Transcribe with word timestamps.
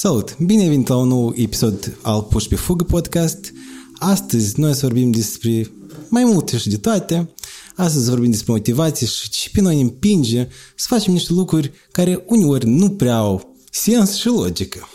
Salut! 0.00 0.36
Bine 0.38 0.62
ai 0.62 0.68
venit 0.68 0.88
la 0.88 0.96
un 0.96 1.08
nou 1.08 1.32
episod 1.36 1.98
al 2.02 2.22
Puși 2.22 2.48
pe 2.48 2.56
Fugă 2.56 2.84
podcast. 2.84 3.52
Astăzi 3.94 4.60
noi 4.60 4.74
să 4.74 4.86
vorbim 4.86 5.10
despre 5.10 5.70
mai 6.08 6.24
multe 6.24 6.56
și 6.56 6.68
de 6.68 6.76
toate. 6.76 7.34
Astăzi 7.76 8.08
vorbim 8.08 8.30
despre 8.30 8.52
motivație 8.52 9.06
și 9.06 9.30
ce 9.30 9.50
pe 9.52 9.60
noi 9.60 9.74
ne 9.74 9.80
împinge 9.80 10.48
să 10.76 10.86
facem 10.88 11.12
niște 11.12 11.32
lucruri 11.32 11.72
care 11.92 12.24
uneori 12.26 12.66
nu 12.66 12.90
prea 12.90 13.16
au 13.16 13.56
sens 13.70 14.14
și 14.14 14.26
logică. 14.26 14.88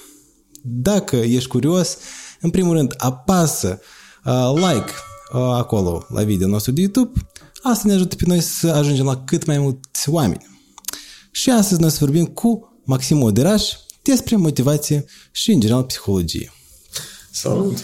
Dacă 0.61 1.15
ești 1.15 1.49
curios, 1.49 1.97
în 2.41 2.49
primul 2.49 2.75
rând 2.75 2.93
apasă 2.97 3.79
uh, 4.25 4.51
like 4.55 4.91
uh, 5.33 5.39
acolo 5.41 6.05
la 6.09 6.23
video 6.23 6.47
nostru 6.47 6.71
de 6.71 6.81
YouTube. 6.81 7.19
Asta 7.61 7.83
ne 7.85 7.93
ajută 7.93 8.15
pe 8.15 8.23
noi 8.27 8.41
să 8.41 8.67
ajungem 8.67 9.05
la 9.05 9.23
cât 9.23 9.45
mai 9.45 9.57
mulți 9.57 10.09
oameni. 10.09 10.47
Și 11.31 11.49
astăzi 11.49 11.81
noi 11.81 11.89
să 11.89 11.97
vorbim 11.99 12.25
cu 12.25 12.81
Maxim 12.83 13.21
Oderaș 13.21 13.73
despre 14.03 14.35
motivație 14.35 15.05
și, 15.31 15.51
în 15.51 15.59
general, 15.59 15.83
psihologie. 15.83 16.53
Salut! 17.31 17.77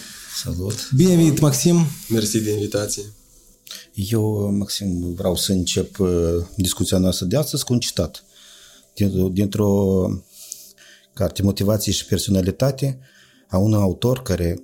Salut! 0.43 0.89
Bine 0.95 1.15
venit, 1.15 1.39
Maxim! 1.39 1.85
Mersi 2.09 2.39
de 2.39 2.51
invitație! 2.51 3.03
Eu, 3.93 4.51
Maxim, 4.51 5.13
vreau 5.13 5.35
să 5.35 5.51
încep 5.51 5.99
uh, 5.99 6.09
discuția 6.55 6.97
noastră 6.97 7.25
de 7.25 7.37
astăzi 7.37 7.63
cu 7.63 7.73
un 7.73 7.79
citat 7.79 8.23
dintr-o 9.31 10.05
carte 11.13 11.41
Motivație 11.41 11.91
și 11.91 12.05
personalitate 12.05 12.99
a 13.47 13.57
unui 13.57 13.79
autor 13.79 14.21
care 14.21 14.63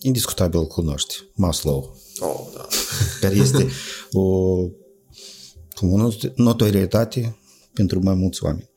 indiscutabil 0.00 0.58
îl 0.58 0.66
cunoști, 0.66 1.14
Maslow. 1.34 1.96
Oh, 2.18 2.46
da. 2.54 2.66
Care 3.20 3.34
este 3.34 3.68
o, 4.12 4.20
o 5.80 6.10
notorietate 6.34 7.36
pentru 7.72 8.00
mai 8.02 8.14
mulți 8.14 8.44
oameni. 8.44 8.70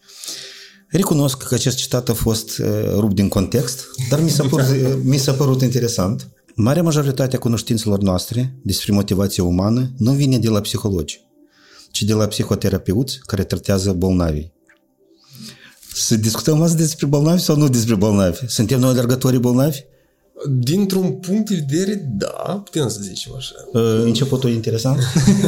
Recunosc 0.88 1.38
că 1.38 1.54
acest 1.54 1.78
citat 1.78 2.10
a 2.10 2.14
fost 2.14 2.58
uh, 2.58 2.68
rupt 2.96 3.16
din 3.16 3.28
context, 3.28 3.86
dar 4.10 4.22
mi 4.22 4.30
s-a, 4.30 4.44
părut, 4.44 5.04
mi 5.04 5.18
s-a 5.18 5.34
părut 5.34 5.62
interesant. 5.62 6.30
Marea 6.56 6.84
majoritate 6.84 7.36
a 7.36 7.40
cunoștințelor 7.40 8.00
noastre 8.00 8.56
despre 8.62 8.94
motivația 8.94 9.44
umană 9.44 9.92
nu 9.98 10.12
vine 10.12 10.38
de 10.38 10.50
la 10.50 10.62
psihologi, 10.62 11.22
ci 11.92 12.04
de 12.04 12.14
la 12.14 12.28
psihoterapeuți 12.28 13.20
care 13.26 13.44
tratează 13.44 13.92
bolnavii. 13.92 14.54
Să 15.94 16.16
discutăm 16.16 16.62
azi 16.62 16.76
despre 16.76 17.06
bolnavi 17.06 17.42
sau 17.42 17.56
nu 17.56 17.70
despre 17.70 17.96
bolnavi? 17.96 18.40
Suntem 18.48 18.80
noi 18.80 18.90
alergătorii 18.90 19.40
bolnavi? 19.40 19.80
Dintr-un 20.50 21.12
punct 21.12 21.50
de 21.50 21.66
vedere, 21.68 22.12
da, 22.18 22.62
putem 22.64 22.88
să 22.88 23.00
zicem 23.02 23.34
așa. 23.36 23.54
Uh, 23.74 24.02
începutul 24.04 24.50
interesant. 24.50 25.00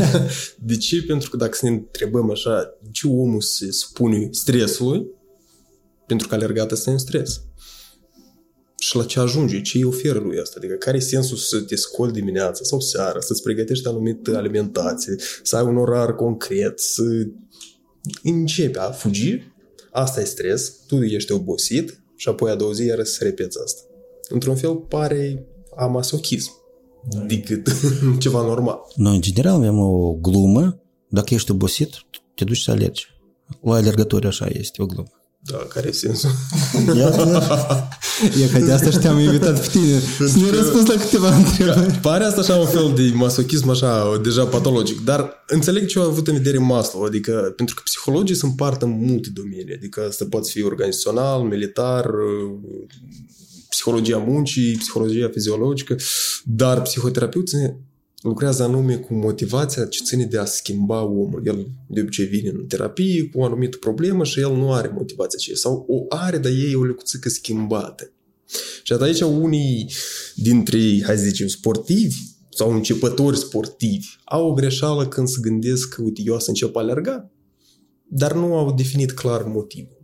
de 0.70 0.78
ce? 0.78 1.04
Pentru 1.04 1.30
că 1.30 1.38
dacă 1.38 1.52
să 1.54 1.66
ne 1.66 1.72
întrebăm 1.72 2.32
așa, 2.32 2.78
de 2.82 2.90
ce 2.92 3.08
omul 3.08 3.42
se 3.42 3.72
spune 3.72 4.28
stresului? 4.32 5.08
Pentru 6.08 6.28
că 6.28 6.36
alergat 6.36 6.72
este 6.72 6.90
în 6.90 6.98
stres. 6.98 7.42
Și 8.80 8.96
la 8.96 9.04
ce 9.04 9.20
ajunge? 9.20 9.62
Ce 9.62 9.78
îi 9.78 9.84
oferă 9.84 10.20
lui 10.20 10.40
asta? 10.40 10.56
Adică 10.58 10.74
care 10.74 10.98
e 10.98 11.00
sensul 11.00 11.38
să 11.38 11.60
te 11.60 11.76
scoli 11.76 12.12
dimineața 12.12 12.64
sau 12.64 12.80
seara, 12.80 13.20
să-ți 13.20 13.42
pregătești 13.42 13.88
anumită 13.88 14.38
alimentație, 14.38 15.16
să 15.44 15.56
ai 15.56 15.64
un 15.64 15.78
orar 15.78 16.16
concret, 16.16 16.80
să 16.80 17.04
începi 18.24 18.78
a 18.78 18.92
fugi? 18.92 19.40
Asta 19.92 20.22
e 20.22 20.24
stres, 20.24 20.74
tu 20.88 21.04
ești 21.04 21.32
obosit 21.32 22.02
și 22.16 22.30
apoi 22.30 22.52
a 22.52 22.56
doua 22.56 22.72
zi 22.72 22.86
iară 22.86 23.04
să 23.04 23.24
repeți 23.24 23.58
asta. 23.64 23.82
Într-un 24.30 24.56
fel 24.56 24.76
pare 24.76 25.46
amasochism 25.76 26.52
decât 27.28 27.68
ceva 28.24 28.42
normal. 28.42 28.80
Noi, 28.96 29.16
în 29.16 29.22
general, 29.22 29.56
avem 29.56 29.80
o 29.80 30.14
glumă. 30.14 30.82
Dacă 31.08 31.34
ești 31.34 31.52
obosit, 31.52 31.90
te 32.36 32.44
duci 32.44 32.62
să 32.62 32.72
alergi. 32.72 33.08
La 33.62 33.76
alergători 33.76 34.28
așa 34.28 34.48
este 34.52 34.82
o 34.82 34.86
glumă. 34.86 35.17
Da, 35.52 35.58
care 35.58 35.88
e 35.88 35.92
sensul? 35.92 36.30
E 38.42 38.48
că 38.52 38.60
de 38.60 38.72
asta 38.72 38.90
și 38.90 38.98
te-am 38.98 39.20
invitat 39.20 39.62
pe 39.62 39.68
tine 39.68 40.00
să 40.00 40.38
ne 40.40 40.50
răspuns 40.50 40.88
la 40.88 41.00
câteva 41.00 41.36
întrebări. 41.36 42.00
Pare 42.02 42.24
asta 42.24 42.42
așa 42.42 42.56
un 42.56 42.68
fel 42.68 42.92
de 42.96 43.12
masochism 43.14 43.70
așa, 43.70 44.20
deja 44.24 44.46
patologic, 44.46 45.04
dar 45.04 45.44
înțeleg 45.48 45.86
ce 45.86 46.00
au 46.00 46.06
avut 46.06 46.28
în 46.28 46.34
vedere 46.34 46.58
Maslow, 46.58 47.04
adică 47.04 47.54
pentru 47.56 47.76
că 47.76 47.82
psihologii 47.84 48.36
sunt 48.36 48.56
parte 48.56 48.86
în 48.86 49.06
multe 49.06 49.30
domenii, 49.34 49.74
adică 49.74 50.08
să 50.12 50.26
poți 50.26 50.52
fi 50.52 50.64
organizațional, 50.64 51.42
militar, 51.42 52.10
psihologia 53.70 54.18
muncii, 54.18 54.76
psihologia 54.78 55.30
fiziologică, 55.34 55.96
dar 56.44 56.82
psihoterapeuții 56.82 57.76
lucrează 58.28 58.64
anume 58.64 58.96
cu 58.96 59.14
motivația 59.14 59.86
ce 59.86 60.04
ține 60.04 60.26
de 60.26 60.38
a 60.38 60.46
schimba 60.46 61.02
omul. 61.02 61.42
El 61.46 61.68
de 61.88 62.02
obicei 62.02 62.26
vine 62.26 62.50
în 62.50 62.66
terapie 62.68 63.30
cu 63.30 63.40
o 63.40 63.44
anumită 63.44 63.78
problemă 63.78 64.24
și 64.24 64.40
el 64.40 64.56
nu 64.56 64.74
are 64.74 64.92
motivația 64.96 65.38
aceea. 65.40 65.56
Sau 65.56 65.86
o 65.88 66.16
are, 66.16 66.38
dar 66.38 66.52
ei 66.52 66.72
e 66.72 66.76
o 66.76 66.84
lecuțică 66.84 67.30
schimbată. 67.30 68.12
Și 68.84 68.94
aici 68.94 69.22
unii 69.22 69.92
dintre, 70.36 70.80
hai 71.04 71.18
să 71.18 71.24
zicem, 71.24 71.48
sportivi 71.48 72.16
sau 72.50 72.74
începători 72.74 73.38
sportivi 73.38 74.08
au 74.24 74.50
o 74.50 74.54
greșeală 74.54 75.08
când 75.08 75.28
se 75.28 75.38
gândesc 75.42 75.90
că, 75.90 76.02
uite, 76.02 76.22
eu 76.26 76.34
o 76.34 76.40
să 76.40 76.50
încep 76.50 76.76
a 76.76 76.80
alerga, 76.80 77.32
dar 78.08 78.34
nu 78.34 78.56
au 78.56 78.74
definit 78.74 79.12
clar 79.12 79.44
motivul. 79.44 79.98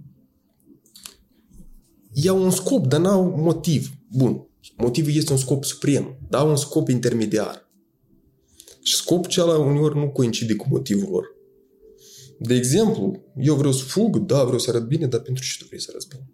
Iau 2.14 2.44
un 2.44 2.52
scop, 2.52 2.88
dar 2.88 3.00
n-au 3.00 3.36
motiv. 3.38 3.92
Bun, 4.08 4.48
motivul 4.78 5.16
este 5.16 5.32
un 5.32 5.38
scop 5.38 5.64
suprem, 5.64 6.18
dar 6.30 6.42
au 6.42 6.50
un 6.50 6.56
scop 6.56 6.90
intermediar. 6.90 7.63
Și 8.84 8.96
scopul 8.96 9.26
acela 9.26 9.58
uneori 9.58 9.98
nu 9.98 10.10
coincide 10.10 10.56
cu 10.56 10.66
motivul 10.70 11.10
lor. 11.12 11.26
De 12.40 12.54
exemplu, 12.54 13.24
eu 13.38 13.56
vreau 13.56 13.72
să 13.72 13.84
fug, 13.84 14.18
da, 14.18 14.44
vreau 14.44 14.60
să 14.60 14.70
arăt 14.70 14.88
bine, 14.88 15.08
dar 15.08 15.20
pentru 15.20 15.44
ce 15.44 15.56
tu 15.60 15.66
vrei 15.66 15.82
să 15.82 15.88
arăți 15.90 16.08
bine? 16.08 16.32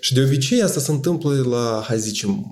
Și 0.00 0.14
de 0.14 0.22
obicei 0.22 0.62
asta 0.62 0.80
se 0.80 0.90
întâmplă 0.90 1.42
la, 1.42 1.82
hai 1.86 1.98
zicem, 1.98 2.46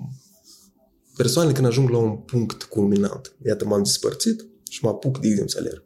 persoanele 1.15 1.53
când 1.53 1.67
ajung 1.67 1.89
la 1.89 1.97
un 1.97 2.17
punct 2.17 2.63
culminant. 2.63 3.35
Iată, 3.45 3.65
m-am 3.65 3.83
despărțit 3.83 4.45
și 4.69 4.83
mă 4.83 4.89
apuc, 4.89 5.19
de 5.19 5.27
exemplu, 5.27 5.51
să 5.51 5.57
alerg. 5.59 5.83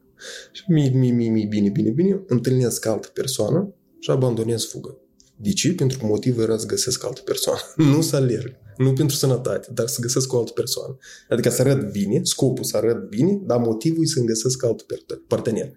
Și 0.52 0.64
mi, 0.68 0.90
mi, 0.90 1.12
mi, 1.12 1.30
mi, 1.30 1.46
bine, 1.46 1.70
bine, 1.70 1.90
bine, 1.90 2.24
întâlnesc 2.28 2.86
altă 2.86 3.08
persoană 3.08 3.74
și 4.00 4.10
abandonez 4.10 4.66
fugă. 4.66 4.98
De 5.36 5.54
ce? 5.54 5.74
Pentru 5.74 5.98
că 5.98 6.06
motivul 6.06 6.44
era 6.44 6.58
să 6.58 6.66
găsesc 6.66 7.06
altă 7.06 7.22
persoană, 7.22 7.60
nu 7.92 8.02
să 8.02 8.16
alerg. 8.16 8.56
Nu 8.78 8.94
pentru 8.94 9.16
sănătate, 9.16 9.72
dar 9.74 9.88
să 9.88 10.02
găsesc 10.02 10.34
o 10.34 10.38
altă 10.38 10.52
persoană. 10.52 10.98
Adică 11.30 11.50
să 11.50 11.62
arăt 11.62 11.92
bine, 11.92 12.20
scopul 12.24 12.64
să 12.64 12.78
arăt 12.78 13.10
bine, 13.10 13.42
dar 13.46 13.58
motivul 13.58 14.04
e 14.04 14.08
să-mi 14.08 14.26
găsesc 14.26 14.64
alt 14.64 14.86
partener. 15.28 15.72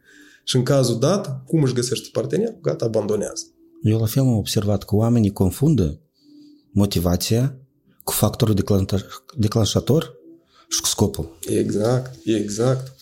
Și 0.44 0.56
în 0.56 0.62
cazul 0.62 0.98
dat, 0.98 1.44
cum 1.46 1.62
își 1.62 1.74
găsește 1.74 2.08
partener? 2.12 2.56
Gata, 2.62 2.84
abandonează. 2.84 3.44
Eu 3.82 3.98
la 3.98 4.06
fel 4.06 4.22
am 4.22 4.36
observat 4.36 4.84
că 4.84 4.94
oamenii 4.96 5.32
confundă 5.32 6.00
motivația 6.70 7.58
cu 8.04 8.12
factorul 8.12 8.54
declanșator 9.36 10.14
și 10.68 10.80
cu 10.80 10.86
scopul. 10.86 11.38
Exact, 11.48 12.18
exact. 12.24 12.94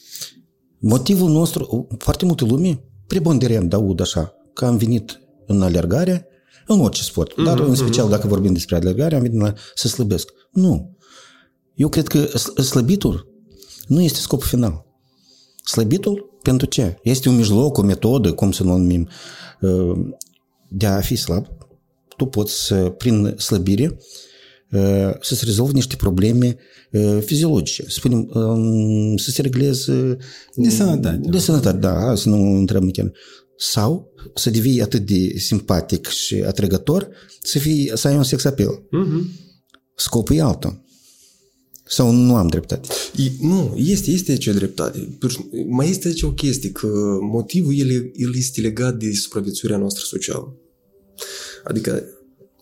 Motivul 0.78 1.30
nostru, 1.30 1.86
foarte 1.98 2.24
multe 2.24 2.44
lume, 2.44 2.84
preponderent 3.06 3.72
aud 3.72 4.00
așa, 4.00 4.34
că 4.52 4.64
am 4.64 4.76
venit 4.76 5.20
în 5.46 5.62
alergare 5.62 6.28
în 6.66 6.80
orice 6.80 7.02
sport. 7.02 7.32
Mm-hmm, 7.32 7.44
Dar 7.44 7.58
în 7.58 7.74
special 7.74 8.08
dacă 8.08 8.26
vorbim 8.26 8.52
despre 8.52 8.76
alergare, 8.76 9.14
am 9.14 9.22
venit 9.22 9.40
la 9.40 9.52
să 9.74 9.88
slăbesc. 9.88 10.28
Nu. 10.50 10.96
Eu 11.74 11.88
cred 11.88 12.06
că 12.06 12.24
slăbitul 12.62 13.28
nu 13.86 14.02
este 14.02 14.18
scopul 14.18 14.46
final. 14.46 14.86
Slăbitul 15.64 16.38
pentru 16.42 16.66
ce? 16.66 16.98
Este 17.02 17.28
un 17.28 17.36
mijloc, 17.36 17.78
o 17.78 17.82
metodă, 17.82 18.32
cum 18.32 18.52
să 18.52 18.62
nu 18.62 18.76
numim, 18.76 19.08
uh, 19.60 19.98
de 20.68 20.86
a 20.86 21.00
fi 21.00 21.16
slab. 21.16 21.46
Tu 22.16 22.24
poți, 22.24 22.74
prin 22.74 23.34
slăbire, 23.38 23.98
uh, 24.70 25.10
să-ți 25.20 25.44
rezolvi 25.44 25.74
niște 25.74 25.96
probleme 25.96 26.56
uh, 26.92 27.18
fiziologice. 27.20 27.84
Spunem, 27.88 28.30
um, 28.34 29.16
să 29.16 29.30
se 29.30 29.42
regleze... 29.42 30.16
De 30.54 30.68
sănătate. 30.68 31.20
De 31.22 31.38
sănătate, 31.38 31.76
da, 31.76 32.14
să 32.14 32.28
nu 32.28 32.56
întrebăm 32.56 32.90
chiar 32.90 33.12
sau 33.56 34.12
să 34.34 34.50
devii 34.50 34.82
atât 34.82 35.06
de 35.06 35.38
simpatic 35.38 36.06
și 36.06 36.34
atrăgător 36.34 37.08
să, 37.42 37.58
fii, 37.58 37.90
să 37.94 38.08
ai 38.08 38.16
un 38.16 38.22
sex 38.22 38.44
appeal. 38.44 38.82
Uh-huh. 38.82 39.42
Scopul 39.94 40.36
e 40.36 40.40
altul. 40.40 40.82
Sau 41.86 42.10
nu 42.10 42.36
am 42.36 42.48
dreptate? 42.48 42.88
E, 43.16 43.30
nu, 43.40 43.74
este, 43.76 44.10
este 44.10 44.30
aici 44.30 44.46
o 44.46 44.52
dreptate. 44.52 45.18
Mai 45.66 45.90
este 45.90 46.08
aici 46.08 46.22
o 46.22 46.32
chestie, 46.32 46.70
că 46.70 47.18
motivul 47.20 47.78
el, 47.78 47.90
el 48.14 48.36
este 48.36 48.60
legat 48.60 48.96
de 48.98 49.12
supraviețuirea 49.12 49.78
noastră 49.78 50.02
socială. 50.06 50.56
Adică 51.64 52.04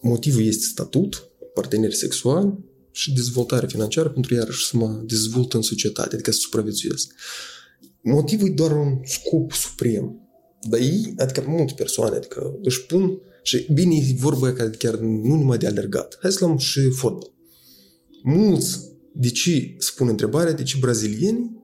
motivul 0.00 0.42
este 0.42 0.64
statut, 0.64 1.28
parteneri 1.54 1.96
sexuali 1.96 2.58
și 2.90 3.12
dezvoltare 3.12 3.66
financiară 3.66 4.08
pentru 4.08 4.34
iarăși 4.34 4.66
să 4.66 4.76
mă 4.76 5.02
dezvolt 5.06 5.52
în 5.52 5.62
societate, 5.62 6.14
adică 6.14 6.30
să 6.30 6.38
supraviețuiesc. 6.38 7.12
Motivul 8.02 8.48
e 8.48 8.52
doar 8.52 8.72
un 8.72 9.00
scop 9.04 9.52
suprem. 9.52 10.21
Dar 10.68 10.80
ei, 10.80 11.14
adică 11.16 11.44
multe 11.46 11.72
persoane, 11.76 12.16
adică 12.16 12.58
își 12.62 12.86
pun 12.86 13.20
și 13.42 13.66
bine 13.72 13.94
e 13.94 14.14
vorba 14.18 14.52
că 14.52 14.64
chiar 14.64 14.94
nu 14.94 15.34
numai 15.34 15.58
de 15.58 15.66
alergat. 15.66 16.18
Hai 16.20 16.32
să 16.32 16.44
luăm 16.44 16.56
și 16.56 16.80
fotbal. 16.90 17.30
Mulți, 18.22 18.78
de 19.14 19.30
ce 19.30 19.74
spun 19.78 20.08
întrebarea, 20.08 20.52
de 20.52 20.62
ce 20.62 20.76
brazilienii 20.80 21.60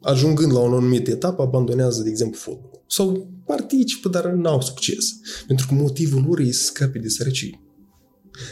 ajungând 0.00 0.52
la 0.52 0.58
o 0.58 0.64
anumită 0.64 1.10
etapă, 1.10 1.42
abandonează, 1.42 2.02
de 2.02 2.08
exemplu, 2.08 2.38
fotbalul. 2.38 2.84
Sau 2.86 3.30
participă, 3.46 4.08
dar 4.08 4.26
n-au 4.26 4.60
succes. 4.60 5.04
Pentru 5.46 5.66
că 5.66 5.74
motivul 5.74 6.24
lor 6.28 6.38
e 6.38 6.50
să 6.50 6.64
scape 6.64 6.98
de 6.98 7.08
sărăcie. 7.08 7.60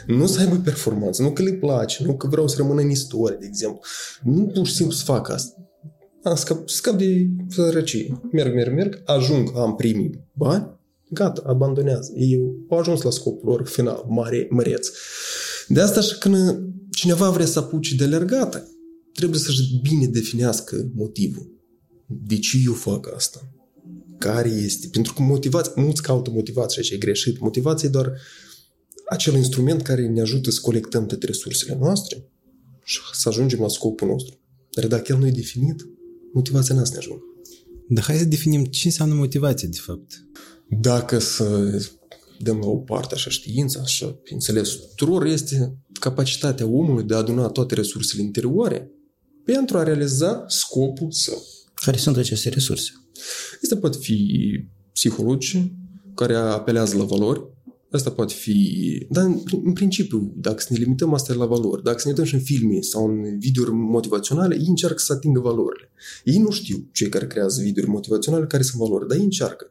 Nu 0.06 0.26
să 0.26 0.40
aibă 0.40 0.56
performanță, 0.56 1.22
nu 1.22 1.32
că 1.32 1.43
le 1.43 1.52
place, 1.52 2.05
nu 2.05 2.17
că 2.17 2.26
vreau 2.26 2.49
să 2.49 2.55
rămână 2.58 2.81
în 2.81 2.90
istorie, 2.90 3.37
de 3.40 3.46
exemplu. 3.46 3.81
Nu 4.22 4.46
pur 4.46 4.67
și 4.67 4.75
simplu 4.75 4.94
să 4.94 5.05
fac 5.05 5.31
asta. 5.31 5.55
Am 6.22 6.34
scap, 6.34 6.69
scap 6.69 6.99
de 6.99 7.28
sărăcie. 7.49 8.20
Merg, 8.32 8.55
merg, 8.55 8.75
merg, 8.75 9.02
ajung, 9.05 9.52
am 9.56 9.75
primii 9.75 10.25
bani, 10.32 10.78
gata, 11.11 11.43
abandonează. 11.46 12.12
Ei 12.14 12.40
au 12.69 12.78
ajuns 12.78 13.02
la 13.02 13.11
scopul 13.11 13.49
lor 13.49 13.67
final, 13.67 14.05
mare, 14.08 14.46
măreț. 14.50 14.88
De 15.69 15.81
asta 15.81 16.00
și 16.00 16.19
când 16.19 16.61
cineva 16.90 17.31
vrea 17.31 17.46
să 17.46 17.58
apuce 17.58 17.94
de 17.94 18.05
alergată, 18.05 18.69
trebuie 19.12 19.40
să-și 19.40 19.81
bine 19.82 20.06
definească 20.06 20.90
motivul. 20.94 21.58
De 22.06 22.38
ce 22.38 22.58
eu 22.64 22.72
fac 22.72 23.14
asta? 23.14 23.52
Care 24.19 24.49
este? 24.49 24.88
Pentru 24.93 25.12
că 25.12 25.22
motivația, 25.22 25.72
mulți 25.76 26.02
caută 26.02 26.31
motivație 26.31 26.82
și 26.82 26.94
e 26.94 26.99
greșit. 26.99 27.40
Motivația 27.40 27.88
e 27.88 27.93
doar 27.93 28.12
acel 29.08 29.34
instrument 29.34 29.82
care 29.82 30.08
ne 30.08 30.20
ajută 30.20 30.50
să 30.50 30.61
colectăm 30.62 31.06
toate 31.06 31.26
resursele 31.26 31.78
noastre 31.81 32.31
și 32.84 33.00
să 33.12 33.28
ajungem 33.28 33.61
la 33.61 33.69
scopul 33.69 34.08
nostru. 34.08 34.38
Dar 34.70 34.87
dacă 34.87 35.12
el 35.12 35.19
nu 35.19 35.26
e 35.26 35.31
definit, 35.31 35.87
motivația 36.32 36.75
n-a 36.75 36.85
să 36.85 36.93
ne 36.93 36.99
ajungă. 36.99 37.23
Dar 37.88 38.05
hai 38.05 38.17
să 38.17 38.25
definim 38.25 38.65
ce 38.65 38.87
înseamnă 38.87 39.15
motivație, 39.15 39.69
de 39.69 39.79
fapt. 39.81 40.27
Dacă 40.69 41.19
să 41.19 41.79
dăm 42.38 42.59
la 42.59 42.67
o 42.67 42.77
parte 42.77 43.15
așa 43.15 43.31
știința, 43.31 43.81
așa 43.81 44.21
înțeles 44.31 44.71
tuturor, 44.71 45.25
este 45.25 45.79
capacitatea 46.00 46.67
omului 46.67 47.05
de 47.05 47.15
a 47.15 47.17
aduna 47.17 47.49
toate 47.49 47.75
resursele 47.75 48.23
interioare 48.23 48.91
pentru 49.44 49.79
a 49.79 49.82
realiza 49.82 50.44
scopul 50.47 51.11
său. 51.11 51.43
Care 51.75 51.97
sunt 51.97 52.17
aceste 52.17 52.49
resurse? 52.49 52.91
Asta 53.62 53.77
poate 53.77 53.99
fi 54.00 54.49
psihologi 54.93 55.73
care 56.15 56.35
apelează 56.35 56.97
la 56.97 57.05
valori, 57.05 57.41
Asta 57.90 58.10
poate 58.10 58.34
fi... 58.34 59.06
Dar 59.10 59.25
în, 59.25 59.40
în 59.64 59.72
principiu, 59.72 60.32
dacă 60.37 60.60
să 60.60 60.69
ne 60.70 60.78
limităm 60.78 61.14
asta 61.14 61.34
la 61.34 61.46
valori, 61.46 61.82
dacă 61.82 61.98
să 61.98 62.02
ne 62.04 62.10
uităm 62.10 62.25
și 62.25 62.34
în 62.34 62.40
filme 62.40 62.81
sau 62.81 63.06
în 63.06 63.38
videouri 63.38 63.72
motivaționale, 63.72 64.54
ei 64.54 64.66
încearcă 64.69 64.98
să 64.98 65.12
atingă 65.12 65.40
valorile. 65.40 65.92
Ei 66.25 66.38
nu 66.38 66.50
știu, 66.50 66.88
cei 66.92 67.08
care 67.08 67.26
creează 67.26 67.62
videouri 67.62 67.92
motivaționale, 67.92 68.46
care 68.46 68.62
sunt 68.62 68.81
valori, 68.81 69.08
dar 69.08 69.16
ei 69.16 69.22
încearcă. 69.25 69.70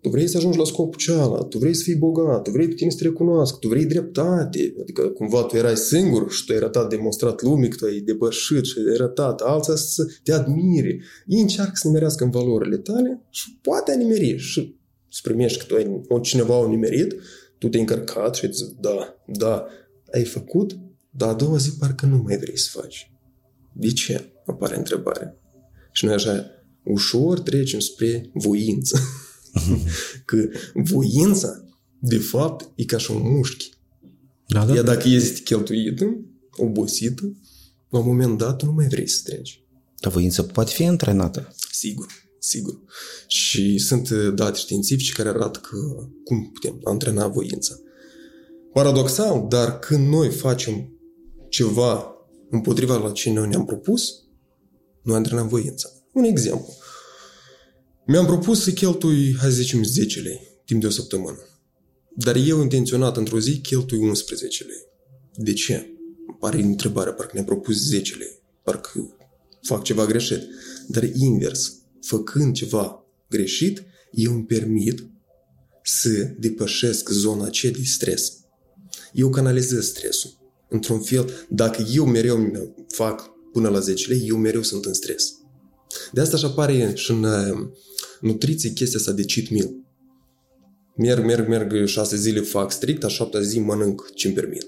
Tu 0.00 0.08
vrei 0.08 0.28
să 0.28 0.36
ajungi 0.36 0.58
la 0.58 0.64
scopul 0.64 0.98
cealaltă, 0.98 1.44
tu 1.44 1.58
vrei 1.58 1.74
să 1.74 1.82
fii 1.82 1.94
bogat, 1.94 2.42
tu 2.42 2.50
vrei 2.50 2.68
pe 2.68 2.74
tine 2.74 2.90
să 2.90 2.96
te 2.96 3.02
recunoască, 3.02 3.56
tu 3.60 3.68
vrei 3.68 3.84
dreptate. 3.84 4.74
Adică 4.80 5.02
cumva 5.02 5.42
tu 5.42 5.56
erai 5.56 5.76
singur 5.76 6.30
și 6.30 6.44
tu 6.44 6.52
ai 6.52 6.58
ratat 6.58 6.88
demonstrat 6.88 7.42
lumii 7.42 7.68
că 7.68 7.76
tu 7.76 7.84
ai 7.84 8.00
depășit 8.00 8.64
și 8.64 8.78
ai 8.90 8.96
ratat, 8.96 9.40
alții 9.40 9.76
să 9.76 10.06
te 10.22 10.32
admire. 10.32 11.00
Ei 11.26 11.40
încearcă 11.40 11.72
să 11.74 11.86
nimerească 11.86 12.24
în 12.24 12.30
valorile 12.30 12.76
tale 12.76 13.22
și 13.30 13.58
poate 13.62 13.92
a 13.92 13.96
nimeri 13.96 14.36
și 14.36 14.79
să 15.10 15.20
primești 15.22 15.58
că 15.58 15.64
tu 15.64 15.74
ai, 15.74 16.04
o, 16.08 16.18
cineva 16.18 16.56
a 16.56 16.68
nimerit, 16.68 17.14
tu 17.58 17.68
te-ai 17.68 17.82
încărcat 17.82 18.34
și 18.34 18.44
ai 18.44 18.52
zis, 18.52 18.66
da, 18.80 19.24
da, 19.26 19.66
ai 20.12 20.24
făcut, 20.24 20.78
dar 21.10 21.28
a 21.28 21.34
doua 21.34 21.56
zi 21.56 21.72
parcă 21.78 22.06
nu 22.06 22.16
mai 22.16 22.38
vrei 22.38 22.58
să 22.58 22.68
faci. 22.80 23.12
De 23.72 23.92
ce? 23.92 24.32
Apare 24.46 24.76
întrebarea. 24.76 25.36
Și 25.92 26.04
noi 26.04 26.14
așa 26.14 26.46
ușor 26.84 27.40
trecem 27.40 27.78
spre 27.78 28.30
voință. 28.34 28.98
că 30.24 30.48
voința, 30.74 31.64
de 31.98 32.18
fapt, 32.18 32.70
e 32.74 32.84
ca 32.84 32.98
și 32.98 33.10
un 33.10 33.20
mușchi. 33.22 33.70
Da, 34.46 34.64
da. 34.64 34.74
Ea 34.74 34.82
dacă 34.82 35.08
este 35.08 35.40
cheltuită, 35.40 36.16
obosită, 36.50 37.36
la 37.88 37.98
un 37.98 38.06
moment 38.06 38.38
dat 38.38 38.62
nu 38.62 38.72
mai 38.72 38.86
vrei 38.86 39.08
să 39.08 39.20
treci. 39.24 39.64
Dar 40.00 40.12
voința 40.12 40.42
poate 40.42 40.72
fi 40.72 40.84
antrenată. 40.84 41.54
Sigur 41.70 42.06
sigur. 42.40 42.80
Și 43.26 43.78
sunt 43.78 44.10
uh, 44.10 44.34
date 44.34 44.58
științifice 44.58 45.12
care 45.12 45.28
arată 45.28 45.58
că 45.58 45.76
cum 46.24 46.50
putem 46.52 46.80
antrena 46.84 47.26
voința. 47.26 47.74
Paradoxal, 48.72 49.46
dar 49.48 49.78
când 49.78 50.08
noi 50.08 50.28
facem 50.28 50.92
ceva 51.48 52.14
împotriva 52.50 52.96
la 52.96 53.10
ce 53.10 53.30
noi 53.30 53.48
ne-am 53.48 53.64
propus, 53.64 54.12
noi 55.02 55.16
antrenăm 55.16 55.48
voința. 55.48 55.88
Un 56.12 56.24
exemplu. 56.24 56.74
Mi-am 58.06 58.26
propus 58.26 58.62
să 58.62 58.70
cheltui, 58.70 59.36
hai 59.36 59.50
să 59.50 59.56
zicem, 59.56 59.82
10 59.82 60.20
lei 60.20 60.40
timp 60.64 60.80
de 60.80 60.86
o 60.86 60.90
săptămână. 60.90 61.38
Dar 62.16 62.36
eu 62.36 62.62
intenționat 62.62 63.16
într-o 63.16 63.40
zi 63.40 63.60
cheltui 63.60 63.98
11 63.98 64.64
lei. 64.64 64.86
De 65.36 65.52
ce? 65.52 65.74
Îmi 66.26 66.36
pare 66.40 66.62
întrebarea, 66.62 67.12
parcă 67.12 67.30
ne-am 67.34 67.46
propus 67.46 67.76
10 67.76 68.16
lei. 68.16 68.42
Parcă 68.62 69.14
fac 69.62 69.82
ceva 69.82 70.06
greșit. 70.06 70.40
Dar 70.86 71.02
invers 71.02 71.79
făcând 72.00 72.54
ceva 72.54 73.04
greșit, 73.28 73.82
eu 74.12 74.32
îmi 74.32 74.44
permit 74.44 75.06
să 75.82 76.34
depășesc 76.38 77.10
zona 77.10 77.44
aceea 77.44 77.72
de 77.72 77.82
stres. 77.84 78.32
Eu 79.12 79.30
canalizez 79.30 79.86
stresul. 79.86 80.30
Într-un 80.68 81.00
fel, 81.00 81.30
dacă 81.48 81.86
eu 81.94 82.04
mereu 82.04 82.74
fac 82.88 83.30
până 83.52 83.68
la 83.68 83.78
10 83.78 84.08
lei, 84.08 84.24
eu 84.28 84.36
mereu 84.36 84.62
sunt 84.62 84.84
în 84.84 84.92
stres. 84.92 85.34
De 86.12 86.20
asta 86.20 86.36
și 86.36 86.44
apare 86.44 86.92
și 86.94 87.10
în 87.10 87.22
uh, 87.22 87.68
nutriție 88.20 88.70
chestia 88.70 88.98
asta 88.98 89.12
de 89.12 89.24
cheat 89.24 89.48
meal. 89.50 89.74
Merg, 90.96 91.24
merg, 91.24 91.48
merg 91.48 91.86
șase 91.86 92.16
zile, 92.16 92.40
fac 92.40 92.72
strict, 92.72 93.04
a 93.04 93.08
șaptea 93.08 93.40
zi 93.40 93.58
mănânc 93.58 94.10
ce-mi 94.14 94.34
permit. 94.34 94.64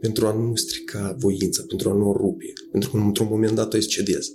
Pentru 0.00 0.26
a 0.26 0.32
nu 0.32 0.56
strica 0.56 1.16
voința, 1.18 1.64
pentru 1.68 1.90
a 1.90 1.92
nu 1.92 2.08
o 2.08 2.16
rupe, 2.16 2.52
pentru 2.70 2.90
că 2.90 2.96
într-un 2.96 3.26
moment 3.30 3.54
dat 3.54 3.74
o 3.74 3.80
să 3.80 3.86
cedez. 3.86 4.32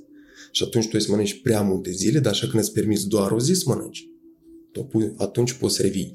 Și 0.51 0.63
atunci 0.63 0.86
tu 0.86 0.92
îți 0.94 1.10
mănânci 1.10 1.42
prea 1.42 1.62
multe 1.62 1.92
zile, 1.92 2.19
dar 2.19 2.31
așa 2.31 2.48
când 2.48 2.63
îți 2.63 2.72
permiți 2.72 3.07
doar 3.07 3.31
o 3.31 3.40
zi 3.40 3.54
să 3.54 3.63
mănânci, 3.66 4.07
tu 4.72 4.88
atunci 5.18 5.54
poți 5.54 5.75
să 5.75 5.81
revii. 5.81 6.12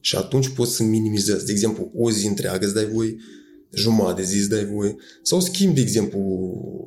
Și 0.00 0.16
atunci 0.16 0.48
poți 0.48 0.74
să 0.74 0.82
minimizezi. 0.82 1.44
De 1.44 1.52
exemplu, 1.52 1.90
o 1.94 2.10
zi 2.10 2.26
întreagă 2.26 2.64
îți 2.64 2.74
dai 2.74 2.86
voie, 2.86 3.16
jumătate 3.74 4.20
de 4.20 4.26
zi 4.26 4.36
îți 4.36 4.48
dai 4.48 4.66
voie. 4.66 4.96
Sau 5.22 5.40
schimbi, 5.40 5.74
de 5.74 5.80
exemplu, 5.80 6.20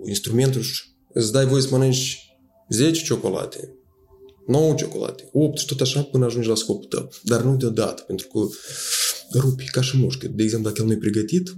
instrumentul 0.08 0.62
și 0.62 0.84
îți 1.14 1.32
dai 1.32 1.46
voie 1.46 1.62
să 1.62 1.68
mănânci 1.72 2.18
10 2.70 3.04
ciocolate, 3.04 3.74
9 4.48 4.74
ciocolate, 4.74 5.30
8 5.32 5.58
și 5.58 5.66
tot 5.66 5.82
așa 5.82 6.04
până 6.04 6.26
ajungi 6.26 6.48
la 6.48 6.56
scopul 6.56 6.86
tău. 6.86 7.12
Dar 7.24 7.42
nu 7.42 7.58
deodată, 7.58 8.02
pentru 8.02 8.28
că 8.28 8.40
rupi 9.38 9.66
ca 9.66 9.82
și 9.82 9.98
mușcă. 9.98 10.28
De 10.28 10.44
exemplu, 10.44 10.70
dacă 10.70 10.82
el 10.82 10.88
nu 10.88 10.94
e 10.94 10.98
pregătit, 10.98 11.50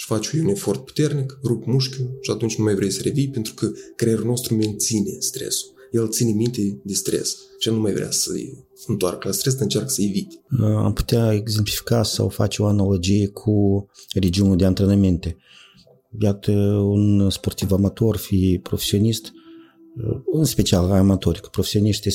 și 0.00 0.06
faci 0.06 0.30
un 0.30 0.48
efort 0.48 0.84
puternic, 0.84 1.38
rup 1.42 1.66
mușchiul 1.66 2.18
și 2.20 2.30
atunci 2.30 2.56
nu 2.56 2.64
mai 2.64 2.74
vrei 2.74 2.90
să 2.90 3.00
revii 3.02 3.30
pentru 3.30 3.54
că 3.54 3.70
creierul 3.96 4.24
nostru 4.24 4.54
menține 4.54 5.16
stresul. 5.18 5.68
El 5.90 6.08
ține 6.08 6.32
minte 6.32 6.80
de 6.84 6.92
stres 6.92 7.36
și 7.58 7.68
nu 7.68 7.80
mai 7.80 7.92
vrea 7.92 8.10
să 8.10 8.30
întoarcă 8.86 9.28
la 9.28 9.34
stres, 9.34 9.54
încearcă 9.58 9.88
să 9.88 10.02
evite. 10.02 10.42
Am 10.60 10.92
putea 10.92 11.32
exemplifica 11.32 12.02
sau 12.02 12.28
face 12.28 12.62
o 12.62 12.66
analogie 12.66 13.26
cu 13.26 13.86
regiunul 14.14 14.56
de 14.56 14.64
antrenamente. 14.64 15.36
Iată, 16.20 16.52
un 16.82 17.30
sportiv 17.30 17.72
amator, 17.72 18.16
fie 18.16 18.60
profesionist, 18.62 19.32
în 20.32 20.44
special 20.44 20.90
amatori, 20.90 21.40
că 21.40 21.48
profesioniști 21.50 22.08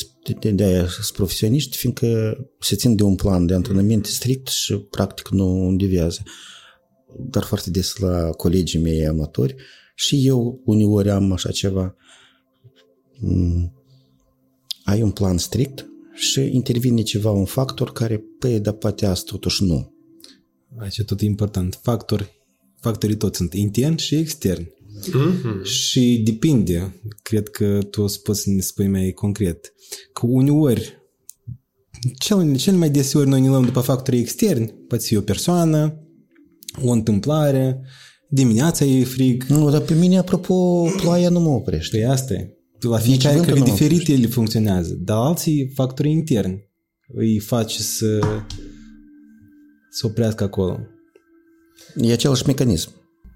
de 0.54 0.64
aia 0.64 0.88
sunt 0.88 1.16
profesioniști, 1.16 1.78
fiindcă 1.78 2.38
se 2.60 2.76
țin 2.76 2.96
de 2.96 3.04
un 3.04 3.16
plan 3.16 3.46
de 3.46 3.54
antrenament 3.54 4.06
strict 4.06 4.48
și 4.48 4.76
practic 4.76 5.30
nu 5.30 5.76
deviază 5.78 6.22
dar 7.18 7.44
foarte 7.44 7.70
des 7.70 7.96
la 7.96 8.30
colegii 8.30 8.80
mei 8.80 9.08
amatori 9.08 9.56
și 9.96 10.28
eu 10.28 10.62
uneori 10.66 11.10
am 11.10 11.32
așa 11.32 11.52
ceva. 11.52 11.96
Mm, 13.20 13.74
ai 14.84 15.02
un 15.02 15.12
plan 15.12 15.38
strict 15.38 15.90
și 16.14 16.50
intervine 16.54 17.02
ceva, 17.02 17.32
un 17.32 17.46
factor 17.46 17.92
care, 17.92 18.24
păi, 18.40 18.60
dar 18.60 18.74
poate 18.74 19.06
asta 19.06 19.32
totuși 19.32 19.64
nu. 19.64 19.94
Aici 20.78 20.98
e 20.98 21.04
tot 21.04 21.22
important. 21.22 21.80
Factori, 21.82 22.44
factorii 22.80 23.16
toți 23.16 23.38
sunt 23.38 23.54
interni 23.54 23.98
și 23.98 24.16
externi. 24.16 24.74
Mm-hmm. 25.00 25.64
Și 25.64 26.22
depinde, 26.26 27.02
cred 27.22 27.50
că 27.50 27.80
tu 27.92 28.02
o 28.02 28.08
să 28.08 28.20
poți 28.24 28.42
să 28.42 28.50
ne 28.50 28.62
spui 28.62 28.88
mai 28.88 29.12
concret, 29.12 29.74
că 30.14 30.26
uneori, 30.26 31.04
cel, 32.18 32.56
cel 32.56 32.76
mai 32.76 32.90
deseori 32.90 33.30
noi 33.30 33.42
ne 33.42 33.48
luăm 33.48 33.66
după 33.66 33.80
factorii 33.80 34.20
externi, 34.20 34.74
poate 34.88 35.04
fi 35.04 35.16
o 35.16 35.22
persoană, 35.22 36.05
o 36.84 36.92
întâmplare, 36.92 37.82
dimineața 38.30 38.86
e 38.86 39.04
frig. 39.04 39.44
Nu, 39.44 39.70
dar 39.70 39.82
pe 39.82 39.94
mine, 39.94 40.18
apropo, 40.18 40.88
ploaia 40.98 41.30
nu 41.30 41.40
mă 41.40 41.50
oprește. 41.50 41.98
Păi 41.98 42.06
asta 42.06 42.34
e. 42.34 42.50
La 42.80 42.98
fiecare 42.98 43.40
care 43.40 43.60
diferit 43.60 44.08
ele 44.08 44.28
funcționează, 44.28 44.94
dar 44.94 45.18
alții 45.18 45.72
factori 45.74 46.12
interni 46.12 46.70
îi 47.08 47.40
face 47.40 47.82
să 47.82 48.20
să 49.90 50.06
oprească 50.06 50.44
acolo. 50.44 50.80
E 51.96 52.12
același 52.12 52.46
mecanism. 52.46 52.90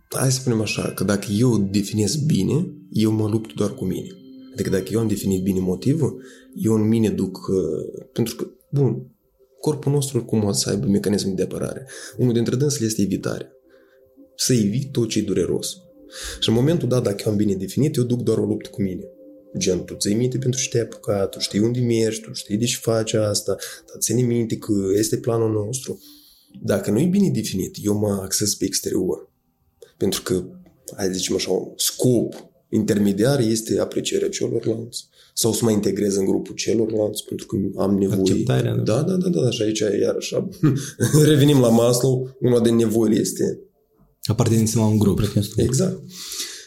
Hai 0.09 0.31
să 0.31 0.39
spunem 0.39 0.61
așa, 0.61 0.81
că 0.81 1.03
dacă 1.03 1.31
eu 1.31 1.57
definez 1.57 2.15
bine, 2.15 2.67
eu 2.91 3.11
mă 3.11 3.27
lupt 3.27 3.53
doar 3.53 3.73
cu 3.73 3.85
mine. 3.85 4.07
Adică 4.53 4.69
dacă 4.69 4.85
eu 4.91 4.99
am 4.99 5.07
definit 5.07 5.43
bine 5.43 5.59
motivul, 5.59 6.23
eu 6.55 6.73
în 6.73 6.87
mine 6.87 7.09
duc... 7.09 7.37
Uh, 7.47 8.05
pentru 8.13 8.35
că, 8.35 8.47
bun, 8.71 9.17
corpul 9.59 9.91
nostru 9.91 10.25
cum 10.25 10.43
o 10.43 10.51
să 10.51 10.69
aibă 10.69 10.87
mecanismul 10.87 11.35
de 11.35 11.41
apărare? 11.41 11.87
Unul 12.17 12.33
dintre 12.33 12.55
dânsele 12.55 12.85
este 12.85 13.01
evitarea. 13.01 13.51
Să 14.35 14.53
evit 14.53 14.91
tot 14.91 15.09
ce 15.09 15.19
e 15.19 15.21
dureros. 15.21 15.77
Și 16.39 16.49
în 16.49 16.55
momentul 16.55 16.87
dat, 16.87 17.03
dacă 17.03 17.23
eu 17.25 17.31
am 17.31 17.37
bine 17.37 17.53
definit, 17.53 17.95
eu 17.95 18.03
duc 18.03 18.21
doar 18.21 18.37
o 18.37 18.45
luptă 18.45 18.69
cu 18.69 18.81
mine. 18.81 19.03
Gen, 19.57 19.83
tu 19.83 19.93
ții 19.93 20.13
minte 20.13 20.37
pentru 20.37 20.61
ce 20.61 20.69
te-ai 20.69 20.83
apucat, 20.83 21.29
tu 21.29 21.39
știi 21.39 21.59
unde 21.59 21.79
mergi, 21.79 22.21
tu 22.21 22.33
știi 22.33 22.57
de 22.57 22.65
ce 22.65 22.77
faci 22.81 23.13
asta, 23.13 23.55
dar 23.87 23.97
ține 23.99 24.21
minte 24.21 24.57
că 24.57 24.73
este 24.97 25.17
planul 25.17 25.51
nostru. 25.51 26.01
Dacă 26.61 26.91
nu 26.91 26.99
e 26.99 27.05
bine 27.05 27.29
definit, 27.29 27.77
eu 27.81 27.97
mă 27.97 28.19
acces 28.21 28.55
pe 28.55 28.65
exterior. 28.65 29.31
Pentru 29.97 30.21
că, 30.21 30.45
hai 30.95 31.05
să 31.05 31.11
zicem 31.11 31.35
așa, 31.35 31.51
un 31.51 31.73
scop 31.75 32.49
intermediar 32.69 33.39
este 33.39 33.79
aprecierea 33.79 34.29
celorlalți 34.29 35.07
sau 35.39 35.53
să 35.53 35.63
mă 35.63 35.71
integrez 35.71 36.15
în 36.15 36.25
grupul 36.25 36.55
celorlalți 36.55 37.23
pentru 37.23 37.45
că 37.45 37.57
am 37.81 37.97
nevoie. 37.97 38.19
Acceptarea, 38.19 38.73
nu? 38.73 38.83
Da, 38.83 39.01
da, 39.01 39.15
da, 39.15 39.29
da, 39.29 39.49
și 39.49 39.61
aici 39.61 39.79
iar 39.79 40.15
așa 40.15 40.49
revenim 41.31 41.59
la 41.59 41.69
Maslow, 41.69 42.37
una 42.39 42.59
din 42.59 42.75
nevoi 42.75 43.17
este 43.17 43.59
Apartenență 44.23 44.77
la 44.79 44.85
un 44.85 44.97
grup. 44.97 45.21
Exact. 45.55 46.01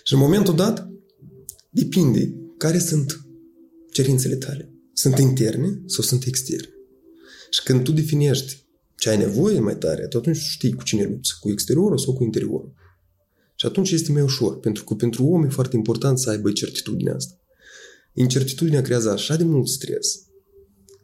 Și 0.05 0.13
în 0.15 0.19
momentul 0.19 0.55
dat, 0.55 0.89
depinde 1.71 2.35
care 2.57 2.79
sunt 2.79 3.27
cerințele 3.91 4.35
tale. 4.35 4.75
Sunt 4.93 5.19
interne 5.19 5.83
sau 5.87 6.05
sunt 6.05 6.25
externe? 6.25 6.75
Și 7.51 7.63
când 7.63 7.83
tu 7.83 7.93
definești 7.93 8.67
ce 8.97 9.09
ai 9.09 9.17
nevoie 9.17 9.61
mai 9.61 9.77
tare, 9.77 10.07
tu 10.07 10.19
atunci 10.19 10.37
știi 10.37 10.73
cu 10.73 10.83
cine 10.83 11.05
lupți, 11.05 11.41
cu 11.41 11.51
exteriorul 11.51 11.99
sau 11.99 12.15
cu 12.15 12.23
interiorul. 12.23 12.73
Și 13.57 13.67
atunci 13.67 13.91
este 13.91 14.13
mai 14.13 14.23
ușor, 14.23 14.59
pentru 14.59 14.85
că 14.85 14.95
pentru 14.95 15.27
om 15.27 15.45
e 15.45 15.49
foarte 15.49 15.77
important 15.77 16.19
să 16.19 16.31
aibă 16.31 16.53
certitudinea 16.53 17.15
asta. 17.15 17.42
Incertitudinea 18.15 18.83
creează 18.83 19.11
așa 19.11 19.37
de 19.37 19.45
mult 19.45 19.69
stres 19.69 20.27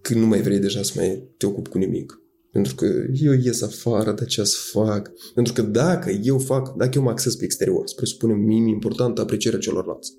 că 0.02 0.14
nu 0.14 0.26
mai 0.26 0.42
vrei 0.42 0.58
deja 0.58 0.82
să 0.82 0.92
mai 0.96 1.34
te 1.36 1.46
ocupi 1.46 1.68
cu 1.68 1.78
nimic. 1.78 2.22
Pentru 2.52 2.74
că 2.74 2.86
eu 3.20 3.32
ies 3.32 3.62
afară, 3.62 4.12
dar 4.12 4.26
ce 4.26 4.44
să 4.44 4.56
fac? 4.72 5.10
Pentru 5.34 5.52
că 5.52 5.62
dacă 5.62 6.10
eu 6.10 6.38
fac, 6.38 6.76
dacă 6.76 6.90
eu 6.94 7.02
mă 7.02 7.10
acces 7.10 7.36
pe 7.36 7.44
exterior, 7.44 7.88
să 7.88 7.94
presupunem 7.96 8.36
mie 8.36 8.68
important 8.68 9.18
aprecierea 9.18 9.58
celorlalți. 9.58 10.12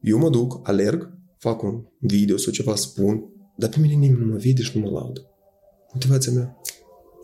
Eu 0.00 0.18
mă 0.18 0.30
duc, 0.30 0.68
alerg, 0.68 1.10
fac 1.38 1.62
un 1.62 1.82
video 2.00 2.36
sau 2.36 2.52
ceva, 2.52 2.74
spun, 2.74 3.22
dar 3.56 3.70
pe 3.70 3.76
mine 3.80 3.94
nimeni 3.94 4.20
nu 4.20 4.26
mă 4.26 4.36
vede 4.36 4.62
și 4.62 4.78
nu 4.78 4.82
mă 4.82 4.90
laudă. 4.90 5.26
Motivația 5.92 6.32
mea 6.32 6.60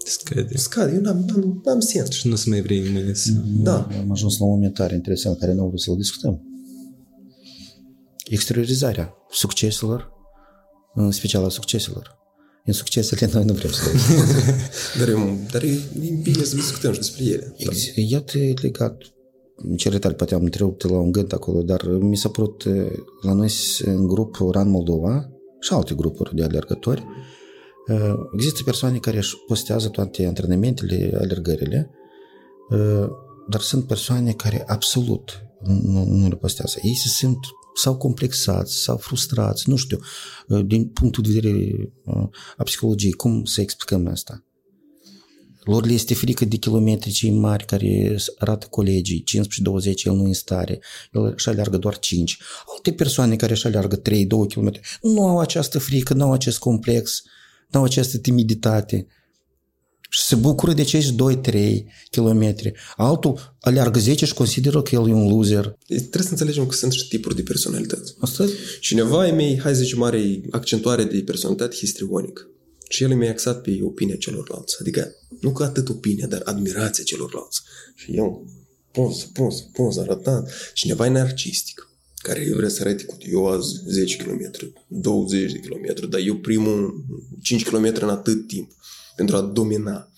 Scade. 0.05 0.57
scade. 0.57 0.95
Eu 0.95 1.01
n-am, 1.01 1.25
n-am, 1.27 1.61
n-am 1.65 1.81
sens. 1.81 2.11
Și 2.11 2.29
nu 2.29 2.35
să 2.35 2.49
mai 2.49 2.61
vrei 2.61 2.91
mai 2.93 3.11
să... 3.15 3.31
Da. 3.63 3.89
Am 4.01 4.11
ajuns 4.11 4.39
la 4.39 4.45
un 4.45 4.51
moment 4.51 4.75
tare 4.75 4.95
interesant 4.95 5.39
care 5.39 5.53
nu 5.53 5.63
vreau 5.63 5.77
să-l 5.77 5.97
discutăm. 5.97 6.54
Exteriorizarea 8.25 9.15
succeselor, 9.31 10.13
în 10.95 11.11
special 11.11 11.45
a 11.45 11.49
succeselor. 11.49 12.23
În 12.65 12.73
succesele 12.73 13.31
noi 13.33 13.45
nu 13.45 13.53
vrem 13.53 13.71
să 13.71 13.91
Dar, 14.99 15.09
e, 15.09 15.39
dar 15.51 15.63
e, 15.63 15.81
e 16.03 16.11
bine 16.23 16.43
să 16.43 16.55
discutăm 16.55 16.93
și 16.93 16.99
despre 16.99 17.25
ele. 17.25 17.55
Da. 17.65 17.71
Ex- 17.71 17.95
Iată 17.95 18.39
legat, 18.63 19.03
ce 19.77 19.99
tare, 19.99 20.15
poate 20.15 20.35
am 20.35 20.43
întrerupt 20.43 20.89
la 20.89 20.99
un 20.99 21.13
gând 21.13 21.33
acolo, 21.33 21.63
dar 21.63 21.87
mi 21.87 22.17
s-a 22.17 22.29
părut 22.29 22.65
eh, 22.65 22.93
la 23.23 23.33
noi 23.33 23.53
în 23.85 24.07
grup 24.07 24.37
Ran 24.51 24.71
Moldova 24.71 25.31
și 25.61 25.73
alte 25.73 25.95
grupuri 25.95 26.35
de 26.35 26.43
alergători, 26.43 27.05
eh, 27.87 28.15
există 28.35 28.63
persoane 28.63 28.99
care 28.99 29.17
își 29.17 29.37
postează 29.47 29.89
toate 29.89 30.27
antrenamentele, 30.27 31.11
alergările, 31.21 31.91
eh, 32.71 33.07
dar 33.49 33.61
sunt 33.61 33.85
persoane 33.85 34.33
care 34.33 34.65
absolut 34.67 35.45
nu, 35.65 36.05
nu 36.05 36.29
le 36.29 36.35
postează. 36.35 36.79
Ei 36.83 36.95
se 36.95 37.09
simt 37.09 37.39
sau 37.75 37.97
complexați, 37.97 38.83
sau 38.83 38.97
frustrați, 38.97 39.69
nu 39.69 39.77
știu, 39.77 39.99
din 40.65 40.89
punctul 40.89 41.23
de 41.23 41.33
vedere 41.33 41.93
a 42.57 42.63
psihologiei, 42.63 43.13
cum 43.13 43.45
să 43.45 43.61
explicăm 43.61 44.07
asta? 44.07 44.45
Lor 45.65 45.87
le 45.87 45.93
este 45.93 46.15
frică 46.15 46.45
de 46.45 46.57
kilometri 46.57 47.11
cei 47.11 47.31
mari 47.31 47.65
care 47.65 48.17
arată 48.39 48.67
colegii, 48.71 49.25
15-20, 49.27 50.05
el 50.05 50.13
nu 50.13 50.25
e 50.25 50.27
în 50.27 50.33
stare, 50.33 50.81
el 51.13 51.33
își 51.37 51.49
aleargă 51.49 51.79
doar 51.79 51.99
5. 51.99 52.39
Alte 52.75 52.93
persoane 52.93 53.37
care 53.37 53.53
își 53.53 53.67
aleargă 53.67 54.01
3-2 54.01 54.03
km 54.55 54.73
nu 55.03 55.27
au 55.27 55.39
această 55.41 55.79
frică, 55.79 56.15
nu 56.15 56.25
au 56.25 56.33
acest 56.33 56.59
complex, 56.59 57.23
nu 57.71 57.79
au 57.79 57.85
această 57.85 58.19
timiditate 58.19 59.07
și 60.09 60.23
se 60.23 60.35
bucură 60.35 60.73
de 60.73 60.81
acești 60.81 61.15
2-3 61.15 61.83
km. 62.11 62.55
Altul 62.97 63.57
aleargă 63.61 63.99
10 63.99 64.25
și 64.27 64.35
consideră 64.35 64.83
că 64.83 64.95
el 64.95 65.09
e 65.09 65.13
un 65.13 65.29
loser. 65.29 65.77
Trebuie 65.87 66.23
să 66.23 66.31
înțelegem 66.31 66.67
că 66.67 66.75
sunt 66.75 66.93
și 66.93 67.09
tipuri 67.09 67.35
de 67.35 67.43
personalități. 67.43 68.15
Asta 68.19 68.45
Cineva 68.81 69.21
ai 69.21 69.31
mei, 69.31 69.61
hai 69.61 69.75
să 69.75 69.83
zicem, 69.83 70.03
are 70.03 70.41
accentuare 70.51 71.05
de 71.05 71.23
personalitate 71.23 71.77
histrionică. 71.77 72.49
Și 72.89 73.03
el 73.03 73.11
e 73.11 73.15
mai 73.15 73.29
axat 73.29 73.63
pe 73.63 73.79
opinia 73.83 74.17
celorlalți. 74.17 74.77
Adică, 74.81 75.15
nu 75.41 75.53
că 75.53 75.63
atât 75.63 75.89
opinia, 75.89 76.27
dar 76.27 76.41
admirația 76.45 77.05
celorlalți. 77.05 77.61
Și 77.95 78.13
eu, 78.13 78.47
poz, 78.93 79.23
poz, 79.23 79.61
poz, 79.61 79.99
arătat. 79.99 80.51
Cineva 80.75 81.07
e 81.07 81.11
narcistic, 81.11 81.89
care 82.15 82.53
vrea 82.57 82.69
să 82.69 82.81
arate 82.81 83.05
cu 83.05 83.17
eu 83.31 83.47
azi 83.47 83.81
10 83.89 84.17
km, 84.17 84.51
20 84.87 85.53
de 85.53 85.59
km, 85.59 86.09
dar 86.09 86.21
eu 86.21 86.37
primul 86.37 87.05
5 87.43 87.65
km 87.65 87.93
în 88.01 88.09
atât 88.09 88.47
timp 88.47 88.73
pentru 89.17 89.37
a 89.37 89.41
domina. 89.41 90.13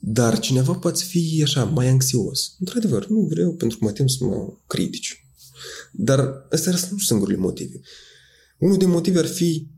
Dar 0.00 0.38
cineva 0.38 0.72
poate 0.72 1.04
fi 1.04 1.40
așa, 1.42 1.64
mai 1.64 1.88
anxios. 1.88 2.54
Într-adevăr, 2.58 3.06
nu 3.06 3.20
vreau 3.20 3.54
pentru 3.54 3.78
că 3.78 3.84
mă 3.84 3.92
tem 3.92 4.06
să 4.06 4.24
mă 4.24 4.56
critici. 4.66 5.26
Dar 5.92 6.46
astea 6.50 6.72
nu 6.72 6.78
sunt 6.78 7.00
singurele 7.00 7.38
motive. 7.38 7.80
Unul 8.58 8.76
din 8.76 8.88
motive 8.88 9.18
ar 9.18 9.26
fi 9.26 9.68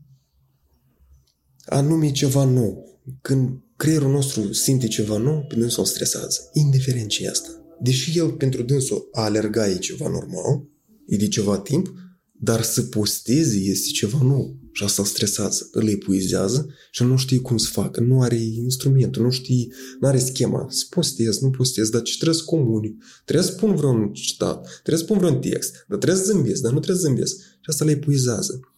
anume 1.65 2.11
ceva 2.11 2.43
nou. 2.43 3.01
Când 3.21 3.59
creierul 3.75 4.11
nostru 4.11 4.53
simte 4.53 4.87
ceva 4.87 5.17
nou, 5.17 5.45
pe 5.47 5.55
dânsul 5.55 5.83
o 5.83 5.85
stresează. 5.85 6.49
Indiferent 6.53 7.09
ce 7.09 7.23
e 7.23 7.29
asta. 7.29 7.49
Deși 7.81 8.17
el 8.17 8.31
pentru 8.31 8.61
dânsul 8.61 9.09
a 9.11 9.21
alerga 9.21 9.69
e 9.69 9.77
ceva 9.77 10.07
normal, 10.07 10.69
e 11.07 11.15
de 11.15 11.27
ceva 11.27 11.59
timp, 11.59 11.93
dar 12.31 12.61
să 12.61 12.81
posteze 12.81 13.57
este 13.57 13.89
ceva 13.89 14.19
nou 14.21 14.60
și 14.71 14.83
asta 14.83 15.01
îl 15.01 15.07
stresează, 15.07 15.69
îl 15.71 15.87
epuizează 15.87 16.69
și 16.91 17.03
nu 17.03 17.17
știe 17.17 17.39
cum 17.39 17.57
să 17.57 17.69
facă, 17.71 17.99
nu 17.99 18.21
are 18.21 18.35
instrumentul, 18.35 19.23
nu 19.23 19.31
știe, 19.31 19.67
nu 19.99 20.07
are 20.07 20.19
schema, 20.19 20.67
să 20.69 20.85
postez, 20.89 21.39
nu 21.39 21.49
postez, 21.49 21.89
dar 21.89 22.01
ce 22.01 22.15
trebuie 22.15 22.37
să 22.37 22.43
comuni, 22.45 22.97
trebuie 23.25 23.45
să 23.45 23.51
spun 23.51 23.75
vreun 23.75 24.13
citat, 24.13 24.61
trebuie 24.83 24.97
să 24.97 25.03
spun 25.03 25.17
vreun 25.17 25.39
text, 25.39 25.71
dar 25.87 25.97
trebuie 25.97 26.23
să 26.23 26.31
zâmbesc, 26.31 26.61
dar 26.61 26.71
nu 26.71 26.79
trebuie 26.79 27.01
să 27.01 27.07
zâmbesc 27.07 27.35
și 27.37 27.67
asta 27.67 27.85
le 27.85 27.91
epuizează. 27.91 28.70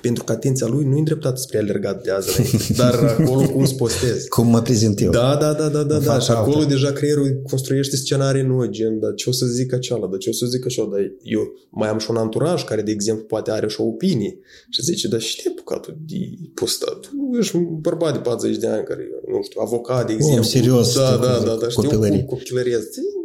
Pentru 0.00 0.24
că 0.24 0.32
atenția 0.32 0.66
lui 0.66 0.84
nu 0.84 0.94
e 0.94 0.98
îndreptată 0.98 1.40
spre 1.40 1.58
alergat 1.58 2.02
de 2.02 2.10
azi 2.10 2.40
înainte, 2.40 2.72
dar 2.82 2.94
acolo 2.94 3.48
cum 3.48 3.64
să 3.64 3.74
postez. 3.74 4.24
cum 4.24 4.46
mă 4.46 4.62
prezint 4.62 5.00
eu. 5.00 5.10
Da, 5.10 5.36
da, 5.40 5.52
da, 5.52 5.68
da, 5.68 5.82
da, 5.82 5.98
da. 5.98 6.00
fac 6.00 6.22
Și 6.22 6.30
acolo 6.30 6.56
altă. 6.56 6.68
deja 6.68 6.92
creierul 6.92 7.40
construiește 7.50 7.96
scenarii 7.96 8.42
noi, 8.42 8.70
gen, 8.70 8.98
dar 8.98 9.14
ce 9.14 9.28
o 9.28 9.32
să 9.32 9.46
zic 9.46 9.72
aceala, 9.72 10.06
dar 10.06 10.18
ce 10.18 10.28
o 10.28 10.32
să 10.32 10.46
zic 10.46 10.66
așa, 10.66 10.88
dar 10.90 11.00
eu 11.22 11.40
mai 11.70 11.88
am 11.88 11.98
și 11.98 12.10
un 12.10 12.16
anturaj 12.16 12.64
care, 12.64 12.82
de 12.82 12.90
exemplu, 12.90 13.24
poate 13.24 13.50
are 13.50 13.68
și 13.68 13.80
o 13.80 13.84
opinie 13.84 14.38
și 14.70 14.82
zice, 14.82 15.08
dar 15.08 15.20
și 15.20 15.42
te 15.42 15.48
apucat 15.48 15.86
de 16.06 16.16
postat? 16.54 17.00
Tu 17.00 17.38
ești 17.38 17.56
un 17.56 17.80
bărbat 17.80 18.12
de 18.12 18.18
40 18.18 18.56
de 18.58 18.66
ani 18.66 18.84
care, 18.84 19.08
nu 19.28 19.42
știu, 19.42 19.60
avocat, 19.64 20.06
de 20.06 20.12
exemplu. 20.12 20.42
serios, 20.42 20.94
Da, 20.96 21.04
știu, 21.06 21.20
da, 21.26 21.34
cu 21.36 21.44
da, 21.44 21.54
da, 21.60 21.68
știu 21.68 21.82
copilărie. 21.82 22.18
cum 22.24 22.36
copilăriez. 22.36 22.80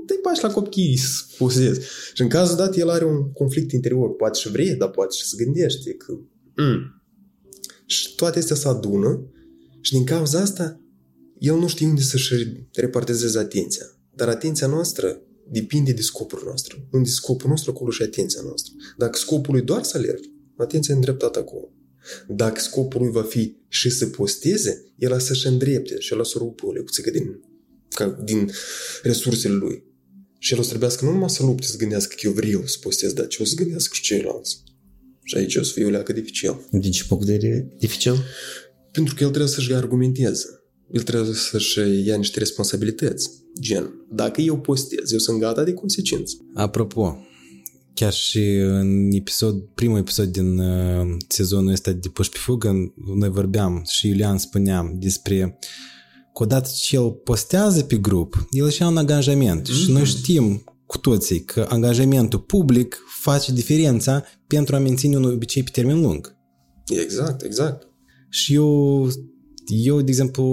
Dă-i 0.05 0.19
pași 0.21 0.43
la 0.43 0.49
copii 0.51 0.97
să 0.97 1.23
posezi. 1.37 1.79
Și 2.13 2.21
în 2.21 2.27
cazul 2.27 2.55
dat, 2.55 2.75
el 2.77 2.89
are 2.89 3.05
un 3.05 3.31
conflict 3.31 3.71
interior. 3.71 4.15
Poate 4.15 4.39
și 4.39 4.51
vrea, 4.51 4.75
dar 4.77 4.89
poate 4.89 5.15
și 5.15 5.25
se 5.27 5.43
gândește 5.43 5.91
că... 5.93 6.13
Mm. 6.57 7.01
Și 7.85 8.15
toate 8.15 8.39
astea 8.39 8.55
se 8.55 8.67
adună 8.67 9.31
și 9.81 9.91
din 9.91 10.05
cauza 10.05 10.39
asta 10.39 10.81
el 11.39 11.57
nu 11.57 11.67
știe 11.67 11.87
unde 11.87 12.01
să-și 12.01 12.65
repartizeze 12.73 13.39
atenția. 13.39 13.85
Dar 14.15 14.29
atenția 14.29 14.67
noastră 14.67 15.21
depinde 15.49 15.91
de 15.91 16.01
scopul 16.01 16.41
nostru. 16.45 16.87
Unde 16.91 17.09
scopul 17.09 17.49
nostru, 17.49 17.71
acolo 17.71 17.91
și 17.91 18.01
atenția 18.01 18.41
noastră. 18.43 18.73
Dacă 18.97 19.17
scopul 19.17 19.53
lui 19.53 19.63
doar 19.63 19.83
să 19.83 19.97
alergi, 19.97 20.29
atenția 20.57 20.93
e 20.93 20.97
îndreptată 20.97 21.39
acolo. 21.39 21.71
Dacă 22.27 22.59
scopul 22.59 23.01
lui 23.01 23.11
va 23.11 23.23
fi 23.23 23.55
și 23.67 23.89
să 23.89 24.05
posteze, 24.05 24.93
el 24.95 25.13
a 25.13 25.19
să-și 25.19 25.47
îndrepte 25.47 25.99
și 25.99 26.13
el 26.13 26.19
a 26.19 26.23
să 26.23 26.37
rupă 26.37 26.65
o 26.65 26.71
lecuțică 26.71 27.09
din, 27.09 27.39
ca, 27.89 28.07
din 28.23 28.51
resursele 29.01 29.53
lui. 29.53 29.83
Și 30.39 30.53
el 30.53 30.59
o 30.59 30.61
să 30.61 30.69
trebuiască 30.69 31.05
nu 31.05 31.11
numai 31.11 31.29
să 31.29 31.43
lupte, 31.43 31.67
să 31.67 31.77
gândească 31.77 32.15
că 32.19 32.27
eu 32.27 32.33
vreau 32.33 32.65
să 32.65 32.77
postez, 32.81 33.13
dar 33.13 33.27
ce 33.27 33.41
o 33.41 33.45
să 33.45 33.55
gândească 33.55 33.93
și 33.93 34.01
ceilalți. 34.01 34.63
Și 35.27 35.37
aici 35.37 35.55
o 35.55 35.63
să 35.63 35.71
fie 35.73 35.85
o 35.85 35.89
leacă 35.89 36.13
dificil. 36.13 36.67
Din 36.71 36.91
ce 36.91 37.05
punct 37.05 37.25
de 37.25 37.31
vedere 37.31 37.73
dificil? 37.77 38.15
Pentru 38.91 39.15
că 39.15 39.23
el 39.23 39.29
trebuie 39.29 39.51
să-și 39.51 39.73
argumenteze. 39.73 40.45
El 40.91 41.01
trebuie 41.01 41.33
să-și 41.33 41.79
ia 42.05 42.15
niște 42.15 42.39
responsabilități. 42.39 43.29
Gen, 43.59 44.05
dacă 44.11 44.41
eu 44.41 44.59
postez, 44.59 45.11
eu 45.11 45.17
sunt 45.17 45.39
gata 45.39 45.63
de 45.63 45.73
consecință. 45.73 46.35
Apropo, 46.53 47.17
chiar 47.93 48.13
și 48.13 48.39
în 48.55 49.11
episod, 49.11 49.59
primul 49.75 49.97
episod 49.97 50.27
din 50.27 50.57
uh, 50.57 51.17
sezonul 51.27 51.71
ăsta 51.71 51.91
de 51.91 52.07
Puși 52.07 52.29
pe 52.29 52.37
Fugă, 52.39 52.93
noi 53.15 53.29
vorbeam 53.29 53.83
și 53.87 54.07
Iulian 54.07 54.37
spuneam 54.37 54.95
despre 54.99 55.57
că 56.33 56.43
odată 56.43 56.69
ce 56.81 56.95
el 56.95 57.11
postează 57.11 57.83
pe 57.83 57.95
grup, 57.95 58.47
el 58.51 58.69
și 58.69 58.81
ia 58.81 58.87
un 58.87 58.97
angajament 58.97 59.69
mm-hmm. 59.69 59.73
și 59.73 59.91
noi 59.91 60.05
știm 60.05 60.63
cu 60.87 60.97
toții 60.97 61.43
că 61.43 61.65
angajamentul 61.69 62.39
public 62.39 62.97
face 63.21 63.53
diferența 63.53 64.23
pentru 64.47 64.75
a 64.75 64.79
menține 64.79 65.17
un 65.17 65.23
obicei 65.23 65.63
pe 65.63 65.69
termen 65.73 66.01
lung. 66.01 66.35
Exact, 66.87 67.41
exact. 67.41 67.87
Și 68.29 68.53
eu, 68.53 69.09
eu, 69.65 70.01
de 70.01 70.09
exemplu, 70.09 70.43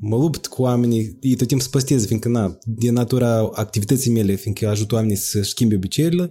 mă 0.00 0.16
lupt 0.16 0.46
cu 0.46 0.62
oamenii, 0.62 1.18
ei 1.20 1.36
tot 1.36 1.46
timpul 1.46 1.66
să 1.66 1.70
postez, 1.72 2.06
fiindcă, 2.06 2.28
na, 2.28 2.58
de 2.64 2.90
natura 2.90 3.50
activității 3.52 4.10
mele, 4.10 4.34
fiindcă 4.34 4.68
ajut 4.68 4.92
oamenii 4.92 5.16
să 5.16 5.42
schimbe 5.42 5.74
obiceiurile, 5.74 6.30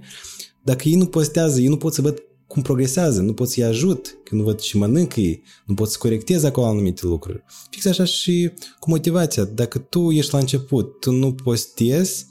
dacă 0.63 0.87
ei 0.87 0.95
nu 0.95 1.05
postează, 1.05 1.59
ei 1.59 1.67
nu 1.67 1.77
pot 1.77 1.93
să 1.93 2.01
văd 2.01 2.23
cum 2.47 2.61
progresează, 2.61 3.21
nu 3.21 3.33
pot 3.33 3.49
să-i 3.49 3.63
ajut, 3.63 4.17
că 4.23 4.35
nu 4.35 4.43
văd 4.43 4.59
ce 4.59 4.77
mănâncă 4.77 5.19
ei, 5.19 5.43
nu 5.65 5.73
pot 5.73 5.89
să 5.89 5.97
corectez 5.97 6.43
acolo 6.43 6.67
anumite 6.67 7.05
lucruri. 7.05 7.43
Fix 7.69 7.85
așa 7.85 8.03
și 8.03 8.51
cu 8.79 8.89
motivația. 8.89 9.43
Dacă 9.43 9.79
tu 9.79 10.11
ești 10.11 10.33
la 10.33 10.39
început, 10.39 10.99
tu 10.99 11.11
nu 11.11 11.33
postezi, 11.33 12.25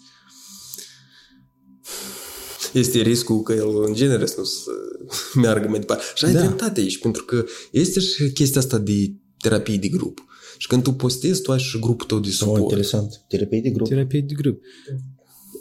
este 2.72 3.00
riscul 3.00 3.42
că 3.42 3.52
el 3.52 3.82
în 3.86 3.94
genere 3.94 4.26
să 4.26 4.34
nu 4.38 4.44
să 4.44 4.70
meargă 5.42 5.68
mai 5.68 5.78
departe. 5.78 6.02
Și 6.14 6.24
ai 6.24 6.32
Da. 6.32 6.38
dreptate 6.40 6.80
aici, 6.80 6.98
pentru 6.98 7.24
că 7.24 7.44
este 7.70 8.00
și 8.00 8.30
chestia 8.32 8.60
asta 8.60 8.78
de 8.78 9.12
terapie 9.38 9.76
de 9.76 9.88
grup. 9.88 10.24
Și 10.58 10.66
când 10.66 10.82
tu 10.82 10.92
postezi, 10.92 11.40
tu 11.42 11.52
ai 11.52 11.58
și 11.58 11.78
grupul 11.78 12.06
tău 12.06 12.18
de 12.18 12.28
Oh, 12.28 12.34
suport. 12.34 12.60
interesant. 12.60 13.24
Terapie 13.28 13.60
de 13.60 13.70
grup. 13.70 13.88
terapie 13.88 14.20
de 14.20 14.34
grup. 14.34 14.60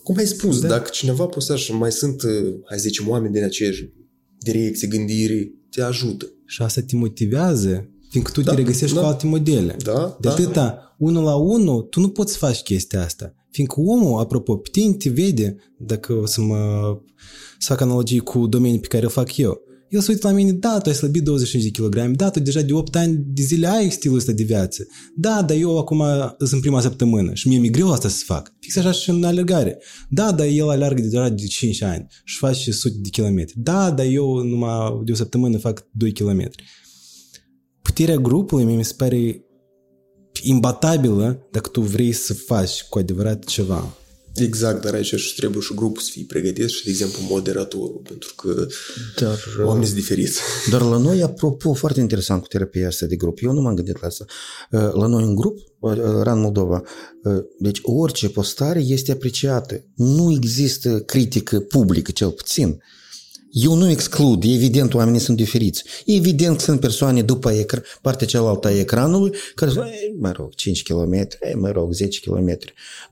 Cum 0.03 0.17
ai 0.17 0.25
spus, 0.27 0.59
da. 0.61 0.67
dacă 0.67 0.89
cineva 0.93 1.25
postează 1.25 1.61
și 1.61 1.73
mai 1.73 1.91
sunt, 1.91 2.21
uh, 2.23 2.29
hai 2.69 2.77
să 2.79 2.83
zicem, 2.87 3.09
oameni 3.09 3.33
din 3.33 3.43
aceeași 3.43 3.89
direcție, 4.39 4.87
gândire, 4.87 5.51
te 5.69 5.81
ajută. 5.81 6.25
Și 6.45 6.61
asta 6.61 6.81
te 6.81 6.95
motivează, 6.95 7.89
fiindcă 8.09 8.31
tu 8.31 8.41
Da, 8.41 8.51
te 8.51 8.57
regăsești 8.57 8.95
da. 8.95 9.01
cu 9.01 9.07
alte 9.07 9.25
modele. 9.25 9.75
Da, 9.83 10.17
De 10.19 10.27
da. 10.27 10.31
atâta, 10.33 10.95
unul 10.97 11.23
la 11.23 11.35
unul, 11.35 11.81
tu 11.81 11.99
nu 11.99 12.09
poți 12.09 12.31
să 12.31 12.37
faci 12.37 12.61
chestia 12.61 13.03
asta. 13.03 13.33
Fiindcă 13.51 13.79
omul, 13.79 14.19
apropo, 14.19 14.55
pe 14.55 14.69
tine 14.71 14.93
te 14.93 15.09
vede, 15.09 15.55
dacă 15.77 16.13
o 16.13 16.25
să 16.25 16.41
mă 16.41 16.57
să 17.59 17.67
fac 17.73 17.81
analogii 17.81 18.19
cu 18.19 18.47
domenii 18.47 18.79
pe 18.79 18.87
care 18.87 19.05
o 19.05 19.09
fac 19.09 19.37
eu. 19.37 19.61
El 19.89 20.01
se 20.01 20.11
uită 20.11 20.27
la 20.27 20.33
mine, 20.33 20.51
da, 20.51 20.77
tu 20.77 20.89
ai 20.89 20.95
slăbit 20.95 21.23
25 21.23 21.63
de 21.63 21.69
kilograme, 21.69 22.13
da, 22.13 22.29
tu 22.29 22.39
deja 22.39 22.61
de 22.61 22.73
8 22.73 22.95
ani 22.95 23.23
de 23.27 23.41
zile 23.41 23.67
ai 23.67 23.89
stilul 23.89 24.17
ăsta 24.17 24.31
de 24.31 24.43
viață. 24.43 24.87
Da, 25.15 25.41
dar 25.41 25.57
eu 25.57 25.77
acum 25.77 26.03
sunt 26.37 26.51
în 26.51 26.59
prima 26.59 26.81
săptămână 26.81 27.33
și 27.33 27.47
mie 27.47 27.59
mi-e 27.59 27.69
greu 27.69 27.91
asta 27.91 28.07
să 28.07 28.23
fac. 28.25 28.53
Fix 28.59 28.75
așa 28.75 28.91
și 28.91 29.09
în 29.09 29.23
alergare. 29.23 29.81
Da, 30.09 30.31
dar 30.31 30.47
el 30.47 30.69
alergă 30.69 31.01
deja 31.01 31.29
de 31.29 31.45
5 31.45 31.81
ani 31.81 32.07
și 32.23 32.37
face 32.37 32.71
sute 32.71 32.97
de 32.99 33.09
kilometri. 33.09 33.55
Da, 33.57 33.91
dar 33.91 34.05
eu 34.05 34.43
numai 34.43 35.01
de 35.03 35.11
o 35.11 35.15
săptămână 35.15 35.57
fac 35.57 35.87
2 35.91 36.11
kilometri. 36.11 36.63
Puterea 37.81 38.15
grupului 38.15 38.65
mie 38.65 38.75
mi 38.75 38.85
se 38.85 38.93
pare 38.97 39.43
imbatabilă 40.41 41.47
dacă 41.51 41.69
tu 41.69 41.81
vrei 41.81 42.11
să 42.11 42.33
faci 42.33 42.83
cu 42.83 42.97
adevărat 42.97 43.43
ceva. 43.43 43.93
Exact, 44.35 44.81
dar 44.81 44.93
aici 44.93 45.15
și 45.15 45.35
trebuie 45.35 45.61
și 45.61 45.73
grupul 45.73 46.01
să 46.01 46.09
fie 46.11 46.25
pregătit 46.27 46.69
și, 46.69 46.83
de 46.83 46.89
exemplu, 46.89 47.21
moderatorul, 47.29 48.01
pentru 48.03 48.33
că 48.35 48.67
Dar, 49.19 49.37
oamenii 49.63 49.87
sunt 49.87 49.99
diferiți. 49.99 50.39
dar 50.71 50.81
la 50.81 50.97
noi, 50.97 51.21
apropo, 51.21 51.73
foarte 51.73 51.99
interesant 51.99 52.41
cu 52.41 52.47
terapia 52.47 52.87
asta 52.87 53.05
de 53.05 53.15
grup. 53.15 53.39
Eu 53.41 53.51
nu 53.51 53.61
m-am 53.61 53.75
gândit 53.75 54.01
la 54.01 54.07
asta. 54.07 54.25
Uh, 54.71 54.91
La 54.93 55.07
noi 55.07 55.23
în 55.23 55.35
grup, 55.35 55.57
uh, 55.79 55.93
RAN 56.21 56.39
Moldova, 56.39 56.83
uh, 57.23 57.43
deci 57.59 57.79
orice 57.81 58.29
postare 58.29 58.79
este 58.79 59.11
apreciată. 59.11 59.83
Nu 59.95 60.31
există 60.31 60.99
critică 60.99 61.59
publică, 61.59 62.11
cel 62.11 62.29
puțin. 62.29 62.81
Eu 63.51 63.73
nu 63.75 63.89
exclud, 63.89 64.43
evident 64.43 64.93
oamenii 64.93 65.19
sunt 65.19 65.37
diferiți. 65.37 65.83
Evident 66.05 66.57
că 66.57 66.63
sunt 66.63 66.79
persoane 66.79 67.21
după 67.21 67.51
ecran, 67.51 67.83
partea 68.01 68.27
cealaltă 68.27 68.67
a 68.67 68.71
ecranului 68.79 69.31
care 69.55 69.71
zic, 69.71 69.79
"Ei, 69.81 70.15
mă 70.19 70.31
rog, 70.31 70.53
5 70.55 70.83
km, 70.83 71.13
ei, 71.13 71.53
mă 71.55 71.69
rog, 71.71 71.93
10 71.93 72.19
km. 72.19 72.57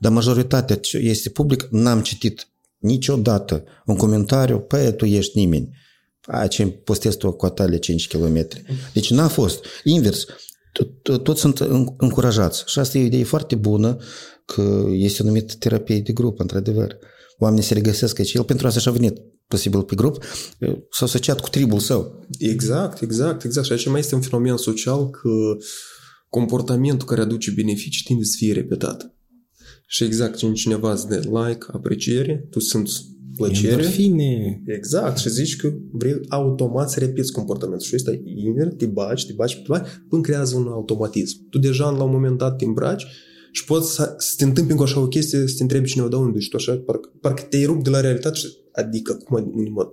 Dar 0.00 0.12
majoritatea 0.12 0.76
ce 0.76 0.96
este 0.96 1.28
public, 1.30 1.66
n-am 1.70 2.00
citit 2.02 2.48
niciodată 2.78 3.64
un 3.86 3.96
comentariu, 3.96 4.58
păi, 4.58 4.94
tu 4.96 5.04
ești 5.04 5.38
nimeni. 5.38 5.76
A, 6.22 6.46
ce 6.46 6.66
postezi 6.66 7.16
tu 7.16 7.32
cu 7.32 7.46
atale 7.46 7.76
5 7.78 8.08
km. 8.08 8.46
Deci 8.92 9.10
n-a 9.10 9.28
fost. 9.28 9.64
Invers, 9.84 10.26
tot- 10.72 11.02
tot- 11.02 11.22
toți 11.24 11.40
sunt 11.40 11.58
în- 11.60 11.94
încurajați. 11.96 12.62
Și 12.66 12.78
asta 12.78 12.98
e 12.98 13.02
o 13.02 13.04
idee 13.04 13.24
foarte 13.24 13.54
bună 13.54 13.96
că 14.44 14.84
este 14.90 15.22
numit 15.22 15.54
terapie 15.54 15.98
de 16.00 16.12
grup, 16.12 16.40
într-adevăr. 16.40 16.96
Oamenii 17.38 17.64
se 17.64 17.74
regăsesc 17.74 18.18
aici. 18.18 18.32
El 18.32 18.42
pentru 18.42 18.66
asta 18.66 18.80
și-a 18.80 18.92
venit 18.92 19.18
posibil 19.46 19.82
pe 19.82 19.94
grup, 19.94 20.24
s-a 20.90 21.04
asociat 21.04 21.40
cu 21.40 21.48
tribul 21.48 21.78
său. 21.78 22.26
Exact, 22.38 23.00
exact, 23.00 23.44
exact. 23.44 23.66
Și 23.66 23.72
aici 23.72 23.88
mai 23.88 24.00
este 24.00 24.14
un 24.14 24.20
fenomen 24.20 24.56
social 24.56 25.10
că 25.10 25.30
comportamentul 26.28 27.06
care 27.06 27.20
aduce 27.20 27.50
beneficii 27.50 28.04
tinde 28.04 28.24
să 28.24 28.34
fie 28.36 28.52
repetat. 28.52 29.14
Și 29.86 30.04
exact, 30.04 30.38
când 30.38 30.54
cineva 30.54 30.92
îți 30.92 31.08
dă 31.08 31.16
like, 31.16 31.66
apreciere, 31.72 32.46
tu 32.50 32.60
simți 32.60 33.16
plăcere. 33.36 33.72
Endorfine. 33.72 34.62
Exact, 34.66 35.18
și 35.18 35.28
zici 35.28 35.56
că 35.56 35.72
vrei 35.92 36.20
automat 36.28 36.90
să 36.90 36.98
repeți 36.98 37.32
comportamentul. 37.32 37.86
Și 37.86 37.94
ăsta 37.94 38.10
e 38.10 38.22
invers, 38.24 38.74
te 38.76 38.86
baci, 38.86 39.26
te 39.26 39.32
baci, 39.32 39.54
te 39.54 39.62
baci, 39.66 39.88
până 40.08 40.22
creează 40.22 40.56
un 40.56 40.66
automatism. 40.66 41.48
Tu 41.50 41.58
deja 41.58 41.90
la 41.90 42.02
un 42.02 42.10
moment 42.10 42.38
dat 42.38 42.56
te 42.56 42.64
îmbraci 42.64 43.06
și 43.50 43.64
poți 43.64 43.94
să, 43.94 44.14
să 44.18 44.34
te 44.36 44.44
întâmpini 44.44 44.78
cu 44.78 44.82
așa 44.82 45.00
o 45.00 45.08
chestie, 45.08 45.46
să 45.46 45.54
te 45.56 45.62
întrebi 45.62 45.88
cineva 45.88 46.08
de 46.08 46.16
unde 46.16 46.38
și 46.38 46.48
tu 46.48 46.56
așa, 46.56 46.82
parcă, 46.86 47.12
parcă 47.20 47.42
te-ai 47.42 47.64
rupt 47.64 47.84
de 47.84 47.90
la 47.90 48.00
realitate 48.00 48.38
și 48.38 48.56
adică 48.72 49.14
cum 49.14 49.52
unde 49.54 49.70
mă 49.70 49.92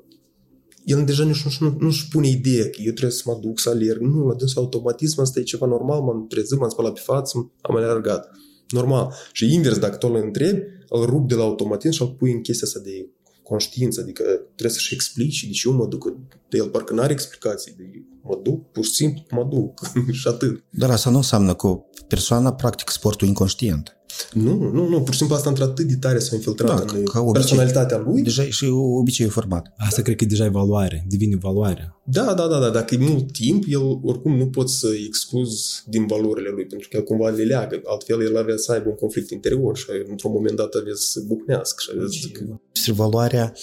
el 0.86 1.06
deja 1.06 1.24
nici 1.24 1.44
nu, 1.44 1.68
nu, 1.68 1.76
nu-și 1.80 2.08
pune 2.08 2.28
ideea 2.28 2.64
că 2.64 2.78
eu 2.78 2.92
trebuie 2.92 3.12
să 3.12 3.24
mă 3.26 3.38
duc 3.42 3.60
să 3.60 3.70
alerg. 3.70 4.02
Nu, 4.02 4.28
la 4.28 4.34
dânsul 4.34 4.62
automatism, 4.62 5.22
asta 5.22 5.40
e 5.40 5.44
ceva 5.44 5.66
normal, 5.66 6.02
m-am 6.02 6.28
trezit, 6.28 6.60
m-am 6.60 6.70
spălat 6.70 6.94
pe 6.94 7.02
față, 7.04 7.52
am 7.62 7.76
alergat. 7.76 8.32
Normal. 8.70 9.14
Și 9.32 9.54
invers, 9.54 9.78
dacă 9.78 9.96
tu 9.96 10.08
îl 10.08 10.16
întrebi, 10.16 10.62
îl 10.90 11.06
rup 11.06 11.28
de 11.28 11.36
la 11.36 11.44
automatism 11.44 11.94
și 11.94 12.02
îl 12.02 12.08
pui 12.08 12.32
în 12.32 12.42
chestia 12.42 12.68
asta 12.68 12.80
de 12.80 13.10
conștiință, 13.50 14.02
adică 14.02 14.24
trebuie 14.56 14.78
să-și 14.78 14.94
explici 14.94 15.46
de 15.46 15.52
ce 15.52 15.68
eu 15.68 15.74
mă 15.74 15.86
duc. 15.86 16.14
De 16.50 16.58
el 16.58 16.70
parcă 16.70 16.94
n-are 16.94 17.14
explicații. 17.14 17.74
De 17.78 17.84
mă 18.22 18.40
duc, 18.44 18.72
pur 18.72 18.84
și 18.84 18.92
simplu 18.92 19.24
mă 19.32 19.44
duc 19.50 19.92
și 20.20 20.28
atât. 20.28 20.64
Dar 20.70 20.90
asta 20.90 21.10
nu 21.10 21.18
înseamnă 21.18 21.56
că 21.56 21.80
persoana 22.08 22.54
practic 22.54 22.90
sportul 22.90 23.28
inconștient. 23.28 23.98
Nu, 24.34 24.70
nu, 24.72 24.88
nu, 24.88 25.02
pur 25.02 25.12
și 25.12 25.18
simplu 25.18 25.36
asta 25.36 25.50
într-atât 25.50 25.86
de 25.88 25.96
tare 25.96 26.20
s-a 26.20 26.36
infiltrat 26.36 26.86
Da, 26.86 26.98
în 26.98 27.04
ca 27.06 27.20
obicei. 27.20 27.34
personalitatea 27.34 27.98
lui. 27.98 28.22
Deja 28.22 28.44
e 28.44 28.50
și 28.50 28.66
obiceiul 28.72 29.32
format. 29.32 29.74
Asta 29.78 30.02
cred 30.02 30.16
că 30.16 30.24
e 30.24 30.28
deja 30.28 30.46
evaluare, 30.46 31.06
devine 31.10 31.34
evaluare. 31.36 31.96
Da, 32.04 32.34
da, 32.34 32.48
da, 32.48 32.60
da. 32.60 32.70
Dacă 32.70 32.96
e 32.96 32.98
mult 32.98 33.32
timp, 33.32 33.64
el 33.68 34.00
oricum 34.04 34.38
nu 34.38 34.48
poți 34.48 34.80
să 34.80 34.88
excluzi 35.08 35.84
din 35.86 36.06
valorile 36.06 36.50
lui, 36.50 36.66
pentru 36.66 36.88
că 36.92 36.98
el 36.98 37.04
cumva 37.04 37.30
le 37.30 37.44
leagă. 37.44 37.82
Altfel, 37.86 38.22
el 38.22 38.38
avea 38.38 38.58
să 38.58 38.72
aibă 38.72 38.90
un 38.90 38.96
conflict 38.96 39.30
interior 39.30 39.78
și 39.78 39.86
într-un 40.10 40.32
moment 40.32 40.56
dat 40.56 40.74
avea 40.74 40.94
să 40.96 41.20
bucnească. 41.28 41.82
Și 41.84 41.90
avea 41.94 42.08
să... 42.10 42.28
Este 42.74 42.92
valoarea 42.92 43.54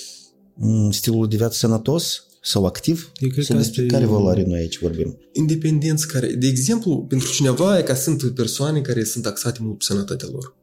m, 0.55 0.91
stilului 0.91 1.29
de 1.29 1.37
viață 1.37 1.57
sănătos 1.57 2.27
sau 2.45 2.67
activ? 2.67 3.13
Eu 3.21 3.29
cred 3.29 3.45
Sau 3.45 3.57
că 3.57 3.63
despre 3.63 3.83
asta 3.83 3.95
e- 3.95 3.99
care 3.99 4.11
valoare 4.11 4.43
noi 4.43 4.59
aici 4.59 4.79
vorbim? 4.79 5.19
Independenți 5.33 6.07
care, 6.07 6.27
de 6.27 6.47
exemplu, 6.47 7.05
pentru 7.09 7.33
cineva 7.33 7.79
e 7.79 7.83
ca 7.83 7.95
sunt 7.95 8.35
persoane 8.35 8.81
care 8.81 9.05
sunt 9.05 9.25
taxate 9.25 9.59
mult 9.63 9.79
pe 9.79 9.85
sănătatea 9.85 10.29
lor. 10.33 10.57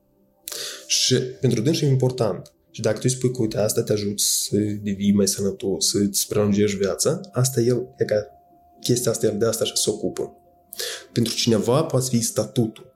Și 0.87 1.15
pentru 1.15 1.61
dânsi 1.61 1.83
e 1.83 1.87
important. 1.87 2.53
Și 2.71 2.81
dacă 2.81 2.95
tu 2.95 3.01
îi 3.03 3.09
spui 3.09 3.31
că, 3.31 3.41
uite, 3.41 3.57
asta 3.57 3.83
te 3.83 3.93
ajută 3.93 4.13
să 4.15 4.57
devii 4.57 5.13
mai 5.13 5.27
sănătos, 5.27 5.89
să 5.89 5.97
îți 5.97 6.27
prelungești 6.27 6.77
viața, 6.77 7.21
asta 7.31 7.61
el, 7.61 7.87
e 7.97 8.05
ca 8.05 8.15
chestia 8.81 9.11
asta, 9.11 9.27
el 9.27 9.37
de 9.37 9.45
asta 9.45 9.65
și 9.65 9.75
se 9.75 9.89
ocupă. 9.89 10.31
Pentru 11.11 11.33
cineva 11.33 11.83
poate 11.83 12.05
fi 12.09 12.21
statutul. 12.21 12.93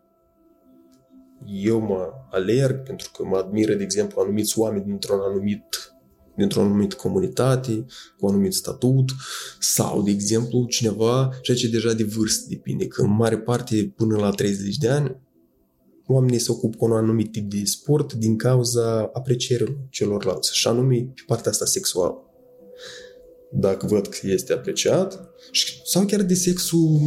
Eu 1.45 1.79
mă 1.79 2.09
alerg 2.31 2.83
pentru 2.83 3.11
că 3.13 3.23
mă 3.25 3.37
admiră, 3.37 3.73
de 3.73 3.83
exemplu, 3.83 4.21
anumiți 4.21 4.59
oameni 4.59 4.85
dintr-un 4.85 5.19
anumit 5.19 5.92
dintr-o 6.37 6.61
anumită 6.61 6.95
comunitate, 6.95 7.85
cu 8.17 8.25
un 8.25 8.29
anumit 8.29 8.53
statut, 8.53 9.11
sau, 9.59 10.01
de 10.01 10.11
exemplu, 10.11 10.65
cineva, 10.65 11.29
ceea 11.41 11.57
ce 11.57 11.67
deja 11.67 11.93
de 11.93 12.03
vârstă 12.03 12.45
depinde, 12.49 12.87
că 12.87 13.01
în 13.01 13.15
mare 13.15 13.37
parte, 13.37 13.93
până 13.95 14.17
la 14.17 14.29
30 14.29 14.77
de 14.77 14.89
ani, 14.89 15.21
oamenii 16.07 16.39
se 16.39 16.51
ocupă 16.51 16.77
cu 16.77 16.85
un 16.85 16.91
anumit 16.91 17.31
tip 17.31 17.49
de 17.49 17.61
sport 17.65 18.13
din 18.13 18.37
cauza 18.37 19.09
aprecierii 19.13 19.77
celorlalți, 19.89 20.55
și 20.55 20.67
anume 20.67 21.11
pe 21.15 21.21
partea 21.27 21.51
asta 21.51 21.65
sexuală. 21.65 22.17
Dacă 23.51 23.85
văd 23.85 24.07
că 24.07 24.27
este 24.27 24.53
apreciat, 24.53 25.29
și- 25.51 25.81
sau 25.85 26.05
chiar 26.05 26.21
de 26.21 26.33
sexul, 26.33 26.99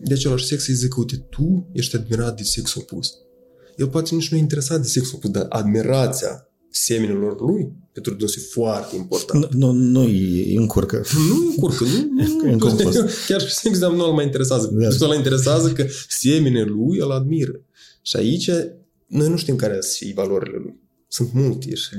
de 0.00 0.14
același 0.14 0.46
sex, 0.46 0.66
îi 0.66 0.74
zic, 0.74 0.96
uite, 0.96 1.16
tu 1.16 1.68
ești 1.72 1.96
admirat 1.96 2.36
de 2.36 2.42
sexul 2.42 2.82
opus. 2.90 3.14
El 3.76 3.88
poate 3.88 4.14
nici 4.14 4.30
nu 4.30 4.36
e 4.36 4.40
interesat 4.40 4.80
de 4.80 4.86
sexul 4.86 5.16
opus, 5.16 5.30
dar 5.30 5.46
admirația 5.48 6.48
semenilor 6.70 7.40
lui, 7.40 7.72
pentru 7.96 8.14
dânsul 8.14 8.42
e 8.42 8.46
foarte 8.50 8.96
important. 8.96 9.52
Nu, 9.52 9.70
nu, 9.70 9.72
nu 9.72 10.00
îi 10.00 10.54
încurcă. 10.54 11.04
Nu 11.28 11.46
încurcă, 11.46 11.84
nu, 11.84 12.24
nu, 12.24 12.50
În 12.52 12.58
compost. 12.58 12.98
Chiar 13.28 13.40
și 13.40 13.54
sexul 13.54 13.96
nu 13.96 14.04
îl 14.04 14.12
mai 14.12 14.24
interesează. 14.24 14.70
Da. 14.72 14.88
Da. 14.88 15.06
Îl 15.06 15.14
interesează 15.14 15.72
că 15.72 15.86
semenele 16.08 16.64
lui 16.64 16.98
îl 16.98 17.10
admiră. 17.10 17.60
Și 18.02 18.16
aici 18.16 18.50
noi 19.06 19.28
nu 19.28 19.36
știm 19.36 19.56
care 19.56 19.80
sunt 19.80 20.12
valorile 20.12 20.56
lui. 20.62 20.80
Sunt 21.08 21.32
multe 21.32 21.74
și 21.74 21.94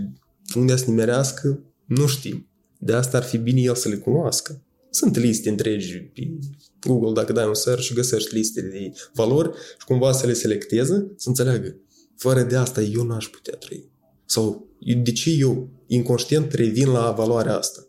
unde 0.55 0.75
să 0.75 0.83
nimerească, 0.87 1.63
nu 1.85 2.07
știm. 2.07 2.47
De 2.79 2.93
asta 2.93 3.17
ar 3.17 3.23
fi 3.23 3.37
bine 3.37 3.61
el 3.61 3.75
să 3.75 3.89
le 3.89 3.95
cunoască. 3.95 4.61
Sunt 4.89 5.17
liste 5.17 5.49
întregi 5.49 5.97
pe 5.97 6.37
Google, 6.79 7.13
dacă 7.13 7.33
dai 7.33 7.47
un 7.47 7.53
search 7.53 7.83
și 7.83 7.93
găsești 7.93 8.35
liste 8.35 8.61
de 8.61 8.91
valori 9.13 9.49
și 9.79 9.85
cumva 9.85 10.11
să 10.11 10.25
le 10.25 10.33
selecteze, 10.33 11.11
să 11.15 11.29
înțeleagă. 11.29 11.75
Fără 12.17 12.41
de 12.41 12.55
asta 12.55 12.81
eu 12.81 13.03
n-aș 13.03 13.25
putea 13.27 13.57
trăi. 13.57 13.95
Sau 14.27 14.67
de 15.03 15.11
ce 15.11 15.29
eu, 15.29 15.69
inconștient, 15.87 16.53
revin 16.53 16.89
la 16.89 17.11
valoarea 17.11 17.57
asta? 17.57 17.87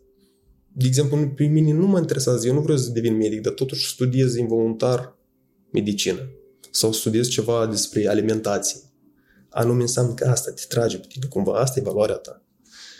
De 0.73 0.85
exemplu, 0.87 1.31
pe 1.35 1.45
mine 1.45 1.73
nu 1.73 1.87
mă 1.87 1.97
interesează, 1.97 2.47
eu 2.47 2.53
nu 2.53 2.61
vreau 2.61 2.77
să 2.77 2.89
devin 2.89 3.17
medic, 3.17 3.41
dar 3.41 3.53
totuși 3.53 3.89
studiez 3.89 4.35
involuntar 4.35 5.17
medicină. 5.71 6.29
Sau 6.71 6.91
studiez 6.91 7.27
ceva 7.27 7.67
despre 7.67 8.07
alimentație. 8.07 8.79
Anume 9.49 9.81
înseamnă 9.81 10.13
că 10.13 10.27
asta 10.27 10.51
te 10.51 10.63
trage 10.67 10.97
pe 10.97 11.05
tine, 11.09 11.25
cumva 11.25 11.59
asta 11.59 11.79
e 11.79 11.83
valoarea 11.83 12.15
ta. 12.15 12.43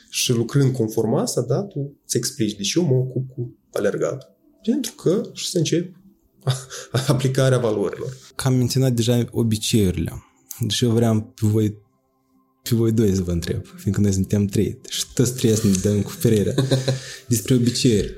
Și 0.10 0.32
lucrând 0.32 0.76
conform 0.76 1.14
asta, 1.14 1.42
da, 1.42 1.62
tu 1.62 1.98
îți 2.06 2.18
explici 2.18 2.56
de 2.56 2.64
ce 2.64 2.80
eu 2.80 2.86
mă 2.86 2.96
ocup 2.96 3.30
cu 3.30 3.58
alergat. 3.72 4.38
Pentru 4.64 4.92
că 4.92 5.22
și 5.34 5.50
să 5.50 5.58
încep 5.58 5.96
aplicarea 7.08 7.58
valorilor. 7.58 8.18
Că 8.36 8.48
am 8.48 8.54
menționat 8.54 8.92
deja 8.92 9.26
obiceiurile. 9.32 10.24
Deci 10.60 10.80
eu 10.80 10.90
vreau 10.90 11.22
pe 11.22 11.48
voi 11.48 11.78
pe 12.70 12.76
voi 12.76 12.92
doi 12.92 13.16
să 13.16 13.22
vă 13.22 13.32
întreb, 13.32 13.62
fiindcă 13.78 14.02
noi 14.02 14.12
suntem 14.14 14.46
trei 14.46 14.80
și 14.90 15.04
toți 15.14 15.34
trei 15.36 15.56
să 15.56 15.68
ne 15.68 15.74
dăm 15.82 16.02
cu 16.02 16.12
părerea 16.22 16.54
despre 17.28 17.54
obiceiuri. 17.54 18.14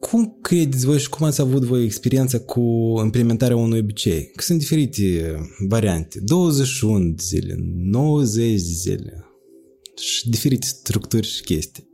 Cum 0.00 0.38
credeți 0.42 0.84
voi 0.84 0.98
și 0.98 1.08
cum 1.08 1.26
ați 1.26 1.40
avut 1.40 1.62
voi 1.62 1.84
experiența 1.84 2.38
cu 2.38 2.60
implementarea 3.02 3.56
unui 3.56 3.78
obicei? 3.78 4.30
Că 4.34 4.42
sunt 4.42 4.58
diferite 4.58 5.34
variante. 5.68 6.20
21 6.20 7.08
de 7.10 7.22
zile, 7.22 7.54
90 7.76 8.50
de 8.50 8.56
zile 8.56 9.26
și 9.96 10.28
diferite 10.28 10.66
structuri 10.66 11.26
și 11.26 11.42
chestii. 11.42 11.88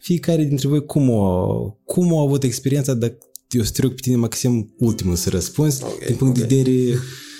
Fiecare 0.00 0.44
dintre 0.44 0.68
voi 0.68 0.84
cum 0.84 1.08
o, 1.08 1.46
cum 1.84 2.16
a 2.16 2.20
avut 2.20 2.42
experiența, 2.42 2.94
dacă 2.94 3.18
eu 3.50 3.62
să 3.62 3.88
pe 3.88 3.94
tine, 4.00 4.16
Maxim, 4.16 4.74
ultimul 4.78 5.16
să 5.16 5.30
răspunzi, 5.30 5.84
okay, 5.84 6.06
din 6.06 6.16
punct 6.16 6.36
okay. 6.36 6.48
de 6.48 6.54
vedere 6.54 6.98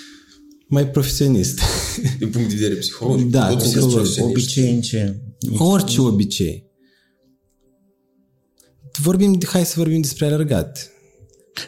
mai 0.73 0.89
profesionist. 0.89 1.59
Din 2.19 2.29
punct 2.29 2.49
de 2.49 2.55
vedere 2.55 2.75
psihologic. 2.79 3.29
Da, 3.29 3.55
psihologic. 3.55 4.23
Obicei 4.23 4.73
în 4.73 4.81
ce? 4.81 5.21
Orice 5.57 6.01
obicei. 6.01 6.71
Vorbim, 9.01 9.39
hai 9.45 9.65
să 9.65 9.73
vorbim 9.77 10.01
despre 10.01 10.25
alergat. 10.25 10.91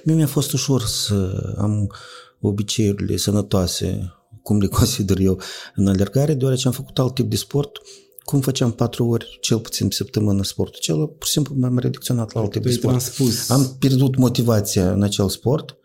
Mie 0.03 0.15
mi-a 0.15 0.27
fost 0.27 0.53
ușor 0.53 0.81
să 0.81 1.53
am 1.57 1.91
obiceiurile 2.39 3.17
sănătoase, 3.17 4.13
cum 4.41 4.59
le 4.59 4.67
consider 4.79 5.19
eu, 5.19 5.41
în 5.75 5.87
alergare, 5.87 6.33
deoarece 6.33 6.67
am 6.67 6.73
făcut 6.73 6.99
alt 6.99 7.13
tip 7.13 7.29
de 7.29 7.35
sport, 7.35 7.81
cum 8.23 8.39
făceam 8.39 8.71
patru 8.71 9.05
ori, 9.05 9.37
cel 9.41 9.59
puțin 9.59 9.87
pe 9.87 9.93
săptămână, 9.93 10.43
sportul 10.43 10.79
acela, 10.81 11.05
pur 11.05 11.25
și 11.25 11.31
simplu 11.31 11.55
m-am 11.57 11.77
redicționat 11.77 12.33
la 12.33 12.41
alt 12.41 12.51
tip 12.51 12.63
de 12.63 12.71
sport. 12.71 13.01
Spus. 13.01 13.49
Am 13.49 13.75
pierdut 13.79 14.15
motivația 14.15 14.91
în 14.91 15.03
acel 15.03 15.29
sport 15.29 15.77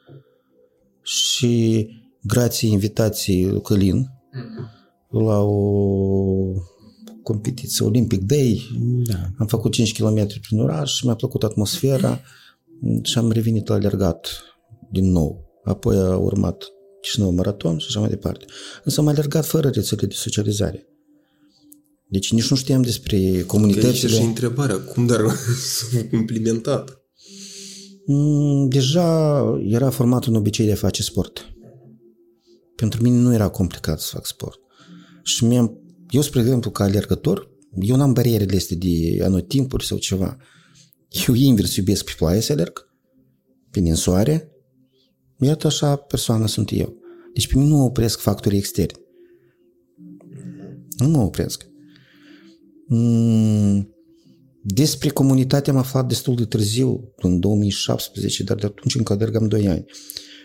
și 1.02 1.86
grație 2.22 2.68
invitației 2.68 3.60
Călin 3.62 4.06
mm-hmm. 4.06 4.78
la 5.08 5.40
o 5.40 6.52
competiție 7.22 7.84
Olympic 7.84 8.20
Day. 8.20 8.70
Da. 9.04 9.28
Am 9.38 9.46
făcut 9.46 9.72
5 9.72 10.00
km 10.00 10.26
prin 10.40 10.60
oraș, 10.60 11.02
mi-a 11.02 11.14
plăcut 11.14 11.42
atmosfera 11.42 12.20
și 13.02 13.18
am 13.18 13.30
revenit 13.30 13.68
la 13.68 13.74
alergat 13.74 14.28
din 14.90 15.10
nou. 15.10 15.44
Apoi 15.64 15.96
a 15.96 16.16
urmat 16.16 16.64
Chișinău 17.00 17.30
Maraton 17.30 17.78
și 17.78 17.86
așa 17.88 18.00
mai 18.00 18.08
departe. 18.08 18.44
Însă 18.84 19.00
am 19.00 19.06
alergat 19.06 19.46
fără 19.46 19.68
rețele 19.68 20.06
de 20.06 20.14
socializare. 20.14 20.86
Deci 22.08 22.32
nici 22.32 22.50
nu 22.50 22.56
știam 22.56 22.82
despre 22.82 23.42
comunitățile. 23.42 24.12
și 24.12 24.22
întrebarea, 24.22 24.78
cum 24.78 25.06
dar 25.06 25.20
s-a 25.74 26.06
implementat? 26.12 27.00
Mm, 28.06 28.68
deja 28.68 29.40
era 29.62 29.90
format 29.90 30.24
un 30.24 30.34
obicei 30.34 30.66
de 30.66 30.72
a 30.72 30.74
face 30.74 31.02
sport. 31.02 31.52
Pentru 32.80 33.02
mine 33.02 33.16
nu 33.16 33.32
era 33.32 33.48
complicat 33.48 34.00
să 34.00 34.10
fac 34.12 34.26
sport. 34.26 34.58
Și 35.22 35.44
mi-am, 35.44 35.80
eu, 36.10 36.20
spre 36.20 36.40
exemplu, 36.40 36.70
ca 36.70 36.84
alergător, 36.84 37.50
eu 37.80 37.96
n-am 37.96 38.12
barierele 38.12 38.56
astea 38.56 38.76
de 38.76 39.18
anotimpuri 39.22 39.86
sau 39.86 39.98
ceva. 39.98 40.36
Eu 41.26 41.34
invers 41.34 41.76
iubesc 41.76 42.04
pe 42.04 42.12
ploaie 42.16 42.40
să 42.40 42.52
alerg, 42.52 42.88
pe 43.70 43.80
ninsoare. 43.80 44.52
Iată 45.40 45.66
așa 45.66 45.96
persoană 45.96 46.46
sunt 46.46 46.70
eu. 46.72 46.96
Deci 47.34 47.46
pe 47.46 47.58
mine 47.58 47.68
nu 47.68 47.76
mă 47.76 47.82
opresc 47.82 48.20
factorii 48.20 48.58
externi. 48.58 49.00
Nu 50.96 51.08
mă 51.08 51.18
opresc. 51.18 51.66
Mm, 52.86 53.94
despre 54.62 55.08
comunitate 55.08 55.70
am 55.70 55.76
aflat 55.76 56.08
destul 56.08 56.34
de 56.34 56.44
târziu, 56.44 57.12
în 57.16 57.40
2017, 57.40 58.42
dar 58.42 58.56
de 58.56 58.66
atunci 58.66 58.94
încă 58.94 59.12
alergam 59.12 59.48
2 59.48 59.68
ani. 59.68 59.84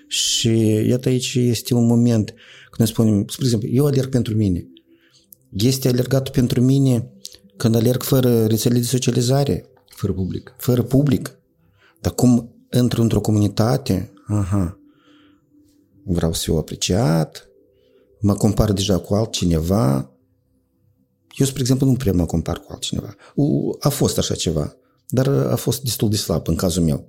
Și 0.07 0.49
iată 0.87 1.09
aici 1.09 1.35
este 1.35 1.73
un 1.73 1.85
moment 1.85 2.33
când 2.69 2.77
ne 2.77 2.85
spunem, 2.85 3.27
spre 3.27 3.45
exemplu, 3.45 3.69
eu 3.69 3.85
alerg 3.85 4.09
pentru 4.09 4.35
mine. 4.35 4.67
Este 5.51 5.87
alergat 5.87 6.29
pentru 6.29 6.61
mine 6.61 7.11
când 7.57 7.75
alerg 7.75 8.03
fără 8.03 8.45
rețele 8.45 8.77
de 8.77 8.85
socializare. 8.85 9.69
Fără 9.87 10.13
public. 10.13 10.55
Fără 10.57 10.83
public. 10.83 11.39
Dar 12.01 12.13
cum 12.13 12.55
intru 12.79 13.01
într-o 13.01 13.21
comunitate, 13.21 14.13
aha, 14.27 14.79
vreau 16.03 16.33
să 16.33 16.41
fiu 16.43 16.55
apreciat, 16.55 17.49
mă 18.19 18.33
compar 18.33 18.73
deja 18.73 18.97
cu 18.97 19.13
altcineva. 19.13 20.11
Eu, 21.37 21.45
spre 21.45 21.61
exemplu, 21.61 21.87
nu 21.87 21.93
prea 21.93 22.13
mă 22.13 22.25
compar 22.25 22.59
cu 22.59 22.71
altcineva. 22.71 23.15
A 23.79 23.89
fost 23.89 24.17
așa 24.17 24.35
ceva, 24.35 24.75
dar 25.07 25.27
a 25.27 25.55
fost 25.55 25.83
destul 25.83 26.09
de 26.09 26.15
slab 26.15 26.47
în 26.47 26.55
cazul 26.55 26.83
meu. 26.83 27.07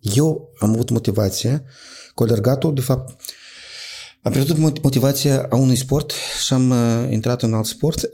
Eu 0.00 0.50
am 0.58 0.70
avut 0.70 0.90
motivație 0.90 1.64
cu 2.14 2.22
alergatul, 2.22 2.74
de 2.74 2.80
fapt, 2.80 3.20
am 4.22 4.32
pierdut 4.32 4.82
motivația 4.82 5.46
a 5.50 5.56
unui 5.56 5.76
sport 5.76 6.12
și 6.44 6.52
am 6.52 6.70
uh, 6.70 7.08
intrat 7.10 7.42
în 7.42 7.54
alt 7.54 7.66
sport. 7.66 8.10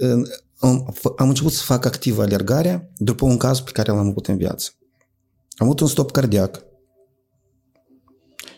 Am, 0.58 0.94
am 1.16 1.28
început 1.28 1.52
să 1.52 1.62
fac 1.62 1.84
activ 1.84 2.18
alergarea 2.18 2.90
după 2.96 3.24
un 3.24 3.36
caz 3.36 3.60
pe 3.60 3.70
care 3.70 3.92
l-am 3.92 4.08
avut 4.08 4.26
în 4.26 4.36
viață. 4.36 4.70
Am 5.56 5.66
avut 5.66 5.80
un 5.80 5.86
stop 5.86 6.10
cardiac 6.10 6.64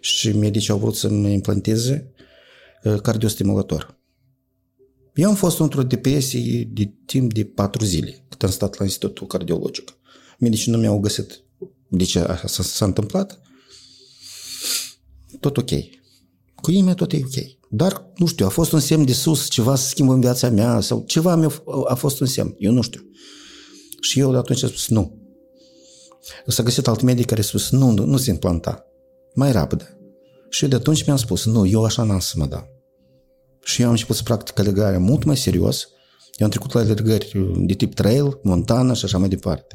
și 0.00 0.32
medicii 0.32 0.72
au 0.72 0.78
vrut 0.78 0.94
să-mi 0.94 1.32
implanteze 1.32 2.12
uh, 2.84 3.00
cardiostimulator. 3.00 4.00
Eu 5.14 5.28
am 5.28 5.34
fost 5.34 5.58
într-o 5.58 5.82
depresie 5.82 6.68
de 6.72 6.92
timp 7.06 7.32
de 7.32 7.44
patru 7.44 7.84
zile, 7.84 8.24
cât 8.28 8.42
am 8.42 8.50
stat 8.50 8.78
la 8.78 8.84
Institutul 8.84 9.26
Cardiologic. 9.26 9.96
Medicii 10.38 10.72
nu 10.72 10.78
mi-au 10.78 10.98
găsit 10.98 11.42
de 11.88 12.04
ce 12.04 12.18
așa 12.18 12.62
s-a 12.62 12.84
întâmplat 12.84 13.40
tot 15.42 15.56
ok. 15.56 15.70
Cu 16.54 16.70
nimeni 16.70 16.96
tot 16.96 17.12
e 17.12 17.16
ok. 17.16 17.60
Dar, 17.70 18.10
nu 18.16 18.26
știu, 18.26 18.46
a 18.46 18.48
fost 18.48 18.72
un 18.72 18.80
semn 18.80 19.04
de 19.04 19.12
sus, 19.12 19.48
ceva 19.48 19.74
să 19.74 19.88
schimbă 19.88 20.12
în 20.12 20.20
viața 20.20 20.50
mea 20.50 20.80
sau 20.80 21.04
ceva 21.06 21.34
mi 21.34 21.46
a 21.88 21.94
fost 21.94 22.20
un 22.20 22.26
semn. 22.26 22.54
Eu 22.58 22.72
nu 22.72 22.82
știu. 22.82 23.00
Și 24.00 24.18
eu 24.18 24.30
de 24.30 24.36
atunci 24.36 24.62
am 24.62 24.68
spus 24.68 24.88
nu. 24.88 25.20
S-a 26.46 26.62
găsit 26.62 26.86
alt 26.86 27.00
medic 27.00 27.26
care 27.26 27.40
a 27.40 27.44
spus 27.44 27.70
nu, 27.70 27.90
nu, 27.90 28.04
nu 28.04 28.16
se 28.16 28.30
implanta. 28.30 28.84
Mai 29.34 29.52
rapid. 29.52 29.96
Și 30.50 30.62
eu 30.62 30.68
de 30.68 30.76
atunci 30.76 31.04
mi-am 31.06 31.16
spus 31.16 31.44
nu, 31.44 31.66
eu 31.66 31.84
așa 31.84 32.02
n-am 32.02 32.18
să 32.18 32.34
mă 32.36 32.46
dau. 32.46 32.66
Și 33.64 33.80
eu 33.80 33.86
am 33.86 33.92
început 33.92 34.16
să 34.16 34.22
practic 34.22 34.58
alergarea 34.58 34.98
mult 34.98 35.24
mai 35.24 35.36
serios. 35.36 35.88
Eu 36.36 36.46
am 36.46 36.50
trecut 36.50 36.72
la 36.72 36.80
alergări 36.80 37.32
de 37.56 37.74
tip 37.74 37.94
trail, 37.94 38.38
montană 38.42 38.94
și 38.94 39.04
așa 39.04 39.18
mai 39.18 39.28
departe. 39.28 39.74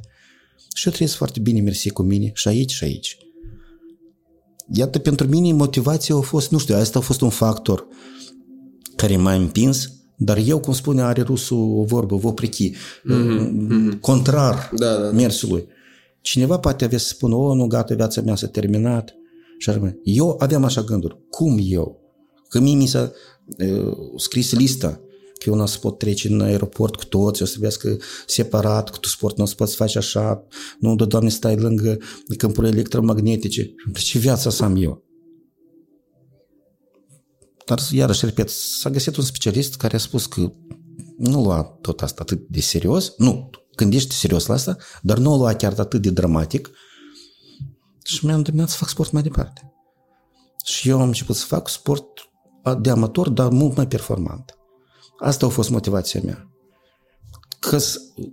Și 0.76 0.88
eu 0.88 0.94
trăiesc 0.94 1.16
foarte 1.16 1.40
bine, 1.40 1.62
mersi 1.62 1.90
cu 1.90 2.02
mine, 2.02 2.32
și 2.34 2.48
aici, 2.48 2.72
și 2.72 2.84
aici. 2.84 3.18
Iată, 4.72 5.00
pentru 5.00 5.28
mine 5.28 5.54
motivația 5.54 6.16
a 6.16 6.20
fost, 6.20 6.52
nu 6.52 6.58
știu, 6.58 6.76
asta 6.76 7.00
a 7.00 7.02
fost 7.02 7.22
un 7.22 7.30
factor 7.30 7.88
care 8.96 9.18
m-a 9.18 9.34
împins, 9.34 9.92
dar 10.16 10.38
eu, 10.46 10.60
cum 10.60 10.74
spune, 10.74 11.02
are 11.02 11.22
rusul 11.22 11.80
o 11.80 11.84
vorbă, 11.84 12.16
voprichi, 12.16 12.72
mm-hmm. 12.72 14.00
contrar 14.02 14.70
da, 14.76 14.96
da, 14.96 15.02
da. 15.02 15.12
mersului. 15.12 15.66
Cineva 16.22 16.60
poate 16.60 16.86
avea 16.86 16.98
să 16.98 17.08
spună, 17.08 17.36
o, 17.36 17.56
nu, 17.56 17.68
gata, 17.68 17.96
viața 17.96 18.22
mea 18.22 18.36
s-a 18.36 18.48
terminat. 18.48 19.16
Și 19.58 19.72
rămâne. 19.72 19.98
Eu 20.04 20.36
aveam 20.40 20.64
așa 20.64 20.82
gânduri. 20.82 21.18
Cum 21.30 21.58
eu? 21.62 22.00
Că 22.50 22.60
mie 22.60 22.76
mi 22.76 22.86
s-a 22.86 23.12
uh, 23.58 23.98
scris 24.16 24.54
lista 24.54 25.02
că 25.38 25.50
eu 25.50 25.56
nu 25.56 25.64
o 25.64 25.66
să 25.66 25.78
pot 25.78 25.98
trece 25.98 26.28
în 26.28 26.42
aeroport 26.42 26.96
cu 26.96 27.06
toți, 27.06 27.42
o 27.42 27.46
să 27.46 27.50
trebuiască 27.50 27.98
separat, 28.26 28.90
cu 28.90 28.98
tu 28.98 29.08
sport 29.08 29.38
nu 29.38 29.44
o 29.44 29.48
să 29.48 29.56
poți 29.56 29.76
face 29.76 29.98
așa, 29.98 30.44
nu, 30.80 30.96
de 30.96 31.06
doamne, 31.06 31.30
stai 31.30 31.56
lângă 31.56 31.98
câmpuri 32.38 32.68
electromagnetice. 32.68 33.74
De 33.92 34.00
ce 34.00 34.20
viața 34.20 34.50
să 34.50 34.64
am 34.64 34.76
eu? 34.76 35.06
Dar, 37.66 37.80
iarăși, 37.92 38.26
repet, 38.26 38.50
s-a 38.50 38.90
găsit 38.90 39.16
un 39.16 39.24
specialist 39.24 39.76
care 39.76 39.96
a 39.96 40.00
spus 40.00 40.26
că 40.26 40.52
nu 41.18 41.44
lua 41.44 41.62
tot 41.82 42.02
asta 42.02 42.22
atât 42.22 42.48
de 42.48 42.62
serios, 42.62 43.14
nu, 43.18 43.50
gândește 43.76 44.14
serios 44.14 44.46
la 44.46 44.54
asta, 44.54 44.78
dar 45.02 45.18
nu 45.18 45.34
o 45.34 45.38
lua 45.38 45.54
chiar 45.54 45.80
atât 45.80 46.02
de 46.02 46.10
dramatic 46.10 46.70
și 48.04 48.26
mi-am 48.26 48.42
terminat 48.42 48.70
să 48.70 48.78
fac 48.78 48.90
sport 48.90 49.12
mai 49.12 49.22
departe. 49.22 49.72
Și 50.66 50.90
eu 50.90 51.00
am 51.02 51.08
început 51.08 51.36
să 51.36 51.46
fac 51.46 51.70
sport 51.70 52.08
de 52.82 52.90
amator, 52.90 53.30
dar 53.30 53.50
mult 53.50 53.76
mai 53.76 53.88
performant. 53.88 54.57
Asta 55.20 55.46
a 55.46 55.50
fost 55.50 55.70
motivația 55.70 56.22
mea. 56.24 56.52
Că 57.60 57.78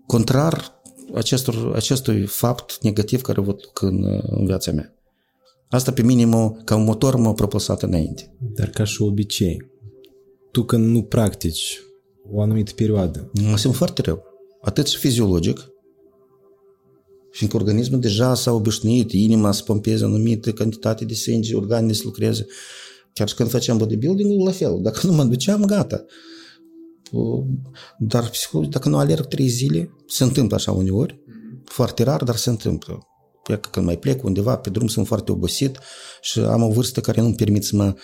contrar 0.06 0.82
acestor, 1.14 1.72
acestui 1.74 2.26
fapt 2.26 2.78
negativ 2.82 3.20
care 3.20 3.40
văd 3.40 3.60
în, 3.80 4.04
în 4.26 4.46
viața 4.46 4.72
mea. 4.72 4.94
Asta 5.68 5.92
pe 5.92 6.02
mine 6.02 6.24
mă, 6.24 6.50
ca 6.64 6.76
un 6.76 6.84
motor 6.84 7.16
m-a 7.16 7.32
propulsat 7.32 7.82
înainte. 7.82 8.36
Dar 8.54 8.68
ca 8.68 8.84
și 8.84 9.02
obicei, 9.02 9.70
tu 10.50 10.64
când 10.64 10.90
nu 10.90 11.02
practici 11.02 11.80
o 12.32 12.40
anumită 12.40 12.72
perioadă... 12.76 13.30
Mă 13.50 13.56
simt 13.56 13.74
foarte 13.74 14.02
rău. 14.02 14.22
Atât 14.60 14.86
și 14.86 14.98
fiziologic, 14.98 15.68
fiindcă 17.30 17.58
organismul 17.58 18.00
deja 18.00 18.34
s-a 18.34 18.52
obișnuit, 18.52 19.12
inima 19.12 19.52
să 19.52 19.62
pompeze 19.62 20.04
anumită 20.04 20.52
cantitate 20.52 21.04
de 21.04 21.14
sânge, 21.14 21.54
organele 21.54 21.92
să 21.92 22.02
lucreze. 22.04 22.46
Chiar 23.12 23.28
și 23.28 23.34
când 23.34 23.50
făceam 23.50 23.76
bodybuilding 23.76 24.44
la 24.44 24.50
fel. 24.50 24.78
Dacă 24.82 25.06
nu 25.06 25.12
mă 25.12 25.24
duceam, 25.24 25.64
gata 25.64 26.04
dar 27.98 28.28
psihologic, 28.30 28.72
dacă 28.72 28.88
nu 28.88 28.96
alerg 28.96 29.26
trei 29.26 29.48
zile, 29.48 29.90
se 30.06 30.24
întâmplă 30.24 30.56
așa 30.56 30.72
uneori, 30.72 31.22
foarte 31.64 32.02
rar, 32.02 32.22
dar 32.22 32.36
se 32.36 32.50
întâmplă. 32.50 33.06
Iar 33.48 33.58
că 33.58 33.68
când 33.72 33.86
mai 33.86 33.98
plec 33.98 34.24
undeva 34.24 34.56
pe 34.56 34.70
drum 34.70 34.86
sunt 34.86 35.06
foarte 35.06 35.32
obosit 35.32 35.78
și 36.20 36.38
am 36.38 36.62
o 36.62 36.70
vârstă 36.70 37.00
care 37.00 37.20
nu-mi 37.20 37.34
permit 37.34 37.64
să 37.64 37.76
mă, 37.76 37.94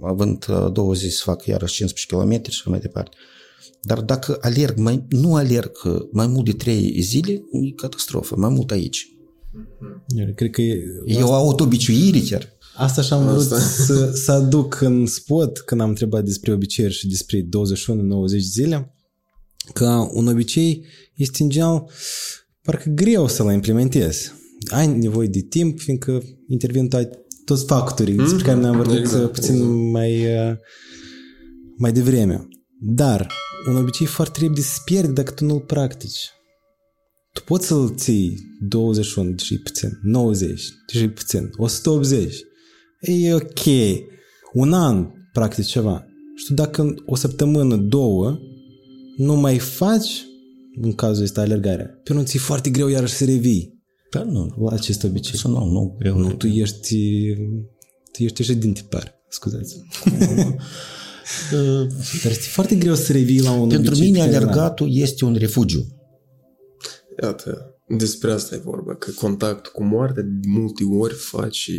având 0.00 0.46
două 0.72 0.94
zi 0.94 1.08
să 1.08 1.22
fac 1.24 1.46
iarăși 1.46 1.74
15 1.74 2.16
km 2.16 2.50
și 2.50 2.68
mai 2.68 2.80
departe. 2.80 3.16
Dar 3.82 4.00
dacă 4.00 4.38
alerg, 4.40 4.76
mai, 4.76 5.06
nu 5.08 5.34
alerg 5.34 5.72
mai 6.12 6.26
mult 6.26 6.44
de 6.44 6.52
trei 6.52 7.00
zile, 7.00 7.32
e 7.32 7.70
catastrofă, 7.76 8.36
mai 8.36 8.50
mult 8.50 8.70
aici. 8.70 9.08
Eu 10.08 10.32
cred 10.34 10.50
că 10.50 10.62
e, 10.62 10.82
e 11.04 11.22
o 11.22 11.32
autobiciuire 11.32 12.20
chiar. 12.20 12.58
Asta 12.74 13.02
și 13.02 13.12
am 13.12 13.26
vrut 13.26 13.60
să, 13.86 14.12
să 14.24 14.32
aduc 14.32 14.80
în 14.80 15.06
spot 15.06 15.58
când 15.58 15.80
am 15.80 15.88
întrebat 15.88 16.24
despre 16.24 16.52
obiceiuri 16.52 16.94
și 16.94 17.06
despre 17.06 17.42
21-90 17.42 17.46
zile, 18.38 18.94
că 19.72 20.08
un 20.12 20.26
obicei 20.26 20.84
este 21.14 21.42
în 21.42 21.48
general 21.48 21.90
parcă 22.62 22.88
greu 22.88 23.28
să-l 23.28 23.52
implementezi. 23.52 24.32
Ai 24.68 24.86
nevoie 24.86 25.28
de 25.28 25.40
timp, 25.40 25.80
fiindcă 25.80 26.22
intervin 26.48 26.88
toate, 26.88 27.18
toți 27.44 27.64
factorii 27.64 28.14
mm-hmm. 28.14 28.22
despre 28.22 28.44
care 28.44 28.60
ne-am 28.60 28.76
vorbit 28.76 28.98
exact, 28.98 29.32
puțin 29.32 29.54
exact. 29.54 29.72
mai, 29.72 30.26
mai 31.76 31.92
devreme. 31.92 32.48
Dar 32.80 33.32
un 33.68 33.76
obicei 33.76 34.06
foarte 34.06 34.40
repede 34.40 34.60
se 34.60 34.78
pierde 34.84 35.12
dacă 35.12 35.30
tu 35.30 35.44
nu-l 35.44 35.60
practici. 35.60 36.30
Tu 37.32 37.42
poți 37.44 37.66
să-l 37.66 37.94
ții 37.96 38.56
21, 38.60 39.30
deși 39.30 39.54
e 39.54 39.60
puțin, 39.64 39.98
90, 40.02 40.62
deși 40.92 41.04
e 41.04 41.08
puțin, 41.08 41.50
180. 41.56 42.36
E 43.00 43.34
ok. 43.34 43.64
Un 44.52 44.72
an, 44.72 45.06
practic, 45.32 45.64
ceva. 45.64 46.04
Și 46.36 46.44
tu 46.46 46.54
dacă 46.54 46.94
o 47.06 47.14
săptămână, 47.14 47.76
două, 47.76 48.38
nu 49.16 49.34
mai 49.34 49.58
faci, 49.58 50.24
în 50.80 50.92
cazul 50.92 51.24
ăsta, 51.24 51.40
alergarea, 51.40 52.00
pe 52.04 52.12
nu 52.12 52.22
ți 52.22 52.38
foarte 52.38 52.70
greu 52.70 52.88
iarăși 52.88 53.14
să 53.14 53.24
revii. 53.24 53.78
Da, 54.10 54.22
nu. 54.22 54.54
La 54.64 54.72
acest 54.72 55.04
obicei. 55.04 55.38
Să 55.38 55.48
nu, 55.48 55.64
nu, 55.64 55.96
greu. 55.98 56.18
Nu, 56.18 56.32
tu 56.32 56.46
ești, 56.46 56.96
tu 58.12 58.22
ești 58.22 58.42
așa 58.42 58.52
din 58.52 58.72
tipar. 58.72 59.14
Scuzați. 59.28 59.76
Dar 62.22 62.30
este 62.30 62.48
foarte 62.48 62.74
greu 62.74 62.94
să 62.94 63.12
revii 63.12 63.42
la 63.42 63.52
un 63.52 63.68
Pentru 63.68 63.98
mine 63.98 64.20
alergatul 64.20 64.96
este 64.96 65.24
un 65.24 65.34
refugiu. 65.34 65.86
Iată, 67.22 67.74
despre 67.88 68.32
asta 68.32 68.54
e 68.54 68.58
vorba, 68.64 68.94
că 68.94 69.10
contactul 69.10 69.72
cu 69.74 69.84
moartea 69.84 70.22
de 70.22 70.48
multe 70.48 70.84
ori 70.84 71.14
face 71.14 71.72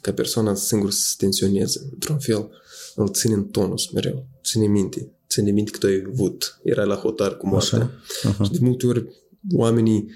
ca 0.00 0.12
persoana 0.12 0.54
singur 0.54 0.90
să 0.90 1.00
se 1.08 1.14
tensioneze. 1.18 1.88
Într-un 1.92 2.18
fel, 2.18 2.50
îl 2.94 3.08
ține 3.12 3.34
în 3.34 3.44
tonus 3.44 3.90
mereu, 3.90 4.26
ține 4.44 4.66
minte, 4.66 5.10
ține 5.28 5.50
minte 5.50 5.70
că 5.70 5.78
tu 5.78 5.86
ai 5.86 6.04
avut, 6.12 6.60
erai 6.64 6.86
la 6.86 6.94
hotar 6.94 7.36
cu 7.36 7.46
moartea. 7.46 7.78
Așa. 7.78 8.36
Uh-huh. 8.36 8.44
Și 8.44 8.50
de 8.50 8.58
multe 8.60 8.86
ori 8.86 9.06
oamenii 9.52 10.10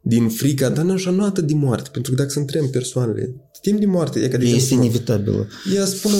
din 0.00 0.28
frica, 0.28 0.68
dar 0.68 0.84
nu 0.84 0.92
așa, 0.92 1.10
nu 1.10 1.24
atât 1.24 1.46
de 1.46 1.54
moarte, 1.54 1.88
pentru 1.92 2.10
că 2.10 2.16
dacă 2.16 2.30
să 2.30 2.38
întrebăm 2.38 2.70
persoanele, 2.70 3.47
timp 3.60 3.80
de 3.80 3.86
moarte, 3.86 4.20
e 4.20 4.28
ca 4.28 4.36
de 4.36 4.46
Este 4.46 4.74
inevitabilă. 4.74 5.48
Ea 5.74 5.84
spune, 5.84 6.14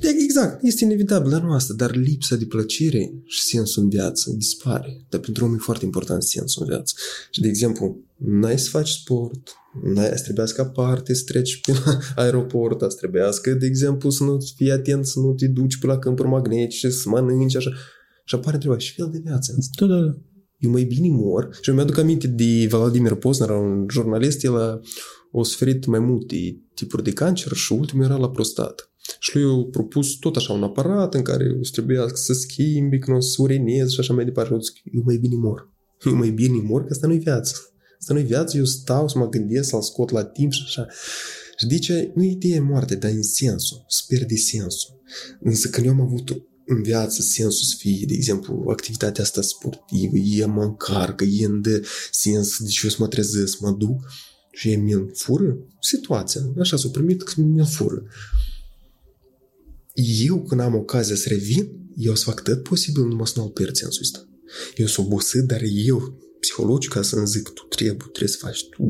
exact, 0.00 0.62
este 0.62 0.84
inevitabil, 0.84 1.30
dar 1.30 1.42
nu 1.42 1.52
asta, 1.52 1.74
dar 1.74 1.94
lipsa 1.94 2.36
de 2.36 2.44
plăcere 2.44 3.12
și 3.24 3.40
sensul 3.40 3.82
în 3.82 3.88
viață 3.88 4.30
dispare. 4.36 5.06
Dar 5.08 5.20
pentru 5.20 5.44
om 5.44 5.54
e 5.54 5.58
foarte 5.58 5.84
important 5.84 6.22
sensul 6.22 6.62
în 6.62 6.68
viață. 6.68 6.94
Și, 7.30 7.40
de 7.40 7.48
exemplu, 7.48 8.04
n-ai 8.16 8.58
să 8.58 8.68
faci 8.68 8.88
sport, 8.88 9.52
n-ai 9.82 10.12
să 10.14 10.22
trebuiască 10.22 10.60
aparte 10.60 11.14
să 11.14 11.22
treci 11.24 11.60
pe 11.60 11.72
la 11.84 11.98
aeroport, 12.22 12.80
să 12.80 12.96
trebuiască, 12.96 13.50
de 13.50 13.66
exemplu, 13.66 14.10
să 14.10 14.24
nu 14.24 14.38
fii 14.56 14.70
atent, 14.70 15.06
să 15.06 15.20
nu 15.20 15.34
te 15.34 15.46
duci 15.46 15.78
pe 15.78 15.86
la 15.86 15.98
câmpuri 15.98 16.28
magnetice, 16.28 16.90
să 16.90 17.08
mănânci, 17.08 17.56
așa. 17.56 17.70
Și 18.24 18.34
apare 18.34 18.54
întrebarea, 18.54 18.84
și 18.84 18.94
fel 18.94 19.08
de 19.12 19.20
viață? 19.24 19.54
Da, 19.78 19.86
da, 19.86 20.00
da 20.00 20.16
eu 20.58 20.70
mai 20.70 20.82
bine 20.82 21.08
mor. 21.10 21.48
Și 21.60 21.68
eu 21.70 21.74
mi-aduc 21.74 21.98
aminte 21.98 22.26
de 22.26 22.66
Vladimir 22.70 23.14
Posner, 23.14 23.50
un 23.50 23.86
jurnalist, 23.90 24.44
el 24.44 24.56
a, 24.56 24.80
a 25.32 25.42
suferit 25.42 25.86
mai 25.86 25.98
multe 25.98 26.60
tipuri 26.74 27.02
de 27.02 27.12
cancer 27.12 27.52
și 27.52 27.72
ultimul 27.72 28.04
era 28.04 28.16
la 28.16 28.30
prostată. 28.30 28.90
Și 29.18 29.36
lui 29.36 29.44
a 29.44 29.68
propus 29.70 30.14
tot 30.14 30.36
așa 30.36 30.52
un 30.52 30.62
aparat 30.62 31.14
în 31.14 31.22
care 31.22 31.44
o 31.58 31.68
trebuia 31.72 32.08
să 32.14 32.32
schimbi, 32.32 32.98
că 32.98 33.10
nu 33.10 33.20
să 33.20 33.42
urinez 33.42 33.90
și 33.90 34.00
așa 34.00 34.14
mai 34.14 34.24
departe. 34.24 34.52
Eu 34.52 34.60
zic, 34.60 34.74
eu 34.94 35.02
mai 35.04 35.16
bine 35.16 35.36
mor. 35.36 35.72
Eu 36.04 36.14
mai 36.14 36.30
bine 36.30 36.60
mor, 36.62 36.84
că 36.84 36.88
asta 36.90 37.06
nu-i 37.06 37.18
viață. 37.18 37.54
Asta 38.00 38.14
nu-i 38.14 38.22
viață, 38.22 38.56
eu 38.56 38.64
stau 38.64 39.08
să 39.08 39.18
mă 39.18 39.28
gândesc, 39.28 39.68
să-l 39.68 39.82
scot 39.82 40.10
la 40.10 40.24
timp 40.24 40.52
și 40.52 40.62
așa. 40.64 40.86
Și 41.58 41.66
de 41.66 41.78
ce 41.78 42.12
nu 42.14 42.22
e 42.22 42.30
ideea 42.30 42.62
moarte, 42.62 42.94
dar 42.94 43.10
în 43.10 43.22
sensul, 43.22 43.84
sper 43.88 44.24
de 44.24 44.36
sensul. 44.36 45.00
Însă 45.40 45.68
când 45.68 45.86
eu 45.86 45.92
am 45.92 46.00
avut 46.00 46.42
în 46.66 46.82
viață 46.82 47.22
sensul 47.22 47.64
să 47.64 47.74
fie, 47.78 48.04
de 48.06 48.14
exemplu, 48.14 48.64
activitatea 48.68 49.22
asta 49.22 49.40
sportivă, 49.40 50.16
e 50.16 50.44
mă 50.44 50.62
încarcă, 50.62 51.24
e 51.24 51.44
în 51.44 51.60
de 51.60 51.82
sens, 52.10 52.58
deci 52.58 52.80
eu 52.82 52.90
să 52.90 52.96
mă 52.98 53.08
trezesc, 53.08 53.60
mă 53.60 53.70
duc 53.70 54.00
și 54.56 54.70
e 54.70 54.76
mi 54.76 55.10
fură 55.12 55.58
situația. 55.80 56.40
Așa 56.58 56.76
s-a 56.76 56.88
primit 56.88 57.22
că 57.22 57.40
mi 57.40 57.66
fură. 57.66 58.02
Eu, 60.24 60.42
când 60.42 60.60
am 60.60 60.74
ocazia 60.74 61.14
să 61.14 61.28
revin, 61.28 61.90
eu 61.96 62.14
să 62.14 62.24
fac 62.24 62.42
tot 62.42 62.62
posibil 62.62 63.02
numai 63.02 63.26
să 63.26 63.32
nu-l 63.36 63.48
pierd 63.48 63.74
sensul 63.74 64.02
ăsta. 64.02 64.28
Eu 64.76 64.86
sunt 64.86 65.06
obosit, 65.06 65.42
dar 65.42 65.60
eu, 65.86 66.18
psihologic, 66.40 66.90
ca 66.90 67.02
să-mi 67.02 67.26
zic, 67.26 67.48
tu 67.48 67.62
trebuie, 67.62 67.96
trebuie 67.96 68.28
să 68.28 68.36
faci, 68.40 68.68
tu, 68.68 68.82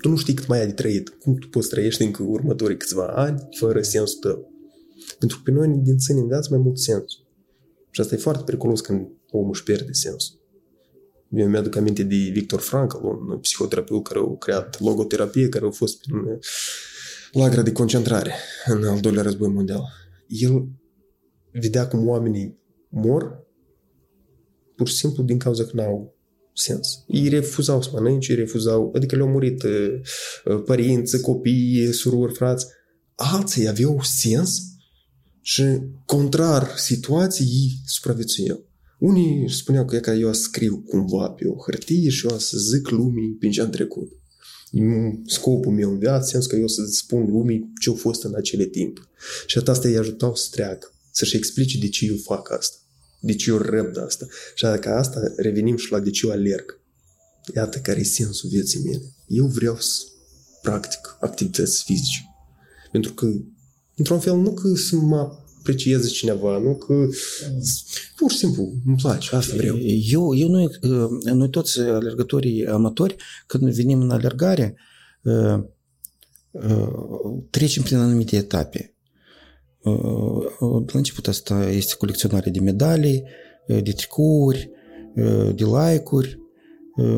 tu 0.00 0.08
nu 0.08 0.16
știi 0.16 0.34
cât 0.34 0.46
mai 0.46 0.60
ai 0.60 0.66
de 0.66 0.72
trăit, 0.72 1.08
cum 1.08 1.36
tu 1.36 1.48
poți 1.48 1.68
trăiești 1.68 2.02
încă 2.02 2.22
următorii 2.22 2.76
câțiva 2.76 3.06
ani 3.06 3.48
fără 3.58 3.82
sensul 3.82 4.18
tău. 4.20 4.52
Pentru 5.18 5.36
că 5.36 5.42
pe 5.44 5.50
noi 5.50 5.80
din 5.82 5.98
ține 5.98 6.20
în 6.20 6.26
viață 6.26 6.48
mai 6.50 6.58
mult 6.58 6.78
sens. 6.78 7.04
Și 7.90 8.00
asta 8.00 8.14
e 8.14 8.18
foarte 8.18 8.42
periculos 8.44 8.80
când 8.80 9.06
omul 9.30 9.50
își 9.52 9.62
pierde 9.62 9.92
sens. 9.92 10.38
Eu 11.30 11.48
mi-aduc 11.48 11.76
aminte 11.76 12.02
de 12.02 12.16
Victor 12.16 12.60
Frankl, 12.60 12.96
un 12.96 13.38
psihoterapeut 13.38 14.08
care 14.08 14.20
a 14.20 14.36
creat 14.38 14.80
logoterapie, 14.80 15.48
care 15.48 15.66
a 15.66 15.70
fost 15.70 16.04
în 16.10 16.38
lagra 17.32 17.62
de 17.62 17.72
concentrare 17.72 18.32
în 18.66 18.84
al 18.84 19.00
doilea 19.00 19.22
război 19.22 19.48
mondial. 19.48 19.82
El 20.26 20.68
vedea 21.52 21.88
cum 21.88 22.08
oamenii 22.08 22.58
mor 22.88 23.46
pur 24.76 24.88
și 24.88 24.94
simplu 24.94 25.22
din 25.22 25.38
cauza 25.38 25.64
că 25.64 25.70
n-au 25.74 26.16
sens. 26.54 27.04
Ei 27.06 27.28
refuzau 27.28 27.82
să 27.82 27.90
mănânce, 27.92 28.32
ei 28.32 28.38
refuzau, 28.38 28.92
adică 28.94 29.16
le-au 29.16 29.28
murit 29.28 29.62
uh, 29.62 30.00
uh, 30.44 30.62
părinți, 30.64 31.20
copii, 31.20 31.92
surori, 31.92 32.34
frați. 32.34 32.66
Alții 33.14 33.68
aveau 33.68 34.00
sens 34.02 34.60
și 35.40 35.62
contrar 36.06 36.74
situației 36.76 37.80
supraviețuiau. 37.84 38.67
Unii 38.98 39.50
spuneau 39.50 39.84
că 39.84 39.96
e 39.96 40.00
ca 40.00 40.14
eu 40.14 40.32
scriu 40.32 40.84
cumva 40.88 41.28
pe 41.28 41.46
o 41.46 41.54
hârtie 41.62 42.10
și 42.10 42.26
eu 42.26 42.38
să 42.38 42.58
zic 42.58 42.88
lumii 42.88 43.30
prin 43.30 43.50
ce 43.50 43.60
am 43.60 43.70
trecut. 43.70 44.12
Scopul 45.26 45.72
meu 45.72 45.90
în 45.90 45.98
viață, 45.98 46.28
sens 46.28 46.46
că 46.46 46.56
eu 46.56 46.66
să 46.66 46.82
spun 46.90 47.30
lumii 47.30 47.72
ce 47.80 47.88
au 47.88 47.94
fost 47.94 48.24
în 48.24 48.34
acele 48.34 48.64
timp. 48.64 49.08
Și 49.46 49.58
asta 49.64 49.88
îi 49.88 49.96
ajutau 49.96 50.34
să 50.34 50.48
treacă, 50.50 50.92
să-și 51.10 51.36
explice 51.36 51.78
de 51.78 51.88
ce 51.88 52.06
eu 52.06 52.16
fac 52.16 52.50
asta, 52.50 52.76
de 53.20 53.34
ce 53.34 53.50
eu 53.50 53.56
răb 53.56 53.92
de 53.92 54.00
asta. 54.00 54.26
Și 54.54 54.62
dacă 54.62 54.88
asta 54.88 55.20
revenim 55.36 55.76
și 55.76 55.92
la 55.92 56.00
de 56.00 56.10
ce 56.10 56.26
eu 56.26 56.32
alerg. 56.32 56.80
Iată 57.54 57.78
care 57.78 58.00
e 58.00 58.04
sensul 58.04 58.48
vieții 58.48 58.82
mele. 58.84 59.14
Eu 59.26 59.46
vreau 59.46 59.76
să 59.80 60.02
practic 60.62 61.16
activități 61.20 61.84
fizice. 61.84 62.18
Pentru 62.92 63.12
că 63.12 63.32
într-un 63.96 64.20
fel, 64.20 64.36
nu 64.36 64.54
că 64.54 64.74
să 64.74 64.96
mă 64.96 65.38
aprecieze 65.68 66.08
cineva, 66.08 66.58
nu 66.58 66.76
că 66.76 67.06
pur 68.16 68.30
și 68.30 68.36
simplu 68.36 68.72
îmi 68.86 68.96
place, 68.96 69.36
asta 69.36 69.56
vreau. 69.56 69.78
Eu, 70.10 70.34
eu 70.34 70.48
noi, 70.48 70.68
noi 71.22 71.50
toți 71.50 71.80
alergătorii 71.80 72.66
amatori, 72.66 73.16
când 73.46 73.72
venim 73.72 74.00
în 74.00 74.10
alergare, 74.10 74.76
trecem 77.50 77.82
prin 77.82 77.96
anumite 77.96 78.36
etape. 78.36 78.94
La 80.78 80.98
început 80.98 81.28
asta 81.28 81.70
este 81.70 81.94
colecționarea 81.98 82.52
de 82.52 82.60
medalii, 82.60 83.24
de 83.66 83.92
tricouri, 83.92 84.70
de 85.54 85.64
like-uri, 85.64 86.38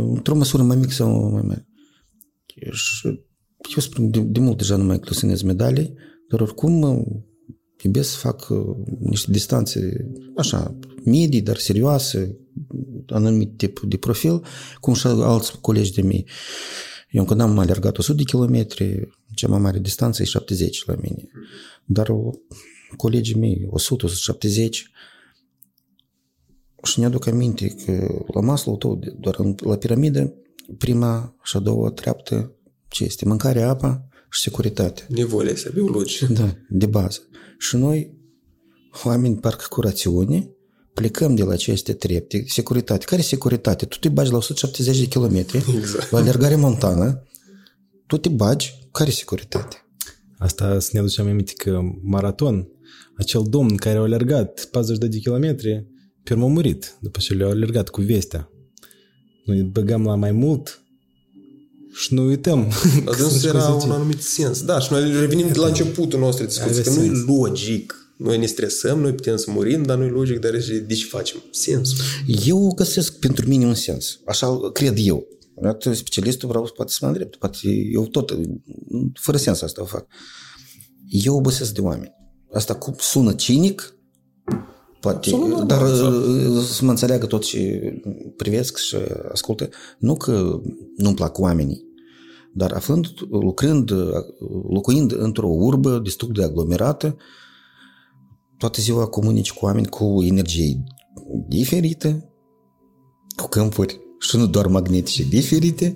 într-o 0.08 0.34
măsură 0.34 0.62
mai 0.62 0.76
mică 0.76 0.92
sau 0.92 1.30
mai 1.30 1.42
mare. 1.42 1.68
Și 2.72 3.06
eu 3.74 3.82
spun, 3.82 4.10
de, 4.10 4.20
de 4.20 4.40
mult 4.40 4.58
deja 4.58 4.76
nu 4.76 4.84
mai 4.84 4.98
colecționez 4.98 5.42
medalii, 5.42 5.94
dar 6.28 6.40
oricum 6.40 7.04
iubesc 7.82 8.10
să 8.10 8.16
fac 8.16 8.48
niște 8.98 9.30
distanțe 9.30 10.10
așa, 10.36 10.76
medii, 11.04 11.42
dar 11.42 11.56
serioase, 11.56 12.38
anumit 13.06 13.56
tip 13.56 13.80
de 13.80 13.96
profil, 13.96 14.44
cum 14.80 14.94
și 14.94 15.06
alți 15.06 15.60
colegi 15.60 15.92
de 15.92 16.02
mei. 16.02 16.26
Eu 17.10 17.24
când 17.24 17.40
am 17.40 17.58
alergat 17.58 17.98
100 17.98 18.16
de 18.16 18.22
kilometri, 18.22 19.08
cea 19.34 19.48
mai 19.48 19.58
mare 19.58 19.78
distanță 19.78 20.22
e 20.22 20.24
70 20.24 20.84
la 20.86 20.94
mine. 21.00 21.28
Dar 21.84 22.08
colegii 22.96 23.38
mei, 23.38 23.68
100-170, 24.36 24.68
și 26.82 27.00
ne 27.00 27.04
aduc 27.04 27.26
aminte 27.26 27.68
că 27.84 28.24
la 28.34 28.40
Maslow 28.40 28.76
tot, 28.76 29.06
doar 29.06 29.36
la 29.56 29.76
piramidă, 29.76 30.34
prima 30.78 31.36
și 31.42 31.56
a 31.56 31.60
doua 31.60 31.90
treaptă, 31.90 32.52
ce 32.88 33.04
este? 33.04 33.24
Mâncarea, 33.24 33.68
apa 33.68 34.09
și 34.30 34.40
securitate. 34.40 35.06
Nevoile 35.08 35.50
astea 35.50 35.70
biologice. 35.74 36.26
Da, 36.26 36.56
de 36.68 36.86
bază. 36.86 37.20
Și 37.58 37.76
noi, 37.76 38.18
oameni 39.04 39.36
parcă 39.36 39.64
cu 39.68 39.80
rațiune, 39.80 40.50
plecăm 40.94 41.34
de 41.34 41.42
la 41.42 41.52
aceste 41.52 41.92
trepte, 41.92 42.44
securitate. 42.46 43.04
Care 43.04 43.22
securitate? 43.22 43.86
Tu 43.86 43.98
te 43.98 44.08
bagi 44.08 44.30
la 44.30 44.36
170 44.36 44.98
de 44.98 45.06
kilometri, 45.06 45.64
Exact. 45.76 46.10
la 46.10 46.18
alergare 46.18 46.56
montană, 46.56 47.22
tu 48.06 48.16
te 48.16 48.28
bagi, 48.28 48.88
care 48.92 49.10
securitate? 49.10 49.84
Asta 50.38 50.78
să 50.78 50.90
ne 50.92 50.98
aducem 50.98 51.28
aminte 51.28 51.52
că 51.56 51.80
maraton, 52.02 52.68
acel 53.16 53.42
domn 53.48 53.76
care 53.76 53.98
a 53.98 54.00
alergat 54.00 54.68
40 54.70 55.10
de 55.10 55.18
kilometri, 55.18 55.86
pe 56.22 56.32
urmă 56.32 56.44
a 56.44 56.48
murit 56.48 56.96
după 57.00 57.18
ce 57.18 57.34
le-a 57.34 57.48
alergat 57.48 57.88
cu 57.88 58.00
vestea. 58.00 58.50
Noi 59.44 59.62
băgăm 59.62 60.04
la 60.04 60.14
mai 60.14 60.32
mult 60.32 60.84
și 61.92 62.14
nu 62.14 62.26
uităm. 62.26 62.72
Dar 63.04 63.14
dânsul 63.14 63.48
era 63.48 63.68
un 63.68 63.90
anumit 63.90 64.22
sens. 64.22 64.62
Da, 64.62 64.78
și 64.78 64.92
noi 64.92 65.20
revenim 65.20 65.50
la 65.54 65.66
începutul 65.66 66.18
nostru 66.18 66.44
discuție, 66.44 66.82
că 66.82 66.88
Avea 66.88 67.02
nu 67.02 67.08
e 67.08 67.14
sens. 67.14 67.26
logic. 67.26 67.94
Noi 68.16 68.38
ne 68.38 68.46
stresăm, 68.46 69.00
noi 69.00 69.12
putem 69.12 69.36
să 69.36 69.50
murim, 69.50 69.82
dar 69.82 69.98
nu 69.98 70.04
e 70.04 70.08
logic, 70.08 70.38
dar 70.38 70.50
de 70.86 70.94
ce 70.94 71.06
facem? 71.06 71.42
Sens. 71.50 71.90
Eu 72.46 72.72
găsesc 72.76 73.18
pentru 73.18 73.48
mine 73.48 73.66
un 73.66 73.74
sens. 73.74 74.20
Așa 74.26 74.70
cred 74.72 74.94
eu. 74.98 75.26
Iată, 75.64 75.92
specialistul 75.92 76.48
vreau 76.48 76.72
poate 76.76 76.92
să 76.92 76.98
mă 77.00 77.06
îndrept. 77.06 77.36
Poate 77.36 77.58
eu 77.92 78.06
tot, 78.06 78.38
fără 79.20 79.36
sens 79.36 79.60
asta 79.62 79.82
o 79.82 79.84
fac. 79.84 80.06
Eu 81.08 81.36
obosesc 81.36 81.74
de 81.74 81.80
oameni. 81.80 82.12
Asta 82.52 82.74
cum 82.74 82.94
sună 82.98 83.32
cinic, 83.32 83.94
poate, 85.00 85.28
Sună 85.28 85.46
normal, 85.46 85.66
dar 85.66 85.86
exact. 85.88 86.14
uh, 86.14 86.62
să 86.62 86.84
mă 86.84 86.90
înțeleagă 86.90 87.26
tot 87.26 87.44
ce 87.44 87.92
privesc 88.36 88.76
și 88.76 88.96
ascultă. 89.32 89.68
Nu 89.98 90.16
că 90.16 90.60
nu-mi 90.96 91.14
plac 91.14 91.38
oamenii, 91.38 91.84
dar 92.52 92.72
aflând, 92.72 93.06
lucrând, 93.30 93.92
locuind 94.68 95.12
într-o 95.12 95.48
urbă 95.48 95.98
destul 95.98 96.32
de 96.32 96.42
aglomerată, 96.42 97.16
toată 98.56 98.80
ziua 98.80 99.06
comunici 99.06 99.52
cu 99.52 99.64
oameni 99.64 99.86
cu 99.86 100.22
energie 100.22 100.84
diferită, 101.48 102.32
cu 103.36 103.48
câmpuri 103.48 104.00
și 104.18 104.36
nu 104.36 104.46
doar 104.46 104.66
magnetice 104.66 105.22
diferite, 105.22 105.94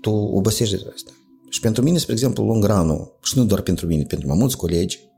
tu 0.00 0.10
obosești 0.10 0.76
de 0.76 0.90
asta. 0.94 1.10
Și 1.48 1.60
pentru 1.60 1.82
mine, 1.82 1.98
spre 1.98 2.12
exemplu, 2.12 2.44
Longranul, 2.44 3.18
și 3.22 3.38
nu 3.38 3.44
doar 3.44 3.60
pentru 3.60 3.86
mine, 3.86 4.02
pentru 4.02 4.28
mai 4.28 4.36
mulți 4.36 4.56
colegi, 4.56 4.98
uh, 5.02 5.15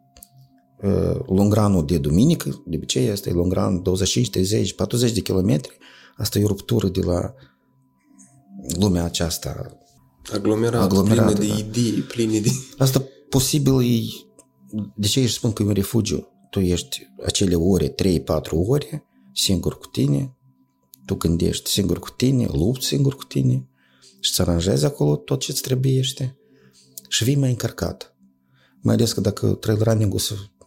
Longranul 1.27 1.85
de 1.85 1.99
duminică, 1.99 2.63
de 2.67 2.77
obicei 2.77 3.11
asta 3.11 3.29
e 3.29 3.33
Longran 3.33 3.83
25, 3.83 4.31
30, 4.31 4.73
40 4.73 5.13
de 5.13 5.21
kilometri, 5.21 5.79
asta 6.17 6.39
e 6.39 6.45
o 6.45 6.47
ruptură 6.47 6.89
de 6.89 7.01
la 7.01 7.35
lumea 8.79 9.05
aceasta. 9.05 9.79
Aglomerat, 10.33 10.83
Aglomerat, 10.83 11.35
plină 11.35 11.39
de 11.39 11.47
da. 11.47 11.59
idei, 11.59 12.01
pline 12.01 12.41
de... 12.41 12.51
Asta 12.79 13.05
posibil 13.29 13.81
e, 13.83 14.01
de 14.97 15.07
ce 15.07 15.21
își 15.21 15.33
spun 15.33 15.53
că 15.53 15.63
e 15.63 15.67
un 15.67 15.73
refugiu? 15.73 16.29
Tu 16.51 16.61
ești 16.61 17.07
acele 17.25 17.55
ore, 17.55 17.95
3-4 17.95 17.95
ore, 18.51 19.05
singur 19.35 19.79
cu 19.79 19.87
tine, 19.87 20.37
tu 21.05 21.15
gândești 21.15 21.71
singur 21.71 21.99
cu 21.99 22.11
tine, 22.11 22.47
lupți 22.53 22.87
singur 22.87 23.17
cu 23.17 23.25
tine 23.25 23.69
și 24.21 24.31
îți 24.31 24.41
aranjezi 24.41 24.85
acolo 24.85 25.17
tot 25.17 25.41
ce 25.41 25.51
îți 25.51 25.63
trebuiește 25.63 26.37
și 27.09 27.25
vii 27.25 27.37
mai 27.37 27.51
încărcat. 27.51 28.17
Mai 28.81 28.95
ales 28.95 29.13
că 29.13 29.21
dacă 29.21 29.47
trail 29.47 29.83
running-ul, 29.83 30.21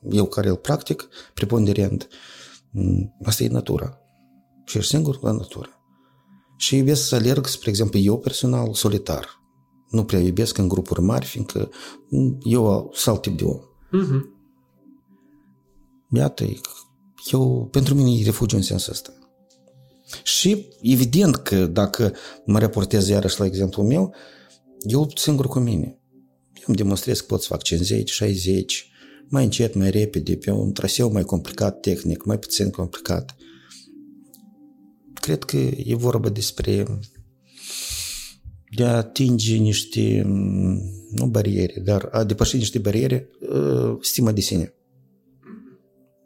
eu 0.10 0.26
care 0.26 0.50
îl 0.50 0.56
practic, 0.56 1.08
preponderent, 1.34 2.08
m, 2.72 3.14
asta 3.24 3.44
e 3.44 3.48
natura. 3.48 3.98
Și 4.66 4.78
ești 4.78 4.90
singur 4.90 5.20
la 5.22 5.32
natură. 5.32 5.70
Și 6.58 6.78
iubesc 6.78 7.08
să 7.08 7.16
alerg, 7.16 7.46
spre 7.46 7.70
exemplu, 7.70 8.00
eu 8.00 8.20
personal, 8.20 8.74
solitar. 8.74 9.40
Nu 9.90 10.04
prea 10.04 10.20
iubesc 10.20 10.58
în 10.58 10.68
grupuri 10.68 11.02
mari, 11.02 11.26
fiindcă 11.26 11.70
m, 12.10 12.38
eu 12.44 12.90
sunt 12.94 13.16
alt 13.16 13.22
tip 13.22 13.38
de 13.38 13.44
om. 13.44 13.60
Mhm. 13.92 14.40
Iată, 16.14 16.46
eu, 17.32 17.68
pentru 17.72 17.96
mine 17.96 18.20
e 18.20 18.24
refugiu 18.24 18.56
în 18.56 18.62
sensul 18.62 18.92
ăsta. 18.92 19.14
Și 20.24 20.68
evident 20.82 21.36
că 21.36 21.66
dacă 21.66 22.14
mă 22.46 22.60
raportez 22.60 23.08
iarăși 23.08 23.40
la 23.40 23.46
exemplul 23.46 23.86
meu, 23.86 24.14
eu 24.80 25.00
lupt 25.00 25.18
singur 25.18 25.48
cu 25.48 25.60
mine. 25.60 26.00
Eu 26.54 26.64
îmi 26.66 26.78
demonstrez 26.78 27.20
că 27.20 27.26
pot 27.26 27.42
să 27.42 27.48
fac 27.48 27.62
50, 27.62 28.10
60, 28.10 28.90
mai 29.32 29.44
încet, 29.44 29.76
mai 29.76 29.89
repede, 29.89 30.36
pe 30.36 30.52
un 30.52 30.74
traseu 30.74 31.12
mai 31.12 31.24
complicat 31.24 31.80
tehnic, 31.80 32.24
mai 32.26 32.39
puțin 32.39 32.70
complicat. 32.70 33.36
Cred 35.13 35.44
că 35.44 35.58
e 35.58 35.96
vorba 35.96 36.30
despre 36.30 36.86
de 38.76 38.84
a 38.84 38.96
atinge 38.96 39.56
niște, 39.56 40.22
nu 41.12 41.26
bariere, 41.30 41.82
dar 41.86 42.10
a 42.12 42.24
depăși 42.24 42.56
niște 42.56 42.80
bariere, 42.80 43.30
uh, 43.39 43.98
stima 44.02 44.32
de 44.32 44.41
sine. 44.41 44.74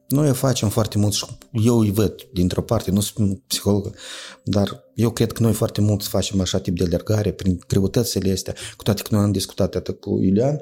Noi 0.08 0.30
o 0.30 0.34
facem 0.34 0.70
foarte 0.70 0.98
mult 0.98 1.14
și 1.14 1.26
eu 1.52 1.80
îi 1.80 1.92
văd 1.92 2.28
dintr-o 2.34 2.62
parte, 2.62 2.92
nu 2.92 3.00
sunt 3.00 3.42
psiholog, 3.48 3.96
dar 4.44 4.84
eu 4.96 5.12
cred 5.12 5.32
că 5.32 5.44
noi 5.44 5.54
foarte 5.54 5.82
mult 5.82 6.04
facem 6.04 6.40
așa 6.40 6.60
tip 6.60 6.78
de 6.78 6.84
alergare 6.84 7.32
prin 7.32 7.60
greutățile 7.68 8.32
astea, 8.32 8.54
cu 8.78 8.84
toate 8.84 9.02
că 9.02 9.16
noi 9.16 9.24
am 9.24 9.32
discutat 9.32 9.76
atât 9.76 10.00
cu 10.00 10.22
Iulian, 10.22 10.62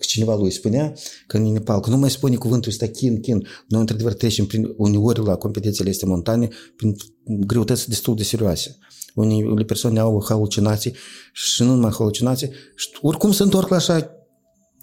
cineva 0.00 0.34
lui 0.34 0.50
spunea 0.50 0.94
că 1.26 1.36
în 1.36 1.52
Nepal, 1.52 1.80
că 1.80 1.90
nu 1.90 1.96
mai 1.96 2.10
spune 2.10 2.36
cuvântul 2.36 2.70
ăsta 2.70 2.86
chin, 2.86 3.20
chin, 3.20 3.46
noi 3.68 3.80
într-adevăr 3.80 4.12
trecem 4.12 4.46
prin, 4.46 4.74
uneori 4.76 5.24
la 5.24 5.36
competițiile 5.36 5.90
astea 5.90 6.08
montane 6.08 6.48
prin 6.76 6.96
greutăți 7.24 7.88
destul 7.88 8.14
de 8.14 8.22
serioase. 8.22 8.78
Unii 9.14 9.64
persoane 9.64 9.98
au 9.98 10.24
halucinații 10.28 10.94
și 11.32 11.62
nu 11.62 11.74
numai 11.74 11.90
halucinații 11.98 12.50
și 12.76 12.88
oricum 13.00 13.32
se 13.32 13.42
întorc 13.42 13.68
la 13.68 13.76
așa 13.76 14.10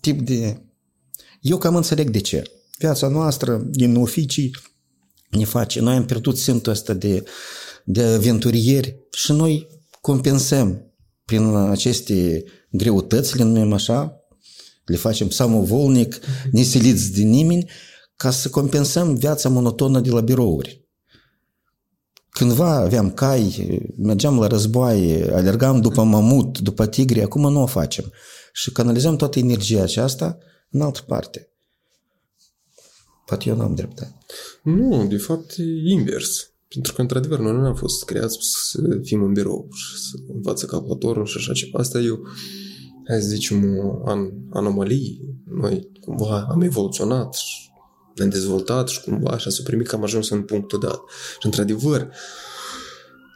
tip 0.01 0.21
de... 0.21 0.61
Eu 1.41 1.57
cam 1.57 1.75
înțeleg 1.75 2.09
de 2.09 2.19
ce. 2.19 2.43
Viața 2.77 3.07
noastră 3.07 3.67
din 3.69 3.95
oficii 3.95 4.51
ne 5.29 5.43
face. 5.43 5.79
Noi 5.79 5.95
am 5.95 6.05
pierdut 6.05 6.37
simțul 6.37 6.71
ăsta 6.71 6.93
de, 6.93 7.23
de 7.85 8.03
aventurieri 8.03 8.95
și 9.11 9.31
noi 9.31 9.67
compensăm 10.01 10.93
prin 11.25 11.55
aceste 11.55 12.43
greutăți, 12.71 13.37
le 13.37 13.43
numim 13.43 13.73
așa, 13.73 14.18
le 14.89 14.97
facem 14.97 15.29
samovolnic, 15.29 16.19
nesiliți 16.51 17.11
de 17.11 17.21
nimeni, 17.21 17.69
ca 18.15 18.31
să 18.31 18.49
compensăm 18.49 19.15
viața 19.15 19.49
monotonă 19.49 19.99
de 19.99 20.09
la 20.09 20.21
birouri. 20.21 20.87
Cândva 22.29 22.75
aveam 22.75 23.11
cai, 23.11 23.79
mergeam 23.97 24.39
la 24.39 24.47
războaie, 24.47 25.31
alergam 25.33 25.81
după 25.81 26.03
mamut, 26.03 26.59
după 26.59 26.87
tigri, 26.87 27.21
acum 27.21 27.51
nu 27.51 27.61
o 27.61 27.65
facem. 27.65 28.11
Și 28.53 28.71
canalizăm 28.71 29.15
toată 29.15 29.39
energia 29.39 29.81
aceasta 29.81 30.37
în 30.69 30.81
altă 30.81 31.01
parte. 31.07 31.51
Poate 33.25 33.49
eu 33.49 33.55
n-am 33.55 33.75
dreptate. 33.75 34.17
Nu, 34.63 35.07
de 35.07 35.17
fapt 35.17 35.53
e 35.57 35.91
invers. 35.91 36.51
Pentru 36.67 36.93
că, 36.93 37.01
într-adevăr, 37.01 37.39
noi 37.39 37.51
nu 37.51 37.65
am 37.65 37.75
fost 37.75 38.05
creați 38.05 38.37
să 38.41 38.99
fim 39.03 39.23
în 39.23 39.33
birou 39.33 39.67
și 39.71 39.97
să 40.09 40.17
învață 40.33 40.65
calculatorul 40.65 41.25
și 41.25 41.37
așa 41.37 41.53
ceva. 41.53 41.79
Asta 41.79 41.99
e 41.99 42.09
o, 42.09 42.17
hai 43.09 43.21
să 43.21 43.27
zicem, 43.27 43.77
o 43.77 44.01
an, 44.09 44.29
anomalie. 44.49 45.17
Noi 45.45 45.89
cumva 46.01 46.47
am 46.51 46.61
evoluționat 46.61 47.33
și 47.33 47.69
ne-am 48.15 48.29
dezvoltat 48.29 48.87
și 48.87 49.01
cumva 49.01 49.31
așa 49.31 49.49
s-a 49.49 49.61
primit 49.63 49.87
că 49.87 49.95
am 49.95 50.03
ajuns 50.03 50.29
în 50.29 50.41
punctul 50.41 50.79
dat. 50.79 50.99
Și, 51.39 51.45
într-adevăr, 51.45 52.07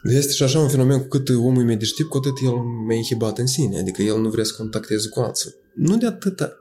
este 0.04 0.32
și 0.32 0.42
așa 0.42 0.58
un 0.58 0.68
fenomen 0.68 0.98
cu 1.00 1.06
cât 1.08 1.28
omul 1.28 1.62
e 1.62 1.64
mai 1.64 1.76
deștept, 1.76 2.08
cu 2.08 2.16
atât 2.16 2.32
el 2.42 2.52
mai 2.86 2.96
inhibat 2.96 3.38
în 3.38 3.46
sine. 3.46 3.78
Adică 3.78 4.02
el 4.02 4.20
nu 4.20 4.28
vrea 4.28 4.44
să 4.44 4.54
contacteze 4.56 5.08
cu 5.08 5.20
alții. 5.20 5.54
Nu 5.74 5.96
de 5.96 6.06
atâta. 6.06 6.52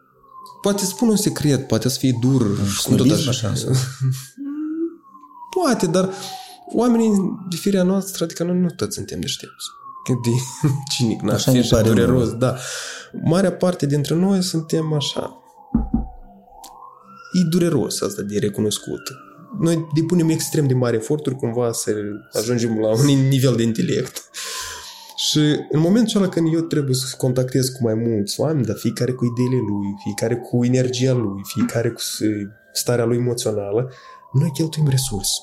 Poate 0.62 0.86
spun 0.86 1.08
un 1.10 1.15
secret, 1.15 1.67
poate 1.67 1.89
să 1.89 1.97
fie 1.97 2.17
dur. 2.21 2.41
și 2.41 2.84
cum 2.86 2.95
tot 2.95 3.06
Snobism 3.06 3.30
așa. 3.30 3.56
sau- 3.56 3.71
Poate, 5.62 5.88
dar 5.88 6.13
oamenii 6.73 7.12
de 7.49 7.56
firea 7.56 7.84
noastră, 7.84 8.23
adică 8.23 8.43
noi 8.43 8.58
nu 8.58 8.67
toți 8.76 8.95
suntem 8.95 9.19
deștepți. 9.19 9.65
Cât 10.04 10.22
de 10.24 10.30
cinic, 10.96 11.22
n-ar 11.22 11.36
Așa 11.36 11.52
fi 11.52 11.58
ne 11.58 11.63
și 11.63 11.70
pare 11.70 11.88
dureros, 11.88 12.26
nouă. 12.28 12.38
da. 12.38 12.56
Marea 13.24 13.52
parte 13.54 13.86
dintre 13.86 14.16
noi 14.16 14.42
suntem 14.44 14.94
așa. 14.94 15.38
E 17.34 17.48
dureros 17.50 18.02
asta 18.02 18.22
de 18.22 18.39
recunoscut. 18.39 19.01
Noi 19.60 19.88
depunem 19.95 20.30
extrem 20.30 20.68
de 20.68 20.74
mari 20.74 20.95
eforturi 20.95 21.36
cumva 21.36 21.72
să 21.72 21.93
ajungem 22.32 22.80
la 22.80 22.88
un 22.89 23.06
nivel 23.30 23.56
de 23.56 23.64
intelect. 23.64 24.30
Și 25.16 25.39
în 25.72 25.80
momentul 25.80 26.22
ăla 26.22 26.30
când 26.30 26.54
eu 26.54 26.60
trebuie 26.60 26.95
să 26.95 27.16
contactez 27.18 27.68
cu 27.70 27.84
mai 27.84 27.93
mulți 27.93 28.39
oameni, 28.39 28.66
dar 28.66 28.76
fiecare 28.76 29.12
cu 29.12 29.26
ideile 29.26 29.56
lui, 29.70 29.88
fiecare 30.04 30.36
cu 30.36 30.66
energia 30.66 31.14
lui, 31.14 31.41
fiecare 31.43 31.89
cu 31.89 31.99
s- 31.99 32.20
starea 32.74 33.06
lui 33.06 33.18
emoțională, 33.18 33.91
noi 34.34 34.51
cheltuim 34.54 34.88
resurse. 34.89 35.39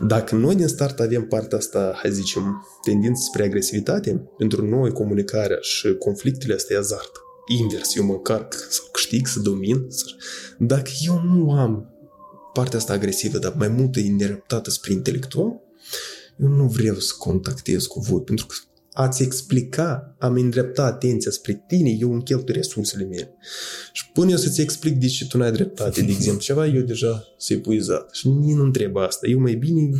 Dacă 0.00 0.34
noi 0.34 0.54
din 0.54 0.66
start 0.66 1.00
avem 1.00 1.26
partea 1.26 1.58
asta, 1.58 1.92
hai 1.94 2.12
zicem, 2.12 2.66
tendință 2.82 3.22
spre 3.24 3.44
agresivitate, 3.44 4.30
pentru 4.38 4.66
noi 4.66 4.92
comunicarea 4.92 5.58
și 5.60 5.94
conflictele 5.94 6.54
astea 6.54 6.76
e 6.76 6.78
azart. 6.78 7.10
Invers, 7.58 7.96
eu 7.96 8.04
mă 8.04 8.12
încarc 8.12 8.54
să 8.70 8.80
câștig, 8.92 9.26
să 9.26 9.40
domin. 9.40 9.86
Să... 9.88 10.04
Dacă 10.58 10.90
eu 11.06 11.22
nu 11.22 11.52
am 11.52 11.94
partea 12.52 12.78
asta 12.78 12.92
agresivă, 12.92 13.38
dar 13.38 13.54
mai 13.58 13.68
multă 13.68 14.00
îndreptată 14.00 14.70
spre 14.70 14.92
intelectual, 14.92 15.60
eu 16.36 16.48
nu 16.48 16.66
vreau 16.66 16.94
să 16.94 17.14
contactez 17.18 17.86
cu 17.86 18.00
voi, 18.00 18.22
pentru 18.22 18.46
că 18.46 18.54
a-ți 18.92 19.22
explica, 19.22 20.16
am 20.18 20.34
îndrepta 20.34 20.84
atenția 20.84 21.30
spre 21.30 21.64
tine, 21.68 21.90
eu 21.90 22.12
îmi 22.12 22.22
cheltui 22.22 22.54
resursele 22.54 23.04
mele. 23.04 23.34
Și 23.92 24.10
până 24.12 24.30
eu 24.30 24.36
să-ți 24.36 24.60
explic 24.60 24.96
de 24.96 25.06
ce 25.06 25.26
tu 25.26 25.38
n-ai 25.38 25.52
dreptate, 25.52 26.02
de 26.02 26.10
exemplu, 26.10 26.40
ceva, 26.40 26.66
eu 26.66 26.82
deja 26.82 27.24
sunt 27.36 27.58
epuizat. 27.58 28.14
Și 28.14 28.28
nimeni 28.28 28.56
nu 28.56 28.64
întreba 28.64 29.04
asta. 29.04 29.26
Eu 29.26 29.38
mai 29.38 29.54
bine... 29.54 29.90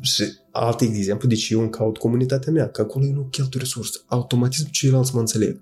Și 0.00 0.24
alt 0.50 0.80
exemplu, 0.80 1.28
deci 1.28 1.48
eu 1.48 1.60
îmi 1.60 1.70
caut 1.70 1.98
comunitatea 1.98 2.52
mea, 2.52 2.68
că 2.68 2.80
acolo 2.80 3.04
eu 3.04 3.12
nu 3.12 3.28
cheltui 3.30 3.60
resurse. 3.60 3.98
Automatism 4.06 4.70
ceilalți 4.70 5.14
mă 5.14 5.20
înțeleg. 5.20 5.60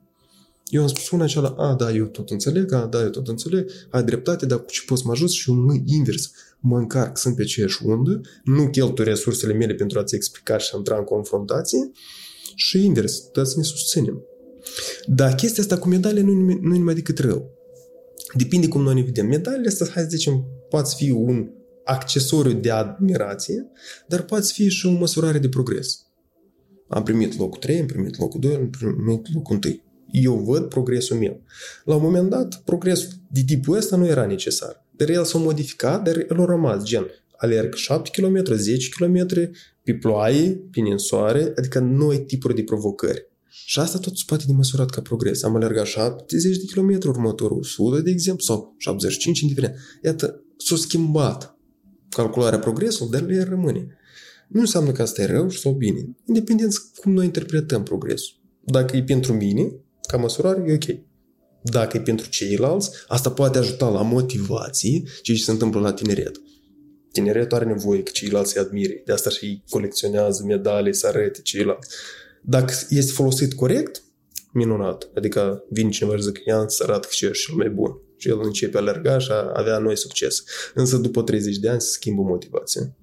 Eu 0.68 0.82
am 0.82 0.88
spus 0.88 1.10
una 1.10 1.24
aceala, 1.24 1.48
a, 1.48 1.74
da, 1.74 1.92
eu 1.92 2.04
tot 2.04 2.30
înțeleg, 2.30 2.72
a, 2.72 2.86
da, 2.86 3.02
eu 3.02 3.08
tot 3.08 3.28
înțeleg, 3.28 3.70
ai 3.90 4.04
dreptate, 4.04 4.46
dar 4.46 4.58
cu 4.58 4.70
ce 4.70 4.80
poți 4.86 5.06
mă 5.06 5.12
ajut 5.12 5.30
și 5.30 5.50
eu 5.50 5.56
mă 5.56 5.74
invers. 5.86 6.30
Mă 6.60 6.78
încarc, 6.78 7.18
sunt 7.18 7.36
pe 7.36 7.42
aceeași 7.42 7.84
undă, 7.84 8.20
nu 8.44 8.70
cheltui 8.70 9.04
resursele 9.04 9.52
mele 9.52 9.74
pentru 9.74 9.98
a-ți 9.98 10.14
explica 10.14 10.58
și 10.58 10.70
a 10.74 10.76
intra 10.76 10.96
în 10.96 11.04
confrontație 11.04 11.90
și 12.54 12.84
invers, 12.84 13.30
dar 13.32 13.44
să 13.44 13.54
ne 13.56 13.62
susținem. 13.62 14.22
Dar 15.06 15.34
chestia 15.34 15.62
asta 15.62 15.78
cu 15.78 15.88
medalele 15.88 16.20
nu, 16.20 16.32
nu 16.60 16.74
e 16.74 16.78
numai 16.78 16.94
decât 16.94 17.18
rău. 17.18 17.50
Depinde 18.34 18.68
cum 18.68 18.82
noi 18.82 18.94
ne 18.94 19.02
vedem. 19.02 19.26
Medalele 19.26 19.68
astea, 19.68 19.86
hai 19.90 20.02
să 20.02 20.08
zicem, 20.08 20.44
poate 20.68 20.90
fi 20.96 21.10
un 21.10 21.50
accesoriu 21.84 22.52
de 22.52 22.70
admirație, 22.70 23.70
dar 24.08 24.22
poate 24.22 24.46
fi 24.52 24.68
și 24.68 24.86
o 24.86 24.90
măsurare 24.90 25.38
de 25.38 25.48
progres. 25.48 26.06
Am 26.88 27.02
primit 27.02 27.38
locul 27.38 27.60
3, 27.60 27.80
am 27.80 27.86
primit 27.86 28.18
locul 28.18 28.40
2, 28.40 28.54
am 28.54 28.70
primit 28.70 29.34
locul 29.34 29.58
1 29.64 29.80
eu 30.10 30.36
văd 30.36 30.68
progresul 30.68 31.16
meu. 31.16 31.42
La 31.84 31.94
un 31.94 32.02
moment 32.02 32.30
dat, 32.30 32.62
progresul 32.64 33.08
de 33.30 33.42
tipul 33.46 33.76
ăsta 33.76 33.96
nu 33.96 34.06
era 34.06 34.26
necesar. 34.26 34.86
Dar 34.98 35.08
el 35.08 35.24
s-a 35.24 35.38
modificat, 35.38 36.04
dar 36.04 36.16
el 36.16 36.40
a 36.40 36.44
rămas, 36.44 36.84
gen, 36.84 37.06
alerg 37.36 37.74
7 37.74 38.20
km, 38.20 38.54
10 38.54 38.88
km, 38.88 39.26
pe 39.82 39.94
ploaie, 39.94 40.60
pe 40.70 40.80
ninsoare, 40.80 41.52
adică 41.56 41.78
noi 41.78 42.24
tipuri 42.24 42.54
de 42.54 42.62
provocări. 42.62 43.26
Și 43.64 43.78
asta 43.78 43.98
tot 43.98 44.16
se 44.16 44.22
poate 44.26 44.44
de 44.46 44.52
măsurat 44.52 44.90
ca 44.90 45.00
progres. 45.00 45.42
Am 45.42 45.54
alergat 45.54 45.86
70 45.86 46.56
de 46.56 46.64
km, 46.72 47.08
următorul 47.08 47.58
100, 47.58 48.00
de 48.00 48.10
exemplu, 48.10 48.44
sau 48.44 48.74
75, 48.78 49.40
indiferent. 49.40 49.74
Iată, 50.04 50.42
s-a 50.56 50.76
schimbat 50.76 51.58
calcularea 52.08 52.58
progresului, 52.58 53.12
dar 53.12 53.30
el 53.30 53.48
rămâne. 53.48 53.86
Nu 54.48 54.60
înseamnă 54.60 54.92
că 54.92 55.02
asta 55.02 55.22
e 55.22 55.26
rău 55.26 55.50
sau 55.50 55.72
bine. 55.72 56.16
Independent 56.26 56.72
cum 57.00 57.12
noi 57.12 57.24
interpretăm 57.24 57.82
progresul. 57.82 58.36
Dacă 58.64 58.96
e 58.96 59.02
pentru 59.02 59.32
mine, 59.32 59.72
ca 60.08 60.16
măsurare, 60.16 60.64
e 60.66 60.72
ok. 60.72 60.98
Dacă 61.62 61.96
e 61.96 62.00
pentru 62.00 62.28
ceilalți, 62.28 62.90
asta 63.08 63.30
poate 63.30 63.58
ajuta 63.58 63.88
la 63.88 64.02
motivație 64.02 65.02
ce 65.22 65.34
se 65.34 65.50
întâmplă 65.50 65.80
la 65.80 65.92
tineret. 65.92 66.40
Tineretul 67.12 67.56
are 67.56 67.66
nevoie 67.66 68.02
că 68.02 68.10
ceilalți 68.10 68.52
se 68.52 68.58
admire. 68.58 69.02
De 69.04 69.12
asta 69.12 69.30
și 69.30 69.62
colecționează 69.68 70.44
medalii, 70.46 70.94
să 70.94 71.06
arate 71.06 71.40
ceilalți. 71.42 71.88
Dacă 72.42 72.72
este 72.88 73.12
folosit 73.12 73.54
corect, 73.54 74.02
minunat. 74.52 75.10
Adică 75.14 75.64
vine 75.70 75.90
cineva 75.90 76.16
și 76.16 76.22
zic, 76.22 76.40
ia 76.46 76.64
să 76.66 76.82
arată 76.86 77.06
că 77.06 77.14
ce 77.14 77.26
ești 77.26 77.46
cel 77.46 77.54
mai 77.54 77.68
bun. 77.70 78.00
Și 78.16 78.28
el 78.28 78.40
începe 78.42 78.76
a 78.76 78.80
alerga 78.80 79.18
și 79.18 79.30
a 79.30 79.52
avea 79.54 79.78
noi 79.78 79.96
succes. 79.96 80.44
Însă 80.74 80.96
după 80.96 81.22
30 81.22 81.56
de 81.56 81.68
ani 81.68 81.80
se 81.80 81.90
schimbă 81.90 82.22
motivația. 82.22 82.96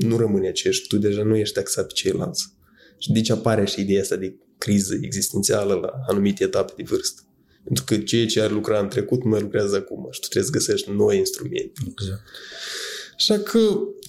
Nu 0.00 0.16
rămâne 0.16 0.48
aceeași, 0.48 0.86
tu 0.86 0.98
deja 0.98 1.22
nu 1.22 1.36
ești 1.36 1.54
taxat 1.54 1.86
pe 1.86 1.92
ceilalți. 1.92 2.52
Și 2.98 3.12
deci 3.12 3.30
apare 3.30 3.64
și 3.64 3.80
ideea 3.80 4.00
asta 4.00 4.16
de 4.16 4.36
criză 4.58 4.94
existențială 5.00 5.74
la 5.74 5.90
anumite 6.06 6.44
etape 6.44 6.72
de 6.76 6.82
vârstă. 6.82 7.22
Pentru 7.64 7.84
că 7.84 7.96
ceea 7.96 8.26
ce 8.26 8.40
ar 8.40 8.50
lucra 8.50 8.78
în 8.78 8.88
trecut 8.88 9.24
nu 9.24 9.30
mai 9.30 9.40
lucrează 9.40 9.76
acum 9.76 10.08
și 10.10 10.20
tu 10.20 10.28
trebuie 10.28 10.52
să 10.52 10.58
găsești 10.58 10.90
noi 10.90 11.18
instrumente. 11.18 11.80
Exact. 11.90 12.22
Așa 13.16 13.38
că 13.38 13.58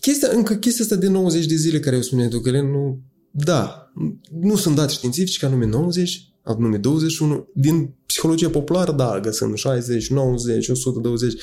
chestia, 0.02 0.30
încă 0.32 0.54
chestia 0.54 0.84
asta 0.84 0.96
de 0.96 1.08
90 1.08 1.46
de 1.46 1.56
zile 1.56 1.80
care 1.80 1.96
eu 1.96 2.02
spuneai 2.02 2.28
tu, 2.28 2.40
Călen, 2.40 2.72
nu, 2.72 3.02
da, 3.32 3.92
nu 4.32 4.56
sunt 4.56 4.76
date 4.76 4.94
științifice, 4.94 5.46
anume 5.46 5.66
90, 5.66 6.34
anume 6.44 6.78
21. 6.78 7.50
Din 7.54 7.94
psihologia 8.06 8.50
populară, 8.50 8.92
da, 8.92 9.20
găsim 9.20 9.56
60, 9.56 10.10
90, 10.10 10.68
120. 10.68 11.42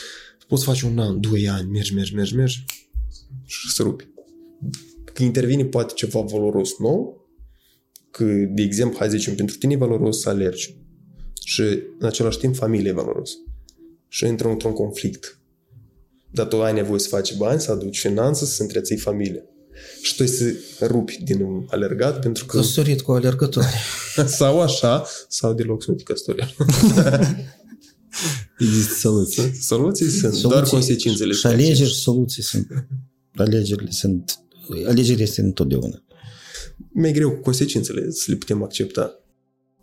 Poți 0.49 0.65
face 0.65 0.87
un 0.87 0.99
an, 0.99 1.21
doi 1.21 1.49
ani, 1.49 1.71
mergi, 1.71 1.95
mergi, 1.95 2.15
mergi, 2.15 2.37
mergi 2.37 2.65
și 3.45 3.73
să 3.73 3.83
rupi. 3.83 4.09
Că 5.13 5.23
intervine 5.23 5.65
poate 5.65 5.93
ceva 5.95 6.21
valoros 6.21 6.71
nou, 6.79 7.27
că, 8.11 8.25
de 8.49 8.63
exemplu, 8.63 8.99
hai 8.99 9.09
zicem, 9.09 9.35
pentru 9.35 9.57
tine 9.57 9.73
e 9.73 9.77
valoros 9.77 10.21
să 10.21 10.29
alergi 10.29 10.77
și, 11.45 11.62
în 11.99 12.07
același 12.07 12.38
timp, 12.38 12.57
familie 12.57 12.90
e 12.90 12.93
valoros. 12.93 13.30
Și 14.09 14.26
intră 14.26 14.49
într-un 14.49 14.72
conflict. 14.72 15.38
Dar 16.30 16.47
tu 16.47 16.62
ai 16.62 16.72
nevoie 16.72 16.99
să 16.99 17.09
faci 17.09 17.36
bani, 17.36 17.61
să 17.61 17.70
aduci 17.70 18.01
finanțe, 18.01 18.45
să 18.45 18.62
întreții 18.62 18.97
familie. 18.97 19.45
Și 20.03 20.16
tu 20.16 20.26
să 20.26 20.55
rupi 20.80 21.18
din 21.24 21.66
alergat 21.68 22.20
pentru 22.20 22.47
că... 22.47 22.57
Căsătorit 22.57 23.01
cu 23.01 23.12
alergători. 23.12 23.66
sau 24.38 24.61
așa, 24.61 25.07
sau 25.28 25.53
deloc 25.53 25.82
sunt 25.82 26.03
căsătorit. 26.03 26.45
Există 28.59 28.95
soluții. 28.95 29.55
Soluții 29.61 30.09
sunt, 30.09 30.20
soluții, 30.20 30.49
doar 30.49 30.62
consecințele. 30.68 31.32
Și 31.32 31.47
alegeri 31.47 31.88
și 31.88 32.01
soluții 32.01 32.43
sunt. 32.43 32.66
Alegerile 33.34 33.90
sunt... 33.90 34.38
Alegerile 34.86 35.22
este 35.22 35.40
întotdeauna 35.40 36.03
mai 36.93 37.12
greu 37.12 37.30
cu 37.30 37.40
consecințele 37.40 38.11
să 38.11 38.24
le 38.26 38.36
putem 38.36 38.62
accepta. 38.62 39.22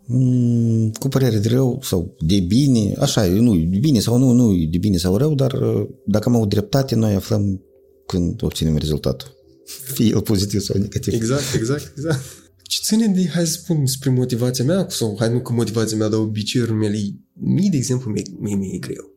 Mm, 0.06 0.90
cu 0.90 1.08
părere 1.08 1.38
de 1.38 1.48
rău 1.48 1.80
sau 1.82 2.16
de 2.18 2.40
bine, 2.40 2.94
așa, 2.98 3.26
nu, 3.26 3.56
de 3.56 3.78
bine 3.78 4.00
sau 4.00 4.18
nu, 4.18 4.32
nu 4.32 4.54
de 4.70 4.78
bine 4.78 4.96
sau 4.96 5.16
rău, 5.16 5.34
dar 5.34 5.52
uh, 5.52 5.88
dacă 6.06 6.28
am 6.28 6.34
avut 6.34 6.48
dreptate, 6.48 6.94
noi 6.94 7.14
aflăm 7.14 7.62
când 8.06 8.42
obținem 8.42 8.76
rezultatul. 8.76 9.36
Fie 9.94 10.06
el 10.06 10.20
pozitiv 10.20 10.60
sau 10.60 10.78
negativ. 10.78 11.14
Exact, 11.14 11.54
exact, 11.54 11.92
exact. 11.96 12.20
Ce 12.62 12.80
ține 12.82 13.06
de, 13.06 13.28
hai 13.28 13.46
să 13.46 13.52
spun, 13.52 13.86
spre 13.86 14.10
motivația 14.10 14.64
mea, 14.64 14.86
sau 14.88 15.16
hai 15.18 15.32
nu 15.32 15.40
că 15.40 15.52
motivația 15.52 15.96
mea, 15.96 16.08
dar 16.08 16.18
obiceiurile 16.18 16.76
mele, 16.76 16.98
mie, 17.32 17.68
de 17.70 17.76
exemplu, 17.76 18.10
mie, 18.10 18.22
mie, 18.38 18.54
mie 18.54 18.74
e 18.74 18.78
greu. 18.78 19.14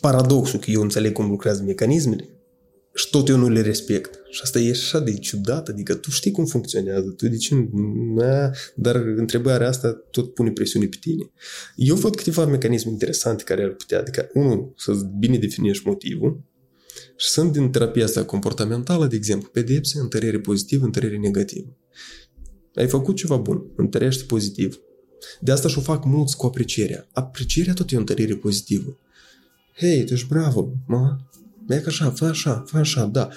Paradoxul 0.00 0.58
că 0.58 0.70
eu 0.70 0.82
înțeleg 0.82 1.12
cum 1.12 1.28
lucrează 1.28 1.62
mecanismele, 1.62 2.28
și 2.94 3.10
tot 3.10 3.28
eu 3.28 3.36
nu 3.36 3.48
le 3.48 3.60
respect. 3.60 4.19
Și 4.30 4.40
asta 4.42 4.58
e 4.58 4.70
așa 4.70 5.00
de 5.00 5.18
ciudat, 5.18 5.68
adică 5.68 5.94
tu 5.94 6.10
știi 6.10 6.30
cum 6.30 6.44
funcționează, 6.44 7.10
tu 7.10 7.28
de 7.28 7.36
ce 7.36 7.54
nu... 7.54 8.22
Dar 8.74 8.96
întrebarea 8.96 9.68
asta 9.68 9.92
tot 10.10 10.34
pune 10.34 10.50
presiune 10.50 10.86
pe 10.86 10.96
tine. 11.00 11.30
Eu 11.76 11.94
văd 11.94 12.16
câteva 12.16 12.46
mecanisme 12.46 12.90
interesante 12.90 13.42
care 13.42 13.62
ar 13.62 13.70
putea, 13.70 13.98
adică, 13.98 14.30
unul, 14.34 14.72
să 14.76 14.92
bine 15.18 15.38
definești 15.38 15.86
motivul, 15.86 16.48
și 17.16 17.28
sunt 17.28 17.52
din 17.52 17.70
terapia 17.70 18.04
asta 18.04 18.24
comportamentală, 18.24 19.06
de 19.06 19.16
exemplu, 19.16 19.48
pedepse, 19.48 19.98
întărire 19.98 20.38
pozitivă, 20.38 20.84
întărire 20.84 21.16
negativă. 21.16 21.76
Ai 22.74 22.88
făcut 22.88 23.16
ceva 23.16 23.36
bun, 23.36 23.62
întărește 23.76 24.24
pozitiv. 24.24 24.80
De 25.40 25.52
asta 25.52 25.68
și-o 25.68 25.80
fac 25.80 26.04
mulți 26.04 26.36
cu 26.36 26.46
aprecierea. 26.46 27.08
Aprecierea 27.12 27.72
tot 27.72 27.90
e 27.90 27.96
o 27.96 27.98
întărire 27.98 28.34
pozitivă. 28.34 28.98
Hei, 29.76 30.04
tu 30.04 30.12
ești 30.12 30.26
bravo, 30.26 30.72
mă, 30.86 31.16
Merg 31.70 31.86
așa, 31.86 32.10
fă 32.10 32.24
așa, 32.24 32.62
fă 32.66 32.78
așa, 32.78 33.04
da. 33.04 33.28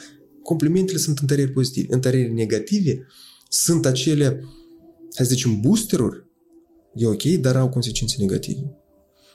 Complimentele 0.44 0.98
sunt 0.98 1.20
întăriri 1.20 1.52
pozitive. 1.52 1.94
Întăriri 1.94 2.34
negative 2.34 3.08
sunt 3.50 3.86
acele, 3.86 4.26
hai 5.16 5.26
să 5.26 5.34
zicem, 5.34 5.60
boosteruri. 5.62 6.26
E 6.96 7.08
ok, 7.08 7.24
dar 7.24 7.56
au 7.56 7.70
consecințe 7.70 8.16
negative. 8.20 8.78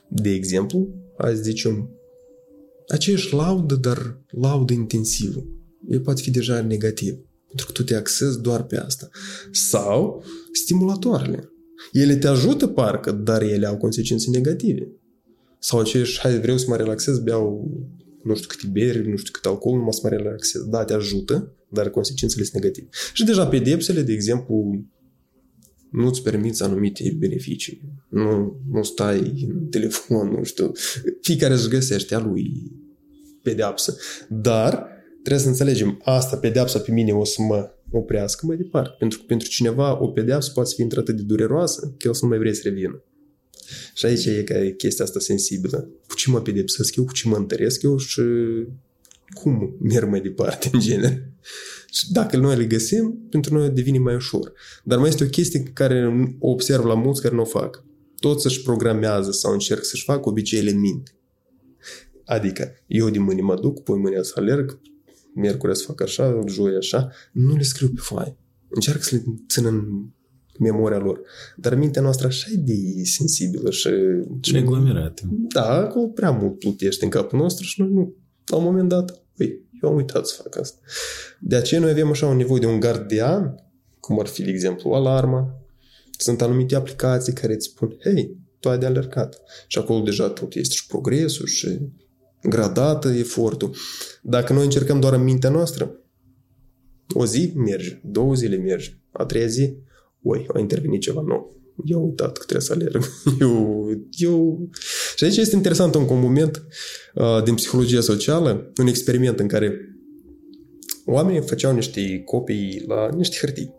De 0.08 0.30
exemplu, 0.30 0.88
hai 1.18 1.34
să 1.34 1.42
zicem, 1.42 1.90
aceeași 2.88 3.34
laudă, 3.34 3.74
dar 3.74 4.20
laudă 4.30 4.72
intensivă. 4.72 5.46
E 5.88 6.00
poate 6.00 6.22
fi 6.22 6.30
deja 6.30 6.60
negativ. 6.60 7.18
Pentru 7.46 7.66
că 7.66 7.72
tu 7.72 7.82
te 7.82 7.94
axezi 7.94 8.40
doar 8.40 8.62
pe 8.62 8.76
asta. 8.76 9.08
Sau 9.52 10.24
stimulatoarele. 10.52 11.52
Ele 11.92 12.16
te 12.16 12.26
ajută 12.26 12.66
parcă, 12.66 13.12
dar 13.12 13.42
ele 13.42 13.66
au 13.66 13.76
consecințe 13.76 14.30
negative. 14.30 14.88
Sau 15.58 15.78
aceeași, 15.78 16.18
hai, 16.20 16.40
vreau 16.40 16.56
să 16.56 16.64
mă 16.68 16.76
relaxez, 16.76 17.18
beau 17.18 17.70
nu 18.22 18.34
știu 18.34 18.48
câte 18.48 18.66
beri, 18.72 19.08
nu 19.08 19.16
știu 19.16 19.32
cât 19.32 19.44
alcool, 19.44 19.76
nu 19.76 19.84
mă 19.84 19.92
să 19.92 20.00
mă 20.02 20.08
relaxez. 20.08 20.62
Da, 20.62 20.84
te 20.84 20.92
ajută, 20.92 21.52
dar 21.68 21.90
consecințele 21.90 22.44
sunt 22.44 22.62
negative. 22.62 22.88
Și 23.12 23.24
deja 23.24 23.46
pedepsele, 23.46 24.02
de 24.02 24.12
exemplu, 24.12 24.84
nu-ți 25.90 26.22
permiți 26.22 26.62
anumite 26.62 27.16
beneficii. 27.18 27.82
Nu, 28.08 28.60
nu 28.70 28.82
stai 28.82 29.46
în 29.48 29.66
telefon, 29.66 30.28
nu 30.28 30.42
știu. 30.42 30.72
Fiecare 31.20 31.54
își 31.54 31.68
găsește 31.68 32.14
a 32.14 32.18
lui 32.18 32.72
pedeapsă. 33.42 33.96
Dar 34.28 34.86
trebuie 35.22 35.42
să 35.42 35.48
înțelegem, 35.48 36.00
asta, 36.04 36.36
pedeapsa 36.36 36.78
pe 36.78 36.92
mine 36.92 37.12
o 37.12 37.24
să 37.24 37.42
mă 37.42 37.70
oprească 37.90 38.46
mai 38.46 38.56
departe. 38.56 38.94
Pentru 38.98 39.18
că 39.18 39.24
pentru 39.26 39.48
cineva 39.48 40.02
o 40.02 40.08
pedeapsă 40.08 40.50
poate 40.54 40.70
fi 40.74 40.82
într-atât 40.82 41.16
de 41.16 41.22
dureroasă 41.22 41.94
că 41.98 42.06
el 42.06 42.14
să 42.14 42.20
nu 42.22 42.28
mai 42.28 42.38
vrei 42.38 42.54
să 42.54 42.60
revină. 42.64 43.02
Și 43.94 44.06
aici 44.06 44.24
e 44.24 44.42
ca 44.42 44.54
chestia 44.76 45.04
asta 45.04 45.18
sensibilă. 45.18 45.88
Cu 46.06 46.14
ce 46.14 46.30
mă 46.30 46.40
pedepsesc 46.40 46.96
eu, 46.96 47.04
cu 47.04 47.12
ce 47.12 47.28
mă 47.28 47.36
întăresc 47.36 47.82
eu 47.82 47.96
și 47.96 48.22
cum 49.34 49.76
merg 49.80 50.08
mai 50.08 50.20
departe 50.20 50.70
în 50.72 50.80
genere. 50.80 51.32
Și 51.90 52.12
dacă 52.12 52.36
noi 52.36 52.56
le 52.56 52.64
găsim, 52.64 53.26
pentru 53.30 53.54
noi 53.54 53.68
devine 53.68 53.98
mai 53.98 54.14
ușor. 54.14 54.52
Dar 54.84 54.98
mai 54.98 55.08
este 55.08 55.24
o 55.24 55.28
chestie 55.28 55.62
care 55.62 56.36
o 56.38 56.50
observ 56.50 56.84
la 56.84 56.94
mulți 56.94 57.22
care 57.22 57.34
nu 57.34 57.40
o 57.40 57.44
fac. 57.44 57.84
Toți 58.20 58.42
să-și 58.42 58.62
programează 58.62 59.30
sau 59.30 59.52
încerc 59.52 59.84
să-și 59.84 60.04
facă 60.04 60.28
obiceiile 60.28 60.70
în 60.70 60.78
minte. 60.78 61.10
Adică, 62.24 62.72
eu 62.86 63.10
de 63.10 63.18
mâine 63.18 63.40
mă 63.40 63.54
duc, 63.60 63.82
poi 63.82 63.98
mâine 63.98 64.22
să 64.22 64.32
alerg, 64.36 64.80
miercuri 65.34 65.76
să 65.76 65.84
fac 65.84 66.00
așa, 66.00 66.40
joi 66.46 66.76
așa, 66.76 67.10
nu 67.32 67.56
le 67.56 67.62
scriu 67.62 67.88
pe 67.88 68.00
foaie. 68.00 68.36
Încearcă 68.68 69.02
să 69.02 69.14
le 69.14 69.22
țină 69.48 69.68
în 69.68 70.06
memoria 70.58 70.98
lor. 70.98 71.20
Dar 71.56 71.74
mintea 71.74 72.02
noastră 72.02 72.26
așa 72.26 72.46
e 72.52 72.56
de 72.56 73.04
sensibilă 73.04 73.70
și... 73.70 73.88
Și 74.40 74.56
aglomerată. 74.56 75.22
Da, 75.30 75.70
acolo 75.70 76.06
prea 76.06 76.30
mult 76.30 76.58
plutește 76.58 77.04
în 77.04 77.10
capul 77.10 77.38
nostru 77.38 77.64
și 77.64 77.80
noi 77.80 77.90
nu. 77.92 78.14
La 78.46 78.56
un 78.56 78.64
moment 78.64 78.88
dat, 78.88 79.22
păi, 79.36 79.68
eu 79.82 79.88
am 79.88 79.96
uitat 79.96 80.26
să 80.26 80.34
fac 80.42 80.58
asta. 80.58 80.78
De 81.40 81.56
aceea 81.56 81.80
noi 81.80 81.90
avem 81.90 82.08
așa 82.08 82.26
un 82.26 82.36
nevoie 82.36 82.60
de 82.60 82.66
un 82.66 82.80
gardian, 82.80 83.54
cum 84.00 84.20
ar 84.20 84.26
fi, 84.26 84.42
de 84.42 84.50
exemplu, 84.50 84.90
alarma. 84.90 85.62
Sunt 86.18 86.42
anumite 86.42 86.74
aplicații 86.74 87.32
care 87.32 87.52
îți 87.52 87.66
spun, 87.66 87.96
hei, 88.02 88.36
tu 88.60 88.68
ai 88.68 88.78
de 88.78 88.86
alergat. 88.86 89.40
Și 89.66 89.78
acolo 89.78 90.00
deja 90.00 90.28
tot 90.28 90.54
este 90.54 90.74
și 90.74 90.86
progresul 90.86 91.46
și 91.46 91.78
gradată 92.42 93.08
efortul. 93.08 93.74
Dacă 94.22 94.52
noi 94.52 94.64
încercăm 94.64 95.00
doar 95.00 95.12
în 95.12 95.22
mintea 95.22 95.50
noastră, 95.50 95.92
o 97.14 97.26
zi 97.26 97.52
merge, 97.56 98.00
două 98.04 98.34
zile 98.34 98.56
merge, 98.56 98.90
a 99.10 99.24
treia 99.24 99.46
zi, 99.46 99.76
oi, 100.28 100.46
a 100.54 100.58
intervenit 100.58 101.00
ceva 101.00 101.22
nou. 101.26 101.56
Eu 101.84 101.98
am 101.98 102.04
uitat 102.04 102.38
că 102.38 102.44
trebuie 102.44 102.66
să 102.66 102.72
alerg. 102.72 103.04
Eu, 103.40 103.88
eu... 104.10 104.68
Și 105.16 105.24
aici 105.24 105.36
este 105.36 105.56
interesant 105.56 105.94
un 105.94 106.06
moment 106.08 106.66
uh, 107.14 107.42
din 107.44 107.54
psihologia 107.54 108.00
socială, 108.00 108.72
un 108.80 108.86
experiment 108.86 109.38
în 109.38 109.48
care 109.48 109.98
oamenii 111.04 111.40
făceau 111.40 111.74
niște 111.74 112.22
copii 112.24 112.84
la 112.86 113.08
niște 113.16 113.36
hârtii. 113.40 113.74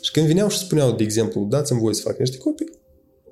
Și 0.00 0.10
când 0.10 0.26
veneau 0.26 0.48
și 0.48 0.58
spuneau, 0.58 0.92
de 0.96 1.02
exemplu, 1.02 1.46
dați-mi 1.50 1.80
voie 1.80 1.94
să 1.94 2.02
fac 2.02 2.18
niște 2.18 2.36
copii, 2.36 2.70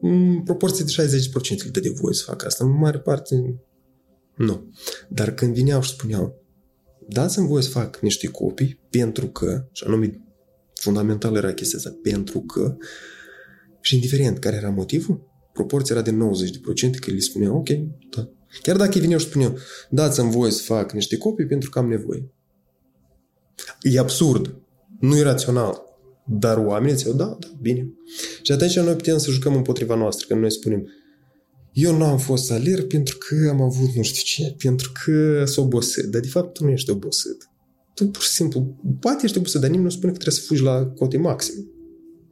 în 0.00 0.42
proporție 0.42 0.84
de 0.84 1.18
60% 1.58 1.72
le 1.72 1.80
de 1.80 1.92
voie 2.00 2.14
să 2.14 2.22
fac 2.26 2.44
asta. 2.44 2.64
În 2.64 2.78
mare 2.78 2.98
parte, 2.98 3.60
nu. 4.36 4.72
Dar 5.08 5.34
când 5.34 5.54
veneau 5.54 5.82
și 5.82 5.90
spuneau, 5.90 6.44
dați-mi 7.08 7.46
voie 7.46 7.62
să 7.62 7.68
fac 7.68 7.98
niște 8.00 8.26
copii 8.26 8.80
pentru 8.90 9.26
că, 9.26 9.68
și 9.72 9.84
anume 9.86 10.25
fundamental 10.80 11.36
era 11.36 11.52
chestia 11.52 11.78
asta, 11.78 11.98
pentru 12.02 12.40
că, 12.40 12.76
și 13.80 13.94
indiferent 13.94 14.38
care 14.38 14.56
era 14.56 14.70
motivul, 14.70 15.20
proporția 15.52 15.94
era 15.94 16.04
de 16.04 16.10
90% 16.10 16.98
că 17.00 17.10
le 17.10 17.18
spuneau, 17.18 17.56
ok, 17.56 17.68
da. 18.10 18.30
Chiar 18.62 18.76
dacă 18.76 18.90
ei 18.94 19.00
veneau 19.00 19.18
și 19.18 19.26
spuneau, 19.26 19.58
dați-mi 19.90 20.30
voie 20.30 20.50
să 20.50 20.62
fac 20.62 20.92
niște 20.92 21.16
copii 21.16 21.46
pentru 21.46 21.70
că 21.70 21.78
am 21.78 21.88
nevoie. 21.88 22.30
E 23.82 23.98
absurd. 23.98 24.54
Nu 25.00 25.16
e 25.16 25.22
rațional. 25.22 25.82
Dar 26.24 26.58
oamenii 26.58 26.96
ziceau, 26.96 27.12
da, 27.12 27.36
da, 27.40 27.48
bine. 27.60 27.92
Și 28.42 28.52
atunci 28.52 28.78
noi 28.78 28.94
putem 28.94 29.18
să 29.18 29.30
jucăm 29.30 29.54
împotriva 29.54 29.94
noastră, 29.94 30.26
când 30.28 30.40
noi 30.40 30.52
spunem, 30.52 30.88
eu 31.72 31.96
nu 31.96 32.04
am 32.04 32.18
fost 32.18 32.44
să 32.44 32.52
alerg 32.52 32.86
pentru 32.86 33.16
că 33.16 33.48
am 33.48 33.62
avut 33.62 33.94
nu 33.94 34.02
știu 34.02 34.22
ce, 34.22 34.54
pentru 34.58 34.92
că 35.04 35.44
s-a 35.44 35.60
obosit. 35.60 36.04
Dar 36.04 36.20
de 36.20 36.28
fapt 36.28 36.52
tu 36.52 36.64
nu 36.64 36.70
ești 36.70 36.90
obosit. 36.90 37.48
Tu 37.96 38.08
pur 38.08 38.22
și 38.22 38.28
simplu, 38.28 38.76
poate 39.00 39.24
ești 39.24 39.38
obosit, 39.38 39.60
dar 39.60 39.70
nimeni 39.70 39.88
nu 39.88 39.96
spune 39.96 40.12
că 40.12 40.18
trebuie 40.18 40.40
să 40.40 40.46
fugi 40.46 40.62
la 40.62 40.86
cote 40.86 41.18
maxim. 41.18 41.70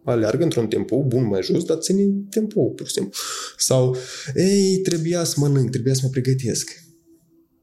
Aleargă 0.04 0.42
într-un 0.42 0.66
tempo 0.66 1.02
bun 1.02 1.26
mai 1.26 1.42
jos, 1.42 1.64
dar 1.64 1.78
ține 1.78 2.04
tempo 2.30 2.62
pur 2.62 2.86
și 2.86 2.92
simplu. 2.92 3.12
Sau, 3.58 3.96
ei, 4.34 4.78
trebuia 4.78 5.24
să 5.24 5.34
mănânc, 5.36 5.70
trebuia 5.70 5.94
să 5.94 6.00
mă 6.04 6.08
pregătesc. 6.08 6.70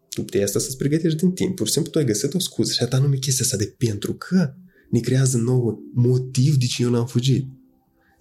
Tu 0.09 0.23
puteai 0.23 0.43
asta 0.43 0.59
să-ți 0.59 0.77
pregătești 0.77 1.17
din 1.17 1.31
timp. 1.31 1.55
Pur 1.55 1.67
și 1.67 1.73
simplu 1.73 1.91
tu 1.91 1.97
ai 1.97 2.05
găsit 2.05 2.33
o 2.33 2.39
scuză 2.39 2.71
și 2.71 2.81
atâta 2.81 3.01
nu 3.01 3.17
chestia 3.19 3.45
asta 3.45 3.57
de 3.57 3.75
pentru 3.77 4.13
că 4.13 4.53
ne 4.89 4.99
creează 4.99 5.37
nou 5.37 5.91
motiv 5.93 6.55
de 6.55 6.65
ce 6.65 6.83
eu 6.83 6.89
n-am 6.89 7.05
fugit. 7.05 7.47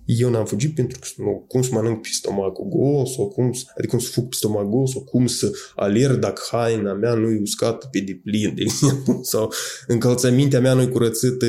Eu 0.04 0.30
n-am 0.30 0.44
fugit 0.44 0.74
pentru 0.74 0.98
că 0.98 1.22
nu, 1.22 1.44
cum 1.48 1.62
să 1.62 1.68
mănânc 1.72 2.00
pe 2.00 2.08
stomacul 2.12 2.68
gol 2.68 3.06
sau 3.06 3.28
cum, 3.28 3.44
adică 3.44 3.86
cum 3.88 3.98
să 3.98 4.10
fug 4.10 4.28
pe 4.28 4.34
stomac 4.36 4.68
gol 4.68 4.86
sau 4.86 5.02
cum 5.02 5.26
să 5.26 5.50
alerg 5.74 6.18
dacă 6.18 6.42
haina 6.50 6.92
mea 6.92 7.14
nu 7.14 7.30
e 7.30 7.40
uscată 7.40 7.88
pe 7.90 7.98
deplin, 7.98 8.54
de 8.54 8.62
exemplu, 8.62 9.20
sau 9.32 9.52
încălțămintea 9.86 10.60
mea 10.60 10.74
nu 10.74 10.82
e 10.82 10.86
curățită 10.86 11.46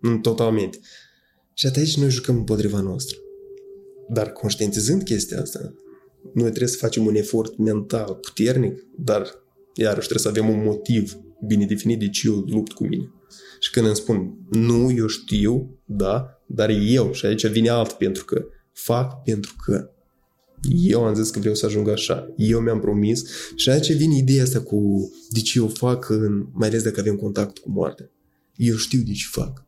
în 0.00 0.20
totalmente. 0.20 0.78
Și 1.54 1.66
atunci 1.66 1.96
noi 1.96 2.10
jucăm 2.10 2.36
împotriva 2.36 2.80
noastră. 2.80 3.16
Dar 4.08 4.32
conștientizând 4.32 5.02
chestia 5.02 5.40
asta, 5.40 5.74
noi 6.34 6.48
trebuie 6.48 6.68
să 6.68 6.76
facem 6.76 7.06
un 7.06 7.14
efort 7.14 7.58
mental 7.58 8.14
puternic, 8.14 8.86
dar 8.96 9.44
iarăși 9.74 10.08
trebuie 10.08 10.32
să 10.32 10.40
avem 10.40 10.58
un 10.58 10.64
motiv 10.64 11.18
bine 11.46 11.64
definit 11.64 11.98
de 11.98 12.08
ce 12.08 12.28
eu 12.28 12.34
lupt 12.34 12.72
cu 12.72 12.86
mine. 12.86 13.10
Și 13.60 13.70
când 13.70 13.86
îmi 13.86 13.96
spun, 13.96 14.38
nu, 14.50 14.92
eu 14.92 15.06
știu, 15.06 15.80
da, 15.84 16.35
dar 16.46 16.70
eu, 16.70 17.12
și 17.12 17.26
aici 17.26 17.46
vine 17.46 17.68
alt 17.68 17.92
pentru 17.92 18.24
că, 18.24 18.44
fac 18.72 19.22
pentru 19.22 19.54
că 19.64 19.90
eu 20.70 21.04
am 21.04 21.14
zis 21.14 21.30
că 21.30 21.38
vreau 21.38 21.54
să 21.54 21.66
ajung 21.66 21.88
așa, 21.88 22.34
eu 22.36 22.60
mi-am 22.60 22.80
promis 22.80 23.24
și 23.54 23.70
aici 23.70 23.92
vine 23.92 24.16
ideea 24.16 24.42
asta 24.42 24.60
cu 24.60 25.10
de 25.30 25.40
ce 25.40 25.58
eu 25.58 25.68
fac, 25.68 26.08
în, 26.08 26.46
mai 26.52 26.68
ales 26.68 26.82
dacă 26.82 27.00
avem 27.00 27.16
contact 27.16 27.58
cu 27.58 27.70
moartea. 27.70 28.10
Eu 28.56 28.76
știu 28.76 29.02
de 29.06 29.12
ce 29.12 29.26
fac. 29.30 29.64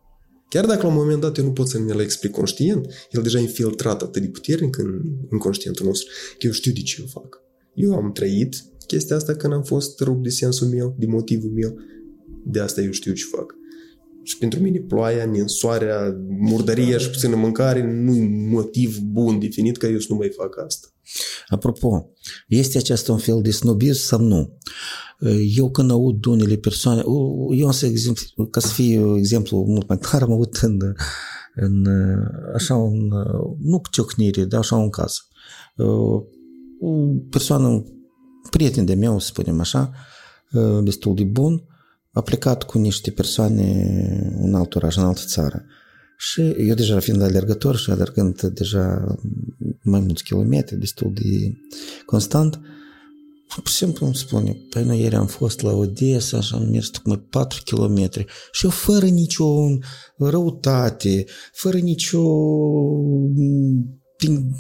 Chiar 0.49 0.67
dacă 0.67 0.83
la 0.83 0.89
un 0.89 0.95
moment 0.95 1.21
dat 1.21 1.39
eu 1.39 1.45
nu 1.45 1.53
pot 1.53 1.69
să 1.69 1.79
ne-l 1.79 2.01
explic 2.01 2.33
conștient, 2.33 2.87
el 3.11 3.23
deja 3.23 3.39
e 3.39 3.41
infiltrat 3.41 4.03
atât 4.03 4.23
de 4.23 4.29
puternic 4.29 4.79
în, 4.79 5.01
în 5.31 5.39
conștientul 5.39 5.87
nostru, 5.87 6.13
că 6.39 6.47
eu 6.47 6.53
știu 6.53 6.73
de 6.73 6.81
ce 6.81 7.01
eu 7.01 7.07
fac. 7.07 7.43
Eu 7.75 7.95
am 7.95 8.13
trăit 8.13 8.65
chestia 8.87 9.17
asta 9.17 9.35
când 9.35 9.53
am 9.53 9.63
fost 9.63 10.01
rupt 10.01 10.23
de 10.23 10.29
sensul 10.29 10.67
meu, 10.67 10.97
de 10.99 11.07
motivul 11.07 11.51
meu, 11.51 11.77
de 12.45 12.61
asta 12.61 12.81
eu 12.81 12.91
știu 12.91 13.13
ce 13.13 13.25
fac. 13.25 13.58
Și 14.23 14.39
pentru 14.39 14.61
mine 14.61 14.79
ploaia, 14.79 15.25
ninsoarea, 15.25 16.17
murdăria 16.29 16.99
și 16.99 17.11
puțină 17.11 17.37
mâncare 17.37 17.93
nu 17.93 18.15
e 18.15 18.49
motiv 18.51 18.99
bun 18.99 19.39
definit 19.39 19.77
ca 19.77 19.87
eu 19.87 19.99
să 19.99 20.07
nu 20.09 20.17
mai 20.17 20.33
fac 20.37 20.59
asta. 20.65 20.89
Apropo, 21.49 22.11
este 22.49 22.79
acesta 22.79 23.13
un 23.13 23.19
fel 23.19 23.41
de 23.43 23.51
snobism 23.51 24.03
sau 24.03 24.21
nu? 24.21 24.59
Eu 25.57 25.71
când 25.71 25.91
aud 25.91 26.25
unele 26.25 26.57
persoane, 26.57 27.03
eu 27.57 27.71
să 27.71 27.87
exemplu, 27.87 28.47
ca 28.47 28.61
să 28.61 28.69
fie 28.69 29.01
un 29.01 29.17
exemplu 29.17 29.65
mult 29.67 29.89
mai 29.89 29.99
clar, 29.99 30.23
am 30.23 30.33
avut 30.33 30.57
în, 30.57 30.77
în 31.55 31.87
așa 32.55 32.75
un, 32.75 33.09
nu 33.59 33.81
ciocnire, 33.91 34.45
dar 34.45 34.61
așa 34.61 34.77
un 34.77 34.91
caz. 34.91 35.17
O 36.81 36.95
persoană, 37.31 37.85
prieten 38.51 38.85
de 38.85 38.95
meu, 38.95 39.19
să 39.19 39.27
spunem 39.27 39.61
așa, 39.61 39.93
destul 40.83 41.15
de 41.15 41.25
bun, 41.25 41.65
a 42.19 42.23
plecat 42.23 42.63
cu 42.63 42.79
niște 42.79 43.11
persoane 43.11 43.65
în 44.41 44.55
alt 44.55 44.75
oraș, 44.75 44.97
în 44.97 45.05
altă 45.05 45.21
țară. 45.27 45.65
Și 46.17 46.41
eu 46.41 46.75
deja 46.75 46.99
fiind 46.99 47.23
alergător 47.23 47.77
și 47.77 47.91
alergând 47.91 48.43
deja 48.43 49.17
mai 49.83 50.01
mulți 50.01 50.23
kilometri, 50.23 50.77
destul 50.77 51.13
de 51.13 51.53
constant, 52.07 52.61
pur 53.55 53.69
și 53.69 53.75
simplu 53.75 54.07
îmi 54.07 54.15
spune, 54.15 54.57
păi 54.71 54.85
noi 54.85 55.01
ieri 55.01 55.15
am 55.15 55.27
fost 55.27 55.61
la 55.61 55.73
Odessa 55.73 56.41
și 56.41 56.55
am 56.55 56.69
mers 56.71 56.89
tocmai 56.89 57.19
4 57.31 57.63
km 57.65 58.11
și 58.53 58.65
eu 58.65 58.71
fără 58.71 59.07
nicio 59.07 59.79
răutate, 60.17 61.25
fără 61.53 61.79
nicio 61.79 62.23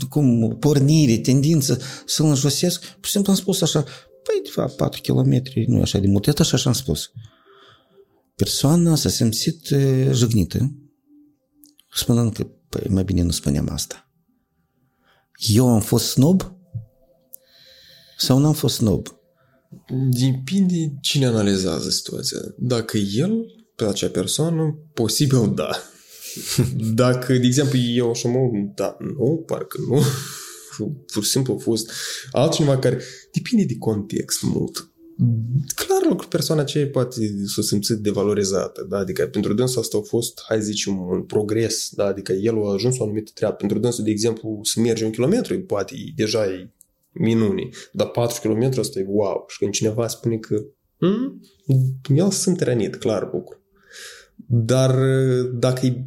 cum, 0.08 0.56
pornire, 0.60 1.18
tendință 1.18 1.78
să-l 2.06 2.26
înjosesc, 2.26 2.84
pur 2.84 3.04
și 3.04 3.10
simplu 3.10 3.32
am 3.32 3.38
spus 3.38 3.60
așa, 3.60 3.80
păi 4.22 4.40
de 4.42 4.50
fapt 4.50 4.76
4 4.76 5.00
km 5.00 5.42
nu 5.66 5.78
e 5.78 5.82
așa 5.82 5.98
de 5.98 6.06
mult, 6.06 6.26
iată 6.26 6.42
așa 6.42 6.56
și 6.56 6.66
am 6.66 6.72
spus 6.72 7.10
persoana 8.38 8.94
s-a 8.94 9.08
simțit 9.08 9.66
jignită, 10.12 10.72
spunând 11.94 12.34
că 12.34 12.46
păi, 12.68 12.86
mai 12.88 13.04
bine 13.04 13.22
nu 13.22 13.30
spuneam 13.30 13.68
asta. 13.68 14.10
Eu 15.38 15.68
am 15.68 15.80
fost 15.80 16.06
snob 16.06 16.56
sau 18.18 18.38
n-am 18.38 18.52
fost 18.52 18.74
snob? 18.74 19.06
Depinde 20.10 20.94
cine 21.00 21.26
analizează 21.26 21.90
situația. 21.90 22.38
Dacă 22.56 22.98
el, 22.98 23.32
pe 23.76 23.84
acea 23.84 24.08
persoană, 24.08 24.78
posibil 24.94 25.54
da. 25.54 25.70
Dacă, 26.94 27.32
de 27.32 27.46
exemplu, 27.46 27.78
eu 27.78 28.14
și 28.14 28.26
mă, 28.26 28.38
da, 28.74 28.96
nu, 28.98 29.42
parcă 29.46 29.78
nu. 29.88 30.02
Pur 31.12 31.24
și 31.24 31.30
simplu 31.30 31.54
a 31.54 31.62
fost 31.62 31.90
altcineva 32.30 32.78
care 32.78 33.02
depinde 33.32 33.64
de 33.64 33.78
context 33.78 34.42
mult 34.42 34.92
clar 35.74 36.06
lucru 36.08 36.28
persoana 36.28 36.60
aceea 36.60 36.86
poate 36.86 37.20
s-a 37.46 37.62
simțit 37.62 37.96
devalorizată, 37.96 38.86
da? 38.88 38.98
adică 38.98 39.26
pentru 39.26 39.54
dânsul 39.54 39.80
asta 39.80 39.98
a 39.98 40.00
fost, 40.00 40.40
hai 40.48 40.62
zice, 40.62 40.90
un, 40.90 40.96
un 40.96 41.22
progres, 41.22 41.90
da? 41.92 42.04
adică 42.04 42.32
el 42.32 42.64
a 42.64 42.72
ajuns 42.72 42.98
o 42.98 43.02
anumită 43.02 43.30
treabă. 43.34 43.54
Pentru 43.54 43.78
dânsul, 43.78 44.04
de 44.04 44.10
exemplu, 44.10 44.60
să 44.62 44.80
merge 44.80 45.04
un 45.04 45.10
kilometru, 45.10 45.60
poate 45.60 45.94
deja 46.16 46.44
e 46.44 46.70
minune, 47.12 47.68
dar 47.92 48.06
4 48.06 48.48
km 48.48 48.78
asta 48.78 48.98
e 48.98 49.04
wow. 49.08 49.44
Și 49.48 49.58
când 49.58 49.72
cineva 49.72 50.08
spune 50.08 50.36
că 50.36 50.64
hmm, 50.98 51.40
el 52.14 52.30
sunt 52.30 52.60
rănit, 52.60 52.96
clar 52.96 53.30
lucru. 53.32 53.62
Dar 54.46 54.98
dacă 55.52 55.86
e 55.86 56.04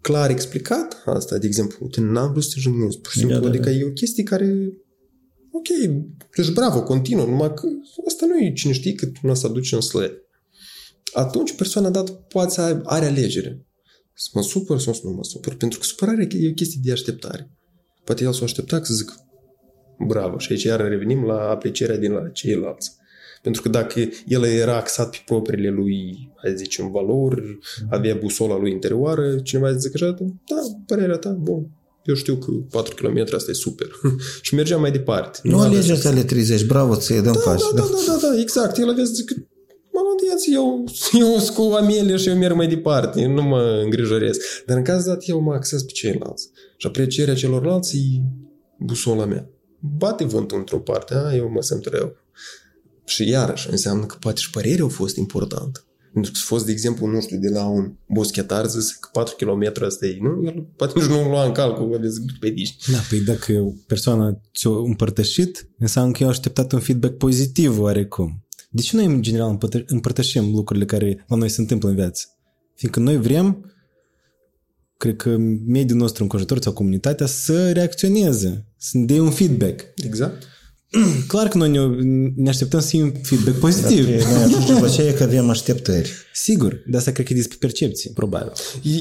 clar 0.00 0.30
explicat 0.30 1.02
asta, 1.04 1.38
de 1.38 1.46
exemplu, 1.46 1.90
n-am 1.96 2.30
vrut 2.30 2.42
să 2.42 2.50
te 2.54 2.60
jignesc, 2.60 2.98
pur 2.98 3.10
și 3.10 3.18
simplu, 3.18 3.36
da, 3.36 3.42
da, 3.42 3.48
adică 3.48 3.70
da. 3.70 3.76
e 3.76 3.84
o 3.84 3.92
chestie 3.92 4.22
care 4.22 4.72
ok, 5.52 5.68
deci 6.36 6.52
bravo, 6.52 6.82
continuă, 6.82 7.24
numai 7.24 7.54
că 7.54 7.68
asta 8.06 8.26
nu 8.26 8.38
e 8.38 8.52
cine 8.52 8.72
știe 8.72 8.92
cât 8.92 9.18
nu 9.18 9.34
să 9.34 9.46
aduce 9.46 9.74
în 9.74 9.80
sled. 9.80 10.12
Atunci 11.12 11.54
persoana 11.54 11.90
dată 11.90 12.12
poate 12.12 12.50
să 12.50 12.80
are 12.84 13.06
alegere. 13.06 13.66
Să 14.14 14.30
mă 14.34 14.42
supăr 14.42 14.78
sau 14.78 14.92
să 14.92 15.00
nu 15.04 15.10
mă 15.10 15.24
supăr. 15.24 15.54
Pentru 15.54 15.78
că 15.78 15.84
supărarea 15.84 16.26
e 16.30 16.48
o 16.48 16.52
chestie 16.52 16.80
de 16.84 16.92
așteptare. 16.92 17.50
Poate 18.04 18.24
el 18.24 18.32
s-o 18.32 18.44
aștepta 18.44 18.82
să 18.82 18.94
zic 18.94 19.12
bravo. 20.06 20.38
Și 20.38 20.52
aici 20.52 20.62
iar 20.62 20.80
revenim 20.80 21.24
la 21.24 21.48
aprecierea 21.48 21.96
din 21.96 22.12
la 22.12 22.28
ceilalți. 22.28 22.90
Pentru 23.42 23.62
că 23.62 23.68
dacă 23.68 24.00
el 24.26 24.44
era 24.44 24.76
axat 24.76 25.10
pe 25.10 25.22
propriile 25.26 25.70
lui, 25.70 26.30
hai 26.36 26.56
zicem, 26.56 26.90
valori, 26.90 27.58
avea 27.90 28.14
busola 28.14 28.58
lui 28.58 28.70
interioară, 28.70 29.38
cineva 29.38 29.72
zice 29.72 29.98
că 29.98 30.14
da, 30.20 30.56
părerea 30.86 31.16
ta, 31.16 31.30
bun, 31.30 31.70
eu 32.04 32.14
știu 32.14 32.36
că 32.36 32.50
4 32.50 32.94
km 32.94 33.34
asta 33.34 33.50
e 33.50 33.54
super. 33.54 33.90
și 34.42 34.54
mergeam 34.54 34.80
mai 34.80 34.90
departe. 34.90 35.40
Nu, 35.42 35.50
nu 35.50 35.60
alegi 35.60 35.92
astea 35.92 36.10
ale 36.10 36.22
30, 36.22 36.64
bravo 36.64 36.96
ție, 36.96 37.20
dăm 37.20 37.32
da, 37.32 37.40
pași. 37.44 37.64
Da, 37.74 37.80
da, 37.80 37.88
da, 38.06 38.12
da, 38.12 38.18
da, 38.26 38.40
exact. 38.40 38.78
El 38.78 38.88
avea 38.88 39.04
zic, 39.04 39.30
mă 39.92 40.00
lădeți, 40.08 40.52
eu, 40.52 40.84
eu 41.32 41.38
scuva 41.38 41.76
amele 41.76 42.16
și 42.16 42.28
eu 42.28 42.36
merg 42.36 42.56
mai 42.56 42.68
departe, 42.68 43.26
nu 43.26 43.42
mă 43.42 43.80
îngrijorez. 43.84 44.36
Dar 44.66 44.76
în 44.76 44.84
cazul 44.84 45.12
dat, 45.12 45.22
eu 45.26 45.40
mă 45.40 45.52
acces 45.52 45.82
pe 45.82 45.92
ceilalți. 45.92 46.50
Și 46.76 46.86
aprecierea 46.86 47.34
celorlalți 47.34 47.96
e 47.96 48.22
busola 48.78 49.24
mea. 49.24 49.50
Bate 49.78 50.24
vântul 50.24 50.58
într-o 50.58 50.78
parte, 50.78 51.14
a, 51.14 51.34
eu 51.34 51.50
mă 51.50 51.62
simt 51.62 51.86
rău. 51.86 52.16
Și 53.04 53.28
iarăși, 53.28 53.70
înseamnă 53.70 54.06
că 54.06 54.16
poate 54.20 54.40
și 54.40 54.50
părerea 54.50 54.84
a 54.84 54.88
fost 54.88 55.16
importantă. 55.16 55.84
Pentru 56.12 56.32
că 56.32 56.38
a 56.42 56.46
fost, 56.46 56.66
de 56.66 56.72
exemplu, 56.72 57.06
nu 57.06 57.20
știu, 57.20 57.38
de 57.38 57.48
la 57.48 57.66
un 57.66 57.92
boschetar 58.08 58.66
zis 58.66 58.90
că 58.90 59.08
4 59.12 59.34
km 59.38 59.72
asta 59.84 60.06
e, 60.06 60.18
nu? 60.20 60.42
El 60.44 60.66
poate 60.76 60.92
nici 60.96 61.08
nu 61.08 61.28
lua 61.28 61.44
în 61.44 61.52
calcul, 61.52 61.94
aveți 61.94 62.20
pe 62.40 62.48
dici. 62.48 62.76
Da, 62.90 62.98
păi 63.08 63.20
dacă 63.20 63.52
o 63.52 63.72
persoană 63.86 64.40
ți-o 64.56 64.82
împărtășit, 64.82 65.68
înseamnă 65.78 66.12
că 66.12 66.22
eu 66.22 66.28
așteptat 66.28 66.72
un 66.72 66.80
feedback 66.80 67.16
pozitiv 67.16 67.78
oarecum. 67.78 68.44
De 68.70 68.82
ce 68.82 68.96
noi, 68.96 69.04
în 69.04 69.22
general, 69.22 69.58
împărtășim 69.86 70.54
lucrurile 70.54 70.84
care 70.84 71.24
la 71.28 71.36
noi 71.36 71.48
se 71.48 71.60
întâmplă 71.60 71.88
în 71.88 71.94
viață? 71.94 72.26
Fiindcă 72.74 73.00
noi 73.00 73.16
vrem, 73.16 73.72
cred 74.96 75.16
că 75.16 75.36
mediul 75.66 75.98
nostru 75.98 76.22
înconjurător 76.22 76.62
sau 76.62 76.72
comunitatea 76.72 77.26
să 77.26 77.72
reacționeze, 77.72 78.66
să 78.76 78.98
ne 78.98 79.04
dea 79.04 79.22
un 79.22 79.30
feedback. 79.30 79.84
Exact. 80.04 80.46
Clar 81.28 81.48
că 81.48 81.58
noi 81.58 81.70
ne, 81.70 81.78
ne 82.36 82.48
așteptăm 82.48 82.80
să 82.80 82.86
fim 82.86 83.12
feedback 83.22 83.58
pozitiv. 83.58 84.04
Noi 84.06 84.42
ajungem 84.42 84.74
la 84.80 84.86
aceea 84.86 85.14
că 85.14 85.22
avem 85.22 85.50
așteptări. 85.50 86.12
Sigur, 86.34 86.82
de 86.86 86.96
asta 86.96 87.12
cred 87.12 87.26
că 87.26 87.32
e 87.32 87.36
despre 87.36 87.56
percepție, 87.60 88.10
probabil. 88.14 88.52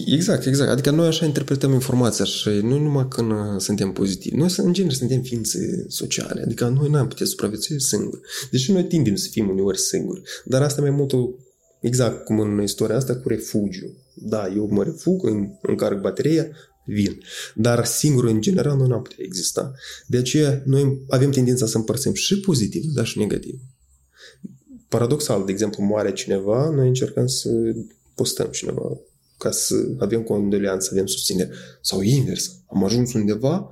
Exact, 0.06 0.46
exact. 0.46 0.70
Adică 0.70 0.92
noi 0.92 1.08
așa 1.08 1.26
interpretăm 1.26 1.74
informația 1.74 2.26
și 2.26 2.50
nu 2.50 2.78
numai 2.78 3.08
când 3.08 3.32
suntem 3.58 3.92
pozitivi. 3.92 4.36
Noi, 4.36 4.54
în 4.58 4.74
genere, 4.74 4.96
suntem 4.96 5.22
ființe 5.22 5.86
sociale. 5.88 6.42
Adică 6.42 6.68
noi 6.68 6.90
n-am 6.90 7.08
putea 7.08 7.26
supraviețui 7.26 7.82
singuri. 7.82 8.22
Deci 8.52 8.70
noi 8.70 8.84
tindem 8.84 9.16
să 9.16 9.28
fim 9.32 9.50
uneori 9.50 9.80
singuri. 9.80 10.22
Dar 10.46 10.62
asta 10.62 10.82
mai 10.82 10.90
mult 10.90 11.14
exact 11.80 12.26
cum 12.26 12.40
în 12.40 12.62
istoria 12.62 12.96
asta 12.96 13.16
cu 13.16 13.28
refugiu. 13.28 13.94
Da, 14.14 14.52
eu 14.56 14.68
mă 14.72 14.84
refug, 14.84 15.22
încarc 15.62 16.02
bateria, 16.02 16.48
vin. 16.86 17.22
Dar 17.56 17.86
singur, 17.86 18.26
în 18.26 18.42
general, 18.42 18.78
nu 18.78 18.94
am 18.94 19.02
putea 19.02 19.24
exista. 19.26 19.74
De 20.08 20.18
aceea, 20.18 20.62
noi 20.66 21.02
avem 21.10 21.32
tendința 21.32 21.66
să 21.66 21.78
împărțim 21.78 22.14
și 22.14 22.40
pozitiv, 22.40 22.84
dar 22.84 23.06
și 23.06 23.18
negativ. 23.18 23.60
Paradoxal, 24.88 25.46
de 25.46 25.52
exemplu, 25.52 25.84
moare 25.84 26.14
cineva, 26.14 26.70
noi 26.70 26.88
încercăm 26.88 27.28
să 27.28 27.50
postăm 28.16 28.48
cineva 28.48 29.00
ca 29.38 29.52
să 29.52 29.76
avem 29.98 30.24
condoleanță, 30.24 30.88
să 30.88 30.94
avem 30.94 31.06
susținere. 31.06 31.52
Sau 31.82 32.02
invers, 32.02 32.56
am 32.68 32.84
ajuns 32.84 33.14
undeva, 33.14 33.72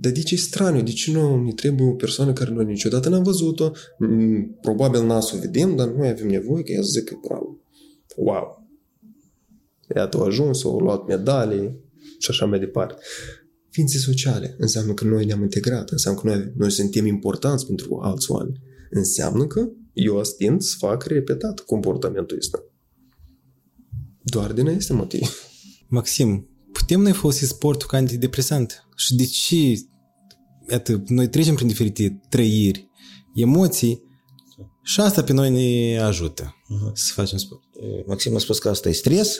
dar 0.00 0.12
de 0.12 0.22
ce 0.22 0.34
e 0.34 0.36
straniu? 0.36 0.82
De 0.82 0.90
ce 0.90 1.12
nu 1.12 1.42
ne 1.42 1.52
trebuie 1.52 1.88
o 1.88 1.92
persoană 1.92 2.32
care 2.32 2.50
noi 2.50 2.64
niciodată 2.64 3.08
n-am 3.08 3.22
văzut-o? 3.22 3.70
Mm, 3.98 4.58
probabil 4.60 5.06
n-a 5.06 5.20
să 5.20 5.32
o 5.36 5.38
vedem, 5.38 5.76
dar 5.76 5.88
noi 5.88 6.08
avem 6.08 6.26
nevoie 6.26 6.62
că 6.62 6.72
ea 6.72 6.82
să 6.82 6.88
zică 6.88 7.20
bravo. 7.26 7.56
Wow! 8.16 8.64
Iată, 9.96 10.18
a 10.18 10.24
ajuns, 10.24 10.64
au 10.64 10.78
luat 10.78 11.06
medalii, 11.06 11.76
și 12.18 12.30
așa 12.30 12.46
mai 12.46 12.58
departe. 12.58 12.94
Ființe 13.70 13.98
sociale 13.98 14.54
înseamnă 14.58 14.94
că 14.94 15.04
noi 15.04 15.24
ne-am 15.24 15.42
integrat, 15.42 15.90
înseamnă 15.90 16.20
că 16.20 16.26
noi, 16.26 16.52
noi 16.56 16.70
suntem 16.70 17.06
importanți 17.06 17.66
pentru 17.66 17.98
alți 18.02 18.30
oameni. 18.30 18.60
Înseamnă 18.90 19.46
că 19.46 19.68
eu 19.92 20.20
tind 20.36 20.62
să 20.62 20.74
fac 20.78 21.04
repetat 21.04 21.60
comportamentul 21.60 22.36
ăsta. 22.36 22.64
Doar 24.22 24.52
din 24.52 24.66
este 24.66 24.92
motiv. 24.92 25.28
Maxim, 25.88 26.48
putem 26.72 27.00
noi 27.00 27.12
folosi 27.12 27.44
sportul 27.44 27.88
ca 27.88 27.96
antidepresant? 27.96 28.88
Și 28.96 29.14
de 29.14 29.24
ce 29.24 29.56
iată, 30.70 31.02
noi 31.06 31.28
trecem 31.28 31.54
prin 31.54 31.66
diferite 31.66 32.20
trăiri, 32.28 32.90
emoții 33.34 34.02
și 34.82 35.00
asta 35.00 35.22
pe 35.22 35.32
noi 35.32 35.50
ne 35.50 35.98
ajută 35.98 36.42
uh-huh. 36.42 36.92
să 36.92 37.12
facem 37.12 37.38
sport. 37.38 37.62
Maxim 38.06 38.34
a 38.34 38.38
spus 38.38 38.58
că 38.58 38.68
asta 38.68 38.88
e 38.88 38.92
stres, 38.92 39.38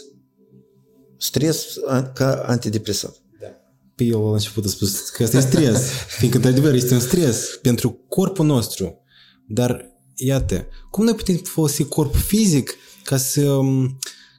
Stres 1.18 1.66
ca 2.14 2.44
antidepresant. 2.46 3.14
Da. 3.40 3.46
Păi 3.94 4.08
eu 4.08 4.26
la 4.26 4.32
început 4.32 4.64
am 4.64 4.70
spus 4.70 5.08
că 5.08 5.22
asta 5.22 5.36
e 5.36 5.40
stres, 5.40 5.88
fiindcă 6.18 6.38
într-adevăr 6.38 6.74
este 6.74 6.94
un 6.94 7.00
stres 7.00 7.58
pentru 7.62 7.90
corpul 8.08 8.46
nostru. 8.46 9.00
Dar, 9.48 9.90
iată, 10.14 10.66
cum 10.90 11.04
noi 11.04 11.14
putem 11.14 11.36
folosi 11.36 11.84
corpul 11.84 12.20
fizic 12.20 12.74
ca 13.04 13.16
să, 13.16 13.58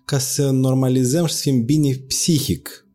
ca 0.05 0.17
să 0.17 0.49
normalizăm 0.49 1.25
și 1.25 1.33
să 1.33 1.41
fim 1.41 1.65
bine 1.65 2.03
psihic? 2.07 2.85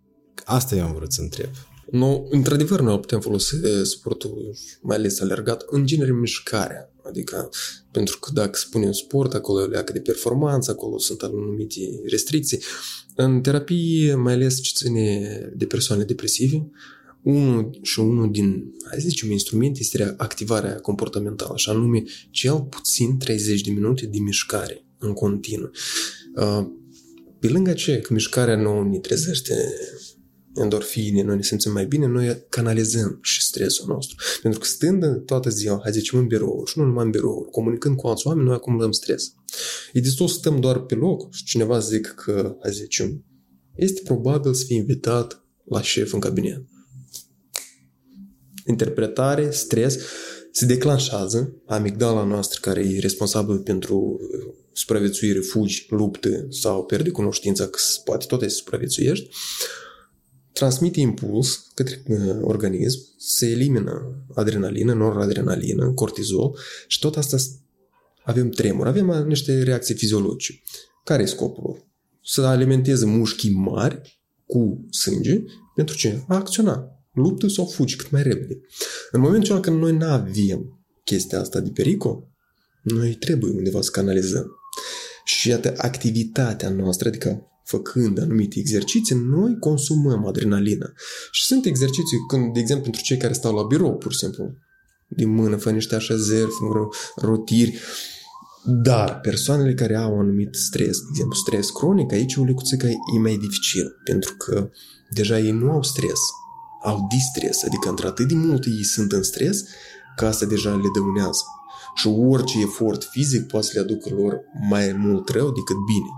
Asta 0.45 0.75
eu 0.75 0.85
am 0.85 0.95
vrut 0.95 1.13
să 1.13 1.21
întreb. 1.21 1.51
Nu, 1.91 2.27
într-adevăr, 2.31 2.81
noi 2.81 3.01
putem 3.01 3.21
folosi 3.21 3.55
sportul, 3.83 4.57
mai 4.81 4.97
ales 4.97 5.21
alergat, 5.21 5.65
în 5.67 5.87
genere 5.87 6.13
mișcarea. 6.13 6.93
Adică, 7.07 7.49
pentru 7.91 8.19
că 8.19 8.31
dacă 8.33 8.59
spunem 8.59 8.93
sport, 8.93 9.35
acolo 9.35 9.63
e 9.63 9.67
leacă 9.67 9.93
de 9.93 10.01
performanță, 10.01 10.71
acolo 10.71 10.99
sunt 10.99 11.23
anumite 11.23 11.81
restricții. 12.11 12.63
În 13.15 13.41
terapie, 13.41 14.15
mai 14.15 14.33
ales 14.33 14.61
ce 14.61 14.73
ține 14.75 15.29
de 15.55 15.67
persoane 15.67 16.05
depresive, 16.05 16.71
unul 17.23 17.79
și 17.83 18.01
unul 18.01 18.31
din, 18.31 18.75
hai 18.89 19.01
să 19.01 19.09
zicem, 19.09 19.31
instrumente 19.31 19.79
este 19.81 20.15
activarea 20.17 20.81
comportamentală, 20.81 21.57
și 21.57 21.71
anume 21.71 22.03
cel 22.31 22.61
puțin 22.61 23.19
30 23.19 23.61
de 23.61 23.71
minute 23.71 24.07
de 24.07 24.19
mișcare 24.19 24.85
în 24.99 25.13
continuu. 25.13 25.71
Pe 27.39 27.49
lângă 27.49 27.71
aceea 27.71 28.01
că 28.01 28.13
mișcarea 28.13 28.57
nu 28.57 28.83
ne 28.83 28.99
trezește 28.99 29.55
endorfine, 30.55 31.23
noi 31.23 31.37
ne 31.37 31.43
simțim 31.43 31.73
mai 31.73 31.87
bine, 31.87 32.07
noi 32.07 32.47
canalizăm 32.49 33.19
și 33.23 33.43
stresul 33.43 33.87
nostru. 33.89 34.17
Pentru 34.43 34.61
că 34.61 34.67
stând 34.67 35.25
toată 35.25 35.51
ziua, 35.51 35.81
hai 35.83 35.93
zicem, 35.93 36.19
în 36.19 36.27
birou, 36.27 36.65
și 36.67 36.79
nu 36.79 36.85
numai 36.85 37.05
în 37.05 37.11
birou, 37.11 37.49
comunicând 37.51 37.97
cu 37.97 38.07
alți 38.07 38.27
oameni, 38.27 38.47
noi 38.47 38.55
acumulăm 38.55 38.93
stres. 38.93 39.35
E 39.93 40.01
destul 40.01 40.29
să 40.29 40.35
stăm 40.35 40.61
doar 40.61 40.81
pe 40.81 40.95
loc 40.95 41.35
și 41.35 41.45
cineva 41.45 41.79
zic 41.79 42.07
că, 42.07 42.57
hai 42.63 42.73
zicem, 42.73 43.25
este 43.75 44.01
probabil 44.05 44.55
să 44.55 44.65
fie 44.65 44.77
invitat 44.77 45.45
la 45.65 45.83
șef 45.83 46.13
în 46.13 46.21
cabinet. 46.21 46.63
Interpretare, 48.67 49.51
stres, 49.51 49.99
se 50.53 50.67
declanșează 50.67 51.63
amigdala 51.67 52.25
noastră 52.25 52.59
care 52.63 52.81
e 52.81 52.99
responsabilă 52.99 53.59
pentru 53.59 54.21
supraviețuire, 54.73 55.39
fugi, 55.39 55.87
luptă 55.89 56.47
sau 56.51 56.85
pierde 56.85 57.11
cunoștința 57.11 57.67
că 57.67 57.79
poate 58.05 58.27
tot 58.29 58.41
să 58.41 58.49
supraviețuiești 58.49 59.29
transmite 60.63 61.01
impuls 61.01 61.71
către 61.75 62.03
uh, 62.09 62.37
organism, 62.41 62.99
se 63.19 63.47
elimină 63.47 64.25
adrenalină, 64.35 64.93
noradrenalină, 64.93 65.93
cortizol 65.93 66.59
și 66.87 66.99
tot 66.99 67.17
asta 67.17 67.37
avem 68.25 68.49
tremur, 68.49 68.87
avem 68.87 69.09
uh, 69.09 69.25
niște 69.25 69.63
reacții 69.63 69.95
fiziologice. 69.95 70.63
Care 71.05 71.23
e 71.23 71.27
scopul 71.27 71.87
Să 72.25 72.41
alimenteze 72.41 73.07
mușchii 73.07 73.51
mari 73.51 74.21
cu 74.47 74.87
sânge 74.91 75.43
pentru 75.75 75.97
ce? 75.97 76.25
A 76.29 76.35
acționa. 76.35 76.87
Luptă 77.13 77.49
sau 77.49 77.67
fugi 77.67 77.97
cât 77.97 78.11
mai 78.11 78.23
repede. 78.23 78.61
În 79.11 79.21
momentul 79.21 79.61
când 79.61 79.79
noi 79.81 79.93
nu 79.93 80.07
avem 80.07 80.85
chestia 81.05 81.41
asta 81.41 81.61
de 81.61 81.71
pericol, 81.71 82.29
noi 82.83 83.15
trebuie 83.15 83.53
undeva 83.53 83.81
să 83.81 83.91
canalizăm. 83.91 84.51
Și 85.25 85.49
iată, 85.49 85.75
activitatea 85.77 86.69
noastră, 86.69 87.09
adică 87.09 87.52
făcând 87.65 88.21
anumite 88.21 88.59
exerciții, 88.59 89.15
noi 89.15 89.57
consumăm 89.59 90.27
adrenalină. 90.27 90.93
Și 91.31 91.45
sunt 91.45 91.65
exerciții, 91.65 92.19
când, 92.29 92.53
de 92.53 92.61
exemplu, 92.61 92.85
pentru 92.85 93.03
cei 93.03 93.17
care 93.17 93.33
stau 93.33 93.55
la 93.55 93.63
birou, 93.63 93.97
pur 93.97 94.13
și 94.13 94.19
simplu, 94.19 94.55
din 95.09 95.35
mână, 95.35 95.57
fă 95.57 95.71
niște 95.71 95.95
așezări, 95.95 96.51
fă 96.51 96.89
rotiri, 97.27 97.79
dar 98.65 99.21
persoanele 99.21 99.75
care 99.75 99.97
au 99.97 100.13
un 100.13 100.19
anumit 100.19 100.55
stres, 100.55 100.99
de 100.99 101.07
exemplu, 101.11 101.35
stres 101.35 101.71
cronic, 101.71 102.13
aici 102.13 102.37
o 102.37 102.45
lecuțică 102.45 102.87
e 102.87 103.19
mai 103.21 103.37
dificil, 103.37 104.01
pentru 104.05 104.35
că 104.37 104.71
deja 105.11 105.39
ei 105.39 105.51
nu 105.51 105.71
au 105.71 105.83
stres, 105.83 106.21
au 106.83 107.07
distres, 107.11 107.63
adică 107.65 107.89
într-atât 107.89 108.29
de 108.29 108.35
mult 108.35 108.65
ei 108.65 108.85
sunt 108.85 109.13
în 109.13 109.23
stres, 109.23 109.65
că 110.17 110.27
asta 110.27 110.47
deja 110.47 110.71
le 110.75 110.89
dăunează. 110.95 111.43
Și 111.95 112.09
orice 112.09 112.61
efort 112.61 113.05
fizic 113.05 113.47
poate 113.47 113.67
să 113.67 113.73
le 113.75 113.81
aducă 113.81 114.09
lor 114.15 114.41
mai 114.69 114.93
mult 114.93 115.29
rău 115.29 115.51
decât 115.53 115.77
bine. 115.87 116.11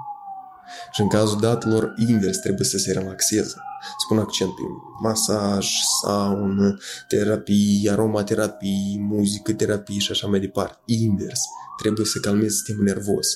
Și 0.93 1.01
în 1.01 1.09
cazul 1.09 1.41
datelor, 1.41 1.95
invers, 2.09 2.39
trebuie 2.39 2.67
să 2.67 2.79
se 2.79 2.93
relaxeze. 2.93 3.55
Spun 3.99 4.19
accent 4.19 4.55
pe 4.55 4.63
masaj, 5.03 5.69
saună, 6.03 6.77
terapii, 7.09 7.89
aromaterapii, 7.91 8.99
muzică, 9.01 9.53
terapii 9.53 9.99
și 9.99 10.11
așa 10.11 10.27
mai 10.27 10.41
departe. 10.41 10.79
Invers. 10.85 11.41
Trebuie 11.79 12.07
să 12.07 12.19
calmezi 12.21 12.55
sistemul 12.55 12.85
nervos. 12.85 13.27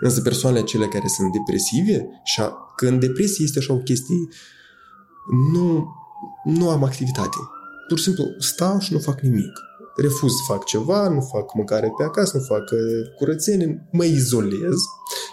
Însă 0.00 0.20
persoanele 0.20 0.62
acelea 0.62 0.88
care 0.88 1.06
sunt 1.16 1.32
depresive, 1.32 2.08
și 2.24 2.40
a, 2.40 2.52
când 2.76 3.00
depresie 3.00 3.44
este 3.44 3.58
așa 3.58 3.72
o 3.72 3.76
chestie, 3.76 4.16
nu, 5.52 5.94
nu 6.44 6.70
am 6.70 6.84
activitate. 6.84 7.36
Pur 7.88 7.98
și 7.98 8.04
simplu 8.04 8.24
stau 8.38 8.78
și 8.78 8.92
nu 8.92 8.98
fac 8.98 9.20
nimic. 9.20 9.52
refuz 9.96 10.32
să 10.32 10.42
fac 10.46 10.64
ceva, 10.64 11.08
nu 11.08 11.20
fac 11.20 11.54
mâncare 11.54 11.92
pe 11.96 12.04
acasă, 12.04 12.36
nu 12.36 12.42
fac 12.42 12.70
uh, 12.70 13.14
curățenie, 13.16 13.88
mă 13.92 14.04
izolez 14.04 14.76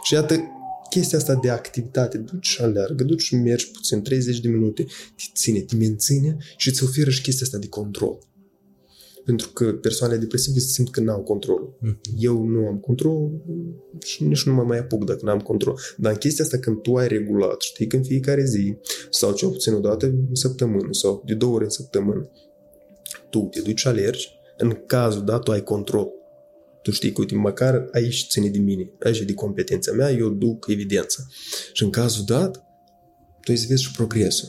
și 0.04 0.14
iată 0.14 0.36
chestia 0.89 1.17
asta 1.17 1.35
de 1.35 1.49
activitate, 1.49 2.17
duci 2.17 2.47
și 2.47 2.61
aleargă, 2.61 3.03
duci 3.03 3.21
și 3.21 3.35
mergi 3.35 3.71
puțin 3.71 4.01
30 4.01 4.39
de 4.39 4.47
minute, 4.47 4.83
te 4.83 5.23
ține, 5.33 5.59
te 5.59 5.75
menține 5.75 6.37
și 6.57 6.69
îți 6.69 6.83
oferă 6.83 7.09
și 7.09 7.21
chestia 7.21 7.45
asta 7.45 7.57
de 7.57 7.67
control. 7.67 8.17
Pentru 9.25 9.49
că 9.49 9.73
persoanele 9.73 10.19
depresive 10.19 10.59
se 10.59 10.67
simt 10.67 10.91
că 10.91 11.01
n-au 11.01 11.21
control. 11.21 11.77
Mm. 11.79 11.99
Eu 12.17 12.43
nu 12.43 12.67
am 12.67 12.77
control 12.77 13.31
și 14.03 14.23
nici 14.23 14.43
nu 14.43 14.53
mă 14.53 14.63
mai 14.63 14.77
apuc 14.77 15.05
dacă 15.05 15.19
n-am 15.23 15.39
control. 15.39 15.79
Dar 15.97 16.11
în 16.11 16.17
chestia 16.17 16.43
asta 16.43 16.57
când 16.57 16.81
tu 16.81 16.95
ai 16.95 17.07
regulat, 17.07 17.61
știi 17.61 17.87
că 17.87 17.95
în 17.95 18.03
fiecare 18.03 18.45
zi 18.45 18.75
sau 19.09 19.33
cel 19.33 19.49
puțin 19.49 19.73
o 19.73 19.79
dată 19.79 20.05
în 20.05 20.35
săptămână 20.35 20.87
sau 20.91 21.23
de 21.25 21.33
două 21.33 21.53
ori 21.53 21.63
în 21.63 21.69
săptămână, 21.69 22.29
tu 23.29 23.39
te 23.51 23.61
duci 23.61 23.79
și 23.79 23.87
alergi, 23.87 24.29
în 24.57 24.83
cazul 24.85 25.25
dat 25.25 25.43
tu 25.43 25.51
ai 25.51 25.63
control. 25.63 26.18
Tu 26.89 26.95
știi 26.95 27.11
că, 27.11 27.21
uite, 27.21 27.35
măcar 27.35 27.87
aici 27.91 28.27
ține 28.29 28.49
de 28.49 28.57
mine, 28.57 28.91
aici 28.99 29.19
e 29.19 29.23
de 29.23 29.33
competența 29.33 29.91
mea, 29.91 30.11
eu 30.11 30.29
duc 30.29 30.65
evidența. 30.67 31.23
Și 31.73 31.83
în 31.83 31.89
cazul 31.89 32.23
dat, 32.25 32.55
tu 33.41 33.51
îți 33.51 33.67
vezi 33.67 33.83
și 33.83 33.91
progresul. 33.91 34.47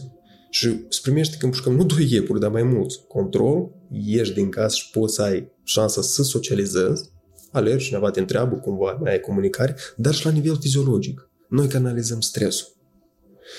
Și 0.50 0.66
îți 0.88 1.02
primești 1.02 1.36
când 1.36 1.52
pușcăm 1.52 1.74
nu 1.74 1.84
doi 1.84 2.12
iepuri, 2.12 2.40
dar 2.40 2.50
mai 2.50 2.62
mulți. 2.62 3.00
Control, 3.08 3.70
ieși 3.92 4.32
din 4.32 4.48
casă 4.48 4.76
și 4.76 4.90
poți 4.90 5.14
să 5.14 5.22
ai 5.22 5.50
șansa 5.64 6.02
să 6.02 6.22
socializezi, 6.22 7.10
alergi, 7.52 7.86
cineva 7.86 8.10
te 8.10 8.20
întreabă 8.20 8.56
cumva, 8.56 8.98
mai 9.00 9.12
ai 9.12 9.20
comunicare, 9.20 9.76
dar 9.96 10.14
și 10.14 10.24
la 10.24 10.30
nivel 10.30 10.58
fiziologic. 10.60 11.30
Noi 11.48 11.66
canalizăm 11.66 12.20
stresul. 12.20 12.66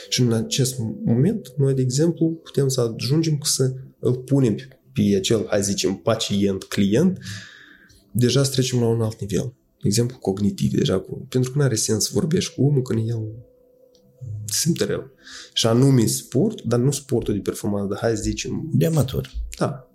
Și 0.10 0.22
în 0.22 0.34
acest 0.34 0.76
moment, 1.06 1.54
noi, 1.58 1.74
de 1.74 1.82
exemplu, 1.82 2.40
putem 2.44 2.68
să 2.68 2.82
ajungem 2.82 3.40
să 3.44 3.74
îl 4.00 4.16
punem 4.16 4.56
pe 4.94 5.16
acel, 5.16 5.46
hai 5.50 5.64
zicem, 5.64 5.96
pacient-client, 5.96 7.20
deja 8.12 8.44
să 8.44 8.52
trecem 8.52 8.80
la 8.80 8.88
un 8.88 9.02
alt 9.02 9.22
nivel. 9.22 9.54
De 9.82 9.88
exemplu, 9.88 10.18
cognitiv, 10.18 10.72
deja 10.72 11.00
cu... 11.00 11.26
Pentru 11.30 11.52
că 11.52 11.58
nu 11.58 11.64
are 11.64 11.76
sens 11.76 12.04
să 12.04 12.10
vorbești 12.14 12.54
cu 12.54 12.64
omul 12.66 12.82
când 12.82 13.10
el 13.10 13.22
simte 14.46 14.86
rău. 14.86 15.12
Și 15.54 15.68
anume 15.68 16.06
sport, 16.06 16.62
dar 16.62 16.80
nu 16.80 16.92
sportul 16.92 17.34
de 17.34 17.40
performanță, 17.40 17.88
dar 17.88 18.00
hai 18.02 18.16
să 18.16 18.22
zicem... 18.22 18.70
De 18.74 18.86
amator. 18.86 19.32
Da. 19.58 19.90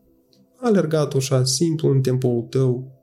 Alergat 0.57 1.15
așa, 1.15 1.45
simplu, 1.45 1.91
în 1.91 2.03
timpul 2.03 2.47
tău, 2.51 2.97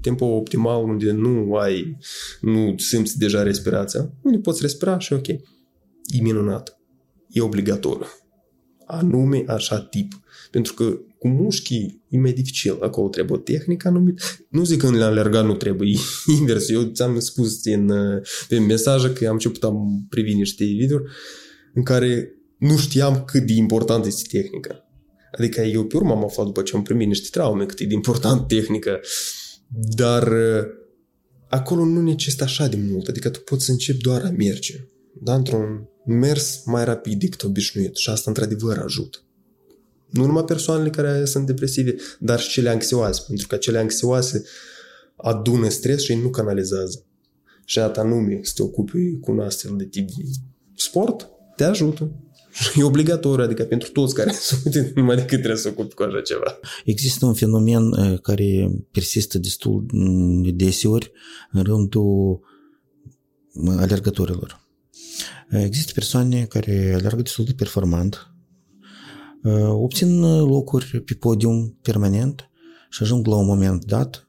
timpul 0.00 0.32
optimal, 0.32 0.84
unde 0.84 1.12
nu 1.12 1.54
ai, 1.54 1.96
nu 2.40 2.74
simți 2.78 3.18
deja 3.18 3.42
respirația, 3.42 4.12
unde 4.22 4.38
poți 4.38 4.62
respira 4.62 4.98
și 4.98 5.12
ok. 5.12 5.28
E 5.28 5.40
minunat. 6.20 6.80
E 7.28 7.40
obligatoriu. 7.40 8.06
Anume 8.86 9.44
așa 9.46 9.80
tip. 9.80 10.20
Pentru 10.50 10.74
că 10.74 10.98
cu 11.20 11.28
mușchii 11.28 12.02
e 12.08 12.18
mai 12.18 12.32
dificil. 12.32 12.76
Acolo 12.80 13.08
trebuie 13.08 13.38
o 13.38 13.40
tehnică 13.40 13.88
anumită. 13.88 14.22
Nu 14.48 14.64
zic 14.64 14.80
că 14.80 14.86
în 14.86 15.02
alergat 15.02 15.44
nu 15.44 15.54
trebuie 15.54 15.96
invers. 16.38 16.68
Eu 16.68 16.82
ți-am 16.82 17.18
spus 17.18 17.64
în, 17.64 17.92
pe 18.48 18.58
mesaje 18.58 19.12
că 19.12 19.26
am 19.26 19.32
început 19.32 19.64
am 19.64 20.06
privi 20.08 20.34
niște 20.34 20.64
video 20.64 20.98
în 21.74 21.82
care 21.82 22.34
nu 22.58 22.76
știam 22.76 23.24
cât 23.24 23.46
de 23.46 23.52
important 23.52 24.04
este 24.04 24.38
tehnica. 24.38 24.84
Adică 25.38 25.60
eu 25.60 25.84
pe 25.84 25.96
urmă 25.96 26.12
am 26.12 26.24
aflat 26.24 26.46
după 26.46 26.62
ce 26.62 26.76
am 26.76 26.82
primit 26.82 27.06
niște 27.06 27.28
traume 27.30 27.66
cât 27.66 27.80
e 27.80 27.84
de 27.84 27.94
important 27.94 28.48
tehnica. 28.48 29.00
Dar 29.94 30.32
acolo 31.48 31.84
nu 31.84 32.02
necesită 32.02 32.44
așa 32.44 32.66
de 32.66 32.78
mult. 32.90 33.08
Adică 33.08 33.28
tu 33.28 33.40
poți 33.40 33.64
să 33.64 33.70
începi 33.70 34.02
doar 34.02 34.24
a 34.24 34.30
merge. 34.30 34.86
Da? 35.22 35.34
Într-un 35.34 35.88
mers 36.06 36.62
mai 36.64 36.84
rapid 36.84 37.20
decât 37.20 37.42
obișnuit. 37.42 37.96
Și 37.96 38.10
asta 38.10 38.30
într-adevăr 38.30 38.78
ajută. 38.78 39.18
Nu 40.10 40.26
numai 40.26 40.44
persoanele 40.44 40.90
care 40.90 41.24
sunt 41.24 41.46
depresive, 41.46 41.94
dar 42.18 42.40
și 42.40 42.50
cele 42.50 42.68
anxioase, 42.68 43.22
pentru 43.26 43.46
că 43.46 43.56
cele 43.56 43.78
anxioase 43.78 44.44
adună 45.16 45.68
stres 45.68 46.02
și 46.02 46.14
nu 46.14 46.28
canalizează. 46.28 47.04
Și 47.64 47.78
atât 47.78 47.96
anume 47.96 48.40
să 48.42 48.52
te 48.54 48.62
ocupi 48.62 49.18
cu 49.20 49.30
un 49.30 49.40
astfel 49.40 49.76
de 49.76 49.84
tip 49.84 50.08
de 50.08 50.22
sport, 50.74 51.28
te 51.56 51.64
ajută. 51.64 52.10
E 52.76 52.82
obligatoriu, 52.82 53.44
adică 53.44 53.62
pentru 53.62 53.90
toți 53.90 54.14
care 54.14 54.32
sunt, 54.72 54.74
numai 54.94 55.16
decât 55.16 55.38
trebuie 55.38 55.56
să 55.56 55.68
ocupi 55.68 55.94
cu 55.94 56.02
așa 56.02 56.20
ceva. 56.20 56.58
Există 56.84 57.26
un 57.26 57.34
fenomen 57.34 57.82
uh, 57.82 58.20
care 58.20 58.70
persistă 58.90 59.38
destul 59.38 59.86
de 60.42 60.50
deseori 60.50 61.12
în 61.52 61.62
rândul 61.62 62.40
uh, 63.52 63.74
alergătorilor. 63.78 64.68
Uh, 65.52 65.62
există 65.64 65.92
persoane 65.94 66.44
care 66.44 66.92
alergă 66.98 67.22
destul 67.22 67.44
de 67.44 67.52
performant, 67.56 68.29
obțin 69.68 70.20
locuri 70.40 71.02
pe 71.04 71.14
podium 71.14 71.78
permanent 71.82 72.50
și 72.90 73.02
ajung 73.02 73.26
la 73.26 73.36
un 73.36 73.46
moment 73.46 73.84
dat, 73.84 74.28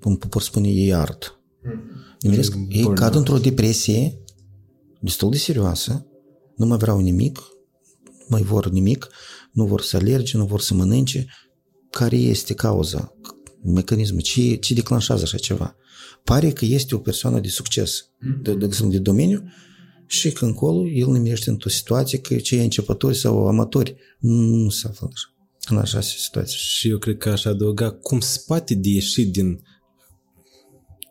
cum 0.00 0.16
pot 0.16 0.42
spune, 0.42 0.68
ei 0.68 0.94
art. 0.94 1.40
Mm-hmm. 1.64 2.68
Ei 2.68 2.92
cad 2.94 3.14
într-o 3.14 3.38
depresie 3.38 4.18
destul 5.00 5.30
de 5.30 5.36
serioasă, 5.36 6.06
nu 6.56 6.66
mai 6.66 6.78
vreau 6.78 7.00
nimic, 7.00 7.38
nu 8.04 8.26
mai 8.28 8.42
vor 8.42 8.70
nimic, 8.70 9.08
nu 9.52 9.64
vor 9.64 9.80
să 9.80 9.96
alerge, 9.96 10.36
nu 10.36 10.44
vor 10.44 10.60
să 10.60 10.74
mănânce. 10.74 11.26
Care 11.90 12.16
este 12.16 12.54
cauza, 12.54 13.14
mecanismul, 13.62 14.20
ce, 14.20 14.54
ce 14.54 14.74
declanșează 14.74 15.22
așa 15.22 15.38
ceva? 15.38 15.76
Pare 16.24 16.50
că 16.50 16.64
este 16.64 16.94
o 16.94 16.98
persoană 16.98 17.40
de 17.40 17.48
succes, 17.48 18.10
de, 18.42 18.54
de, 18.54 18.66
de 18.88 18.98
domeniu, 18.98 19.42
și 20.12 20.32
că 20.32 20.44
încolo 20.44 20.88
el 20.88 21.06
nimerește 21.06 21.50
într-o 21.50 21.68
situație 21.68 22.18
că 22.18 22.36
cei 22.36 22.62
începători 22.62 23.16
sau 23.16 23.46
amatori 23.46 23.96
nu 24.18 24.68
se 24.68 24.88
află 24.88 25.10
așa, 25.12 25.28
în 25.68 25.76
așa 25.76 26.00
situație. 26.00 26.56
Și 26.58 26.88
eu 26.88 26.98
cred 26.98 27.16
că 27.16 27.28
aș 27.28 27.44
adăuga 27.44 27.90
cum 27.90 28.20
spate 28.20 28.74
de 28.74 28.88
ieșit 28.88 29.32
din 29.32 29.60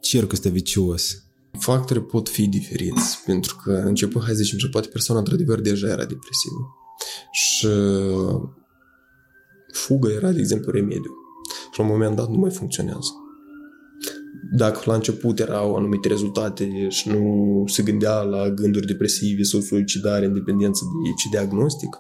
cercul 0.02 0.32
ăsta 0.32 0.50
vicios. 0.50 1.24
Factorii 1.60 2.04
pot 2.04 2.30
fi 2.30 2.48
diferiți, 2.48 3.24
pentru 3.26 3.56
că 3.64 3.72
începând, 3.72 4.24
hai 4.24 4.34
să 4.34 4.42
zicem, 4.42 4.58
și 4.58 4.70
poate 4.70 4.88
persoana 4.88 5.22
într-adevăr 5.22 5.60
deja 5.60 5.88
era 5.88 6.06
depresivă. 6.06 6.68
Și 7.32 7.68
fuga 9.74 10.10
era, 10.12 10.32
de 10.32 10.40
exemplu, 10.40 10.72
remediu. 10.72 11.14
Și 11.72 11.80
la 11.80 11.86
un 11.86 11.92
moment 11.92 12.16
dat 12.16 12.30
nu 12.30 12.38
mai 12.38 12.52
funcționează 12.52 13.10
dacă 14.52 14.82
la 14.86 14.94
început 14.94 15.40
erau 15.40 15.76
anumite 15.76 16.08
rezultate 16.08 16.90
și 16.90 17.10
nu 17.10 17.64
se 17.68 17.84
gândea 17.84 18.22
la 18.22 18.50
gânduri 18.50 18.88
depresive 18.88 19.44
sau 19.44 19.60
suicidare 19.60 20.26
în 20.26 20.34
dependență 20.34 20.84
de 21.04 21.10
ce 21.10 21.28
diagnostic, 21.30 21.98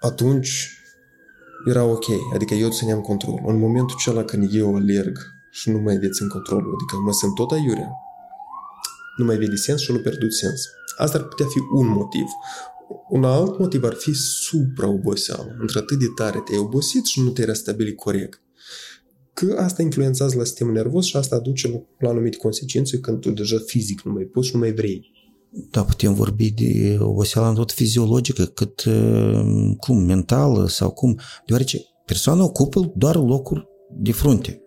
atunci 0.00 0.70
era 1.66 1.84
ok, 1.84 2.04
adică 2.34 2.54
eu 2.54 2.68
țineam 2.70 3.00
control. 3.00 3.42
În 3.46 3.58
momentul 3.58 3.96
acela 3.98 4.24
când 4.24 4.54
eu 4.54 4.76
alerg 4.76 5.18
și 5.50 5.70
nu 5.70 5.78
mai 5.78 5.96
dețin 5.96 6.28
controlul, 6.28 6.74
adică 6.74 6.96
mă 7.04 7.12
sunt 7.12 7.34
tot 7.34 7.50
aiurea, 7.50 7.90
nu 9.16 9.24
mai 9.24 9.36
vede 9.36 9.56
sens 9.56 9.80
și 9.80 9.92
nu 9.92 9.98
pierdut 9.98 10.32
sens. 10.32 10.68
Asta 10.96 11.18
ar 11.18 11.24
putea 11.24 11.46
fi 11.46 11.58
un 11.74 11.86
motiv. 11.86 12.26
Un 13.08 13.24
alt 13.24 13.58
motiv 13.58 13.84
ar 13.84 13.94
fi 13.94 14.12
supraoboseală. 14.12 15.56
Într-atât 15.58 15.98
de 15.98 16.06
tare 16.14 16.38
te-ai 16.38 16.58
obosit 16.58 17.04
și 17.04 17.20
nu 17.20 17.30
te-ai 17.30 17.46
restabilit 17.46 17.96
corect 17.96 18.40
că 19.36 19.56
asta 19.58 19.82
influențează 19.82 20.36
la 20.36 20.44
sistemul 20.44 20.72
nervos 20.72 21.04
și 21.04 21.16
asta 21.16 21.38
duce 21.38 21.86
la 21.98 22.08
anumite 22.08 22.36
consecințe 22.36 22.98
când 22.98 23.20
tu 23.20 23.30
deja 23.30 23.56
fizic 23.66 24.00
nu 24.02 24.12
mai 24.12 24.22
poți 24.22 24.46
și 24.46 24.54
nu 24.54 24.60
mai 24.60 24.72
vrei. 24.72 25.10
Da, 25.70 25.84
putem 25.84 26.14
vorbi 26.14 26.50
de 26.50 26.96
oboseală 27.00 27.54
tot 27.54 27.72
fiziologică, 27.72 28.44
cât 28.44 28.84
uh, 28.84 29.74
cum, 29.78 29.98
mentală 29.98 30.68
sau 30.68 30.90
cum, 30.90 31.18
deoarece 31.46 31.80
persoana 32.04 32.44
ocupă 32.44 32.92
doar 32.96 33.16
locul 33.16 33.68
de 33.98 34.12
frunte. 34.12 34.62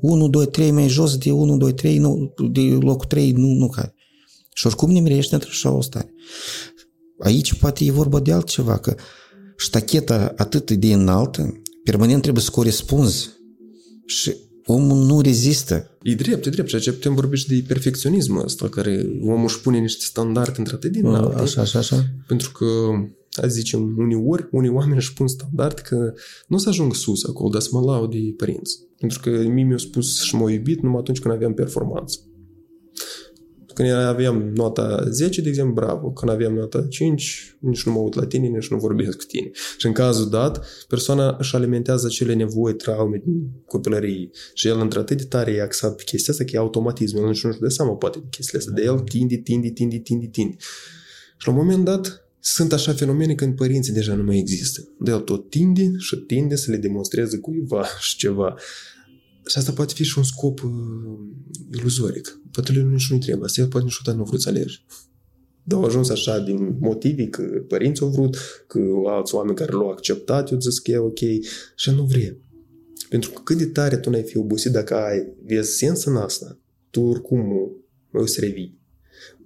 1, 0.00 0.28
2, 0.28 0.46
3 0.46 0.70
mai 0.70 0.88
jos 0.88 1.18
de 1.18 1.30
1, 1.30 1.56
2, 1.56 1.74
3, 1.74 1.98
nu, 1.98 2.34
de 2.50 2.60
locul 2.60 3.06
3 3.06 3.32
nu, 3.32 3.46
nu 3.46 3.68
care. 3.68 3.94
Și 4.54 4.66
oricum 4.66 4.90
ne 4.90 5.00
mirește 5.00 5.34
într-așa 5.34 5.70
o 5.70 5.80
stare. 5.80 6.14
Aici 7.18 7.54
poate 7.54 7.84
e 7.84 7.90
vorba 7.90 8.20
de 8.20 8.32
altceva, 8.32 8.78
că 8.78 8.94
ștacheta 9.56 10.34
atât 10.36 10.70
de 10.70 10.92
înaltă, 10.92 11.62
permanent 11.84 12.22
trebuie 12.22 12.42
să 12.42 12.50
corespunzi 12.50 13.36
și 14.08 14.34
omul 14.64 15.06
nu 15.06 15.20
rezistă. 15.20 15.90
E 16.02 16.14
drept, 16.14 16.46
e 16.46 16.50
drept. 16.50 16.68
Și 16.68 16.74
aici 16.74 16.90
putem 16.90 17.14
vorbi 17.14 17.36
și 17.36 17.48
de 17.48 17.64
perfecționismul 17.66 18.44
ăsta, 18.44 18.68
care 18.68 19.06
omul 19.22 19.44
își 19.44 19.60
pune 19.60 19.78
niște 19.78 20.04
standarde 20.04 20.54
într-atât 20.58 20.92
din 20.92 21.06
înalte. 21.06 21.42
Așa, 21.42 21.60
așa, 21.60 21.78
așa. 21.78 22.04
Pentru 22.26 22.52
că, 22.52 22.66
hai 23.40 23.50
zicem, 23.50 23.94
uneori, 23.98 24.48
unii 24.50 24.70
oameni 24.70 24.96
își 24.96 25.12
pun 25.12 25.28
standard 25.28 25.78
că 25.78 26.12
nu 26.46 26.56
o 26.56 26.58
să 26.58 26.68
ajung 26.68 26.94
sus 26.94 27.24
acolo, 27.24 27.48
dar 27.48 27.60
să 27.60 27.68
mă 27.72 27.80
laud 27.80 28.10
de 28.10 28.34
părinți. 28.36 28.78
Pentru 28.98 29.20
că 29.20 29.30
mie 29.30 29.64
mi-au 29.64 29.78
spus 29.78 30.22
și 30.22 30.34
m-au 30.34 30.48
iubit 30.48 30.82
numai 30.82 30.98
atunci 31.00 31.18
când 31.18 31.34
aveam 31.34 31.54
performanță. 31.54 32.18
Când 33.78 33.90
aveam 33.92 34.52
nota 34.54 35.04
10, 35.10 35.40
de 35.40 35.48
exemplu, 35.48 35.74
bravo. 35.74 36.10
Când 36.10 36.30
aveam 36.30 36.54
nota 36.54 36.86
5, 36.88 37.56
nici 37.58 37.82
nu 37.82 37.92
mă 37.92 37.98
uit 37.98 38.14
la 38.14 38.26
tine, 38.26 38.46
nici 38.46 38.68
nu 38.68 38.76
vorbesc 38.76 39.18
cu 39.18 39.24
tine. 39.24 39.50
Și 39.78 39.86
în 39.86 39.92
cazul 39.92 40.30
dat, 40.30 40.66
persoana 40.88 41.36
își 41.38 41.54
alimentează 41.54 42.06
acele 42.06 42.34
nevoi, 42.34 42.74
traume 42.74 43.22
din 43.24 43.50
copilărie. 43.66 44.30
Și 44.54 44.68
el 44.68 44.80
într-atât 44.80 45.16
de 45.16 45.24
tare 45.24 45.50
e 45.50 45.62
axat 45.62 45.96
pe 45.96 46.02
chestia 46.02 46.32
asta 46.32 46.44
că 46.44 46.50
e 46.54 46.58
automatism. 46.58 47.16
El 47.16 47.26
nici 47.26 47.44
nu-și 47.44 47.58
dă 47.58 47.68
seama 47.68 47.92
poate 47.92 48.18
de 48.18 48.26
chestiile 48.30 48.58
astea. 48.58 48.74
De 48.74 48.82
el 48.82 48.98
tinde, 48.98 49.36
tinde, 49.36 49.70
tinde, 49.70 49.98
tinde, 49.98 50.26
tinde. 50.26 50.56
Și 51.36 51.46
la 51.46 51.52
un 51.52 51.58
moment 51.58 51.84
dat, 51.84 52.28
sunt 52.40 52.72
așa 52.72 52.92
fenomene 52.92 53.34
când 53.34 53.56
părinții 53.56 53.92
deja 53.92 54.14
nu 54.14 54.22
mai 54.22 54.38
există. 54.38 54.88
De 54.98 55.10
el 55.10 55.20
tot 55.20 55.50
tinde 55.50 55.92
și 55.98 56.16
tinde 56.16 56.56
să 56.56 56.70
le 56.70 56.76
demonstreze 56.76 57.38
cuiva 57.38 57.84
și 58.00 58.16
ceva. 58.16 58.54
Și 59.48 59.58
asta 59.58 59.72
poate 59.72 59.92
fi 59.94 60.04
și 60.04 60.18
un 60.18 60.24
scop 60.24 60.62
uh, 60.62 60.70
iluzoric. 61.72 62.40
Poate 62.50 62.72
lui 62.72 62.82
nici 62.82 63.10
nu-i 63.10 63.18
trebuie. 63.18 63.44
Asta 63.44 63.60
el 63.60 63.66
poate 63.66 63.86
nici 63.86 64.16
nu 64.16 64.24
vrut 64.24 64.40
să 64.40 64.48
alergi. 64.48 64.84
Dar 65.62 65.78
au 65.78 65.84
ajuns 65.84 66.08
așa 66.08 66.38
din 66.38 66.76
motivi 66.80 67.26
că 67.26 67.42
părinții 67.42 68.04
au 68.04 68.10
vrut, 68.10 68.36
că 68.66 68.80
alți 69.06 69.34
oameni 69.34 69.56
care 69.56 69.72
l-au 69.72 69.90
acceptat, 69.90 70.50
eu 70.50 70.60
zis 70.60 70.78
că 70.78 70.90
e 70.90 70.98
ok 70.98 71.18
și 71.76 71.90
nu 71.90 72.02
vrea. 72.02 72.36
Pentru 73.08 73.30
că 73.30 73.40
cât 73.44 73.58
de 73.58 73.66
tare 73.66 73.96
tu 73.96 74.10
n-ai 74.10 74.22
fi 74.22 74.36
obosit 74.36 74.72
dacă 74.72 74.94
ai, 74.94 75.32
vezi 75.44 75.76
sens 75.76 76.04
în 76.04 76.16
asta, 76.16 76.58
tu 76.90 77.00
oricum 77.00 77.52
o 78.12 78.26
să 78.26 78.40
revii. 78.40 78.78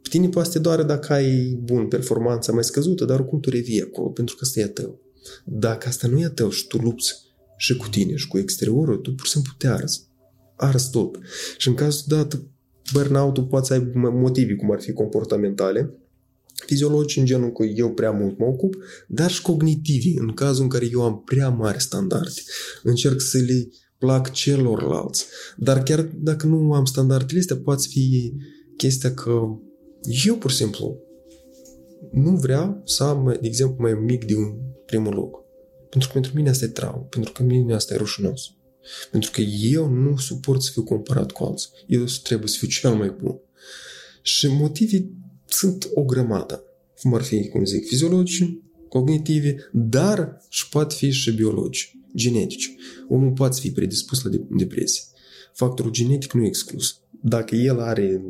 Pe 0.02 0.08
tine 0.08 0.28
poate 0.28 0.48
să 0.48 0.54
te 0.54 0.62
doare 0.62 0.82
dacă 0.82 1.12
ai, 1.12 1.58
bun, 1.62 1.88
performanța 1.88 2.52
mai 2.52 2.64
scăzută, 2.64 3.04
dar 3.04 3.18
oricum 3.18 3.40
tu 3.40 3.50
revii 3.50 3.82
acolo, 3.82 4.08
pentru 4.08 4.36
că 4.36 4.40
asta 4.44 4.60
e 4.60 4.64
a 4.64 4.68
tău. 4.68 5.00
Dacă 5.44 5.88
asta 5.88 6.08
nu 6.08 6.20
e 6.20 6.24
a 6.24 6.30
tău 6.30 6.50
și 6.50 6.66
tu 6.66 6.76
lupți 6.76 7.21
și 7.62 7.76
cu 7.76 7.88
tine 7.88 8.16
și 8.16 8.28
cu 8.28 8.38
exteriorul, 8.38 8.96
tu 8.96 9.14
pur 9.14 9.26
și 9.26 9.32
simplu 9.32 9.52
te 9.58 9.66
arzi. 9.66 10.08
Arzi 10.56 10.90
tot. 10.90 11.18
Și 11.58 11.68
în 11.68 11.74
cazul 11.74 12.04
dat, 12.08 12.40
burnout-ul 12.92 13.44
poate 13.44 13.66
să 13.66 13.72
ai 13.72 13.90
motivi, 13.94 14.56
cum 14.56 14.70
ar 14.70 14.80
fi 14.80 14.92
comportamentale, 14.92 15.94
fiziologici 16.66 17.16
în 17.16 17.24
genul 17.24 17.52
că 17.52 17.64
eu 17.64 17.92
prea 17.92 18.10
mult 18.10 18.38
mă 18.38 18.44
ocup, 18.44 18.74
dar 19.08 19.30
și 19.30 19.42
cognitivi, 19.42 20.18
în 20.18 20.32
cazul 20.34 20.62
în 20.62 20.68
care 20.68 20.88
eu 20.92 21.02
am 21.02 21.22
prea 21.24 21.48
mari 21.48 21.80
standarde. 21.80 22.40
Încerc 22.82 23.20
să 23.20 23.38
le 23.38 23.68
plac 23.98 24.30
celorlalți. 24.30 25.26
Dar 25.56 25.82
chiar 25.82 26.00
dacă 26.00 26.46
nu 26.46 26.72
am 26.72 26.84
standardele 26.84 27.40
astea, 27.40 27.56
poate 27.56 27.86
fi 27.88 28.32
chestia 28.76 29.14
că 29.14 29.30
eu, 30.26 30.36
pur 30.36 30.50
și 30.50 30.56
simplu, 30.56 30.98
nu 32.12 32.36
vreau 32.36 32.82
să 32.84 33.02
am, 33.02 33.36
de 33.40 33.46
exemplu, 33.46 33.76
mai 33.78 33.92
mic 33.92 34.24
de 34.24 34.36
un 34.36 34.54
primul 34.86 35.14
loc. 35.14 35.41
Pentru 35.92 36.08
că 36.08 36.18
pentru 36.18 36.32
mine 36.34 36.50
asta 36.50 36.64
e 36.64 36.68
traumă, 36.68 37.06
pentru 37.10 37.32
că 37.32 37.42
mine 37.42 37.74
asta 37.74 37.94
e 37.94 37.96
rușinos. 37.96 38.40
Pentru 39.10 39.30
că 39.30 39.40
eu 39.40 39.88
nu 39.88 40.16
suport 40.16 40.62
să 40.62 40.70
fiu 40.72 40.82
comparat 40.82 41.30
cu 41.30 41.44
alții. 41.44 41.68
Eu 41.86 42.04
trebuie 42.22 42.48
să 42.48 42.56
fiu 42.58 42.68
cel 42.68 42.94
mai 42.94 43.16
bun. 43.22 43.40
Și 44.22 44.46
motivii 44.46 45.14
sunt 45.46 45.88
o 45.94 46.02
grămadă. 46.02 46.64
Cum 47.00 47.14
ar 47.14 47.22
fi, 47.22 47.48
cum 47.48 47.64
zic, 47.64 47.86
fiziologici, 47.86 48.58
cognitivi, 48.88 49.54
dar 49.72 50.40
și 50.48 50.68
pot 50.68 50.92
fi 50.92 51.10
și 51.10 51.32
biologici, 51.32 51.98
genetici. 52.16 52.74
Omul 53.08 53.32
poate 53.32 53.60
fi 53.60 53.70
predispus 53.70 54.22
la 54.22 54.30
depresie. 54.50 55.02
Factorul 55.54 55.90
genetic 55.90 56.32
nu 56.32 56.44
e 56.44 56.46
exclus. 56.46 57.00
Dacă 57.22 57.54
el 57.54 57.80
are, 57.80 58.22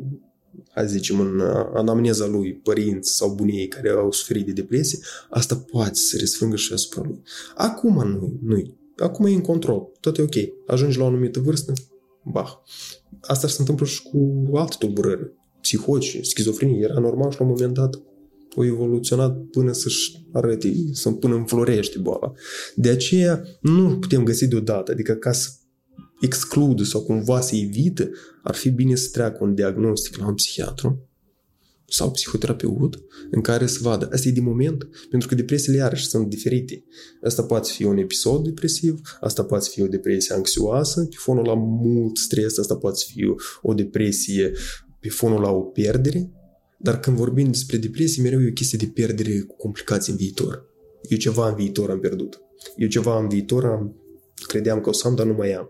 hai 0.71 0.87
zicem, 0.87 1.19
în 1.19 1.39
anamneza 1.73 2.25
lui, 2.25 2.53
părinți 2.53 3.15
sau 3.15 3.33
bunii 3.33 3.67
care 3.67 3.89
au 3.89 4.11
suferit 4.11 4.45
de 4.45 4.51
depresie, 4.51 4.99
asta 5.29 5.65
poate 5.71 5.93
să 5.93 6.17
răsfrângă 6.19 6.55
și 6.55 6.73
asupra 6.73 7.01
lui. 7.05 7.21
Acum 7.55 7.93
nu, 7.93 8.39
nu 8.41 8.75
Acum 8.97 9.25
e 9.25 9.33
în 9.33 9.41
control. 9.41 9.91
Tot 9.99 10.17
e 10.17 10.21
ok. 10.21 10.35
Ajungi 10.67 10.97
la 10.97 11.03
o 11.03 11.07
anumită 11.07 11.39
vârstă, 11.39 11.73
bah. 12.23 12.49
Asta 13.21 13.47
se 13.47 13.55
întâmplă 13.59 13.85
și 13.85 14.03
cu 14.03 14.49
alte 14.53 14.75
tulburări 14.79 15.31
psihoci, 15.61 16.19
schizofrenie, 16.21 16.79
era 16.81 16.99
normal 16.99 17.31
și 17.31 17.39
la 17.39 17.45
un 17.45 17.51
moment 17.51 17.73
dat 17.73 18.01
o 18.55 18.65
evoluționat 18.65 19.37
până 19.51 19.71
să-și 19.71 20.25
arăte, 20.31 20.73
să 20.91 21.11
până 21.11 21.35
înflorește 21.35 21.99
boala. 21.99 22.31
De 22.75 22.89
aceea 22.89 23.43
nu 23.61 23.97
putem 23.97 24.23
găsi 24.23 24.47
deodată, 24.47 24.91
adică 24.91 25.13
ca 25.13 25.31
să 25.31 25.49
exclude 26.23 26.83
sau 26.83 27.01
cumva 27.03 27.41
să 27.41 27.55
evite, 27.55 28.11
ar 28.43 28.55
fi 28.55 28.69
bine 28.69 28.95
să 28.95 29.09
treacă 29.11 29.43
un 29.43 29.55
diagnostic 29.55 30.17
la 30.17 30.27
un 30.27 30.33
psihiatru 30.33 31.07
sau 31.87 32.11
psihoterapeut 32.11 33.03
în 33.31 33.41
care 33.41 33.65
să 33.65 33.79
vadă. 33.81 34.09
Asta 34.11 34.27
e 34.27 34.31
de 34.31 34.41
moment, 34.41 34.89
pentru 35.09 35.27
că 35.27 35.35
depresiile 35.35 35.77
iarăși 35.77 36.07
sunt 36.07 36.27
diferite. 36.27 36.83
Asta 37.23 37.43
poate 37.43 37.69
fi 37.71 37.83
un 37.83 37.97
episod 37.97 38.43
depresiv, 38.43 39.01
asta 39.19 39.43
poate 39.43 39.69
fi 39.71 39.81
o 39.81 39.87
depresie 39.87 40.35
anxioasă, 40.35 41.05
pe 41.05 41.15
fonul 41.17 41.45
la 41.45 41.53
mult 41.53 42.17
stres, 42.17 42.57
asta 42.57 42.75
poate 42.75 43.03
fi 43.07 43.25
o 43.61 43.73
depresie 43.73 44.51
pe 44.99 45.09
fonul 45.09 45.41
la 45.41 45.51
o 45.51 45.61
pierdere, 45.61 46.31
dar 46.79 46.99
când 46.99 47.17
vorbim 47.17 47.47
despre 47.47 47.77
depresie, 47.77 48.23
mereu 48.23 48.41
e 48.41 48.47
o 48.49 48.53
chestie 48.53 48.77
de 48.77 48.91
pierdere 48.93 49.39
cu 49.39 49.55
complicații 49.55 50.11
în 50.11 50.17
viitor. 50.17 50.65
Eu 51.09 51.17
ceva 51.17 51.49
în 51.49 51.55
viitor 51.55 51.89
am 51.89 51.99
pierdut. 51.99 52.41
Eu 52.77 52.87
ceva 52.87 53.19
în 53.19 53.27
viitor 53.27 53.65
am, 53.65 53.95
credeam 54.47 54.81
că 54.81 54.89
o 54.89 54.91
să 54.91 55.07
am, 55.07 55.15
dar 55.15 55.25
nu 55.25 55.33
mai 55.33 55.53
am. 55.53 55.67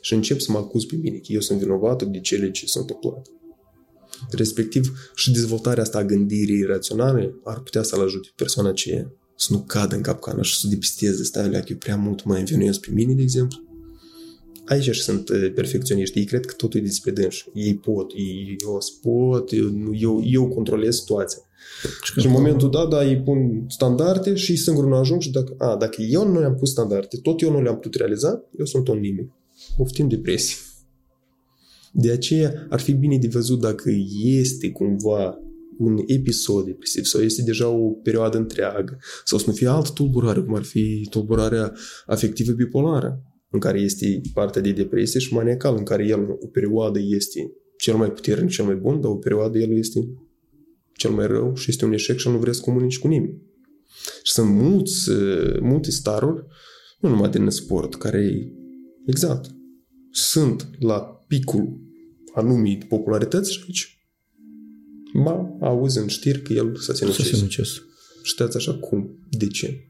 Și 0.00 0.14
încep 0.14 0.40
să 0.40 0.52
mă 0.52 0.58
acuz 0.58 0.84
pe 0.84 0.96
mine, 0.96 1.16
că 1.16 1.32
eu 1.32 1.40
sunt 1.40 1.58
vinovat 1.58 2.02
de 2.02 2.20
cele 2.20 2.50
ce 2.50 2.66
s-au 2.66 2.82
întâmplat. 2.82 3.26
Respectiv, 4.30 5.10
și 5.14 5.32
dezvoltarea 5.32 5.82
asta 5.82 5.98
a 5.98 6.04
gândirii 6.04 6.62
raționale 6.62 7.34
ar 7.44 7.60
putea 7.60 7.82
să-l 7.82 8.02
ajute 8.02 8.28
persoana 8.36 8.72
ce 8.72 9.06
să 9.36 9.52
nu 9.52 9.58
cadă 9.58 9.94
în 9.94 10.02
capcana 10.02 10.42
și 10.42 10.58
să 10.58 10.66
depisteze, 10.68 11.24
stai, 11.24 11.50
că 11.50 11.64
eu 11.68 11.76
prea 11.76 11.96
mult 11.96 12.24
mă 12.24 12.34
învinuiesc 12.34 12.80
pe 12.80 12.90
mine, 12.92 13.14
de 13.14 13.22
exemplu, 13.22 13.58
aici 14.70 14.90
și 14.90 15.02
sunt 15.02 15.28
uh, 15.28 15.52
perfecționiști. 15.54 16.18
Ei 16.18 16.24
cred 16.24 16.44
că 16.46 16.54
totul 16.54 16.80
e 16.80 16.82
despre 16.82 17.10
dânși. 17.10 17.48
Ei 17.54 17.74
pot, 17.74 18.12
ei, 18.16 18.56
eu 18.64 18.78
pot, 19.02 19.52
eu, 19.52 19.94
eu, 19.94 20.22
eu 20.24 20.48
controlez 20.48 20.96
situația. 20.96 21.42
Și 22.02 22.26
în 22.26 22.32
momentul 22.32 22.70
dat, 22.70 22.88
da, 22.88 23.04
ei 23.04 23.20
pun 23.20 23.64
standarde 23.68 24.34
și 24.34 24.56
singur 24.56 24.84
nu 24.84 24.94
ajung 24.94 25.20
și 25.20 25.30
dacă, 25.30 25.54
a, 25.58 25.76
dacă 25.76 26.02
eu 26.02 26.28
nu 26.28 26.38
le-am 26.38 26.54
pus 26.54 26.70
standarde, 26.70 27.16
tot 27.22 27.40
eu 27.40 27.50
nu 27.50 27.62
le-am 27.62 27.74
putut 27.74 27.94
realiza, 27.94 28.44
eu 28.58 28.64
sunt 28.64 28.88
un 28.88 28.98
nimic. 28.98 29.30
Oftim 29.76 30.08
depresie. 30.08 30.56
De 31.92 32.10
aceea 32.10 32.66
ar 32.68 32.80
fi 32.80 32.92
bine 32.92 33.18
de 33.18 33.28
văzut 33.28 33.60
dacă 33.60 33.90
este 34.22 34.70
cumva 34.70 35.38
un 35.78 35.98
episod 36.06 36.64
depresiv 36.64 37.04
sau 37.04 37.20
este 37.20 37.42
deja 37.42 37.68
o 37.68 37.90
perioadă 37.90 38.36
întreagă 38.36 38.98
sau 39.24 39.38
să 39.38 39.44
nu 39.46 39.52
fie 39.52 39.66
altă 39.66 39.90
tulburare, 39.94 40.40
cum 40.40 40.54
ar 40.54 40.62
fi 40.62 41.06
tulburarea 41.10 41.72
afectivă 42.06 42.52
bipolară 42.52 43.22
în 43.50 43.58
care 43.58 43.80
este 43.80 44.20
partea 44.34 44.62
de 44.62 44.72
depresie 44.72 45.20
și 45.20 45.34
maniacal, 45.34 45.76
în 45.76 45.84
care 45.84 46.06
el 46.06 46.20
o 46.40 46.46
perioadă 46.46 46.98
este 47.02 47.52
cel 47.76 47.96
mai 47.96 48.12
puternic, 48.12 48.50
cel 48.50 48.64
mai 48.64 48.74
bun, 48.74 49.00
dar 49.00 49.10
o 49.10 49.16
perioadă 49.16 49.58
el 49.58 49.78
este 49.78 50.08
cel 50.92 51.10
mai 51.10 51.26
rău 51.26 51.54
și 51.54 51.70
este 51.70 51.84
un 51.84 51.92
eșec 51.92 52.18
și 52.18 52.28
nu 52.28 52.38
vrea 52.38 52.52
să 52.52 52.60
comunici 52.60 52.98
cu 52.98 53.08
nimeni. 53.08 53.42
Și 54.22 54.32
sunt 54.32 54.50
mulți, 54.50 55.10
multe 55.60 55.90
staruri, 55.90 56.44
nu 57.00 57.08
numai 57.08 57.30
din 57.30 57.50
sport, 57.50 57.94
care 57.94 58.52
exact 59.06 59.50
sunt 60.10 60.68
la 60.78 60.98
picul 61.28 61.80
anumit 62.34 62.84
popularități 62.84 63.52
și 63.52 63.60
aici 63.66 63.98
ba, 65.24 65.56
auzi 65.60 65.98
în 65.98 66.06
știri 66.08 66.42
că 66.42 66.52
el 66.52 66.76
s-a 66.76 66.94
sinucis. 66.94 67.82
Știați 68.22 68.56
așa 68.56 68.74
cum? 68.74 69.18
De 69.30 69.46
ce? 69.46 69.84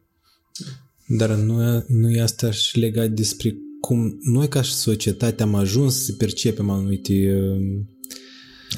Dar 1.06 1.34
nu, 1.34 1.84
nu 1.88 2.10
e 2.10 2.20
asta 2.20 2.50
și 2.50 2.78
legat 2.78 3.10
despre 3.10 3.56
cum 3.80 4.18
noi 4.22 4.48
ca 4.48 4.62
și 4.62 4.72
societate 4.74 5.42
am 5.42 5.54
ajuns 5.54 6.04
să 6.04 6.12
percepem 6.12 6.70
anumite... 6.70 7.12
Uh, 7.12 7.80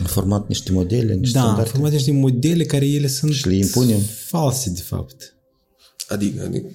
am 0.00 0.06
format 0.06 0.48
niște 0.48 0.72
modele, 0.72 1.14
niște 1.14 1.38
Da, 1.38 1.40
standarde. 1.44 1.60
am 1.60 1.66
format 1.74 1.92
niște 1.92 2.12
modele 2.12 2.64
care 2.64 2.86
ele 2.88 3.06
sunt 3.06 3.32
și 3.32 3.46
le 3.48 3.54
impunem. 3.54 4.00
false, 4.26 4.70
de 4.70 4.80
fapt. 4.80 5.34
Adică, 6.08 6.42
adică 6.44 6.70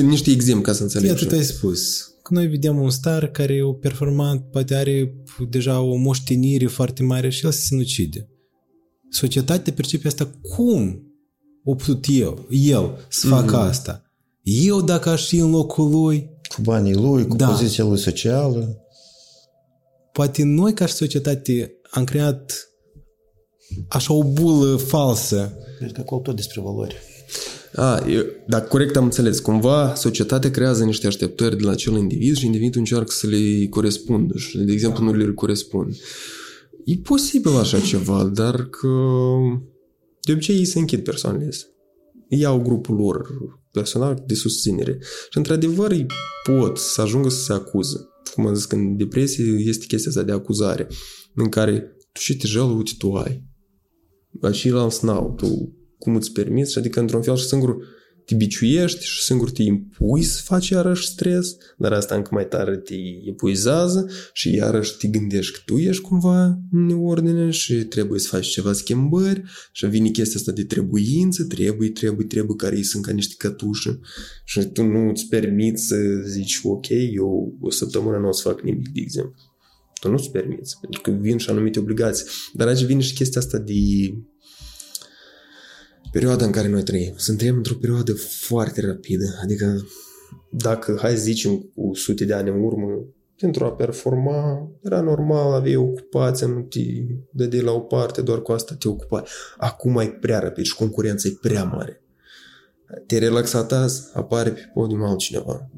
niște 0.00 0.30
exemple 0.30 0.62
ca 0.64 0.72
să 0.72 0.82
înțeleg. 0.82 1.08
Iată, 1.08 1.34
ai 1.34 1.44
spus. 1.44 2.10
Că 2.26 2.34
noi 2.34 2.46
vedem 2.46 2.80
un 2.80 2.90
star 2.90 3.26
care 3.26 3.52
e 3.52 3.62
performant, 3.80 4.50
poate 4.50 4.74
are 4.74 5.14
deja 5.48 5.80
o 5.80 5.94
moștenire 5.94 6.66
foarte 6.66 7.02
mare 7.02 7.28
și 7.28 7.44
el 7.44 7.50
se 7.50 7.60
sinucide. 7.60 8.28
Societatea 9.10 9.72
percepe 9.72 10.06
asta 10.06 10.30
cum 10.42 11.02
o 11.64 11.74
putut 11.74 12.04
eu, 12.08 12.46
el, 12.50 13.06
să 13.08 13.26
facă 13.26 13.56
mm-hmm. 13.56 13.68
asta. 13.68 14.02
Eu 14.42 14.80
dacă 14.80 15.08
aș 15.08 15.26
fi 15.26 15.36
în 15.36 15.50
locul 15.50 15.90
lui... 15.90 16.30
Cu 16.54 16.62
banii 16.62 16.94
lui, 16.94 17.26
cu 17.26 17.36
Da. 17.36 17.48
poziția 17.48 17.84
lui 17.84 17.98
socială. 17.98 18.78
Poate 20.12 20.42
noi 20.42 20.74
ca 20.74 20.86
și 20.86 20.94
societate 20.94 21.80
am 21.90 22.04
creat 22.04 22.68
așa 23.88 24.12
o 24.12 24.24
bulă 24.24 24.76
falsă. 24.76 25.58
Cred 25.78 25.92
că 25.92 26.00
acolo 26.00 26.20
tot 26.20 26.36
despre 26.36 26.60
valori. 26.60 26.96
A, 27.76 28.04
eu, 28.08 28.22
dacă 28.46 28.68
corect 28.68 28.96
am 28.96 29.04
înțeles, 29.04 29.40
cumva 29.40 29.94
societatea 29.94 30.50
creează 30.50 30.84
niște 30.84 31.06
așteptări 31.06 31.56
de 31.56 31.64
la 31.64 31.70
acel 31.70 31.96
individ 31.96 32.36
și 32.36 32.46
individul 32.46 32.78
încearcă 32.78 33.10
să 33.10 33.26
le 33.26 33.66
corespundă 33.66 34.38
și, 34.38 34.58
de 34.58 34.72
exemplu, 34.72 35.04
nu 35.04 35.12
le 35.12 35.32
corespund. 35.32 35.96
E 36.84 36.96
posibil 36.96 37.56
așa 37.56 37.80
ceva, 37.80 38.24
dar 38.24 38.68
că 38.68 38.88
de 40.20 40.32
obicei 40.32 40.56
ei 40.56 40.64
se 40.64 40.78
închid 40.78 41.04
persoanele 41.04 41.46
astea. 41.48 41.68
Ei 42.28 42.38
Iau 42.38 42.62
grupul 42.62 42.96
lor 42.96 43.28
personal 43.70 44.22
de 44.26 44.34
susținere. 44.34 44.98
Și, 45.30 45.36
într-adevăr, 45.36 45.90
ei 45.90 46.06
pot 46.44 46.78
să 46.78 47.00
ajungă 47.00 47.28
să 47.28 47.42
se 47.42 47.52
acuze. 47.52 47.96
Cum 48.34 48.46
am 48.46 48.54
zis, 48.54 48.64
că 48.64 48.74
în 48.74 48.96
depresie 48.96 49.44
este 49.44 49.86
chestia 49.86 50.10
asta 50.10 50.22
de 50.22 50.32
acuzare, 50.32 50.86
în 51.34 51.48
care 51.48 51.80
tu 52.12 52.20
și 52.20 52.36
te 52.36 52.46
jăl, 52.46 52.76
uite, 52.76 52.90
tu 52.98 53.12
ai. 53.12 53.44
Dar 54.30 54.54
și 54.54 54.68
la 54.68 54.88
n-au, 55.02 55.34
tu 55.36 55.76
cum 56.06 56.16
îți 56.16 56.32
permiți, 56.32 56.72
și 56.72 56.78
adică 56.78 57.00
într-un 57.00 57.22
fel 57.22 57.36
și 57.36 57.46
singur 57.46 57.76
te 58.24 58.34
biciuiești 58.34 59.04
și 59.04 59.22
singur 59.22 59.50
te 59.50 59.62
impui 59.62 60.22
să 60.22 60.40
faci 60.44 60.68
iarăși 60.68 61.06
stres, 61.06 61.56
dar 61.78 61.92
asta 61.92 62.14
încă 62.14 62.28
mai 62.32 62.48
tare 62.48 62.76
te 62.76 62.94
epuizează 63.26 64.10
și 64.32 64.54
iarăși 64.54 64.96
te 64.96 65.08
gândești 65.08 65.52
că 65.52 65.60
tu 65.64 65.76
ești 65.78 66.02
cumva 66.02 66.58
în 66.72 66.86
neordine 66.86 67.50
și 67.50 67.74
trebuie 67.74 68.20
să 68.20 68.28
faci 68.28 68.46
ceva 68.46 68.72
schimbări 68.72 69.42
și 69.72 69.86
vine 69.86 70.08
chestia 70.08 70.38
asta 70.38 70.52
de 70.52 70.64
trebuință, 70.64 71.44
trebuie, 71.44 71.90
trebuie, 71.90 72.26
trebuie, 72.26 72.56
care 72.56 72.82
sunt 72.82 73.04
ca 73.04 73.12
niște 73.12 73.34
cătușe 73.38 74.00
și 74.44 74.60
tu 74.60 74.82
nu 74.82 75.08
îți 75.08 75.26
permiți 75.26 75.86
să 75.86 75.96
zici, 76.26 76.60
ok, 76.62 76.86
eu 77.14 77.56
o 77.60 77.70
săptămână 77.70 78.16
nu 78.16 78.28
o 78.28 78.32
să 78.32 78.48
fac 78.48 78.62
nimic, 78.62 78.88
de 78.88 79.00
exemplu. 79.00 79.34
Tu 80.00 80.10
nu-ți 80.10 80.30
permiți, 80.30 80.76
pentru 80.80 81.00
că 81.00 81.10
vin 81.10 81.36
și 81.36 81.50
anumite 81.50 81.78
obligații. 81.78 82.26
Dar 82.52 82.68
aici 82.68 82.84
vine 82.84 83.00
și 83.00 83.14
chestia 83.14 83.40
asta 83.40 83.58
de 83.58 83.72
perioada 86.16 86.44
în 86.44 86.50
care 86.50 86.68
noi 86.68 86.82
trăim. 86.82 87.12
Suntem 87.16 87.56
într-o 87.56 87.74
perioadă 87.74 88.12
foarte 88.40 88.80
rapidă. 88.80 89.24
Adică 89.42 89.86
dacă, 90.50 90.98
hai 91.00 91.16
să 91.16 91.22
zicem, 91.22 91.70
cu 91.74 91.90
sute 91.94 92.24
de 92.24 92.32
ani 92.32 92.48
în 92.48 92.62
urmă, 92.62 93.04
pentru 93.36 93.64
a 93.64 93.72
performa, 93.72 94.70
era 94.82 95.00
normal, 95.00 95.52
aveai 95.52 95.76
ocupația, 95.76 96.46
nu 96.46 96.60
te 96.60 96.80
dădeai 97.30 97.62
la 97.62 97.72
o 97.72 97.80
parte, 97.80 98.22
doar 98.22 98.42
cu 98.42 98.52
asta 98.52 98.74
te 98.74 98.88
ocupai. 98.88 99.22
Acum 99.56 99.98
e 99.98 100.06
prea 100.06 100.38
rapid 100.38 100.64
și 100.64 100.74
concurența 100.74 101.28
e 101.28 101.38
prea 101.40 101.64
mare. 101.64 102.02
Te-ai 103.06 103.20
relaxat 103.20 103.72
azi, 103.72 104.02
apare 104.12 104.50
pe 104.50 104.70
podium 104.74 105.02
altcineva. 105.02 105.70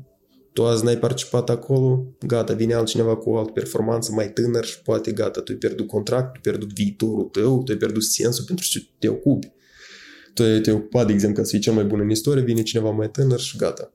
Tu 0.52 0.64
azi 0.64 0.84
n-ai 0.84 0.98
participat 0.98 1.50
acolo, 1.50 2.16
gata, 2.26 2.52
vine 2.52 2.74
altcineva 2.74 3.16
cu 3.16 3.30
o 3.30 3.38
altă 3.38 3.52
performanță 3.52 4.12
mai 4.12 4.32
tânăr 4.32 4.64
și 4.64 4.82
poate 4.82 5.12
gata, 5.12 5.40
tu 5.40 5.52
ai 5.52 5.58
pierdut 5.58 5.86
contract, 5.86 6.26
tu 6.26 6.32
ai 6.34 6.40
pierdut 6.40 6.72
viitorul 6.72 7.24
tău, 7.24 7.62
tu 7.62 7.72
ai 7.72 7.78
pierdut 7.78 8.02
sensul 8.02 8.44
pentru 8.44 8.66
ce 8.68 8.88
te 8.98 9.08
ocupi 9.08 9.56
tu 10.44 10.60
te-ai 10.60 10.76
ocupat, 10.76 11.06
de 11.06 11.12
exemplu, 11.12 11.42
ca 11.42 11.44
să 11.44 11.50
fii 11.50 11.60
cel 11.60 11.72
mai 11.72 11.84
bun 11.84 12.00
în 12.00 12.10
istorie, 12.10 12.42
vine 12.42 12.62
cineva 12.62 12.90
mai 12.90 13.10
tânăr 13.10 13.40
și 13.40 13.56
gata. 13.56 13.92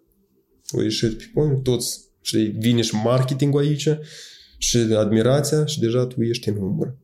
O 0.71 0.81
ieșit 0.81 1.17
pe 1.17 1.23
pont, 1.33 1.63
toți, 1.63 1.99
și 2.21 2.37
vine 2.37 2.81
și 2.81 2.95
marketingul 2.95 3.61
aici, 3.61 3.89
și 4.57 4.77
admirația 4.77 5.65
și 5.65 5.79
deja 5.79 6.05
tu 6.05 6.21
ești 6.21 6.49
în 6.49 6.55
umbră. 6.55 6.97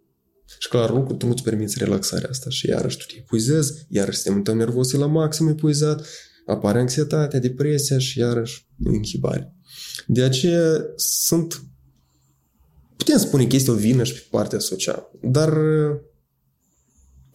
Și 0.59 0.67
clar 0.69 0.91
lucru, 0.91 1.15
tu 1.15 1.25
nu-ți 1.25 1.43
permiți 1.43 1.79
relaxarea 1.79 2.29
asta 2.29 2.49
și 2.49 2.67
iarăși 2.67 2.97
tu 2.97 3.05
te 3.07 3.13
epuizezi, 3.17 3.85
iarăși 3.89 4.15
sistemul 4.15 4.41
tău 4.41 4.55
nervos 4.55 4.93
e 4.93 4.97
la 4.97 5.05
maxim 5.05 5.47
epuizat, 5.47 6.05
apare 6.45 6.79
anxietatea, 6.79 7.39
depresia 7.39 7.97
și 7.97 8.19
iarăși 8.19 8.67
inhibare. 8.93 9.53
De 10.07 10.23
aceea 10.23 10.81
sunt 10.95 11.63
putem 12.97 13.17
spune 13.17 13.47
că 13.47 13.55
este 13.55 13.71
o 13.71 13.73
vină 13.73 14.03
și 14.03 14.13
pe 14.13 14.27
partea 14.29 14.59
socială, 14.59 15.11
dar 15.21 15.57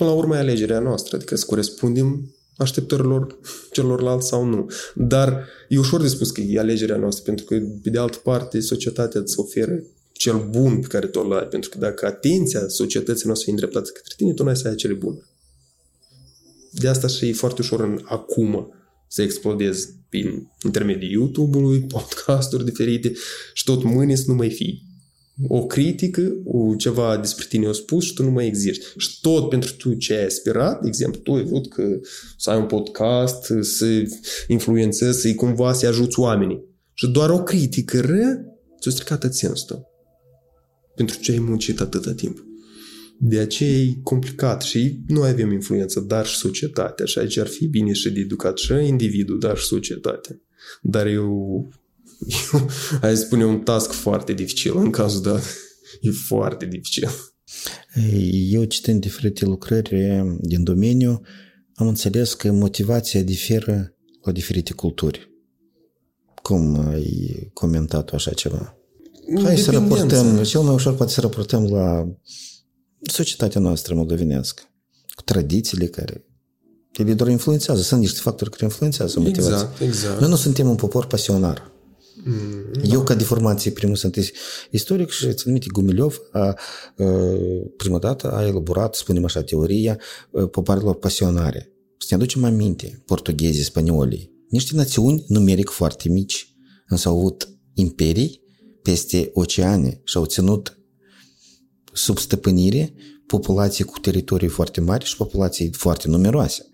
Până 0.04 0.16
la 0.16 0.22
urmă 0.22 0.36
e 0.36 0.38
alegerea 0.38 0.78
noastră, 0.78 1.16
adică 1.16 1.36
să 1.36 1.44
corespundem 1.46 2.34
așteptărilor 2.56 3.38
celorlalți 3.72 4.28
sau 4.28 4.44
nu. 4.44 4.70
Dar 4.94 5.48
e 5.68 5.78
ușor 5.78 6.00
de 6.00 6.08
spus 6.08 6.30
că 6.30 6.40
e 6.40 6.58
alegerea 6.58 6.96
noastră, 6.96 7.22
pentru 7.24 7.44
că, 7.44 7.60
pe 7.82 7.90
de 7.90 7.98
altă 7.98 8.18
parte, 8.18 8.60
societatea 8.60 9.20
îți 9.20 9.38
oferă 9.38 9.82
cel 10.12 10.48
bun 10.50 10.80
pe 10.80 10.86
care 10.86 11.06
tu 11.06 11.20
îl 11.20 11.32
ai, 11.32 11.46
pentru 11.46 11.70
că 11.70 11.78
dacă 11.78 12.06
atenția 12.06 12.68
societății 12.68 13.26
noastre 13.26 13.48
e 13.48 13.52
îndreptată 13.52 13.90
către 13.90 14.14
tine, 14.16 14.32
tu 14.32 14.44
n-ai 14.44 14.56
să 14.56 14.68
ai 14.68 14.74
cele 14.74 14.92
bune. 14.92 15.18
De 16.70 16.88
asta 16.88 17.06
și 17.06 17.28
e 17.28 17.32
foarte 17.32 17.60
ușor 17.60 17.80
în 17.80 18.00
acum 18.04 18.72
să 19.08 19.22
explodezi 19.22 19.88
prin 20.08 20.50
intermediul 20.64 21.10
YouTube-ului, 21.10 21.80
podcasturi 21.94 22.64
diferite 22.64 23.12
și 23.52 23.64
tot 23.64 23.82
mâine 23.82 24.14
să 24.14 24.24
nu 24.26 24.34
mai 24.34 24.50
fii 24.50 24.93
o 25.48 25.66
critică, 25.66 26.36
o 26.44 26.74
ceva 26.74 27.16
despre 27.16 27.44
tine 27.48 27.66
o 27.66 27.72
spus 27.72 28.04
și 28.04 28.14
tu 28.14 28.22
nu 28.22 28.30
mai 28.30 28.46
existi. 28.46 28.86
Și 28.96 29.20
tot 29.20 29.48
pentru 29.48 29.74
tu 29.74 29.94
ce 29.94 30.14
ai 30.14 30.24
aspirat, 30.24 30.82
de 30.82 30.88
exemplu, 30.88 31.20
tu 31.20 31.32
ai 31.32 31.44
vrut 31.44 31.68
că 31.68 32.00
să 32.36 32.50
ai 32.50 32.58
un 32.58 32.66
podcast, 32.66 33.52
să 33.60 33.86
influențezi, 34.48 35.20
să-i 35.20 35.34
cumva 35.34 35.72
să 35.72 35.86
ajuți 35.86 36.20
oamenii. 36.20 36.64
Și 36.94 37.08
doar 37.08 37.30
o 37.30 37.42
critică 37.42 38.00
rea 38.00 38.44
ți-a 38.80 38.90
stricat 38.90 39.34
sensul 39.34 39.66
tău. 39.66 39.88
Pentru 40.94 41.18
ce 41.20 41.32
ai 41.32 41.38
muncit 41.38 41.80
atâta 41.80 42.12
timp. 42.12 42.46
De 43.18 43.38
aceea 43.38 43.78
e 43.78 43.96
complicat 44.02 44.62
și 44.62 45.00
noi 45.06 45.28
avem 45.28 45.52
influență, 45.52 46.00
dar 46.00 46.26
și 46.26 46.36
societatea. 46.36 47.04
Și 47.04 47.18
aici 47.18 47.36
ar 47.36 47.46
fi 47.46 47.66
bine 47.66 47.92
și 47.92 48.10
de 48.10 48.20
educat 48.20 48.58
și 48.58 48.72
individul, 48.72 49.38
dar 49.38 49.56
și 49.56 49.66
societatea. 49.66 50.40
Dar 50.82 51.06
eu 51.06 51.68
hai 53.00 53.16
să 53.16 53.22
spune, 53.22 53.44
un 53.44 53.60
task 53.60 53.92
foarte 53.92 54.32
dificil 54.32 54.76
în 54.76 54.90
cazul 54.90 55.22
dat. 55.22 55.42
E 56.00 56.10
foarte 56.10 56.66
dificil. 56.66 57.08
Eu 58.50 58.64
citind 58.64 59.00
diferite 59.00 59.44
lucrări 59.44 60.22
din 60.40 60.64
domeniu, 60.64 61.20
am 61.74 61.86
înțeles 61.86 62.34
că 62.34 62.52
motivația 62.52 63.22
diferă 63.22 63.94
la 64.22 64.32
diferite 64.32 64.72
culturi. 64.72 65.32
Cum 66.42 66.88
ai 66.88 67.50
comentat 67.52 68.10
așa 68.10 68.30
ceva? 68.30 68.76
Hai 69.42 69.56
să 69.56 69.70
raportăm, 69.70 70.42
cel 70.42 70.60
mai 70.60 70.74
ușor 70.74 70.94
poate 70.94 71.12
să 71.12 71.20
raportăm 71.20 71.64
la 71.64 72.08
societatea 73.02 73.60
noastră 73.60 73.94
moldovenească, 73.94 74.62
cu 75.14 75.22
tradițiile 75.22 75.86
care 75.86 76.24
ele 76.92 77.14
doar 77.14 77.30
influențează, 77.30 77.82
sunt 77.82 78.00
niște 78.00 78.20
factori 78.20 78.50
care 78.50 78.64
influențează 78.64 79.20
motivația. 79.20 79.54
Exact, 79.54 79.80
exact. 79.80 80.20
Noi 80.20 80.28
nu 80.28 80.36
suntem 80.36 80.68
un 80.68 80.76
popor 80.76 81.06
pasionar. 81.06 81.72
Mm, 82.24 82.64
Eu, 82.90 83.02
ca 83.02 83.14
de 83.14 83.24
formație, 83.24 83.70
primul 83.70 83.96
sunt 83.96 84.16
istoric 84.70 85.10
și 85.10 85.32
țin 85.32 85.50
minte, 85.52 85.66
Gumilov 85.72 86.18
a, 86.32 86.38
a, 86.38 86.56
prima 87.76 87.98
dată 87.98 88.32
a 88.32 88.46
elaborat, 88.46 88.94
spunem 88.94 89.24
așa, 89.24 89.42
teoria 89.42 89.98
popoarelor 90.50 90.94
pasionare. 90.94 91.72
Să 91.98 92.06
ne 92.10 92.16
aducem 92.16 92.44
aminte, 92.44 93.02
portughezii, 93.06 93.62
spaniolii, 93.62 94.32
niște 94.48 94.74
națiuni 94.74 95.24
numeric 95.28 95.68
foarte 95.68 96.08
mici, 96.08 96.54
însă 96.86 97.08
au 97.08 97.18
avut 97.18 97.48
imperii 97.74 98.40
peste 98.82 99.30
oceane 99.32 100.00
și 100.04 100.16
au 100.16 100.24
ținut 100.24 100.78
sub 101.92 102.18
stăpânire 102.18 102.94
populații 103.26 103.84
cu 103.84 103.98
teritorii 103.98 104.48
foarte 104.48 104.80
mari 104.80 105.04
și 105.04 105.16
populații 105.16 105.72
foarte 105.72 106.08
numeroase, 106.08 106.66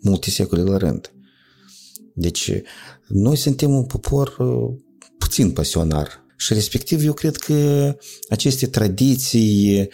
multe 0.00 0.30
secole 0.30 0.62
la 0.62 0.76
rând. 0.76 1.10
Deci, 2.14 2.50
noi 3.08 3.36
suntem 3.36 3.70
un 3.70 3.84
popor 3.84 4.36
puțin 5.18 5.50
pasionar. 5.50 6.24
Și 6.38 6.52
respectiv 6.54 7.04
eu 7.04 7.12
cred 7.12 7.36
că 7.36 7.94
aceste 8.28 8.66
tradiții 8.66 9.88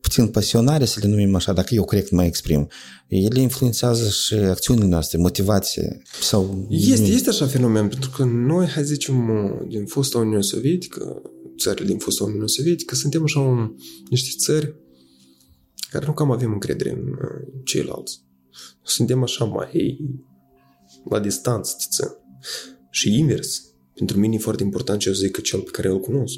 puțin 0.00 0.26
pasionare, 0.26 0.84
să 0.84 0.98
le 1.02 1.08
numim 1.08 1.34
așa, 1.34 1.52
dacă 1.52 1.74
eu 1.74 1.84
corect 1.84 2.10
mai 2.10 2.26
exprim, 2.26 2.68
ele 3.08 3.40
influențează 3.40 4.08
și 4.08 4.34
acțiunile 4.34 4.86
noastre, 4.86 5.18
motivație 5.18 6.02
sau... 6.20 6.66
Este, 6.70 7.06
este 7.06 7.28
așa 7.28 7.46
fenomen, 7.46 7.88
pentru 7.88 8.10
că 8.10 8.24
noi, 8.24 8.66
hai 8.66 8.84
zicem, 8.84 9.30
din 9.68 9.86
fosta 9.86 10.18
Uniune 10.18 10.40
Sovietică, 10.40 11.22
țările 11.58 11.86
din 11.86 11.98
fosta 11.98 12.24
Uniune 12.24 12.46
Sovietică, 12.46 12.94
suntem 12.94 13.22
așa 13.22 13.40
un, 13.40 13.74
niște 14.10 14.30
țări 14.38 14.74
care 15.90 16.06
nu 16.06 16.12
cam 16.12 16.30
avem 16.30 16.52
încredere 16.52 16.90
în 16.90 17.04
ceilalți. 17.64 18.20
Suntem 18.82 19.22
așa 19.22 19.44
mai 19.44 19.98
la 21.10 21.20
distanță, 21.20 21.76
țin. 21.90 22.06
Și 22.89 23.17
invers. 23.17 23.63
Pentru 23.93 24.19
mine 24.19 24.35
e 24.35 24.37
foarte 24.37 24.63
important 24.63 24.99
ce 24.99 25.07
eu 25.07 25.15
zic 25.15 25.31
că 25.31 25.41
cel 25.41 25.59
pe 25.59 25.71
care 25.71 25.87
îl 25.87 25.99
cunosc. 25.99 26.37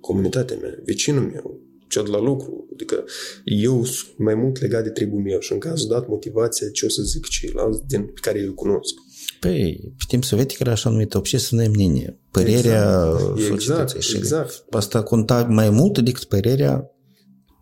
Comunitatea 0.00 0.56
mea, 0.56 0.74
vecinul 0.84 1.22
meu, 1.22 1.60
cel 1.88 2.04
de 2.04 2.10
la 2.10 2.20
lucru. 2.20 2.68
Adică 2.72 3.04
eu 3.44 3.84
sunt 3.84 4.18
mai 4.18 4.34
mult 4.34 4.60
legat 4.60 4.82
de 4.82 4.90
tribul 4.90 5.20
meu 5.20 5.40
și 5.40 5.52
în 5.52 5.58
cazul 5.58 5.88
dat 5.88 6.08
motivația 6.08 6.70
ce 6.70 6.86
o 6.86 6.88
să 6.88 7.02
zic 7.02 7.26
ceilalți 7.26 7.80
din, 7.86 8.04
pe 8.04 8.20
care 8.20 8.42
îl 8.42 8.54
cunosc. 8.54 8.94
Păi, 9.40 9.92
pe 9.96 10.04
timp 10.08 10.24
sovietic 10.24 10.58
era 10.58 10.70
așa 10.70 10.90
numită 10.90 11.18
общественное 11.18 11.68
мнение. 11.68 12.18
Părerea 12.30 13.12
exact, 13.36 13.38
societății. 13.38 13.98
Exact, 13.98 14.16
exact. 14.16 14.64
Asta 14.70 15.02
conta 15.02 15.42
mai 15.42 15.70
mult 15.70 15.98
decât 15.98 16.24
părerea 16.24 16.90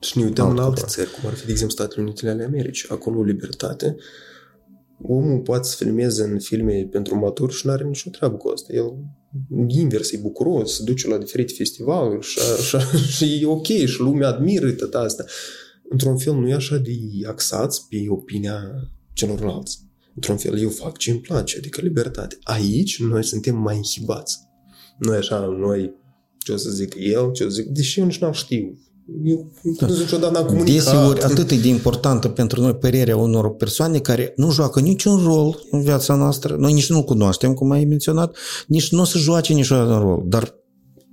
și 0.01 0.19
ne 0.19 0.25
uităm 0.25 0.51
în 0.51 0.59
alte 0.59 0.83
țări, 0.87 1.11
cum 1.11 1.29
ar 1.29 1.35
fi, 1.35 1.45
de 1.45 1.51
exemplu, 1.51 1.77
Statele 1.77 2.03
Unite 2.03 2.29
ale 2.29 2.45
Americii. 2.45 2.89
Acolo 2.89 3.23
libertate 3.23 3.97
omul 5.04 5.40
poate 5.40 5.68
să 5.68 5.76
filmeze 5.76 6.24
în 6.24 6.40
filme 6.40 6.88
pentru 6.92 7.16
maturi 7.16 7.54
și 7.54 7.66
nu 7.66 7.72
are 7.72 7.84
nicio 7.84 8.10
treabă 8.10 8.38
cu 8.38 8.48
asta. 8.48 8.74
El 8.74 8.94
invers, 9.68 10.12
e 10.12 10.18
bucuros, 10.18 10.76
se 10.76 10.84
duce 10.84 11.08
la 11.08 11.18
diferite 11.18 11.54
festivaluri 11.54 12.26
și, 12.26 12.40
și, 12.40 12.78
și 13.16 13.40
e 13.42 13.46
ok 13.46 13.66
și 13.66 14.00
lumea 14.00 14.28
admiră 14.28 14.72
tot 14.72 14.94
asta. 14.94 15.26
Într-un 15.90 16.18
fel 16.18 16.34
nu 16.34 16.50
e 16.50 16.54
așa 16.54 16.78
de 16.78 16.92
axați 17.28 17.88
pe 17.90 18.06
opinia 18.10 18.62
celorlalți. 19.14 19.80
Într-un 20.16 20.38
fel 20.38 20.60
eu 20.60 20.70
fac 20.70 20.98
ce 20.98 21.12
îmi 21.12 21.20
place, 21.20 21.58
adică 21.58 21.82
libertate. 21.82 22.38
Aici 22.44 23.02
noi 23.02 23.24
suntem 23.24 23.58
mai 23.58 23.76
inhibați. 23.76 24.38
Noi 24.98 25.18
așa, 25.18 25.40
noi 25.46 25.94
ce 26.38 26.52
o 26.52 26.58
să 26.58 26.70
zic 26.70 26.96
el, 26.98 27.32
ce 27.32 27.44
o 27.44 27.50
să 27.50 27.56
zic, 27.56 27.66
deși 27.66 28.00
eu 28.00 28.06
nici 28.06 28.20
n-am 28.20 28.32
știu 28.32 28.78
eu 29.24 29.48
da. 29.64 29.88
niciodată 29.88 30.34
n-am 30.34 30.46
comunicat. 30.46 30.74
Deseori 30.74 31.24
atât 31.24 31.52
e 31.52 31.56
de 31.56 31.68
importantă 31.68 32.28
pentru 32.28 32.62
noi 32.62 32.76
părerea 32.76 33.18
unor 33.18 33.56
persoane 33.56 34.00
care 34.00 34.34
nu 34.36 34.52
joacă 34.52 34.80
niciun 34.80 35.24
rol 35.24 35.62
în 35.72 35.82
viața 35.82 36.16
noastră. 36.16 36.56
Noi 36.60 36.74
nici 36.74 36.90
nu-l 36.90 37.04
cunoaștem, 37.04 37.54
cum 37.54 37.72
ai 37.72 37.86
menționat, 37.86 38.38
nici 38.68 38.92
nu 38.92 39.02
o 39.02 39.04
să 39.04 39.18
joace 39.18 39.54
niciodată 39.54 39.92
un 39.92 40.00
rol. 40.00 40.24
Dar 40.26 40.61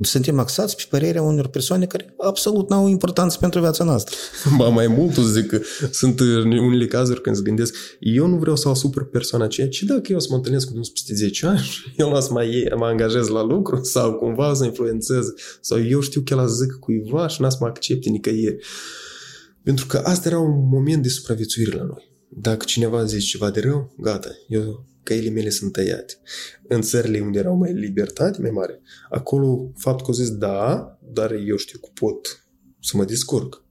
suntem 0.01 0.38
axați 0.38 0.76
pe 0.76 0.82
părerea 0.88 1.22
unor 1.22 1.46
persoane 1.49 1.86
care 1.86 2.14
absolut 2.18 2.68
n-au 2.68 2.88
importanță 2.88 3.36
pentru 3.40 3.61
viața 3.61 3.84
noastră. 3.84 4.16
Ba 4.59 4.68
mai 4.68 4.86
mult, 4.86 5.16
o 5.16 5.22
să 5.22 5.28
zic 5.28 5.46
că 5.46 5.61
sunt 5.90 6.20
unele 6.20 6.86
cazuri 6.86 7.20
când 7.20 7.36
se 7.36 7.42
gândesc, 7.42 7.74
eu 8.01 8.26
nu 8.26 8.36
vreau 8.36 8.57
să 8.57 8.68
asupăr 8.68 9.05
persoana 9.05 9.44
aceea, 9.44 9.68
ci 9.68 9.82
dacă 9.82 10.12
eu 10.12 10.20
să 10.20 10.26
mă 10.30 10.36
întâlnesc 10.36 10.66
cu 10.66 10.72
unul 10.72 10.86
peste 10.92 11.14
10 11.14 11.46
ani, 11.46 11.68
eu 11.96 12.11
las 12.11 12.28
mai 12.28 12.68
mă 12.76 12.84
angajez 12.84 13.28
la 13.28 13.42
lucru 13.42 13.82
sau 13.82 14.12
cumva 14.12 14.55
să 14.55 14.64
influențez 14.64 15.26
sau 15.61 15.84
eu 15.84 16.01
știu 16.01 16.20
că 16.20 16.32
el 16.32 16.38
a 16.38 16.46
zic 16.46 16.72
cuiva 16.72 17.28
și 17.28 17.40
n-a 17.40 17.49
să 17.49 17.57
mă 17.61 17.66
accepte 17.66 18.09
nicăieri. 18.09 18.66
Pentru 19.62 19.86
că 19.86 19.96
asta 19.96 20.28
era 20.28 20.38
un 20.38 20.68
moment 20.70 21.03
de 21.03 21.09
supraviețuire 21.09 21.76
la 21.76 21.82
noi. 21.82 22.11
Dacă 22.28 22.64
cineva 22.64 23.05
zice 23.05 23.26
ceva 23.26 23.51
de 23.51 23.61
rău, 23.61 23.94
gata, 23.99 24.28
eu 24.49 24.88
căile 25.09 25.30
mele 25.30 25.50
sunt 25.50 25.72
tăiate. 25.72 26.14
În 26.68 26.80
țările 26.80 27.20
unde 27.20 27.38
erau 27.38 27.56
mai 27.56 27.72
libertate 27.72 28.40
mai 28.40 28.50
mare, 28.50 28.80
acolo 29.11 29.72
faptul 29.76 30.06
că 30.06 30.11
au 30.11 30.16
zis 30.16 30.30
da, 30.30 30.98
dar 31.12 31.32
eu 31.32 31.56
știu 31.56 31.78
că 31.78 31.88
pot 31.94 32.48
să 32.80 32.96
mă 32.96 33.04
descurc. 33.04 33.64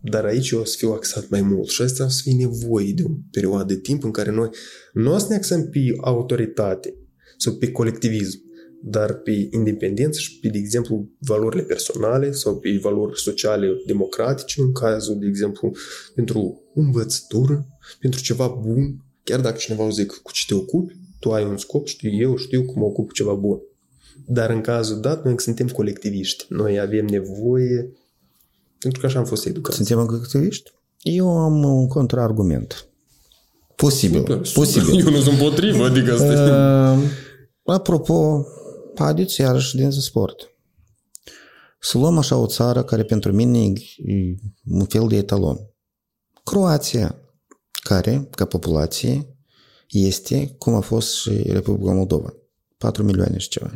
Dar 0.00 0.24
aici 0.24 0.50
eu 0.50 0.60
o 0.60 0.64
să 0.64 0.76
fiu 0.78 0.92
axat 0.92 1.28
mai 1.28 1.42
mult 1.42 1.68
și 1.68 1.82
asta 1.82 2.04
o 2.04 2.08
să 2.08 2.20
fie 2.22 2.34
nevoie 2.34 2.92
de 2.92 3.02
o 3.06 3.10
perioadă 3.30 3.74
de 3.74 3.80
timp 3.80 4.04
în 4.04 4.10
care 4.10 4.30
noi 4.30 4.48
nu 4.92 5.14
o 5.14 5.18
să 5.18 5.26
ne 5.28 5.34
axăm 5.34 5.68
pe 5.70 5.80
autoritate 6.00 6.94
sau 7.38 7.54
pe 7.54 7.70
colectivism, 7.70 8.40
dar 8.82 9.14
pe 9.14 9.48
independență 9.50 10.18
și 10.18 10.38
pe, 10.38 10.48
de 10.48 10.58
exemplu, 10.58 11.08
valorile 11.18 11.62
personale 11.62 12.32
sau 12.32 12.58
pe 12.58 12.78
valori 12.82 13.20
sociale 13.20 13.68
democratice, 13.86 14.60
în 14.60 14.72
cazul, 14.72 15.18
de 15.18 15.26
exemplu, 15.26 15.72
pentru 16.14 16.62
învățătură, 16.74 17.66
pentru 18.00 18.20
ceva 18.20 18.46
bun, 18.46 19.04
chiar 19.24 19.40
dacă 19.40 19.56
cineva 19.56 19.84
o 19.84 19.90
zic 19.90 20.12
cu 20.22 20.32
ce 20.32 20.44
te 20.46 20.54
ocupi, 20.54 20.96
tu 21.18 21.32
ai 21.32 21.44
un 21.44 21.56
scop, 21.56 21.86
știu 21.86 22.10
eu, 22.12 22.36
știu 22.36 22.64
cum 22.64 22.80
mă 22.80 22.84
ocup 22.84 23.06
cu 23.06 23.12
ceva 23.12 23.32
bun. 23.32 23.58
Dar 24.26 24.50
în 24.50 24.60
cazul 24.60 25.00
dat, 25.00 25.24
noi 25.24 25.40
suntem 25.40 25.68
colectiviști. 25.68 26.44
Noi 26.48 26.80
avem 26.80 27.06
nevoie, 27.06 27.92
pentru 28.78 29.00
că 29.00 29.06
așa 29.06 29.18
am 29.18 29.24
fost 29.24 29.46
educați. 29.46 29.76
Suntem 29.76 30.06
colectiviști? 30.06 30.70
Eu 31.00 31.38
am 31.38 31.64
un 31.64 31.88
contraargument. 31.88 32.86
Posibil. 33.76 34.18
Super, 34.18 34.40
posibil. 34.52 34.98
Eu 35.04 35.10
nu 35.10 35.20
sunt 35.20 35.38
potrivă, 35.38 35.84
adică 35.84 36.12
asta 36.12 36.92
uh, 36.96 37.04
Apropo, 37.64 38.46
haideți 38.94 39.40
iarăși 39.40 39.76
din 39.76 39.90
sport. 39.90 40.50
Să 41.80 41.98
luăm 41.98 42.18
așa 42.18 42.36
o 42.36 42.46
țară 42.46 42.82
care 42.82 43.02
pentru 43.02 43.32
mine 43.32 43.58
e 43.96 44.34
un 44.68 44.84
fel 44.84 45.08
de 45.08 45.16
etalon. 45.16 45.58
Croația, 46.44 47.21
care, 47.82 48.28
ca 48.30 48.44
populație, 48.44 49.36
este 49.88 50.54
cum 50.58 50.74
a 50.74 50.80
fost 50.80 51.14
și 51.14 51.30
Republica 51.30 51.92
Moldova. 51.92 52.34
4 52.78 53.02
milioane 53.02 53.38
și 53.38 53.48
ceva. 53.48 53.70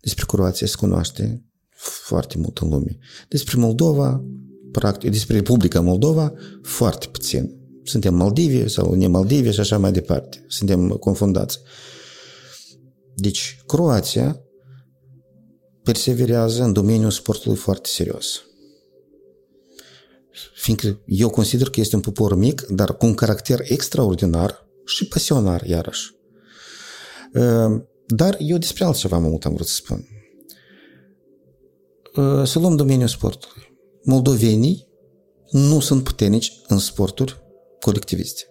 Despre 0.00 0.24
Croația 0.26 0.66
se 0.66 0.76
cunoaște 0.76 1.44
foarte 1.76 2.38
mult 2.38 2.58
în 2.58 2.68
lume. 2.68 2.98
Despre 3.28 3.60
Moldova, 3.60 4.24
practic, 4.72 5.10
despre 5.10 5.36
Republica 5.36 5.80
Moldova, 5.80 6.32
foarte 6.62 7.06
puțin. 7.06 7.56
Suntem 7.84 8.14
Maldive 8.14 8.66
sau 8.66 8.94
ne 8.94 9.06
Maldive 9.06 9.50
și 9.50 9.60
așa 9.60 9.78
mai 9.78 9.92
departe. 9.92 10.44
Suntem 10.48 10.88
confundați. 10.88 11.58
Deci, 13.14 13.62
Croația 13.66 14.40
perseverează 15.82 16.62
în 16.62 16.72
domeniul 16.72 17.10
sportului 17.10 17.56
foarte 17.56 17.88
serios. 17.88 18.42
Fiindcă 20.54 21.00
eu 21.06 21.30
consider 21.30 21.70
că 21.70 21.80
este 21.80 21.94
un 21.94 22.00
popor 22.00 22.34
mic, 22.34 22.60
dar 22.60 22.96
cu 22.96 23.06
un 23.06 23.14
caracter 23.14 23.60
extraordinar 23.62 24.66
și 24.84 25.08
pasionar, 25.08 25.62
iarăși. 25.62 26.14
Ă, 27.34 27.82
dar 28.06 28.36
eu 28.38 28.58
despre 28.58 28.84
altceva 28.84 29.18
mai 29.18 29.28
mult 29.28 29.44
am 29.44 29.54
vrut 29.54 29.66
să 29.66 29.74
spun. 29.74 30.08
Ă, 32.16 32.44
să 32.44 32.58
luăm 32.58 32.76
domeniul 32.76 33.08
sportului. 33.08 33.76
Moldovenii 34.04 34.88
nu 35.50 35.80
sunt 35.80 36.04
puternici 36.04 36.52
în 36.66 36.78
sporturi 36.78 37.42
colectiviste. 37.80 38.42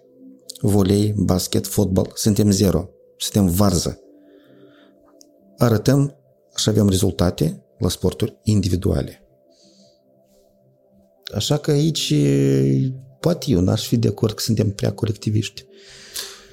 Volei, 0.60 1.14
basket, 1.16 1.66
fotbal, 1.66 2.12
suntem 2.14 2.50
zero. 2.50 2.88
Suntem 3.16 3.48
varză 3.48 3.98
arătăm 5.58 6.16
și 6.56 6.68
avem 6.68 6.88
rezultate 6.88 7.64
la 7.78 7.88
sporturi 7.88 8.40
individuale. 8.42 9.23
Așa 11.34 11.56
că 11.56 11.70
aici 11.70 12.14
poate 13.20 13.50
eu 13.50 13.60
n-aș 13.60 13.86
fi 13.86 13.96
de 13.96 14.08
acord 14.08 14.34
că 14.34 14.42
suntem 14.42 14.70
prea 14.70 14.92
colectiviști. 14.92 15.64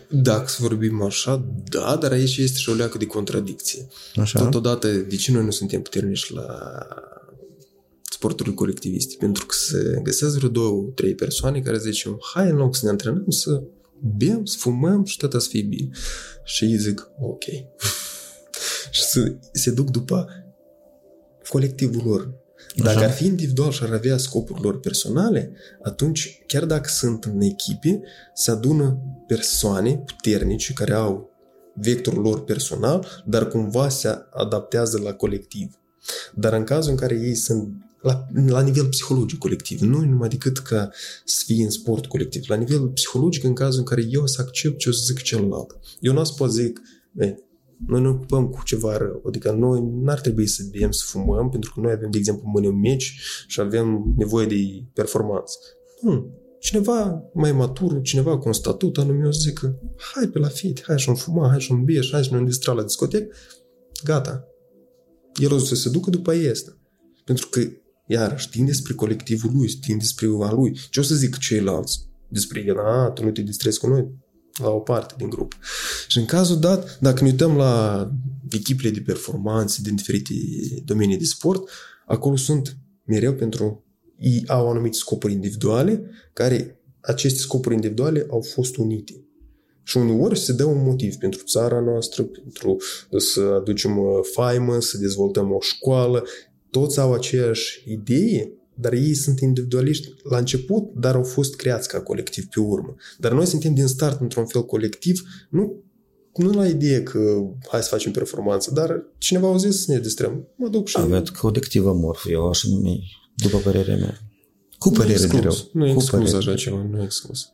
Dacă 0.09 0.47
să 0.47 0.57
vorbim 0.61 1.01
așa, 1.01 1.45
da, 1.63 1.95
dar 1.95 2.11
aici 2.11 2.37
este 2.37 2.57
și 2.57 2.69
o 2.69 2.73
leacă 2.73 2.97
de 2.97 3.05
contradicție. 3.05 3.87
Așa? 4.15 4.43
Totodată, 4.43 4.87
de 4.91 5.15
ce 5.15 5.31
noi 5.31 5.43
nu 5.43 5.51
suntem 5.51 5.81
puternici 5.81 6.33
la 6.33 6.47
sporturile 8.09 8.55
colectiviste? 8.55 9.15
Pentru 9.19 9.45
că 9.45 9.55
se 9.57 9.99
găsesc 10.03 10.35
vreo 10.35 10.49
două, 10.49 10.91
trei 10.95 11.15
persoane 11.15 11.61
care 11.61 11.77
zicem, 11.77 12.19
hai 12.33 12.49
în 12.49 12.55
loc 12.55 12.75
să 12.75 12.81
ne 12.83 12.89
antrenăm, 12.89 13.25
să 13.29 13.63
bem, 14.17 14.45
să 14.45 14.57
fumăm 14.59 15.05
și 15.05 15.17
tot 15.17 15.41
să 15.41 15.47
fie 15.49 15.61
bine. 15.61 15.89
Și 16.43 16.63
ei 16.63 16.77
zic, 16.77 17.07
ok 17.19 17.43
și 18.91 19.01
să 19.01 19.35
se 19.51 19.71
duc 19.71 19.89
după 19.89 20.27
colectivul 21.49 22.01
lor. 22.05 22.40
Dacă 22.75 22.97
Așa. 22.97 23.05
ar 23.05 23.11
fi 23.11 23.25
individual 23.25 23.71
și 23.71 23.83
ar 23.83 23.93
avea 23.93 24.17
scopuri 24.17 24.61
lor 24.61 24.79
personale, 24.79 25.51
atunci, 25.83 26.43
chiar 26.47 26.65
dacă 26.65 26.89
sunt 26.89 27.23
în 27.23 27.41
echipe, 27.41 28.01
se 28.33 28.51
adună 28.51 28.97
persoane 29.27 29.97
puternice 29.97 30.73
care 30.73 30.93
au 30.93 31.29
vectorul 31.73 32.21
lor 32.21 32.43
personal, 32.43 33.23
dar 33.25 33.47
cumva 33.47 33.89
se 33.89 34.17
adaptează 34.31 34.99
la 35.03 35.13
colectiv. 35.13 35.79
Dar 36.33 36.53
în 36.53 36.63
cazul 36.63 36.91
în 36.91 36.97
care 36.97 37.15
ei 37.15 37.35
sunt 37.35 37.69
la, 38.01 38.27
la 38.45 38.61
nivel 38.61 38.87
psihologic 38.87 39.37
colectiv, 39.37 39.79
nu 39.79 39.99
numai 39.99 40.29
decât 40.29 40.57
ca 40.57 40.89
să 41.25 41.43
fie 41.45 41.63
în 41.63 41.69
sport 41.69 42.05
colectiv, 42.05 42.43
la 42.47 42.55
nivel 42.55 42.87
psihologic 42.87 43.43
în 43.43 43.53
cazul 43.53 43.79
în 43.79 43.85
care 43.85 44.05
eu 44.09 44.25
să 44.25 44.41
accept 44.41 44.77
ce 44.77 44.89
o 44.89 44.91
să 44.91 45.01
zic 45.05 45.21
celălalt. 45.21 45.77
Eu 45.99 46.13
nu 46.13 46.19
o 46.19 46.23
să 46.23 46.33
pot 46.37 46.51
zic, 46.51 46.81
noi 47.87 48.01
ne 48.01 48.07
ocupăm 48.07 48.49
cu 48.49 48.63
ceva 48.63 48.97
rău. 48.97 49.23
Adică 49.27 49.51
noi 49.51 49.83
n-ar 50.01 50.19
trebui 50.19 50.47
să 50.47 50.63
bem, 50.71 50.91
să 50.91 51.03
fumăm, 51.05 51.49
pentru 51.49 51.71
că 51.73 51.79
noi 51.79 51.91
avem, 51.91 52.11
de 52.11 52.17
exemplu, 52.17 52.49
mâini 52.53 52.75
mici 52.75 53.19
și 53.47 53.59
avem 53.59 54.13
nevoie 54.17 54.45
de 54.45 54.85
performanță. 54.93 55.57
Nu. 56.01 56.39
Cineva 56.59 57.23
mai 57.33 57.51
matur, 57.51 58.01
cineva 58.01 58.37
cu 58.37 58.47
un 58.47 58.53
statut 58.53 58.97
anume, 58.97 59.27
o 59.27 59.31
să 59.31 59.39
zică, 59.39 59.79
hai 60.13 60.27
pe 60.27 60.39
la 60.39 60.47
fit, 60.47 60.83
hai 60.83 60.99
și-un 60.99 61.15
fuma, 61.15 61.49
hai 61.49 61.59
și-un 61.59 61.83
bie, 61.83 62.01
hai 62.11 62.23
și-un 62.23 62.45
distra 62.45 62.73
la 62.73 62.83
discotec, 62.83 63.33
gata. 64.03 64.45
El 65.41 65.53
o 65.53 65.57
să 65.57 65.75
se 65.75 65.89
ducă 65.89 66.09
după 66.09 66.33
este. 66.35 66.77
Pentru 67.25 67.47
că, 67.49 67.61
iarăși, 68.07 68.47
știm 68.47 68.65
despre 68.65 68.93
colectivul 68.93 69.51
lui, 69.53 69.67
știm 69.67 69.97
despre 69.97 70.27
a 70.41 70.51
lui. 70.51 70.79
Ce 70.89 70.99
o 70.99 71.03
să 71.03 71.15
zic 71.15 71.37
ceilalți? 71.37 72.09
Despre 72.27 72.63
el, 72.65 72.77
a, 72.79 73.09
tu 73.09 73.23
nu 73.23 73.31
te 73.31 73.41
distrezi 73.41 73.79
cu 73.79 73.87
noi? 73.87 74.11
La 74.57 74.69
o 74.69 74.79
parte 74.79 75.13
din 75.17 75.29
grup. 75.29 75.57
Și 76.07 76.17
în 76.17 76.25
cazul 76.25 76.59
dat, 76.59 76.97
dacă 76.99 77.23
ne 77.23 77.29
uităm 77.29 77.55
la 77.55 78.11
echipele 78.49 78.89
de 78.89 78.99
performanță 78.99 79.79
din 79.81 79.95
diferite 79.95 80.33
domenii 80.85 81.17
de 81.17 81.25
sport, 81.25 81.69
acolo 82.05 82.35
sunt 82.35 82.77
mereu 83.03 83.33
pentru 83.33 83.85
ei 84.17 84.43
au 84.47 84.69
anumite 84.69 84.97
scopuri 84.97 85.33
individuale, 85.33 86.09
care 86.33 86.79
aceste 87.01 87.39
scopuri 87.39 87.75
individuale 87.75 88.27
au 88.29 88.41
fost 88.41 88.75
unite. 88.77 89.25
Și 89.83 89.97
uneori 89.97 90.39
se 90.39 90.53
dă 90.53 90.63
un 90.63 90.83
motiv 90.83 91.15
pentru 91.15 91.43
țara 91.43 91.79
noastră, 91.79 92.23
pentru 92.23 92.77
să 93.17 93.41
aducem 93.41 93.97
uh, 93.97 94.05
faimă, 94.33 94.79
să 94.79 94.97
dezvoltăm 94.97 95.51
o 95.51 95.57
școală. 95.59 96.25
Toți 96.69 96.99
au 96.99 97.13
aceeași 97.13 97.83
idee, 97.87 98.51
dar 98.75 98.93
ei 98.93 99.13
sunt 99.13 99.39
individualiști 99.39 100.13
la 100.23 100.37
început, 100.37 100.93
dar 100.95 101.15
au 101.15 101.23
fost 101.23 101.55
creați 101.55 101.87
ca 101.87 102.01
colectiv 102.01 102.45
pe 102.45 102.59
urmă. 102.59 102.95
Dar 103.17 103.31
noi 103.31 103.45
suntem 103.45 103.73
din 103.73 103.87
start 103.87 104.21
într-un 104.21 104.45
fel 104.45 104.65
colectiv, 104.65 105.21
nu, 105.49 105.83
nu 106.35 106.51
la 106.51 106.67
idee 106.67 107.03
că 107.03 107.19
hai 107.67 107.81
să 107.81 107.89
facem 107.89 108.11
performanță, 108.11 108.71
dar 108.73 109.03
cineva 109.17 109.53
a 109.53 109.57
zis 109.57 109.83
să 109.83 109.91
ne 109.91 109.99
distrăm. 109.99 110.47
Mă 110.55 110.67
duc 110.67 110.87
și... 110.87 110.99
Avem 110.99 111.23
colectiv 111.39 111.87
amorf, 111.87 112.25
eu 112.29 112.49
așa 112.49 112.67
numi, 112.69 113.17
după 113.35 113.57
părerea 113.57 113.95
mea. 113.95 114.17
Cu 114.77 114.89
părere 114.89 115.27
de 115.27 115.39
rău. 115.39 115.55
Nu 115.73 115.87
e 115.87 115.91
exclus 115.91 116.33
așa 116.33 116.55
ceva, 116.55 116.87
nu 116.91 116.99
e 116.99 117.03
exclus. 117.03 117.51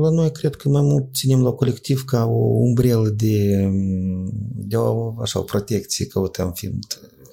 La 0.00 0.10
noi 0.10 0.30
cred 0.32 0.54
că 0.54 0.68
mai 0.68 0.82
mult 0.82 1.14
ținem 1.14 1.42
la 1.42 1.50
colectiv 1.50 2.04
ca 2.04 2.24
o 2.24 2.38
umbrelă 2.38 3.08
de, 3.08 3.68
de 4.54 4.76
o, 4.76 5.14
așa, 5.20 5.38
o 5.38 5.42
protecție, 5.42 6.06
căutăm 6.06 6.52
fiind 6.52 6.84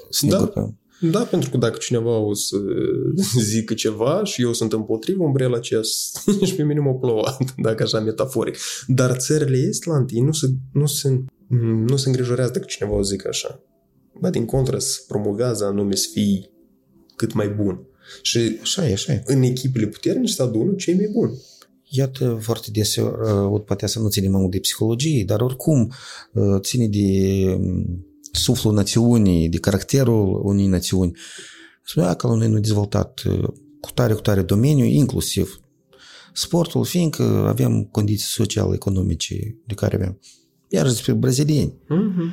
să 0.10 0.26
ne 0.26 0.32
da. 0.32 0.74
Da, 1.02 1.20
pentru 1.20 1.50
că 1.50 1.58
dacă 1.58 1.78
cineva 1.78 2.18
o 2.18 2.34
să 2.34 2.58
zică 3.52 3.74
ceva 3.74 4.24
și 4.24 4.42
eu 4.42 4.54
sunt 4.54 4.74
împotrivă, 4.74 5.24
umbrela 5.24 5.56
aceea 5.56 5.82
și 6.46 6.56
pe 6.56 6.64
mine 6.64 6.80
m-a 6.80 6.94
plouat, 6.94 7.54
dacă 7.68 7.84
așa 7.84 8.00
metaforic. 8.00 8.58
Dar 8.88 9.18
țările 9.18 9.58
estlantii 9.58 10.22
nu 10.22 10.32
se, 10.32 10.48
nu 10.74 10.86
se, 10.86 11.24
nu 11.88 11.98
se 11.98 12.08
îngrijorează 12.10 12.52
dacă 12.52 12.66
cineva 12.66 12.96
o 12.96 13.02
zică 13.02 13.28
așa. 13.28 13.64
Ba, 14.20 14.30
din 14.30 14.46
contră, 14.46 14.80
se 14.80 15.00
promovează 15.08 15.66
anume 15.66 15.96
să 15.96 16.08
fii 16.12 16.50
cât 17.16 17.34
mai 17.34 17.50
bun. 17.50 17.84
Și 18.22 18.58
așa 18.62 18.90
e, 18.90 18.94
așa 18.94 19.14
e. 19.14 19.24
în 19.26 19.42
echipele 19.42 19.88
puternice 19.88 20.34
se 20.34 20.42
adună 20.42 20.74
cei 20.74 20.96
mai 20.96 21.10
buni. 21.12 21.42
Iată, 21.92 22.38
foarte 22.42 22.68
deseori, 22.72 23.32
uh, 23.54 23.62
poate 23.66 23.88
să 23.88 24.00
nu 24.00 24.10
ține 24.10 24.30
mai 24.30 24.40
mult 24.40 24.52
de 24.52 24.60
psihologie, 24.60 25.24
dar 25.24 25.42
oricum 25.42 25.92
uh, 26.34 26.60
ține 26.62 26.88
de 26.88 27.60
suflul 28.32 28.74
națiunii, 28.74 29.50
de 29.50 29.58
caracterul 29.58 30.42
unei 30.44 30.68
națiuni. 30.68 31.18
Spunea 31.84 32.14
că 32.14 32.28
noi 32.28 32.48
nu 32.48 32.60
dezvoltat 32.60 33.22
uh, 33.26 33.48
cu 33.80 33.92
tare, 33.94 34.14
cu 34.14 34.22
tare 34.22 34.42
domeniu, 34.42 34.86
inclusiv 34.86 35.60
sportul, 36.34 36.86
fiindcă 36.86 37.24
avem 37.48 37.84
condiții 37.84 38.28
social-economice 38.28 39.58
de 39.66 39.74
care 39.74 39.96
avem. 39.96 40.20
Iar 40.68 40.86
despre 40.86 41.14
brazilieni. 41.14 41.74
Mhm. 41.88 42.32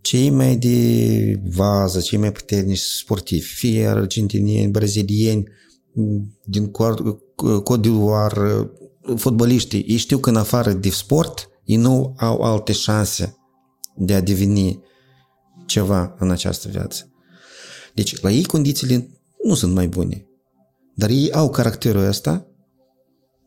Cei 0.00 0.30
mai 0.30 0.56
de 0.56 1.40
vază, 1.54 2.00
cei 2.00 2.18
mai 2.18 2.32
puternici 2.32 2.78
sportivi, 2.78 3.46
fie 3.46 3.86
argentinieni, 3.86 4.70
brazilieni, 4.70 5.44
din 6.44 6.70
Côte 7.64 7.80
d'Ivoire, 7.80 8.70
fotbaliștii, 9.16 9.84
ei 9.86 9.96
știu 9.96 10.18
că 10.18 10.30
în 10.30 10.36
afară 10.36 10.72
de 10.72 10.90
sport, 10.90 11.48
ei 11.64 11.76
nu 11.76 12.14
au 12.16 12.40
alte 12.40 12.72
șanse 12.72 13.36
de 13.98 14.14
a 14.14 14.20
deveni 14.20 14.82
ceva 15.66 16.14
în 16.18 16.30
această 16.30 16.68
viață. 16.68 17.12
Deci, 17.94 18.20
la 18.20 18.30
ei 18.30 18.44
condițiile 18.44 19.10
nu 19.44 19.54
sunt 19.54 19.74
mai 19.74 19.88
bune. 19.88 20.26
Dar 20.94 21.10
ei 21.10 21.32
au 21.32 21.50
caracterul 21.50 22.04
ăsta 22.04 22.46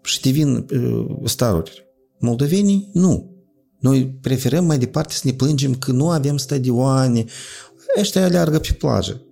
și 0.03 0.21
devin 0.21 0.55
uh, 0.55 1.05
staruri. 1.23 1.87
Moldovenii, 2.19 2.89
nu. 2.93 3.29
Noi 3.79 4.07
preferăm 4.21 4.65
mai 4.65 4.77
departe 4.77 5.13
să 5.13 5.21
ne 5.23 5.33
plângem 5.33 5.75
că 5.75 5.91
nu 5.91 6.09
avem 6.09 6.37
stadioane. 6.37 7.25
Ăștia 7.99 8.23
aleargă 8.23 8.59
pe 8.59 8.75
plajă. 8.77 9.25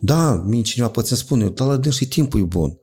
Da, 0.00 0.34
mie 0.34 0.62
cineva 0.62 0.90
poate 0.90 1.08
să 1.08 1.14
spune, 1.14 1.48
dar 1.48 1.66
la 1.66 1.76
dâns 1.76 1.98
timpul 2.08 2.40
e 2.40 2.42
bun. 2.42 2.78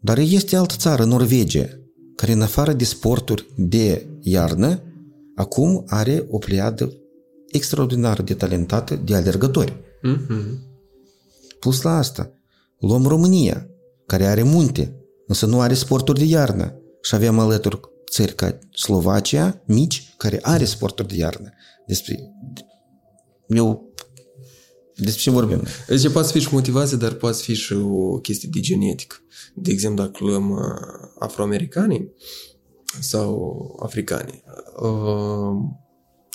Dar 0.00 0.18
este 0.18 0.56
altă 0.56 0.74
țară, 0.78 1.04
Norvegia, 1.04 1.68
care 2.16 2.32
în 2.32 2.42
afară 2.42 2.72
de 2.72 2.84
sporturi 2.84 3.46
de 3.56 4.06
iarnă, 4.20 4.82
acum 5.34 5.84
are 5.86 6.26
o 6.30 6.38
pleiadă 6.38 6.96
extraordinară 7.48 8.22
de 8.22 8.34
talentată 8.34 8.96
de 8.96 9.14
alergători. 9.14 9.76
Mhm. 10.02 10.70
Plus 11.58 11.82
la 11.82 11.96
asta, 11.96 12.32
luăm 12.78 13.06
România, 13.06 13.66
care 14.06 14.26
are 14.26 14.42
munte, 14.42 14.96
însă 15.26 15.46
nu 15.46 15.60
are 15.60 15.74
sporturi 15.74 16.18
de 16.18 16.24
iarnă. 16.24 16.76
Și 17.02 17.14
avem 17.14 17.38
alături 17.38 17.80
țări 18.10 18.34
ca 18.34 18.58
Slovacia, 18.72 19.62
mici, 19.66 20.14
care 20.16 20.38
are 20.42 20.64
sporturi 20.64 21.08
de 21.08 21.16
iarnă. 21.16 21.52
Despre... 21.86 22.32
Eu... 23.48 23.90
Despre 24.96 25.22
ce 25.22 25.30
vorbim? 25.30 25.62
Deci 25.88 26.08
poate 26.08 26.32
fi 26.32 26.38
și 26.38 26.48
motivație, 26.52 26.96
dar 26.96 27.12
poate 27.12 27.42
fi 27.42 27.54
și 27.54 27.72
o 27.72 28.18
chestie 28.18 28.48
de 28.52 28.60
genetică. 28.60 29.16
De 29.54 29.70
exemplu, 29.70 30.04
dacă 30.04 30.24
luăm 30.24 30.50
uh, 30.50 30.58
afroamericanii 31.18 32.12
sau 33.00 33.76
africanii, 33.82 34.42
uh, 34.82 35.70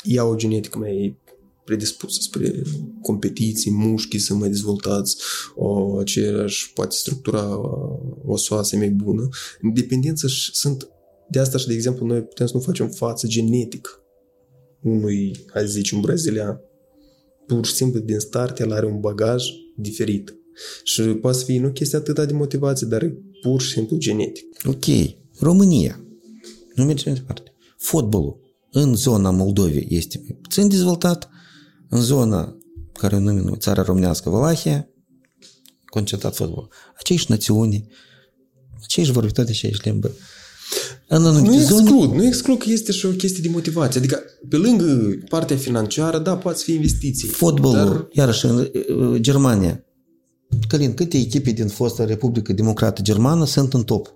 ei 0.04 0.18
au 0.18 0.32
o 0.32 0.36
genetică 0.36 0.78
mai 0.78 1.20
predispusă 1.66 2.20
spre 2.22 2.62
competiții, 3.02 3.72
mușchii 3.72 4.20
sunt 4.20 4.40
mai 4.40 4.50
dezvoltați, 4.50 5.18
o, 5.56 5.98
aceeași 5.98 6.74
poate 6.74 6.96
structura 6.96 7.56
uh, 7.56 8.18
osoasă 8.26 8.76
mai 8.76 8.90
bună. 8.90 9.28
În 9.62 9.74
dependență 9.74 10.28
și 10.28 10.50
sunt 10.54 10.88
de 11.30 11.40
asta 11.40 11.58
și, 11.58 11.68
de 11.68 11.74
exemplu, 11.74 12.06
noi 12.06 12.22
putem 12.22 12.48
să 12.48 12.54
nu 12.56 12.62
facem 12.62 12.90
față 12.90 13.28
genetic 13.28 14.02
unui, 14.82 15.46
hai 15.54 15.62
să 15.62 15.68
zici, 15.68 15.92
un 15.92 16.02
brazilian. 16.02 16.60
Pur 17.46 17.66
și 17.66 17.74
simplu, 17.74 18.00
din 18.00 18.20
start, 18.20 18.60
el 18.60 18.72
are 18.72 18.86
un 18.86 19.00
bagaj 19.00 19.44
diferit. 19.76 20.36
Și 20.84 21.02
poate 21.02 21.38
să 21.38 21.44
fie 21.44 21.60
nu 21.60 21.72
chestia 21.72 22.00
atâta 22.00 22.26
de 22.26 22.34
motivație, 22.34 22.88
dar 22.88 23.04
e 23.04 23.18
pur 23.42 23.62
și 23.62 23.72
simplu 23.72 23.98
genetic. 23.98 24.46
Ok, 24.66 24.86
România. 25.40 26.07
Nu 26.78 26.86
mergem 26.86 27.12
mai 27.12 27.22
departe. 27.22 27.54
Fotbalul 27.78 28.40
în 28.72 28.96
zona 28.96 29.30
Moldovei 29.30 29.88
este 29.90 30.22
mai 30.24 30.38
puțin 30.42 30.68
dezvoltat, 30.68 31.30
în 31.90 32.02
zona 32.02 32.58
care 32.94 33.16
o 33.16 33.20
numim 33.20 33.44
noi 33.44 33.58
țara 33.58 33.82
românească, 33.82 34.30
Valahia, 34.30 34.90
concentrat 35.86 36.36
fotbal. 36.36 36.70
Aceiși 36.98 37.26
națiuni, 37.32 37.88
aceiși 38.84 39.12
vorbitori, 39.12 39.50
aceiși 39.50 39.82
limbă. 39.84 40.12
În 41.08 41.22
Nu 41.22 41.28
anumite 41.28 41.60
zone, 41.64 41.82
exclud, 41.82 42.12
nu 42.12 42.26
exclud 42.26 42.58
că 42.58 42.70
este 42.70 42.92
și 42.92 43.06
o 43.06 43.10
chestie 43.10 43.42
de 43.42 43.50
motivație. 43.50 44.00
Adică, 44.00 44.22
pe 44.50 44.58
lângă 44.58 45.18
partea 45.30 45.58
financiară, 45.58 46.20
da, 46.20 46.38
poate 46.38 46.62
fi 46.64 46.74
investiții. 46.74 47.28
fotbalul, 47.28 47.94
Dar 47.94 48.08
iarăși, 48.12 48.46
în 48.46 48.58
uh, 48.58 49.22
Germania. 49.22 49.86
Călin, 50.68 50.94
câte 50.94 51.18
echipe 51.18 51.52
din 51.52 51.68
fosta 51.68 52.06
Republică 52.06 52.54
Democrată 52.54 53.02
Germană 53.02 53.46
sunt 53.46 53.74
în 53.74 53.84
top? 53.84 54.16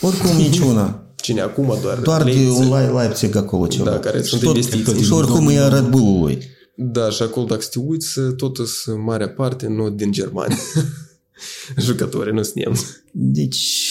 Oricum 0.00 0.36
niciuna. 0.36 1.10
cine 1.16 1.40
acum 1.40 1.78
doar... 1.82 1.98
Doar 1.98 2.22
de 2.22 2.30
Leipzig. 2.30 2.58
un 2.58 2.68
Lei- 2.78 2.92
Leipzig 2.94 3.36
acolo 3.36 3.66
ceva. 3.66 3.90
Da, 3.90 3.98
care 3.98 4.22
Și 4.22 4.28
sunt 4.28 4.40
tot- 4.42 4.54
investiții. 4.54 5.02
Și 5.02 5.12
oricum 5.12 5.48
e 5.48 5.58
a 5.58 5.68
Red 5.68 5.88
Bull-ului. 5.88 6.42
Da, 6.76 7.10
și 7.10 7.22
acolo, 7.22 7.46
dacă 7.46 7.60
să 7.62 7.68
te 7.72 7.78
uiți, 7.78 8.20
tot 8.36 8.56
sunt 8.68 9.02
marea 9.04 9.28
parte, 9.28 9.66
nu 9.66 9.90
din 9.90 10.12
Germania. 10.12 10.56
Jucători, 11.78 12.32
nu 12.32 12.42
sunt 12.42 12.54
nemți. 12.64 12.84
Deci, 13.12 13.86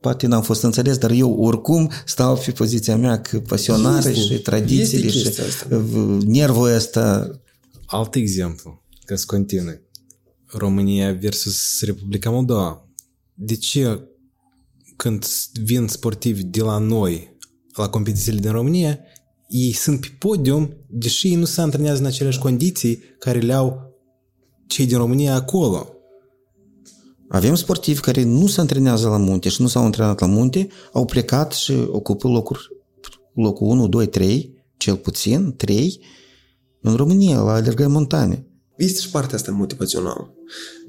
poate 0.00 0.26
n-am 0.26 0.42
fost 0.42 0.62
înțeles, 0.62 0.98
dar 0.98 1.10
eu 1.10 1.32
oricum 1.32 1.90
stau 2.06 2.36
pe 2.44 2.50
poziția 2.50 2.96
mea 2.96 3.20
că 3.20 3.38
pasionare 3.38 4.08
Este. 4.08 4.20
și 4.34 4.40
tradițiile 4.40 5.06
Este 5.06 5.18
și 5.18 5.22
chestia 5.24 5.44
asta. 5.44 5.76
uh, 5.76 6.22
nervul 6.24 6.74
ăsta. 6.74 7.30
Alt 7.86 8.14
exemplu, 8.14 8.82
ca 9.04 9.16
să 9.16 9.24
continui. 9.26 9.80
România 10.46 11.12
versus 11.20 11.80
Republica 11.80 12.30
Moldova. 12.30 12.88
De 13.34 13.56
ce 13.56 14.00
când 15.00 15.26
vin 15.62 15.86
sportivi 15.86 16.44
de 16.44 16.62
la 16.62 16.78
noi 16.78 17.36
la 17.74 17.88
competițiile 17.88 18.40
din 18.40 18.50
România, 18.50 18.98
ei 19.48 19.72
sunt 19.72 20.00
pe 20.00 20.06
podium, 20.18 20.76
deși 20.88 21.26
ei 21.26 21.34
nu 21.34 21.44
se 21.44 21.60
antrenează 21.60 22.00
în 22.00 22.06
aceleași 22.06 22.38
condiții 22.38 22.98
care 23.18 23.38
le 23.38 23.52
au 23.52 23.94
cei 24.66 24.86
din 24.86 24.96
România 24.96 25.34
acolo. 25.34 25.92
Avem 27.28 27.54
sportivi 27.54 28.00
care 28.00 28.22
nu 28.22 28.46
se 28.46 28.60
antrenează 28.60 29.08
la 29.08 29.16
munte 29.16 29.48
și 29.48 29.62
nu 29.62 29.68
s-au 29.68 29.84
antrenat 29.84 30.20
la 30.20 30.26
munte, 30.26 30.68
au 30.92 31.04
plecat 31.04 31.52
și 31.52 31.72
ocupă 31.72 32.28
locuri, 32.28 32.68
locul 33.34 33.66
1, 33.66 33.88
2, 33.88 34.06
3, 34.06 34.64
cel 34.76 34.96
puțin 34.96 35.54
3, 35.56 36.00
în 36.80 36.94
România, 36.94 37.40
la 37.40 37.52
alergări 37.52 37.88
montane. 37.88 38.46
Este 38.80 39.00
și 39.00 39.10
partea 39.10 39.36
asta 39.36 39.52
motivațională. 39.52 40.34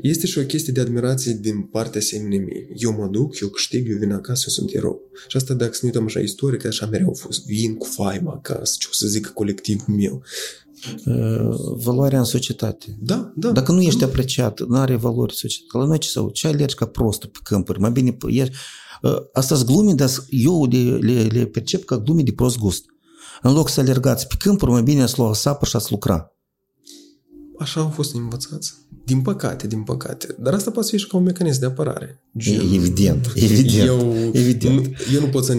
Este 0.02 0.28
și 0.28 0.40
o 0.40 0.44
chestie 0.44 0.74
de 0.74 0.80
admirație 0.80 1.38
din 1.42 1.62
partea 1.62 2.02
seminei 2.02 2.40
mei. 2.40 2.70
Eu 2.76 2.92
mă 2.92 3.08
duc, 3.08 3.40
eu 3.40 3.48
câștig, 3.48 3.90
eu 3.90 3.98
vin 3.98 4.12
acasă, 4.12 4.44
eu 4.48 4.54
sunt 4.54 4.74
erou. 4.74 5.02
Și 5.28 5.38
asta 5.38 5.54
dacă 5.54 5.74
să 5.74 5.80
ne 5.82 5.88
uităm 5.88 6.06
așa 6.06 6.20
istoric, 6.20 6.66
așa 6.66 6.86
mereu 6.86 7.10
a 7.10 7.14
fost. 7.14 7.46
Vin 7.46 7.76
cu 7.76 7.86
faima 7.86 8.32
acasă, 8.32 8.76
ce 8.80 8.88
o 8.90 8.94
să 8.94 9.08
zică 9.08 9.32
colectivul 9.34 9.96
meu. 9.96 10.24
Uh, 11.06 11.58
Valoarea 11.84 12.20
în 12.20 12.26
societate. 12.26 12.98
Da, 13.00 13.34
da. 13.36 13.52
Dacă 13.52 13.72
nu 13.72 13.82
ești 13.82 14.04
apreciat, 14.04 14.60
nu 14.68 14.78
are 14.78 14.96
valori 14.96 15.36
societate. 15.36 15.78
La 15.78 15.86
noi 15.86 15.98
ce 15.98 16.10
sau 16.10 16.30
ce 16.30 16.48
alergi 16.48 16.76
ca 16.76 16.86
prostul 16.86 17.30
pe 17.30 17.40
câmpuri? 17.44 17.80
Mai 17.80 17.92
bine, 17.92 18.18
ești, 18.28 18.56
asta 19.34 19.56
sunt 19.56 19.68
glume, 19.68 19.94
dar 19.94 20.10
eu 20.30 20.66
le, 20.66 20.98
le, 20.98 21.22
le 21.22 21.46
percep 21.46 21.84
ca 21.84 21.98
glume 21.98 22.22
de 22.22 22.32
prost 22.32 22.58
gust. 22.58 22.86
În 23.42 23.54
loc 23.54 23.70
să 23.70 23.80
alergați 23.80 24.28
pe 24.28 24.36
câmpuri, 24.40 24.72
mai 24.72 24.84
bine 24.84 25.02
ați 25.02 25.18
lua 25.18 25.34
sapă 25.34 25.66
și 25.66 25.76
ați 25.76 25.92
lucra. 25.92 26.36
Așa 27.62 27.82
au 27.82 27.90
fost 27.90 28.16
învățați. 28.16 28.74
Din 29.06 29.22
păcate, 29.22 29.68
din 29.68 29.84
păcate. 29.84 30.36
Dar 30.40 30.54
asta 30.54 30.72
poate 30.72 30.90
fi 30.90 30.98
și 30.98 31.08
ca 31.08 31.18
un 31.18 31.24
mecanism 31.24 31.60
de 31.60 31.66
apărare. 31.66 32.24
Gen, 32.38 32.60
Evident, 32.60 33.32
evident, 33.36 33.88
eu, 33.88 34.14
evident. 34.34 34.88
Nu, 34.88 34.94
eu 35.14 35.20
nu 35.20 35.28
pot 35.28 35.46
să 35.46 35.54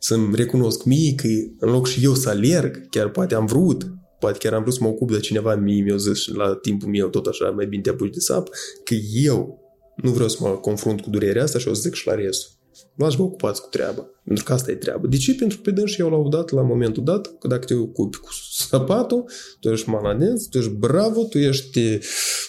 să-mi 0.00 0.34
recunosc 0.34 0.84
mie 0.84 1.14
că 1.14 1.26
în 1.58 1.70
loc 1.70 1.86
și 1.86 2.04
eu 2.04 2.14
să 2.14 2.28
alerg, 2.28 2.88
chiar 2.88 3.08
poate 3.08 3.34
am 3.34 3.46
vrut, 3.46 3.86
poate 4.20 4.38
chiar 4.38 4.52
am 4.52 4.62
vrut 4.62 4.74
să 4.74 4.82
mă 4.82 4.88
ocup 4.88 5.12
de 5.12 5.20
cineva, 5.20 5.54
mie 5.54 5.82
mi-a 5.82 5.96
zis 5.96 6.18
și 6.18 6.32
la 6.32 6.54
timpul 6.54 6.88
meu 6.88 7.08
tot 7.08 7.26
așa, 7.26 7.50
mai 7.50 7.66
bine 7.66 7.82
te 7.82 7.90
apuci 7.90 8.14
de 8.14 8.20
sap, 8.20 8.48
că 8.84 8.94
eu 9.12 9.58
nu 9.96 10.10
vreau 10.10 10.28
să 10.28 10.36
mă 10.40 10.48
confrunt 10.48 11.00
cu 11.00 11.10
durerea 11.10 11.42
asta 11.42 11.58
și 11.58 11.68
o 11.68 11.74
să 11.74 11.80
zic 11.80 11.94
și 11.94 12.06
la 12.06 12.14
restul. 12.14 12.57
Luați 12.94 13.16
vă 13.16 13.22
ocupați 13.22 13.62
cu 13.62 13.68
treaba. 13.68 14.06
Pentru 14.24 14.44
că 14.44 14.52
asta 14.52 14.70
e 14.70 14.74
treaba. 14.74 15.06
De 15.08 15.16
ce? 15.16 15.34
Pentru 15.34 15.56
că 15.56 15.62
pe 15.62 15.70
dâns 15.70 15.90
și 15.90 16.00
eu 16.00 16.08
l-au 16.10 16.28
dat 16.28 16.50
la 16.50 16.62
momentul 16.62 17.04
dat 17.04 17.38
că 17.38 17.48
dacă 17.48 17.64
te 17.64 17.74
ocupi 17.74 18.16
cu 18.16 18.28
sapatul, 18.52 19.24
tu 19.60 19.68
ești 19.68 19.88
maladez, 19.88 20.46
tu 20.48 20.58
ești 20.58 20.70
bravo, 20.70 21.22
tu 21.22 21.38
ești 21.38 21.98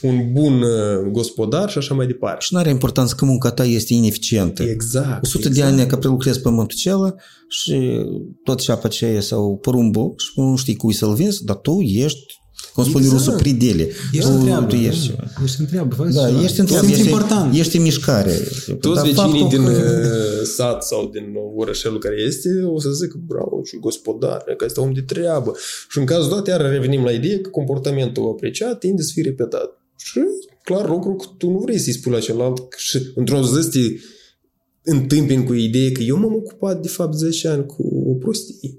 un 0.02 0.34
bun 0.34 0.62
uh, 0.62 1.12
gospodar 1.12 1.70
și 1.70 1.78
așa 1.78 1.94
mai 1.94 2.08
departe. 2.08 2.38
Și 2.40 2.54
nu 2.54 2.60
are 2.60 2.70
importanță 2.70 3.16
că 3.18 3.26
munca 3.26 3.52
ta 3.52 3.66
este 3.66 3.94
ineficientă. 3.94 4.64
Exact. 4.64 5.26
100 5.26 5.48
exact. 5.48 5.56
de 5.56 5.82
ani 5.82 5.90
că 5.90 5.98
prelucrezi 5.98 6.42
pământul 6.42 6.78
acela 6.80 7.16
și 7.50 8.06
tot 8.44 8.60
ceapa 8.60 8.82
aceea 8.84 9.22
sau 9.22 9.58
porumbul 9.58 10.14
și 10.18 10.32
nu 10.36 10.56
știi 10.56 10.76
cui 10.76 10.94
să-l 10.94 11.14
vinzi, 11.14 11.46
dar 11.46 11.56
tu 11.56 11.80
ești, 11.80 12.39
cum 12.82 12.90
spune 12.90 13.06
Exact. 13.06 13.24
rusul, 13.26 13.40
predele. 13.42 13.88
Ești 14.12 14.30
tu, 14.30 14.36
întreabă. 14.36 14.66
tu 14.66 14.76
ești 14.76 15.06
ceva. 15.06 15.24
Ești 15.44 15.60
întreabă. 15.60 15.96
faci 15.96 16.14
Da, 16.14 16.28
ceva. 16.28 16.44
ești 16.44 16.60
întreabă, 16.60 16.86
Simți 16.86 17.00
ești, 17.02 17.12
important. 17.14 17.56
ești 17.58 17.76
în 17.78 17.82
mișcare. 17.84 18.34
Toți 18.80 18.96
Dar 18.96 19.06
vecinii 19.06 19.14
faptul 19.14 19.48
din 19.50 19.64
că- 19.66 19.72
uh, 19.72 20.48
sat 20.56 20.84
sau 20.84 21.10
din 21.14 21.26
orășelul 21.56 22.00
care 22.00 22.16
este 22.28 22.50
o 22.66 22.80
să 22.80 22.90
zic 22.92 23.14
bravo 23.14 23.62
și 23.64 23.78
gospodar, 23.80 24.44
că 24.58 24.66
este 24.66 24.80
om 24.80 24.94
de 24.94 25.02
treabă. 25.02 25.52
Și 25.90 25.98
în 25.98 26.06
cazul 26.06 26.30
dat, 26.30 26.48
iar 26.48 26.62
revenim 26.72 27.04
la 27.04 27.12
idee 27.12 27.40
că 27.40 27.50
comportamentul 27.50 28.30
apreciat 28.32 28.80
tinde 28.80 29.02
să 29.02 29.10
fie 29.14 29.24
repetat. 29.24 29.82
Și 29.98 30.20
clar 30.64 30.90
lucru 30.90 31.16
că 31.16 31.26
tu 31.38 31.50
nu 31.50 31.58
vrei 31.60 31.78
să-i 31.80 31.94
spui 31.94 32.12
la 32.12 32.20
celălalt 32.20 32.62
și 32.78 33.00
într-o 33.16 33.42
zi 33.44 33.62
să 33.62 33.70
te 33.70 33.80
întâmpin 34.84 35.44
cu 35.44 35.54
ideea 35.54 35.92
că 35.92 36.02
eu 36.02 36.18
m-am 36.18 36.34
ocupat 36.36 36.82
de 36.82 36.88
fapt 36.88 37.14
10 37.18 37.48
ani 37.48 37.66
cu 37.66 38.04
o 38.08 38.14
prostie. 38.14 38.78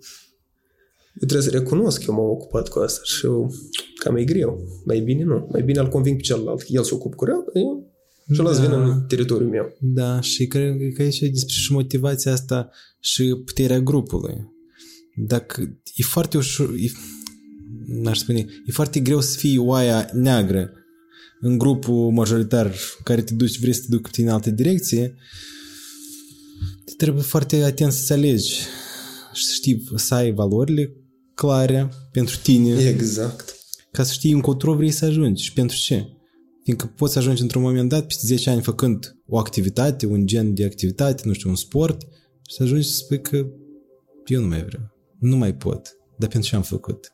Eu 1.20 1.26
trebuie 1.28 1.50
să 1.50 1.56
recunosc 1.58 1.98
că 1.98 2.04
eu 2.08 2.14
m-am 2.14 2.30
ocupat 2.30 2.68
cu 2.68 2.78
asta 2.78 3.00
și 3.04 3.26
eu, 3.26 3.54
cam 3.94 4.16
e 4.16 4.24
greu. 4.24 4.82
Mai 4.84 5.00
bine 5.00 5.24
nu. 5.24 5.48
Mai 5.52 5.62
bine 5.62 5.80
îl 5.80 5.88
conving 5.88 6.16
pe 6.16 6.22
celălalt. 6.22 6.64
El 6.68 6.82
se 6.82 6.94
ocupă 6.94 7.14
cu 7.16 7.24
rea, 7.24 7.44
eu 7.54 7.92
și 8.32 8.40
las 8.40 8.56
Da. 8.56 8.62
vină 8.62 8.76
în 8.76 9.04
teritoriul 9.08 9.50
meu. 9.50 9.76
Da, 9.80 10.20
și 10.20 10.46
cred 10.46 10.74
că 10.94 11.02
aici 11.02 11.20
e 11.20 11.28
despre 11.28 11.54
și 11.54 11.72
motivația 11.72 12.32
asta 12.32 12.70
și 13.00 13.34
puterea 13.44 13.80
grupului. 13.80 14.34
Dacă 15.16 15.78
e 15.94 16.02
foarte 16.02 16.36
ușor, 16.36 16.70
e, 16.76 16.90
n-aș 17.86 18.18
spune, 18.18 18.38
e 18.66 18.72
foarte 18.72 19.00
greu 19.00 19.20
să 19.20 19.38
fii 19.38 19.58
oaia 19.58 20.10
neagră 20.12 20.72
în 21.40 21.58
grupul 21.58 22.10
majoritar 22.10 22.74
care 23.04 23.22
te 23.22 23.34
duci, 23.34 23.58
vrei 23.60 23.72
să 23.72 23.80
te 23.80 23.86
duc 23.90 24.02
cu 24.02 24.10
tine 24.10 24.26
în 24.28 24.32
altă 24.34 24.50
direcție, 24.50 25.14
te 26.84 26.92
trebuie 26.96 27.22
foarte 27.22 27.62
atent 27.62 27.92
să-ți 27.92 28.12
alegi 28.12 28.54
și 29.32 29.44
să 29.44 29.52
știi, 29.54 29.84
să 29.94 30.14
ai 30.14 30.32
valorile 30.32 30.94
clare 31.40 31.88
pentru 32.12 32.36
tine 32.42 32.88
Exact. 32.88 33.56
ca 33.90 34.02
să 34.02 34.12
știi 34.12 34.32
încotro 34.32 34.74
vrei 34.74 34.90
să 34.90 35.04
ajungi 35.04 35.42
și 35.42 35.52
pentru 35.52 35.76
ce. 35.76 36.06
Fiindcă 36.64 36.86
poți 36.86 37.12
să 37.12 37.18
ajungi 37.18 37.42
într-un 37.42 37.62
moment 37.62 37.88
dat, 37.88 38.06
peste 38.06 38.26
10 38.26 38.50
ani 38.50 38.62
făcând 38.62 39.16
o 39.26 39.38
activitate, 39.38 40.06
un 40.06 40.26
gen 40.26 40.54
de 40.54 40.64
activitate, 40.64 41.22
nu 41.24 41.32
știu, 41.32 41.48
un 41.48 41.56
sport, 41.56 42.00
și 42.48 42.56
să 42.56 42.62
ajungi 42.62 42.88
să 42.88 42.94
spui 42.94 43.20
că 43.20 43.46
eu 44.26 44.40
nu 44.40 44.46
mai 44.46 44.64
vreau, 44.64 44.82
nu 45.18 45.36
mai 45.36 45.54
pot, 45.54 45.96
dar 46.18 46.28
pentru 46.28 46.48
ce 46.48 46.56
am 46.56 46.62
făcut? 46.62 47.12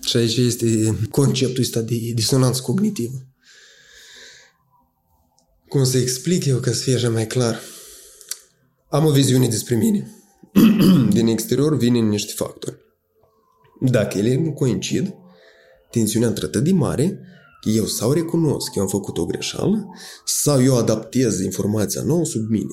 Și 0.00 0.16
aici 0.16 0.36
este 0.36 0.98
conceptul 1.10 1.62
ăsta 1.62 1.80
de 1.80 2.12
disonanță 2.14 2.60
cognitivă. 2.60 3.26
Cum 5.68 5.84
să 5.84 5.98
explic 5.98 6.44
eu 6.44 6.58
ca 6.58 6.72
să 6.72 6.82
fie 6.82 6.94
așa 6.94 7.10
mai 7.10 7.26
clar? 7.26 7.60
Am 8.88 9.04
o 9.04 9.10
viziune 9.10 9.48
despre 9.48 9.74
mine. 9.74 10.14
Din 11.16 11.26
exterior 11.26 11.76
vin 11.76 12.08
niște 12.08 12.32
factori. 12.36 12.83
Dacă 13.80 14.18
ele 14.18 14.34
nu 14.34 14.52
coincid, 14.52 15.14
tensiunea 15.90 16.28
între 16.28 16.46
atât 16.46 16.64
de 16.64 16.72
mare 16.72 17.20
că 17.60 17.68
eu 17.68 17.84
sau 17.84 18.12
recunosc 18.12 18.66
că 18.66 18.72
eu 18.76 18.82
am 18.82 18.88
făcut 18.88 19.18
o 19.18 19.24
greșeală 19.24 19.88
sau 20.24 20.62
eu 20.62 20.76
adaptez 20.76 21.40
informația 21.40 22.02
nouă 22.02 22.24
sub 22.24 22.48
mine. 22.48 22.72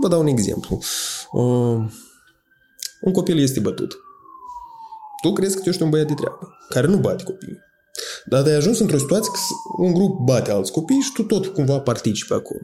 Vă 0.00 0.08
dau 0.08 0.20
un 0.20 0.26
exemplu. 0.26 0.78
Uh, 1.32 1.90
un 3.00 3.12
copil 3.12 3.38
este 3.38 3.60
bătut. 3.60 3.96
Tu 5.22 5.32
crezi 5.32 5.56
că 5.56 5.62
tu 5.62 5.68
ești 5.68 5.82
un 5.82 5.90
băiat 5.90 6.06
de 6.06 6.14
treabă, 6.14 6.56
care 6.68 6.86
nu 6.86 6.96
bate 6.96 7.24
copiii. 7.24 7.58
Dar 8.24 8.46
ai 8.46 8.54
ajuns 8.54 8.78
într-o 8.78 8.98
situație 8.98 9.30
că 9.32 9.38
un 9.82 9.92
grup 9.92 10.18
bate 10.18 10.50
alți 10.50 10.72
copii 10.72 11.00
și 11.00 11.12
tu 11.12 11.22
tot 11.22 11.46
cumva 11.46 11.80
participi 11.80 12.32
acolo. 12.32 12.60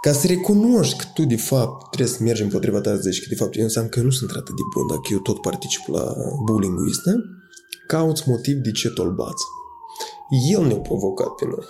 Ca 0.00 0.12
să 0.12 0.26
recunoști 0.26 0.98
că 0.98 1.04
tu, 1.14 1.24
de 1.24 1.36
fapt, 1.36 1.90
trebuie 1.90 2.16
să 2.16 2.22
mergi 2.22 2.42
împotriva 2.42 2.80
ta, 2.80 2.94
să 2.94 3.00
zici 3.10 3.22
că, 3.22 3.26
de 3.28 3.34
fapt, 3.34 3.56
eu 3.56 3.62
înseamnă 3.62 3.90
că 3.90 3.98
eu 3.98 4.04
nu 4.04 4.10
sunt 4.10 4.30
atât 4.30 4.56
de 4.56 4.62
bun 4.74 4.86
dacă 4.86 5.08
eu 5.10 5.18
tot 5.18 5.40
particip 5.40 5.86
la 5.86 6.14
bullying-ul 6.44 6.88
ăsta, 6.88 7.12
cauți 7.86 8.28
motiv 8.28 8.56
de 8.56 8.70
ce 8.70 8.88
tu 8.88 9.10
bați. 9.10 9.44
El 10.52 10.66
ne-a 10.66 10.76
provocat 10.76 11.28
pe 11.28 11.44
noi. 11.44 11.64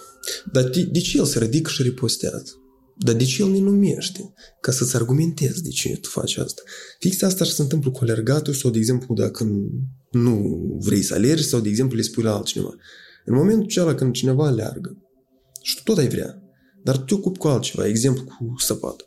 Dar 0.52 0.64
de, 0.64 0.82
de 0.82 0.98
ce 0.98 1.18
el 1.18 1.24
se 1.24 1.38
ridică 1.38 1.70
și 1.70 1.82
ripostează? 1.82 2.62
Dar 2.96 3.14
de 3.14 3.24
ce 3.24 3.42
el 3.42 3.50
ne 3.50 3.58
numește? 3.58 4.32
Ca 4.60 4.72
să-ți 4.72 4.96
argumentezi 4.96 5.62
de 5.62 5.68
ce 5.68 5.96
tu 5.96 6.08
faci 6.08 6.36
asta. 6.36 6.62
Fix 6.98 7.22
asta 7.22 7.44
și 7.44 7.52
se 7.52 7.62
întâmplă 7.62 7.90
cu 7.90 7.98
alergatul 8.02 8.52
sau, 8.52 8.70
de 8.70 8.78
exemplu, 8.78 9.14
dacă 9.14 9.44
nu 10.10 10.66
vrei 10.80 11.02
să 11.02 11.14
alergi 11.14 11.44
sau, 11.44 11.60
de 11.60 11.68
exemplu, 11.68 11.96
le 11.96 12.02
spui 12.02 12.22
la 12.22 12.34
altcineva. 12.34 12.74
În 13.24 13.34
momentul 13.34 13.64
acela 13.64 13.94
când 13.94 14.12
cineva 14.12 14.46
aleargă 14.46 14.96
și 15.62 15.76
tu 15.76 15.82
tot 15.84 15.98
ai 15.98 16.08
vrea, 16.08 16.42
dar 16.88 16.96
tu 16.96 17.04
te 17.04 17.14
ocupi 17.14 17.38
cu 17.38 17.46
altceva, 17.46 17.86
exemplu 17.86 18.24
cu 18.24 18.54
săpatul. 18.58 19.06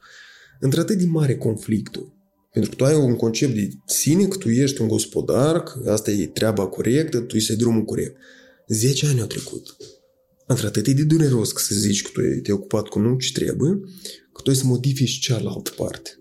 Între 0.60 0.80
atât 0.80 0.98
de 0.98 1.06
mare 1.06 1.36
conflictul, 1.36 2.14
pentru 2.52 2.70
că 2.70 2.76
tu 2.76 2.86
ai 2.86 2.96
un 2.96 3.16
concept 3.16 3.54
de 3.54 3.70
sine, 3.86 4.28
că 4.28 4.38
tu 4.38 4.50
ești 4.50 4.82
un 4.82 4.88
gospodar, 4.88 5.64
că 5.64 5.92
asta 5.92 6.12
e 6.12 6.28
treaba 6.28 6.68
corectă, 6.68 7.20
tu 7.20 7.32
îi 7.34 7.42
să 7.42 7.56
drumul 7.56 7.84
corect. 7.84 8.16
10 8.68 9.06
ani 9.06 9.22
au 9.22 9.28
trecut. 9.28 9.76
Între 10.48 10.68
atât 10.68 10.88
e 10.88 10.94
de 10.94 11.04
dureros 11.04 11.52
că 11.52 11.62
să 11.62 11.76
zici 11.76 12.02
că 12.02 12.10
tu 12.14 12.20
te-ai 12.20 12.58
ocupat 12.58 12.88
cu 12.88 13.00
nu 13.00 13.18
ce 13.18 13.32
trebuie, 13.32 13.80
că 14.34 14.42
tu 14.44 14.50
ai 14.50 14.56
să 14.56 14.66
modifici 14.66 15.20
cealaltă 15.20 15.72
parte. 15.76 16.20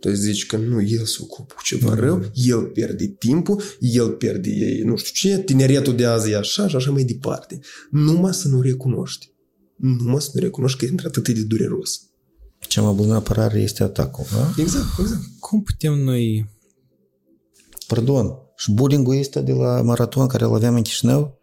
Tu 0.00 0.08
ai 0.08 0.14
să 0.14 0.22
zici 0.22 0.46
că 0.46 0.56
nu, 0.56 0.82
el 0.82 1.04
se 1.04 1.18
ocupă 1.20 1.54
cu 1.56 1.62
ceva 1.62 1.94
rău, 1.94 2.30
el 2.34 2.64
pierde 2.64 3.06
timpul, 3.18 3.62
el 3.80 4.10
pierde, 4.10 4.80
nu 4.84 4.96
știu 4.96 5.30
ce, 5.30 5.42
tineretul 5.42 5.96
de 5.96 6.04
azi 6.04 6.30
e 6.30 6.36
așa 6.36 6.68
și 6.68 6.76
așa 6.76 6.90
mai 6.90 7.04
departe. 7.04 7.58
Numai 7.90 8.34
să 8.34 8.48
nu 8.48 8.60
recunoști. 8.60 9.31
Numai 9.82 10.20
să 10.20 10.30
nu 10.32 10.40
recunoști 10.40 10.78
că 10.78 10.84
e 10.84 10.88
între 10.88 11.06
atât 11.06 11.28
de 11.28 11.42
dureros. 11.42 12.00
Cea 12.58 12.82
mai 12.82 12.92
bună 12.92 13.14
apărare 13.14 13.60
este 13.60 13.82
atacul, 13.82 14.24
da? 14.32 14.62
Exact, 14.62 14.98
exact. 14.98 15.22
Cum 15.40 15.62
putem 15.62 15.92
noi 15.98 16.50
Pardon. 17.86 18.26
Și 18.56 18.72
bullying-ul 18.72 19.18
ăsta 19.18 19.40
de 19.40 19.52
la 19.52 19.82
maraton 19.82 20.26
care 20.26 20.44
îl 20.44 20.54
aveam 20.54 20.74
în 20.74 20.82
Chișinău, 20.82 21.40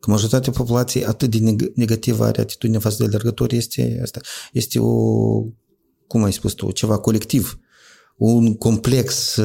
că 0.00 0.10
majoritatea 0.10 0.52
populației 0.52 1.04
atât 1.04 1.30
de 1.30 1.38
neg- 1.38 1.72
negativă 1.74 2.24
are 2.24 2.40
atitudine 2.40 2.78
față 2.78 2.96
de 2.98 3.04
alergători, 3.04 3.56
este 3.56 3.98
asta. 4.02 4.20
Este 4.52 4.78
o, 4.78 4.92
cum 6.06 6.22
ai 6.22 6.32
spus 6.32 6.52
tu, 6.52 6.70
ceva 6.70 6.98
colectiv. 6.98 7.58
Un 8.16 8.56
complex, 8.56 9.38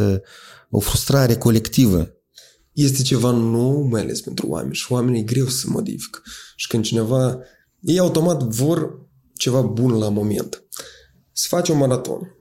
o 0.69 0.80
frustrare 0.80 1.35
colectivă. 1.35 2.11
Este 2.72 3.01
ceva 3.01 3.31
nou, 3.31 3.81
mai 3.81 4.01
ales 4.01 4.22
pentru 4.22 4.47
oameni 4.47 4.76
și 4.76 4.91
oamenii 4.91 5.19
e 5.19 5.23
greu 5.23 5.47
să 5.47 5.57
se 5.57 5.65
modifică. 5.69 6.22
Și 6.55 6.68
când 6.68 6.84
cineva, 6.84 7.39
ei 7.88 7.99
automat 7.99 8.43
vor 8.43 8.99
ceva 9.35 9.61
bun 9.61 9.97
la 9.97 10.09
moment. 10.09 10.64
Să 11.31 11.45
faci 11.49 11.69
un 11.69 11.77
maraton, 11.77 12.35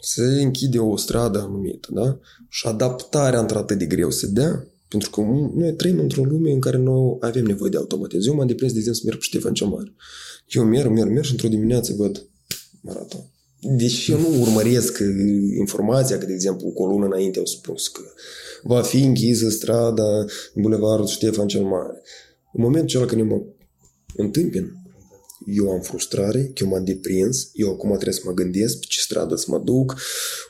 se 0.00 0.22
închide 0.22 0.78
o 0.78 0.96
stradă 0.96 1.40
anumită, 1.40 1.88
da? 1.92 2.18
Și 2.48 2.66
adaptarea 2.66 3.40
într-atât 3.40 3.78
de 3.78 3.86
greu 3.86 4.10
se 4.10 4.26
dea, 4.26 4.66
pentru 4.88 5.10
că 5.10 5.20
noi 5.54 5.74
trăim 5.74 5.98
într-o 5.98 6.22
lume 6.22 6.52
în 6.52 6.60
care 6.60 6.76
noi 6.76 7.16
avem 7.20 7.44
nevoie 7.44 7.70
de 7.70 7.76
automatizm. 7.76 8.28
Eu 8.28 8.34
m-am 8.34 8.46
deprins, 8.46 8.72
de 8.72 8.78
exemplu, 8.78 9.00
să 9.00 9.06
merg 9.06 9.18
pe 9.18 9.24
Ștefan 9.24 9.54
cel 9.54 9.66
Mare. 9.66 9.94
Eu 10.48 10.64
merg, 10.64 10.90
merg, 10.90 11.10
merg 11.10 11.24
și 11.24 11.30
într-o 11.30 11.48
dimineață 11.48 11.94
văd 11.96 12.26
maraton. 12.80 13.24
Deci 13.60 14.08
eu 14.08 14.18
nu 14.18 14.40
urmăresc 14.40 14.98
informația 15.58 16.18
că, 16.18 16.26
de 16.26 16.32
exemplu, 16.32 16.68
cu 16.68 16.82
o 16.82 16.86
lună 16.86 17.06
înainte 17.06 17.38
au 17.38 17.44
spus 17.44 17.88
că 17.88 18.02
va 18.62 18.82
fi 18.82 19.02
închisă 19.02 19.50
strada 19.50 20.18
în 20.54 20.62
Bulevardul 20.62 21.06
Ștefan 21.06 21.46
cel 21.46 21.62
Mare. 21.62 22.02
În 22.52 22.62
momentul 22.62 22.88
acela 22.88 23.04
când 23.04 23.20
eu 23.20 23.26
mă 23.26 23.42
întâmpin, 24.16 24.77
eu 25.50 25.70
am 25.70 25.80
frustrare, 25.80 26.44
că 26.54 26.62
eu 26.62 26.68
m-am 26.68 26.84
deprins, 26.84 27.50
eu 27.52 27.70
acum 27.70 27.90
trebuie 27.90 28.14
să 28.14 28.20
mă 28.24 28.32
gândesc 28.32 28.78
pe 28.78 28.84
ce 28.88 29.00
stradă 29.00 29.34
să 29.36 29.46
mă 29.48 29.58
duc, 29.58 29.96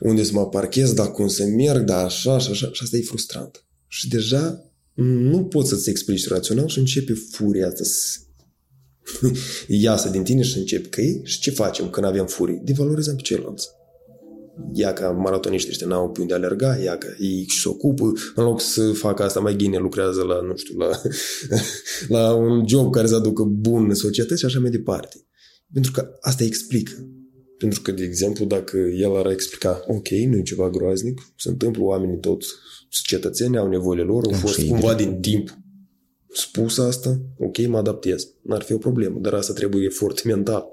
unde 0.00 0.24
să 0.24 0.30
mă 0.32 0.48
parchez, 0.48 0.92
dar 0.92 1.10
cum 1.10 1.28
să 1.28 1.44
merg, 1.44 1.84
dar 1.84 2.04
așa 2.04 2.38
și 2.38 2.50
așa, 2.50 2.70
și 2.72 2.82
asta 2.82 2.96
e 2.96 3.02
frustrant. 3.02 3.64
Și 3.86 4.08
deja 4.08 4.72
nu 5.04 5.44
poți 5.44 5.68
să-ți 5.68 5.90
explici 5.90 6.28
rațional 6.28 6.68
și 6.68 6.78
începe 6.78 7.12
furia 7.30 7.66
asta 7.66 7.84
să 7.84 8.18
iasă 9.66 10.08
din 10.08 10.22
tine 10.22 10.42
și 10.42 10.58
începi 10.58 10.88
căi 10.88 11.20
și 11.24 11.40
ce 11.40 11.50
facem 11.50 11.90
când 11.90 12.06
avem 12.06 12.26
furii? 12.26 12.60
Devalorizăm 12.64 13.16
pe 13.16 13.22
ceilalți. 13.22 13.68
Ia 14.72 14.92
ca 14.92 15.10
maratoniștii 15.10 15.70
ăștia 15.70 15.86
n-au 15.86 16.10
pe 16.10 16.20
unde 16.20 16.34
alerga, 16.34 16.76
ia 16.76 16.96
că 16.96 17.08
ei 17.18 17.44
și 17.48 17.60
se 17.60 17.68
ocupă, 17.68 18.12
în 18.34 18.44
loc 18.44 18.60
să 18.60 18.92
facă 18.92 19.22
asta 19.22 19.40
mai 19.40 19.54
bine, 19.54 19.78
lucrează 19.78 20.22
la, 20.22 20.40
nu 20.40 20.56
știu, 20.56 20.78
la, 20.78 20.90
la 22.18 22.34
un 22.34 22.68
job 22.68 22.92
care 22.92 23.06
să 23.06 23.14
aducă 23.14 23.42
bun 23.42 23.94
societății 23.94 24.38
și 24.38 24.44
așa 24.44 24.60
mai 24.60 24.70
departe. 24.70 25.26
Pentru 25.72 25.90
că 25.92 26.08
asta 26.20 26.44
explică. 26.44 26.92
Pentru 27.58 27.82
că, 27.82 27.92
de 27.92 28.04
exemplu, 28.04 28.44
dacă 28.44 28.76
el 28.76 29.16
ar 29.16 29.26
explica, 29.30 29.84
ok, 29.86 30.08
nu 30.08 30.36
e 30.36 30.42
ceva 30.42 30.70
groaznic, 30.70 31.32
se 31.36 31.48
întâmplă, 31.48 31.82
oamenii 31.82 32.18
tot 32.18 32.42
cetățenii 32.88 33.58
au 33.58 33.68
nevoile 33.68 34.02
lor, 34.02 34.24
au 34.24 34.32
fost 34.32 34.66
cumva 34.66 34.94
din 34.94 35.20
timp 35.20 35.58
spus 36.32 36.78
asta, 36.78 37.20
ok, 37.38 37.66
mă 37.66 37.76
adaptez. 37.76 38.28
N-ar 38.42 38.62
fi 38.62 38.72
o 38.72 38.78
problemă, 38.78 39.18
dar 39.20 39.34
asta 39.34 39.52
trebuie 39.52 39.84
efort 39.84 40.24
mental. 40.24 40.66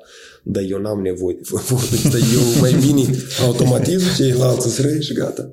Dar 0.44 0.64
eu 0.64 0.80
n-am 0.80 1.02
nevoie 1.02 1.36
de 1.36 1.41
efort. 1.53 2.03
Dar 2.11 2.19
eu 2.19 2.60
mai 2.61 2.73
bine 2.73 3.18
automatizm 3.45 4.15
ceilalți 4.15 4.76
să 4.76 4.82
răi 4.82 5.02
și 5.02 5.14
gata. 5.14 5.52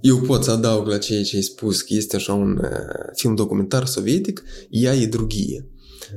Eu 0.00 0.20
pot 0.20 0.44
să 0.44 0.50
adaug 0.50 0.86
la 0.86 0.98
ceea 0.98 1.22
ce 1.22 1.36
ai 1.36 1.42
spus 1.42 1.80
că 1.80 1.94
este 1.94 2.16
așa 2.16 2.32
un 2.32 2.58
uh, 2.62 3.10
film 3.14 3.34
documentar 3.34 3.86
sovietic, 3.86 4.42
Ea 4.70 4.94
e 4.94 5.06
drughie. 5.06 5.68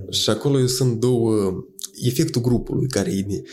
Și 0.10 0.30
acolo 0.30 0.68
sunt 0.68 1.00
două, 1.00 1.54
efectul 2.04 2.42
grupului 2.42 2.88
care 2.88 3.12
e 3.12 3.44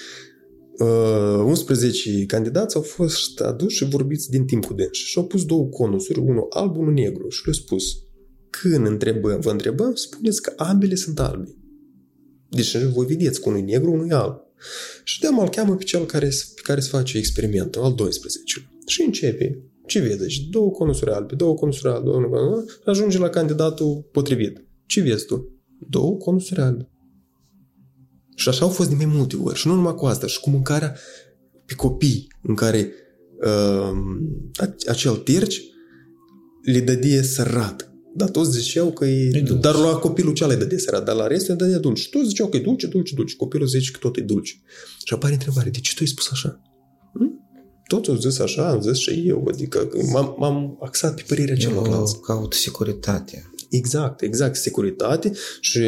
Uh, 0.79 1.45
11 1.45 2.25
candidați 2.27 2.77
au 2.77 2.83
fost 2.83 3.41
aduși 3.41 3.77
și 3.77 3.89
vorbiți 3.89 4.31
din 4.31 4.45
timp 4.45 4.65
cu 4.65 4.75
dânsi 4.75 5.01
și 5.01 5.19
au 5.19 5.25
pus 5.25 5.45
două 5.45 5.65
conusuri, 5.65 6.19
unul 6.19 6.47
alb, 6.51 6.77
unul 6.77 6.93
negru 6.93 7.29
și 7.29 7.41
le-au 7.45 7.55
spus 7.55 8.06
când 8.61 8.87
întrebăm, 8.87 9.41
vă 9.41 9.51
întrebăm, 9.51 9.95
spuneți 9.95 10.43
că 10.43 10.53
ambele 10.57 10.95
sunt 10.95 11.20
albe. 11.20 11.57
Deci 12.49 12.77
voi 12.77 13.07
vedeți 13.07 13.41
că 13.41 13.49
unul 13.49 13.61
e 13.61 13.62
negru, 13.62 13.93
unul 13.93 14.11
e 14.11 14.15
alb. 14.15 14.47
Și 15.05 15.20
de 15.20 15.27
îl 15.27 15.49
cheamă 15.49 15.77
pe 15.77 15.85
cel 15.85 16.07
care, 16.07 16.28
pe 16.55 16.61
care 16.62 16.81
se 16.81 16.89
face 16.89 17.19
experimentul, 17.19 17.83
al 17.83 17.95
12 17.95 18.70
Și 18.87 19.03
începe. 19.03 19.61
Ce 19.87 20.01
vezi? 20.01 20.19
Deci 20.19 20.39
două 20.39 20.70
conusuri 20.70 21.11
albe, 21.11 21.35
două 21.35 21.55
conusuri 21.55 21.93
albe, 21.93 22.11
două 22.11 22.20
conusuri 22.20 22.81
ajunge 22.85 23.19
la 23.19 23.28
candidatul 23.28 24.09
potrivit. 24.12 24.65
Ce 24.87 25.01
vezi 25.01 25.27
tu? 25.27 25.51
Două 25.89 26.16
conusuri 26.16 26.61
albe. 26.61 26.91
Și 28.35 28.49
așa 28.49 28.65
au 28.65 28.70
fost 28.70 28.89
de 28.89 28.95
mai 28.95 29.07
multe 29.07 29.37
ori. 29.37 29.59
Și 29.59 29.66
nu 29.66 29.74
numai 29.74 29.95
cu 29.95 30.07
asta. 30.07 30.27
Și 30.27 30.41
cu 30.41 30.51
mâncarea 30.51 30.97
pe 31.66 31.74
copii 31.74 32.27
în 32.43 32.55
care 32.55 32.93
uh, 33.45 33.91
acel 34.89 35.16
terci 35.16 35.62
le 36.62 36.81
dădea 36.81 37.23
sărat. 37.23 37.95
Dar 38.17 38.29
toți 38.29 38.51
ziceau 38.51 38.93
că 38.93 39.05
e... 39.05 39.31
dulce. 39.31 39.53
Dar 39.53 39.75
la 39.75 39.95
copilul 39.95 40.33
ce 40.33 40.47
le 40.47 40.55
dădea 40.55 40.79
sărat, 40.79 41.05
dar 41.05 41.15
la 41.15 41.27
restul 41.27 41.55
le 41.55 41.65
dădea 41.65 41.79
dulce. 41.79 42.09
Toți 42.09 42.27
ziceau 42.29 42.49
că 42.49 42.57
e 42.57 42.61
dulce, 42.61 42.87
dulce, 42.87 43.15
dulce. 43.15 43.37
Copilul 43.37 43.67
zice 43.67 43.91
că 43.91 43.99
tot 43.99 44.17
e 44.17 44.21
dulce. 44.21 44.53
Și 45.05 45.15
apare 45.15 45.33
întrebare, 45.33 45.71
de 45.71 45.81
ce 45.81 45.93
tu 45.95 45.99
ai 46.01 46.07
spus 46.07 46.29
așa? 46.31 46.61
Hm? 47.13 47.41
Toți 47.87 48.11
au 48.11 48.17
zis 48.17 48.39
așa, 48.39 48.69
am 48.69 48.81
zis 48.81 48.97
și 48.97 49.23
eu. 49.27 49.47
Adică 49.53 49.89
m-am, 50.13 50.37
m-am 50.39 50.79
axat 50.81 51.15
pe 51.15 51.25
părerea 51.27 51.57
celorlalți. 51.57 52.15
Eu 52.15 52.21
caut 52.21 52.53
securitate. 52.53 53.51
Exact, 53.71 54.21
exact, 54.21 54.57
securitate 54.57 55.33
și 55.61 55.81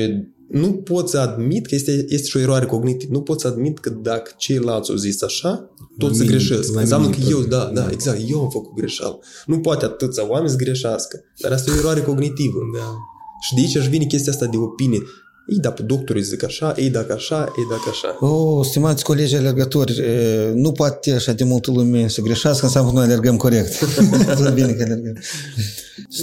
nu 0.49 0.73
pot 0.73 1.09
să 1.09 1.19
admit 1.19 1.67
că 1.67 1.75
este, 1.75 2.05
este 2.09 2.27
și 2.29 2.37
o 2.37 2.41
eroare 2.41 2.67
cognitivă. 2.67 3.13
Nu 3.13 3.21
pot 3.21 3.41
să 3.41 3.47
admit 3.47 3.79
că 3.79 3.91
dacă 3.91 4.31
ceilalți 4.37 4.91
au 4.91 4.97
zis 4.97 5.23
așa, 5.23 5.71
tot 5.99 6.15
să 6.17 6.23
mine, 6.23 6.35
greșesc. 6.35 6.75
la 6.75 6.81
Înseamnă 6.81 7.09
mine 7.09 7.23
că 7.23 7.31
eu, 7.31 7.39
tot. 7.39 7.49
da, 7.49 7.71
da, 7.75 7.89
exact, 7.91 8.21
eu 8.29 8.41
am 8.41 8.51
făcut 8.51 8.75
greșeală. 8.75 9.19
Nu 9.47 9.59
poate 9.59 9.85
atâția 9.85 10.29
oameni 10.29 10.51
să 10.51 10.57
greșească. 10.57 11.25
Dar 11.39 11.53
asta 11.53 11.71
e 11.71 11.75
o 11.75 11.79
eroare 11.79 12.01
cognitivă. 12.01 12.59
Da. 12.79 12.97
Și 13.41 13.55
de 13.55 13.61
aici 13.61 13.75
își 13.75 13.89
vine 13.89 14.05
chestia 14.05 14.33
asta 14.33 14.47
de 14.47 14.57
opinie. 14.57 15.03
Ei, 15.49 15.59
dacă 15.59 15.83
doctorul 15.83 16.23
zic 16.23 16.43
așa, 16.43 16.75
ei 16.77 16.91
dacă 16.91 17.13
așa, 17.13 17.53
ei 17.59 17.65
dacă 17.71 17.89
așa. 17.91 18.27
O, 18.27 18.63
stimați 18.63 19.05
colegi 19.05 19.37
alergători, 19.37 19.99
e, 19.99 20.51
nu 20.55 20.73
poate 20.73 21.13
așa 21.13 21.33
de 21.33 21.45
multă 21.45 21.71
lume 21.71 22.09
să 22.09 22.21
greșească, 22.21 22.65
înseamnă 22.65 22.91
că 22.91 22.97
noi 22.97 23.05
alergăm 23.05 23.37
corect. 23.37 23.85
Bine 24.55 24.73
că 24.73 24.83
alergăm. 24.83 25.17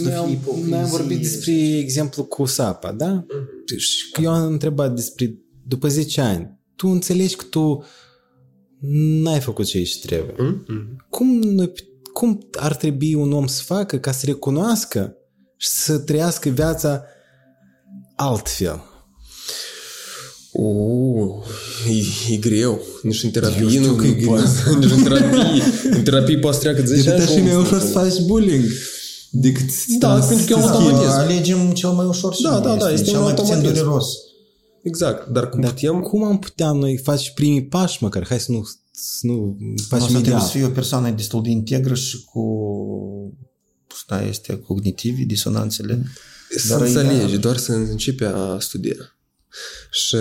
Noi 0.04 0.14
am, 0.14 0.40
noi 0.66 0.80
am 0.80 0.90
vorbit 0.90 1.22
despre 1.22 1.78
exemplu 1.78 2.24
cu 2.24 2.46
sapa, 2.46 2.92
da? 2.92 3.26
Și 3.78 4.24
eu 4.24 4.32
am 4.32 4.52
întrebat 4.52 4.96
despre, 4.96 5.38
după 5.68 5.88
10 5.88 6.22
ani, 6.22 6.60
tu 6.76 6.88
înțelegi 6.88 7.36
că 7.36 7.44
tu 7.50 7.84
n-ai 9.22 9.40
făcut 9.40 9.66
ce 9.66 9.78
ești 9.78 10.08
trebuie. 10.08 10.36
Mm? 10.38 10.66
Cum, 11.10 11.28
noi, 11.28 11.72
cum 12.14 12.48
ar 12.52 12.76
trebui 12.76 13.14
un 13.14 13.32
om 13.32 13.48
să 13.48 13.62
facă 13.64 13.98
ca 13.98 14.12
să 14.12 14.26
recunoască 14.26 15.18
și 15.58 15.68
să 15.68 16.00
trăiască 16.00 16.50
viața 16.50 17.04
altfel? 18.16 18.94
Că 23.96 24.06
e 24.08 24.10
nu 24.10 24.16
greu. 24.16 24.32
poți. 24.36 24.76
Nici 24.80 24.92
în 24.92 25.04
terapie. 25.04 25.64
În 25.92 26.04
terapie 26.04 26.38
poți 26.38 26.56
să 26.58 26.62
treacă 26.64 26.82
10 26.86 27.10
ani. 27.10 27.20
Decât 27.20 27.32
și 27.34 27.38
așa 27.38 27.44
mai 27.44 27.52
omul 27.56 27.66
ușor 27.66 27.80
să 27.80 27.86
să 27.86 27.92
faci 27.92 28.20
bullying 28.26 28.64
decât 29.30 29.66
Da, 30.00 30.22
să- 30.22 30.28
pentru 30.28 30.46
că 30.46 30.52
e 30.52 30.56
un 30.56 30.62
să 30.62 30.68
schimbi. 30.68 30.84
automatism. 30.92 31.18
Alegem 31.20 31.72
cel 31.72 31.90
mai 31.90 32.06
ușor 32.06 32.34
și 32.36 32.42
Da, 32.42 32.60
da, 32.60 32.76
da, 32.76 32.92
este 32.92 33.06
cel 33.06 33.18
un 33.18 33.24
mai 33.24 33.34
puțin 33.34 33.52
automatism. 33.54 33.74
dureros. 33.84 34.06
Exact. 34.84 35.28
Dar 35.28 35.50
cum 35.50 35.62
Dar 35.62 35.72
putem... 35.74 36.00
cum 36.00 36.24
am 36.24 36.40
putea 36.40 36.72
noi 36.72 36.98
face 37.04 37.32
primii 37.36 37.66
pași 37.66 38.04
măcar? 38.04 38.26
Hai 38.28 38.40
să 38.40 38.52
nu, 38.52 38.64
să 38.92 39.20
nu 39.22 39.58
Asta 39.80 39.86
facem 39.98 40.06
trebuie 40.08 40.22
ideal. 40.32 40.42
să 40.42 40.48
fie 40.52 40.66
o 40.66 40.70
persoană 40.70 41.10
destul 41.10 41.42
de 41.44 41.50
integră 41.50 41.94
și 41.94 42.24
cu 42.24 42.42
asta 43.94 44.22
este 44.30 44.58
cognitiv, 44.68 45.18
disonanțele. 45.28 46.04
Să 46.58 46.68
Dar 46.68 46.82
e- 46.82 46.86
înțelegi, 46.86 47.38
doar 47.38 47.58
să 47.58 47.72
începi 47.72 48.24
a 48.24 48.58
studia. 48.60 48.96
Și 49.92 50.16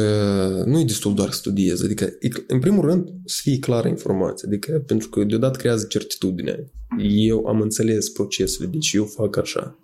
nu 0.64 0.80
e 0.80 0.84
destul 0.84 1.14
doar 1.14 1.30
să 1.30 1.38
studiezi. 1.38 1.84
Adică, 1.84 2.04
e- 2.04 2.44
în 2.46 2.60
primul 2.60 2.86
rând, 2.86 3.08
să 3.24 3.38
fie 3.42 3.58
clară 3.58 3.88
informația. 3.88 4.48
Adică, 4.48 4.82
pentru 4.86 5.08
că 5.08 5.24
deodată 5.24 5.58
creează 5.58 5.86
certitudinea. 5.88 6.58
Eu 7.02 7.46
am 7.46 7.60
înțeles 7.60 8.08
procesele, 8.08 8.66
deci 8.66 8.92
eu 8.92 9.04
fac 9.04 9.36
așa. 9.36 9.78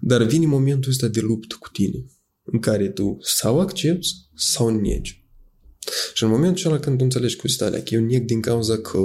Dar 0.00 0.22
vine 0.22 0.46
momentul 0.46 0.90
ăsta 0.90 1.06
de 1.06 1.20
luptă 1.20 1.56
cu 1.60 1.68
tine, 1.72 2.04
în 2.44 2.58
care 2.58 2.88
tu 2.88 3.16
sau 3.20 3.60
accepti 3.60 4.08
sau 4.34 4.68
negi. 4.68 5.24
Și 6.14 6.22
în 6.22 6.28
momentul 6.28 6.58
acela 6.58 6.78
când 6.78 6.96
tu 6.98 7.04
înțelegi 7.04 7.36
cu 7.36 7.46
alea 7.58 7.82
că 7.82 7.94
eu 7.94 8.00
neg 8.00 8.24
din 8.24 8.40
cauza 8.40 8.78
că 8.78 8.98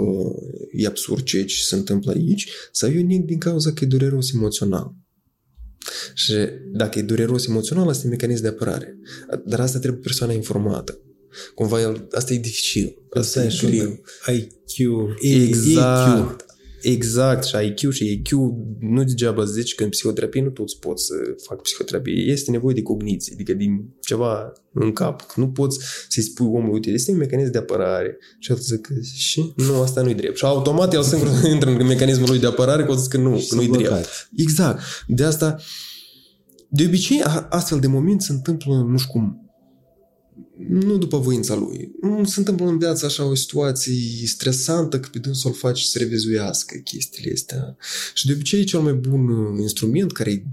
e 0.71 0.87
absurd 0.87 1.23
ceea 1.23 1.45
ce 1.45 1.55
se 1.55 1.75
întâmplă 1.75 2.11
aici, 2.11 2.49
sau 2.71 2.91
eu 2.91 3.05
neg 3.05 3.25
din 3.25 3.37
cauza 3.37 3.73
că 3.73 3.83
e 3.83 3.87
dureros 3.87 4.33
emoțional. 4.33 4.93
Și 6.13 6.33
dacă 6.65 6.99
e 6.99 7.01
dureros 7.01 7.47
emoțional, 7.47 7.89
asta 7.89 8.07
e 8.07 8.09
mecanism 8.09 8.41
de 8.41 8.47
apărare. 8.47 8.97
Dar 9.45 9.59
asta 9.59 9.79
trebuie 9.79 10.01
persoana 10.01 10.33
informată. 10.33 10.99
Cumva 11.55 11.81
el, 11.81 12.07
asta 12.11 12.33
e 12.33 12.37
dificil. 12.37 12.97
Asta 13.09 13.43
e 13.43 13.49
și 13.49 13.65
greu. 13.65 14.01
IQ. 14.27 14.87
Exact. 15.21 16.45
Exact. 16.81 17.43
Și 17.43 17.55
IQ 17.55 17.91
și 17.91 18.09
EQ 18.09 18.29
nu 18.79 19.03
degeaba 19.03 19.45
zici 19.45 19.75
că 19.75 19.83
în 19.83 19.89
psihoterapie 19.89 20.41
nu 20.41 20.49
toți 20.49 20.79
pot 20.79 20.99
să 20.99 21.13
fac 21.47 21.61
psihoterapie. 21.61 22.13
Este 22.13 22.51
nevoie 22.51 22.73
de 22.75 22.81
cogniție, 22.81 23.33
adică 23.33 23.53
din 23.53 23.89
ceva 23.99 24.53
în 24.73 24.91
cap. 24.93 25.31
Nu 25.35 25.49
poți 25.49 25.79
să-i 26.09 26.23
spui 26.23 26.45
omului, 26.45 26.73
uite, 26.73 26.89
este 26.89 27.11
un 27.11 27.17
mecanism 27.17 27.51
de 27.51 27.57
apărare. 27.57 28.17
Și 28.39 28.51
el 28.51 28.57
zice, 28.57 28.81
și? 29.13 29.53
Nu, 29.55 29.81
asta 29.81 30.01
nu-i 30.01 30.13
drept. 30.13 30.37
Și 30.37 30.45
automat 30.45 30.93
el 30.93 31.03
singur 31.03 31.27
intră 31.53 31.69
în 31.69 31.85
mecanismul 31.87 32.29
lui 32.29 32.39
de 32.39 32.47
apărare, 32.47 32.83
că 32.83 32.91
o 32.91 32.95
zic 32.95 33.09
că 33.09 33.17
nu, 33.17 33.45
că 33.49 33.55
nu-i 33.55 33.67
blocat. 33.67 33.91
drept. 33.91 34.29
Exact. 34.35 34.81
De 35.07 35.23
asta, 35.23 35.59
de 36.69 36.83
obicei, 36.85 37.21
a- 37.21 37.47
astfel 37.49 37.79
de 37.79 37.87
momente 37.87 38.23
se 38.23 38.31
întâmplă, 38.31 38.73
nu 38.89 38.97
știu 38.97 39.11
cum, 39.11 39.40
nu 40.67 40.97
după 40.97 41.17
voința 41.17 41.55
lui. 41.55 41.91
Nu 42.01 42.25
se 42.25 42.39
întâmplă 42.39 42.65
în 42.65 42.77
viață 42.77 43.05
așa 43.05 43.25
o 43.25 43.35
situație 43.35 44.27
stresantă 44.27 44.99
că 44.99 45.07
pe 45.11 45.19
dânsul 45.19 45.49
îl 45.49 45.55
faci 45.55 45.81
să 45.81 45.97
revizuiască 45.97 46.77
chestiile 46.77 47.31
astea. 47.33 47.77
Și 48.13 48.25
de 48.25 48.33
obicei 48.33 48.63
cel 48.63 48.79
mai 48.79 48.93
bun 48.93 49.29
uh, 49.29 49.59
instrument 49.59 50.11
care 50.11 50.45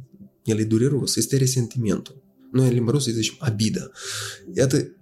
el 0.45 0.59
e 0.59 0.65
dureros 0.65 1.17
este 1.17 1.37
resentimentul. 1.37 2.23
Noi 2.53 2.67
în 2.67 2.73
limba 2.73 2.91
rusă 2.91 3.09
îi 3.09 3.15
zicem 3.15 3.37
abida. 3.39 3.91
Iată, 4.55 4.97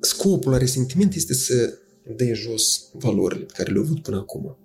scopul 0.00 0.50
la 0.50 0.58
resentiment 0.58 1.14
este 1.14 1.34
să 1.34 1.78
dai 2.16 2.32
jos 2.34 2.90
valorile 2.92 3.44
pe 3.44 3.52
care 3.56 3.72
le-au 3.72 3.84
avut 3.84 4.02
până 4.02 4.16
acum. 4.16 4.58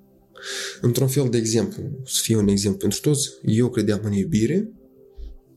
Într-un 0.81 1.07
fel 1.07 1.29
de 1.29 1.37
exemplu, 1.37 1.83
să 2.05 2.19
fie 2.21 2.35
un 2.35 2.47
exemplu 2.47 2.79
pentru 2.79 2.99
toți, 2.99 3.29
eu 3.45 3.69
credeam 3.69 3.99
în 4.03 4.11
iubire, 4.11 4.69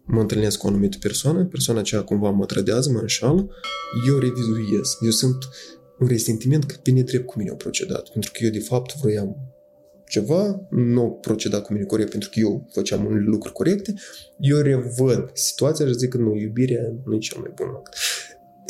mă 0.09 0.21
întâlnesc 0.21 0.59
cu 0.59 0.67
o 0.67 0.69
anumită 0.69 0.97
persoană, 1.01 1.45
persoana 1.45 1.81
aceea 1.81 2.03
cumva 2.03 2.31
mă 2.31 2.47
trădează, 2.47 2.91
mă 2.91 2.99
înșală, 2.99 3.49
eu 4.09 4.19
revizuiesc. 4.19 4.99
Eu 5.05 5.11
sunt 5.11 5.37
un 5.99 6.07
resentiment 6.07 6.65
că 6.65 6.77
pe 6.83 6.91
nedrept 6.91 7.27
cu 7.27 7.35
mine 7.39 7.51
au 7.51 7.57
procedat. 7.57 8.09
Pentru 8.09 8.31
că 8.33 8.45
eu, 8.45 8.51
de 8.51 8.59
fapt, 8.59 8.97
vroiam 8.97 9.37
ceva, 10.09 10.67
nu 10.71 11.01
au 11.01 11.19
procedat 11.21 11.63
cu 11.63 11.73
mine 11.73 11.85
corect 11.85 12.11
pentru 12.11 12.29
că 12.29 12.39
eu 12.39 12.69
făceam 12.73 13.05
un 13.05 13.25
lucruri 13.25 13.55
corecte, 13.55 13.95
eu 14.39 14.59
revăd 14.59 15.31
situația 15.33 15.87
și 15.87 15.93
zic 15.93 16.09
că 16.09 16.19
nu, 16.19 16.37
iubirea 16.37 16.83
nu 17.05 17.15
e 17.15 17.19
cel 17.19 17.41
mai 17.41 17.53
bun 17.55 17.67
act. 17.77 17.97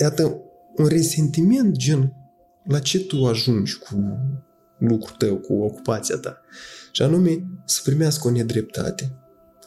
Iată, 0.01 0.43
un 0.77 0.87
resentiment 0.87 1.77
gen 1.77 2.13
la 2.65 2.79
ce 2.79 3.05
tu 3.05 3.25
ajungi 3.25 3.79
cu 3.79 4.19
lucrul 4.79 5.17
tău, 5.19 5.37
cu 5.37 5.53
ocupația 5.53 6.17
ta. 6.17 6.41
Și 6.93 7.03
anume 7.03 7.45
să 7.65 7.81
primească 7.85 8.29
o 8.29 8.31
nedreptate. 8.31 9.13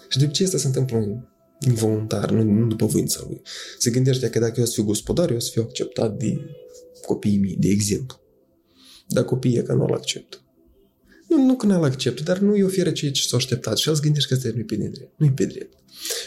Și 0.10 0.18
de 0.18 0.23
obicei 0.23 0.45
asta 0.45 0.57
se 0.57 0.68
întâmplă 0.68 0.98
involuntar, 1.68 2.32
nu, 2.32 2.44
nu 2.44 2.68
după 2.68 2.86
voința 2.86 3.24
lui. 3.28 3.42
Se 3.78 3.90
gândește 3.90 4.30
că 4.30 4.40
dacă 4.40 4.54
eu 4.58 4.64
o 4.64 4.68
să 4.68 4.74
fiu 4.74 4.84
gospodar, 4.84 5.30
eu 5.30 5.36
o 5.36 5.40
să 5.40 5.50
fiu 5.52 5.62
acceptat 5.62 6.18
de 6.18 6.38
copiii 7.06 7.38
mei, 7.38 7.56
de 7.60 7.68
exemplu. 7.68 8.20
Dar 9.08 9.24
copiii 9.24 9.58
e 9.58 9.62
că 9.62 9.74
nu-l 9.74 9.94
acceptă. 9.94 10.38
Nu, 11.28 11.46
nu 11.46 11.56
că 11.56 11.66
nu-l 11.66 11.84
acceptă, 11.84 12.24
dar 12.24 12.38
nu 12.38 12.52
îi 12.52 12.64
oferă 12.64 12.92
ceea 12.92 13.12
ce 13.12 13.22
s-a 13.22 13.36
așteptat. 13.36 13.78
Și 13.78 13.90
el 13.90 13.96
se 13.96 14.02
gândește 14.04 14.28
că 14.28 14.34
asta 14.34 14.50
nu-i 14.54 14.64
pe 14.64 14.76
drept. 14.76 15.20
Nu-i 15.20 15.32
pe 15.32 15.46
drept. 15.46 15.78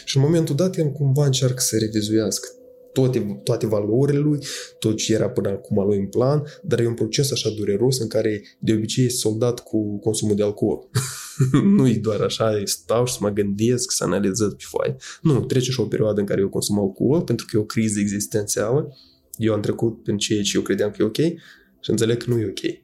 Și 0.05 0.17
în 0.17 0.23
momentul 0.23 0.55
dat, 0.55 0.77
el 0.77 0.91
cumva 0.91 1.25
încearcă 1.25 1.61
să 1.61 1.77
revizuiască 1.77 2.47
toate, 2.95 3.39
toate 3.43 3.67
valorile 3.67 4.19
lui, 4.19 4.39
tot 4.79 4.97
ce 4.97 5.13
era 5.13 5.29
până 5.29 5.49
acum 5.49 5.85
lui 5.87 5.97
în 5.97 6.07
plan, 6.07 6.43
dar 6.63 6.79
e 6.79 6.87
un 6.87 6.93
proces 6.93 7.31
așa 7.31 7.49
dureros 7.49 7.99
în 7.99 8.07
care 8.07 8.43
de 8.59 8.73
obicei 8.73 9.05
e 9.05 9.09
soldat 9.09 9.59
cu 9.59 9.99
consumul 9.99 10.35
de 10.35 10.43
alcool. 10.43 10.89
nu 11.77 11.87
e 11.87 11.97
doar 11.97 12.21
așa, 12.21 12.61
stau 12.63 13.05
și 13.05 13.13
să 13.13 13.19
mă 13.21 13.29
gândesc, 13.29 13.91
să 13.91 14.03
analizez 14.03 14.47
pe 14.47 14.63
foaie. 14.67 14.95
Nu, 15.21 15.45
trece 15.45 15.71
și 15.71 15.79
o 15.79 15.85
perioadă 15.85 16.19
în 16.19 16.25
care 16.25 16.41
eu 16.41 16.49
consum 16.49 16.79
alcool 16.79 17.21
pentru 17.21 17.45
că 17.45 17.57
e 17.57 17.59
o 17.59 17.65
criză 17.65 17.99
existențială. 17.99 18.97
Eu 19.37 19.53
am 19.53 19.61
trecut 19.61 20.03
prin 20.03 20.17
ceea 20.17 20.41
ce 20.41 20.57
eu 20.57 20.61
credeam 20.61 20.91
că 20.91 20.97
e 20.99 21.05
ok 21.05 21.39
și 21.79 21.89
înțeleg 21.89 22.23
că 22.23 22.29
nu 22.29 22.39
e 22.39 22.45
ok. 22.45 22.83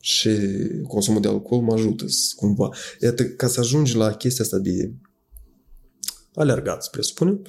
Și 0.00 0.30
consumul 0.88 1.20
de 1.20 1.28
alcool 1.28 1.60
mă 1.60 1.72
ajută 1.72 2.04
să- 2.08 2.32
cumva. 2.36 2.68
Iată, 3.00 3.24
ca 3.24 3.46
să 3.46 3.60
ajungi 3.60 3.96
la 3.96 4.12
chestia 4.12 4.44
asta 4.44 4.58
de 4.58 4.92
alergat, 6.34 6.82
să 6.82 6.88
presupunem, 6.92 7.42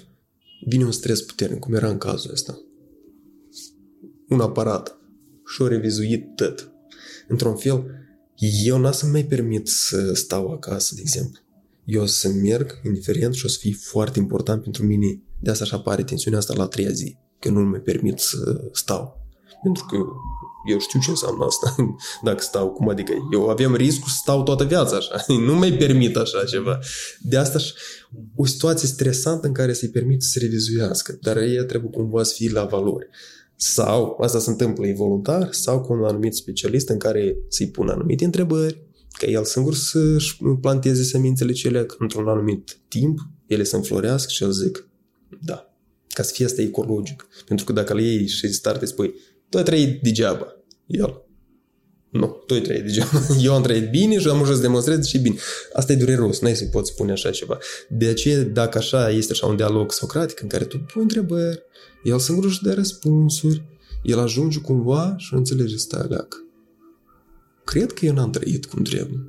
vine 0.66 0.84
un 0.84 0.92
stres 0.92 1.22
puternic, 1.22 1.60
cum 1.60 1.74
era 1.74 1.90
în 1.90 1.98
cazul 1.98 2.32
ăsta. 2.32 2.62
Un 4.28 4.40
aparat 4.40 5.00
și-o 5.46 5.68
revizuit 5.68 6.36
tot. 6.36 6.72
Într-un 7.28 7.56
fel, 7.56 7.86
eu 8.64 8.78
n-am 8.78 8.92
să 8.92 9.06
mai 9.06 9.26
permit 9.26 9.68
să 9.68 10.14
stau 10.14 10.52
acasă, 10.52 10.96
de 10.96 11.02
exemplu. 11.02 11.42
Eu 11.86 12.02
o 12.02 12.06
să 12.06 12.30
merg, 12.30 12.82
indiferent, 12.86 13.34
și 13.34 13.46
o 13.46 13.48
să 13.48 13.58
fie 13.60 13.74
foarte 13.74 14.20
important 14.20 14.62
pentru 14.62 14.86
mine. 14.86 15.22
De 15.42 15.50
asta 15.50 15.64
așa 15.64 15.76
apare 15.76 16.04
tensiunea 16.04 16.40
asta 16.40 16.54
la 16.54 16.64
a 16.64 16.68
treia 16.68 16.92
zi, 16.92 17.18
că 17.40 17.50
nu 17.50 17.60
mi 17.60 17.80
permit 17.80 18.20
să 18.20 18.70
stau. 18.72 19.26
Pentru 19.64 19.86
că 19.86 19.98
eu 20.68 20.80
știu 20.80 20.99
ce 20.99 21.10
înseamnă 21.10 21.45
asta. 21.45 21.76
Dacă 22.27 22.41
stau, 22.41 22.69
cum 22.69 22.89
adică? 22.89 23.14
Eu 23.34 23.49
aveam 23.49 23.76
riscul 23.76 24.10
să 24.10 24.18
stau 24.22 24.44
toată 24.44 24.64
viața 24.64 24.95
așa. 24.95 25.26
Nu 25.48 25.56
mai 25.56 25.73
permit 25.73 26.15
așa 26.15 26.44
ceva. 26.44 26.80
De 27.19 27.38
asta 27.38 27.57
și 27.57 27.73
o 28.35 28.45
situație 28.45 28.88
stresantă 28.88 29.48
în 29.48 29.53
care 29.53 29.73
să-i 29.73 29.89
permit 29.89 30.23
să 30.23 30.30
se 30.30 30.39
revizuiască, 30.39 31.18
dar 31.22 31.38
ea 31.38 31.64
trebuie 31.64 31.91
cumva 31.91 32.23
să 32.23 32.34
fie 32.35 32.52
la 32.52 32.64
valori. 32.64 33.07
Sau, 33.56 34.18
asta 34.22 34.39
se 34.39 34.49
întâmplă 34.49 34.85
involuntar, 34.85 35.48
sau 35.52 35.81
cu 35.81 35.94
un 35.94 36.03
anumit 36.03 36.34
specialist 36.34 36.89
în 36.89 36.98
care 36.98 37.38
să-i 37.48 37.69
pună 37.69 37.91
anumite 37.91 38.26
întrebări, 38.26 38.81
ca 39.11 39.27
el 39.27 39.44
singur 39.44 39.76
să-și 39.76 40.38
planteze 40.61 41.03
semințele 41.03 41.52
cele 41.52 41.85
într-un 41.98 42.27
anumit 42.27 42.77
timp, 42.88 43.19
ele 43.48 43.64
să 43.64 43.76
înflorească 43.76 44.31
și 44.31 44.44
el 44.44 44.52
zic, 44.52 44.88
da, 45.41 45.73
ca 46.07 46.23
să 46.23 46.31
fie 46.34 46.45
asta 46.45 46.61
ecologic. 46.61 47.27
Pentru 47.45 47.65
că 47.65 47.73
dacă 47.73 47.94
le 47.94 48.02
iei 48.02 48.27
și 48.27 48.53
start 48.53 48.88
spui, 48.88 49.14
tu 49.49 49.57
ai 49.57 49.64
trăit 49.64 50.02
degeaba, 50.02 50.57
el, 50.88 51.28
nu, 52.10 52.44
tu 52.46 52.54
ai 52.54 52.62
trăit 52.62 52.84
degeaba. 52.84 53.22
Eu 53.44 53.54
am 53.54 53.62
trăit 53.62 53.90
bine 53.90 54.20
și 54.20 54.28
am 54.28 54.42
ajuns 54.42 54.56
să 54.56 54.62
demonstrez 54.62 55.06
și 55.06 55.18
bine. 55.18 55.36
Asta 55.74 55.92
e 55.92 55.96
dureros, 55.96 56.40
n-ai 56.40 56.56
să 56.56 56.66
poți 56.66 56.92
spune 56.92 57.12
așa 57.12 57.30
ceva. 57.30 57.58
De 57.90 58.08
aceea, 58.08 58.44
dacă 58.44 58.78
așa 58.78 59.10
este 59.10 59.32
așa 59.32 59.46
un 59.46 59.56
dialog 59.56 59.92
socratic 59.92 60.42
în 60.42 60.48
care 60.48 60.64
tu 60.64 60.78
pui 60.78 61.02
întrebări, 61.02 61.64
el 62.04 62.20
singur 62.20 62.46
își 62.46 62.64
dă 62.64 62.74
răspunsuri, 62.74 63.64
el 64.04 64.20
ajunge 64.20 64.60
cumva 64.60 65.16
și 65.18 65.34
înțelege 65.34 65.76
stai 65.76 66.06
leac. 66.10 66.46
Cred 67.64 67.92
că 67.92 68.06
eu 68.06 68.14
n-am 68.14 68.30
trăit 68.30 68.66
cum 68.66 68.84
trebuie. 68.84 69.20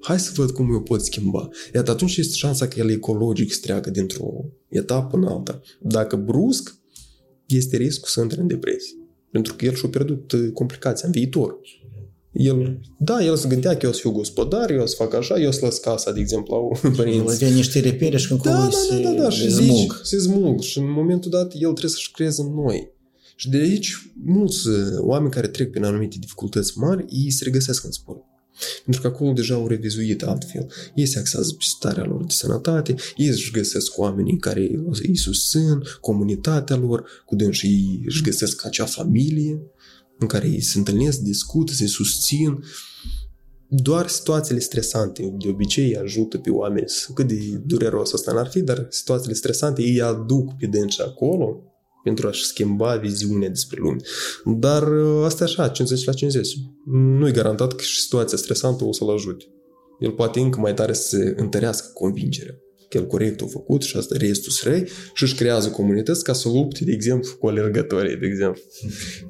Hai 0.00 0.20
să 0.20 0.32
văd 0.34 0.50
cum 0.50 0.72
eu 0.72 0.82
pot 0.82 1.04
schimba. 1.04 1.48
Iată, 1.74 1.90
atunci 1.90 2.16
este 2.16 2.34
șansa 2.34 2.68
că 2.68 2.78
el 2.78 2.90
ecologic 2.90 3.52
să 3.52 3.58
treacă 3.62 3.90
dintr-o 3.90 4.44
etapă 4.68 5.16
în 5.16 5.24
alta. 5.24 5.60
Dacă 5.80 6.16
brusc, 6.16 6.74
este 7.46 7.76
riscul 7.76 8.08
să 8.08 8.20
intre 8.20 8.40
în 8.40 8.46
depresie. 8.46 8.97
Pentru 9.30 9.54
că 9.54 9.64
el 9.64 9.74
și-a 9.74 9.88
pierdut 9.88 10.32
uh, 10.32 10.50
complicația 10.52 11.06
în 11.06 11.12
viitor. 11.12 11.58
El, 12.32 12.80
da, 12.98 13.24
el 13.24 13.36
se 13.36 13.48
gândea 13.48 13.76
că 13.76 13.78
eu 13.82 13.90
o 13.90 13.92
să 13.92 14.00
fiu 14.00 14.10
gospodar, 14.10 14.70
eu 14.70 14.80
o 14.82 14.86
să 14.86 14.94
fac 14.98 15.14
așa, 15.14 15.40
eu 15.40 15.48
o 15.48 15.50
să 15.50 15.58
las 15.62 15.78
casa, 15.78 16.12
de 16.12 16.20
exemplu, 16.20 16.78
la 16.82 16.90
părinți. 16.96 17.18
El 17.18 17.28
avea 17.28 17.48
niște 17.48 17.80
repere 17.80 18.16
și 18.16 18.28
când 18.28 18.40
Da, 18.40 18.50
da, 18.52 18.70
se, 18.70 19.02
da, 19.02 19.10
da, 19.10 19.22
da, 19.22 19.30
și 19.30 19.50
smulg. 19.50 19.68
zici, 19.70 19.92
se 20.02 20.18
smulg. 20.18 20.60
Și 20.60 20.78
în 20.78 20.90
momentul 20.90 21.30
dat, 21.30 21.52
el 21.52 21.58
trebuie 21.58 21.90
să-și 21.90 22.10
creeze 22.10 22.42
noi. 22.54 22.90
Și 23.36 23.48
de 23.50 23.56
aici, 23.56 24.12
mulți 24.24 24.68
uh, 24.68 24.74
oameni 24.98 25.30
care 25.32 25.46
trec 25.46 25.70
prin 25.70 25.84
anumite 25.84 26.16
dificultăți 26.20 26.78
mari, 26.78 27.04
ei 27.08 27.30
se 27.30 27.44
regăsesc 27.44 27.84
în 27.84 27.90
sport. 27.90 28.22
Pentru 28.84 29.02
că 29.02 29.06
acolo 29.06 29.32
deja 29.32 29.54
au 29.54 29.66
revizuit 29.66 30.22
altfel. 30.22 30.66
Ei 30.94 31.06
se 31.06 31.18
axează 31.18 31.52
pe 31.52 31.64
starea 31.68 32.04
lor 32.04 32.24
de 32.24 32.32
sănătate, 32.32 32.94
ei 33.16 33.26
își 33.26 33.50
găsesc 33.50 33.98
oamenii 33.98 34.38
care 34.38 34.70
îi 35.02 35.16
susțin, 35.16 35.82
comunitatea 36.00 36.76
lor, 36.76 37.22
cu 37.26 37.34
dânsi 37.34 37.66
ei 37.66 38.02
își 38.06 38.22
găsesc 38.22 38.64
acea 38.64 38.84
familie 38.84 39.60
în 40.18 40.26
care 40.26 40.48
ei 40.48 40.60
se 40.60 40.78
întâlnesc, 40.78 41.18
discută, 41.18 41.72
se 41.72 41.86
susțin. 41.86 42.64
Doar 43.70 44.08
situațiile 44.08 44.60
stresante 44.60 45.34
de 45.38 45.48
obicei 45.48 45.96
ajută 45.96 46.38
pe 46.38 46.50
oameni, 46.50 46.86
cât 47.14 47.26
de 47.26 47.60
dureros 47.66 48.12
asta 48.12 48.32
n-ar 48.32 48.46
fi, 48.46 48.60
dar 48.60 48.86
situațiile 48.90 49.34
stresante 49.34 49.82
ei 49.82 50.00
aduc 50.00 50.56
pe 50.56 50.66
dânsi 50.66 51.02
acolo 51.02 51.67
pentru 52.08 52.26
a-și 52.26 52.44
schimba 52.44 52.96
viziunea 52.96 53.48
despre 53.48 53.78
lume. 53.80 53.96
Dar 54.44 54.82
uh, 54.82 55.24
asta 55.24 55.44
e 55.44 55.46
așa, 55.46 55.68
50 55.68 56.04
la 56.04 56.12
50. 56.12 56.56
Nu 57.18 57.28
e 57.28 57.30
garantat 57.30 57.74
că 57.74 57.82
și 57.82 58.00
situația 58.00 58.38
stresantă 58.38 58.84
o 58.84 58.92
să-l 58.92 59.10
ajute. 59.10 59.44
El 59.98 60.10
poate 60.10 60.40
încă 60.40 60.60
mai 60.60 60.74
tare 60.74 60.92
să 60.92 61.16
se 61.16 61.34
întărească 61.36 61.90
convingerea 61.94 62.54
că 62.88 62.96
el 62.96 63.06
corect 63.06 63.40
a 63.40 63.46
făcut 63.46 63.82
și 63.82 63.96
asta 63.96 64.16
restul 64.18 64.70
răi 64.70 64.88
și 65.14 65.22
își 65.22 65.34
creează 65.34 65.70
comunități 65.70 66.24
ca 66.24 66.32
să 66.32 66.48
lupte, 66.48 66.84
de 66.84 66.92
exemplu, 66.92 67.30
cu 67.38 67.46
alergătorii, 67.46 68.16
de 68.16 68.26
exemplu. 68.26 68.62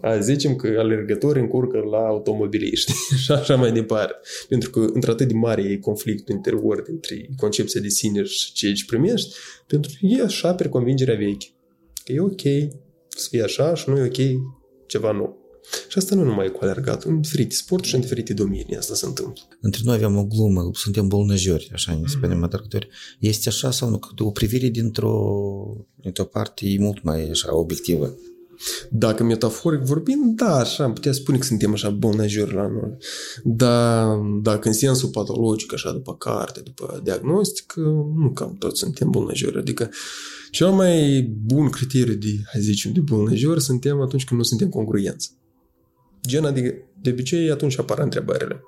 A, 0.00 0.18
zicem 0.18 0.56
că 0.56 0.74
alergătorii 0.78 1.42
încurcă 1.42 1.78
la 1.90 1.98
automobiliști 1.98 2.92
și 3.24 3.32
așa 3.32 3.56
mai 3.56 3.72
departe. 3.72 4.14
Pentru 4.48 4.70
că 4.70 4.86
într-atât 4.92 5.28
de 5.28 5.34
mare 5.34 5.62
e 5.62 5.76
conflictul 5.76 6.34
interior 6.34 6.82
dintre 6.82 7.28
concepția 7.36 7.80
de 7.80 7.88
sine 7.88 8.22
și 8.22 8.52
ceea 8.52 8.72
ce 8.72 8.84
primești, 8.86 9.34
pentru 9.66 9.90
că 9.90 10.06
e 10.06 10.22
așa 10.22 10.54
pe 10.54 10.68
convingerea 10.68 11.16
veche 11.16 11.46
că 12.08 12.14
e 12.14 12.20
ok 12.20 12.72
să 13.08 13.26
fie 13.30 13.42
așa 13.42 13.74
și 13.74 13.88
nu 13.88 13.98
e 13.98 14.04
ok 14.04 14.40
ceva 14.86 15.12
nou. 15.12 15.36
Și 15.88 15.98
asta 15.98 16.14
nu 16.14 16.24
numai 16.24 16.50
cu 16.52 16.58
alergat, 16.60 17.02
în 17.02 17.20
diferite 17.20 17.54
sporturi 17.54 17.88
și 17.88 17.94
în 17.94 18.00
diferite 18.00 18.34
domenii 18.34 18.76
asta 18.76 18.94
se 18.94 19.06
întâmplă. 19.06 19.42
Între 19.60 19.80
noi 19.84 19.94
avem 19.94 20.16
o 20.16 20.24
glumă, 20.24 20.70
suntem 20.72 21.08
bolnăjori, 21.08 21.70
așa 21.72 21.98
ne 22.00 22.06
spunem 22.06 22.42
atractori. 22.42 22.88
Este 23.18 23.48
așa 23.48 23.70
sau 23.70 23.88
nu? 23.88 23.98
Că 23.98 24.24
o 24.24 24.30
privire 24.30 24.68
dintr-o, 24.68 25.16
dintr-o 25.94 26.24
parte 26.24 26.66
e 26.66 26.78
mult 26.78 27.02
mai 27.02 27.28
așa 27.30 27.56
obiectivă. 27.56 28.14
Dacă 28.90 29.24
metaforic 29.24 29.80
vorbim, 29.80 30.32
da, 30.36 30.56
așa, 30.56 30.84
am 30.84 30.92
putea 30.92 31.12
spune 31.12 31.38
că 31.38 31.44
suntem 31.44 31.72
așa 31.72 31.90
bolnăjori 31.90 32.54
la 32.54 32.66
noi. 32.66 32.96
Dar 33.44 34.16
dacă 34.42 34.68
în 34.68 34.74
sensul 34.74 35.08
patologic, 35.08 35.72
așa, 35.72 35.92
după 35.92 36.14
carte, 36.16 36.60
după 36.60 37.00
diagnostic, 37.04 37.72
nu 38.14 38.30
cam 38.34 38.56
toți 38.58 38.78
suntem 38.78 39.10
bolnăjori. 39.10 39.58
Adică 39.58 39.90
cel 40.50 40.70
mai 40.70 41.22
bun 41.44 41.68
criteriu 41.68 42.14
de, 42.14 42.28
hai 42.52 42.60
zicem, 42.60 42.92
de 42.92 43.00
bolnăjori 43.00 43.60
suntem 43.60 44.00
atunci 44.00 44.24
când 44.24 44.40
nu 44.40 44.46
suntem 44.46 44.68
congruenți. 44.68 45.36
Gen, 46.26 46.44
adică, 46.44 46.74
de 47.02 47.10
obicei, 47.10 47.50
atunci 47.50 47.78
apar 47.78 47.98
întrebările. 47.98 48.60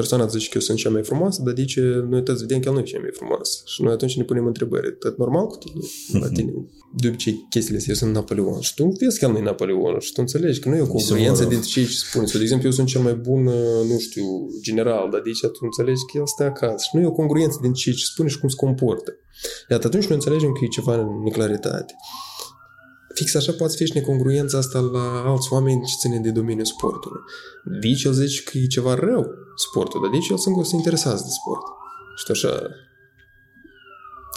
Persoana 0.00 0.26
zice 0.26 0.48
că 0.48 0.52
eu 0.54 0.60
sunt 0.60 0.78
cea 0.78 0.90
mai 0.90 1.02
frumoasă, 1.02 1.42
dar 1.44 1.54
de 1.54 1.64
ce 1.64 1.80
noi 2.08 2.22
toți 2.22 2.40
vedem 2.40 2.60
că 2.60 2.68
el 2.68 2.74
nu 2.74 2.80
e 2.80 2.82
cea 2.82 2.98
mai 2.98 3.10
frumoasă. 3.12 3.62
Și 3.64 3.82
noi 3.82 3.92
atunci 3.92 4.16
ne 4.16 4.24
punem 4.24 4.46
întrebări. 4.46 4.96
Tot 4.98 5.18
normal 5.18 5.46
cu 5.46 5.56
tine? 5.56 5.80
La 6.22 6.28
tine? 6.28 6.52
De 7.00 7.08
obicei, 7.08 7.46
chestiile 7.50 7.78
astea, 7.78 7.92
eu 7.92 8.00
sunt 8.00 8.14
Napoleon. 8.14 8.60
Și 8.60 8.74
tu 8.74 8.84
vezi 9.00 9.18
că 9.18 9.24
el 9.24 9.30
nu 9.30 9.38
e 9.38 9.42
Napoleon. 9.42 9.98
Și 9.98 10.12
tu 10.12 10.20
înțelegi 10.20 10.60
că 10.60 10.68
nu 10.68 10.76
e 10.76 10.80
o 10.80 10.86
congruență 10.86 11.44
dintre 11.44 11.68
cei 11.68 11.84
ce 11.84 11.96
spune. 11.96 12.26
Sau, 12.26 12.36
de 12.36 12.42
exemplu, 12.42 12.66
eu 12.68 12.74
sunt 12.74 12.88
cel 12.88 13.00
mai 13.00 13.14
bun, 13.14 13.42
nu 13.90 13.98
știu, 13.98 14.26
general, 14.62 15.08
dar 15.12 15.20
de 15.20 15.30
ce 15.30 15.46
tu 15.46 15.58
înțelegi 15.60 16.02
că 16.12 16.18
el 16.18 16.26
stă 16.26 16.42
acasă. 16.42 16.84
Și 16.88 16.96
nu 16.96 17.00
e 17.00 17.06
o 17.06 17.18
congruență 17.20 17.58
dintre 17.62 17.80
cei 17.80 17.92
ce 17.92 18.04
spune 18.04 18.28
și 18.28 18.38
cum 18.38 18.48
se 18.48 18.56
comportă. 18.56 19.12
Iată, 19.70 19.86
atunci 19.86 20.06
noi 20.06 20.16
înțelegem 20.16 20.52
că 20.52 20.60
e 20.64 20.66
ceva 20.66 20.94
în 21.00 21.08
neclaritate. 21.24 21.94
Fix 23.18 23.34
așa 23.34 23.52
poate 23.52 23.76
fi 23.76 23.86
și 23.86 23.94
necongruența 23.94 24.58
asta 24.58 24.78
la 24.78 25.22
alți 25.26 25.52
oameni 25.52 25.84
ce 25.84 25.94
ține 26.00 26.18
de 26.18 26.30
domeniul 26.30 26.64
sportului. 26.64 27.20
Deci 27.80 28.04
el 28.04 28.12
zice 28.12 28.42
că 28.42 28.58
e 28.58 28.66
ceva 28.66 28.94
rău 28.94 29.26
sportul, 29.56 30.00
dar 30.00 30.10
deci 30.10 30.28
el 30.28 30.38
singur 30.38 30.64
se 30.64 30.76
interesează 30.76 31.22
de 31.22 31.30
sport. 31.30 31.62
Și 32.16 32.30
așa, 32.30 32.68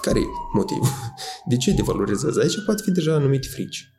care 0.01 0.19
e 0.19 0.25
motivul? 0.53 0.87
De 1.49 1.57
ce 1.57 1.71
devalorizează? 1.71 2.39
Aici 2.39 2.63
poate 2.65 2.81
fi 2.83 2.91
deja 2.91 3.13
anumite 3.13 3.47
frici. 3.47 3.93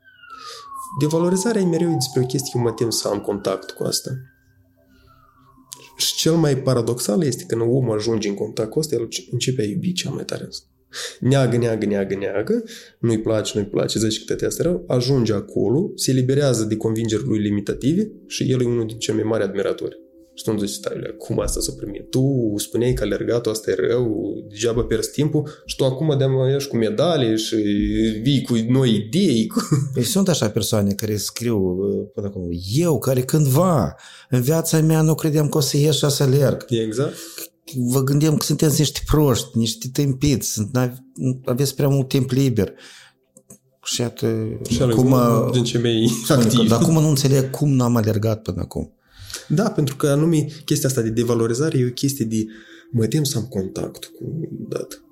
Devalorizarea 1.00 1.60
e 1.60 1.64
mereu 1.64 1.92
despre 1.92 2.20
o 2.20 2.26
chestie 2.26 2.50
că 2.52 2.58
mă 2.58 2.72
tem 2.72 2.90
să 2.90 3.08
am 3.08 3.20
contact 3.20 3.70
cu 3.70 3.82
asta. 3.82 4.10
Și 5.96 6.14
cel 6.14 6.34
mai 6.34 6.56
paradoxal 6.56 7.22
este 7.22 7.44
că 7.44 7.56
când 7.56 7.70
omul 7.70 7.96
ajunge 7.96 8.28
în 8.28 8.34
contact 8.34 8.70
cu 8.70 8.78
asta, 8.78 8.94
el 8.94 9.08
începe 9.30 9.62
a 9.62 9.64
iubi 9.64 9.92
cel 9.92 10.10
mai 10.10 10.24
tare 10.24 10.46
asta. 10.48 10.66
Neagă, 11.20 11.56
neagă, 11.56 11.86
neagă, 11.86 12.14
neagă, 12.14 12.64
nu-i 12.98 13.20
place, 13.20 13.52
nu-i 13.54 13.66
place, 13.66 13.98
zice 13.98 14.18
că 14.18 14.24
tătea 14.26 14.48
asta 14.48 14.62
rău, 14.62 14.84
ajunge 14.86 15.32
acolo, 15.32 15.90
se 15.94 16.10
eliberează 16.10 16.64
de 16.64 16.76
convingerile 16.76 17.28
lui 17.28 17.38
limitative 17.38 18.10
și 18.26 18.50
el 18.50 18.60
e 18.60 18.64
unul 18.64 18.86
din 18.86 18.98
cei 18.98 19.14
mai 19.14 19.22
mari 19.22 19.42
admiratori. 19.42 20.00
Și 20.34 20.44
tu 20.44 20.56
zici, 20.58 20.68
stai, 20.68 21.14
cum 21.18 21.40
asta 21.40 21.60
s-a 21.60 21.72
primit? 21.76 22.10
Tu 22.10 22.54
spuneai 22.56 22.92
că 22.92 23.02
alergatul 23.02 23.52
asta 23.52 23.70
e 23.70 23.74
rău, 23.74 24.34
degeaba 24.48 24.82
pierzi 24.82 25.10
timpul 25.10 25.48
și 25.64 25.76
tu 25.76 25.84
acum 25.84 26.18
de 26.18 26.24
ești 26.54 26.68
cu 26.68 26.76
medalii 26.76 27.38
și 27.38 27.56
vii 28.22 28.42
cu 28.42 28.54
noi 28.68 28.94
idei. 28.94 29.46
Cu... 29.46 29.58
Păi 29.94 30.02
sunt 30.02 30.28
așa 30.28 30.50
persoane 30.50 30.92
care 30.92 31.16
scriu 31.16 31.76
până 32.14 32.26
acum, 32.26 32.48
eu 32.74 32.98
care 32.98 33.20
cândva 33.20 33.94
în 34.30 34.40
viața 34.40 34.80
mea 34.80 35.02
nu 35.02 35.14
credeam 35.14 35.48
că 35.48 35.56
o 35.56 35.60
să 35.60 35.76
ieși 35.76 35.98
și 35.98 36.10
să 36.10 36.22
alerg. 36.22 36.64
Exact. 36.68 37.14
Vă 37.74 38.02
gândim 38.02 38.36
că 38.36 38.44
sunteți 38.44 38.78
niște 38.78 39.00
proști, 39.06 39.58
niște 39.58 39.88
tâmpiți, 39.92 40.70
aveți 41.44 41.74
prea 41.74 41.88
mult 41.88 42.08
timp 42.08 42.30
liber. 42.30 42.72
Și 43.84 44.00
iată, 44.00 44.60
și 44.68 44.82
acum, 44.82 45.16
din 45.52 45.64
ce 45.64 45.78
mai 45.78 46.10
activ. 46.28 46.68
Dar 46.68 46.80
acum 46.80 46.94
nu 46.94 47.08
înțeleg 47.08 47.50
cum 47.50 47.68
n-am 47.68 47.96
alergat 47.96 48.42
până 48.42 48.60
acum. 48.60 48.92
Da, 49.48 49.70
pentru 49.70 49.96
că 49.96 50.06
anume 50.06 50.46
chestia 50.64 50.88
asta 50.88 51.00
de 51.00 51.10
devalorizare 51.10 51.78
e 51.78 51.86
o 51.86 51.92
chestie 51.92 52.24
de 52.24 52.44
mă 52.90 53.06
tem 53.06 53.24
să 53.24 53.38
am 53.38 53.44
contact 53.44 54.04
cu 54.04 54.48
dat. 54.68 55.02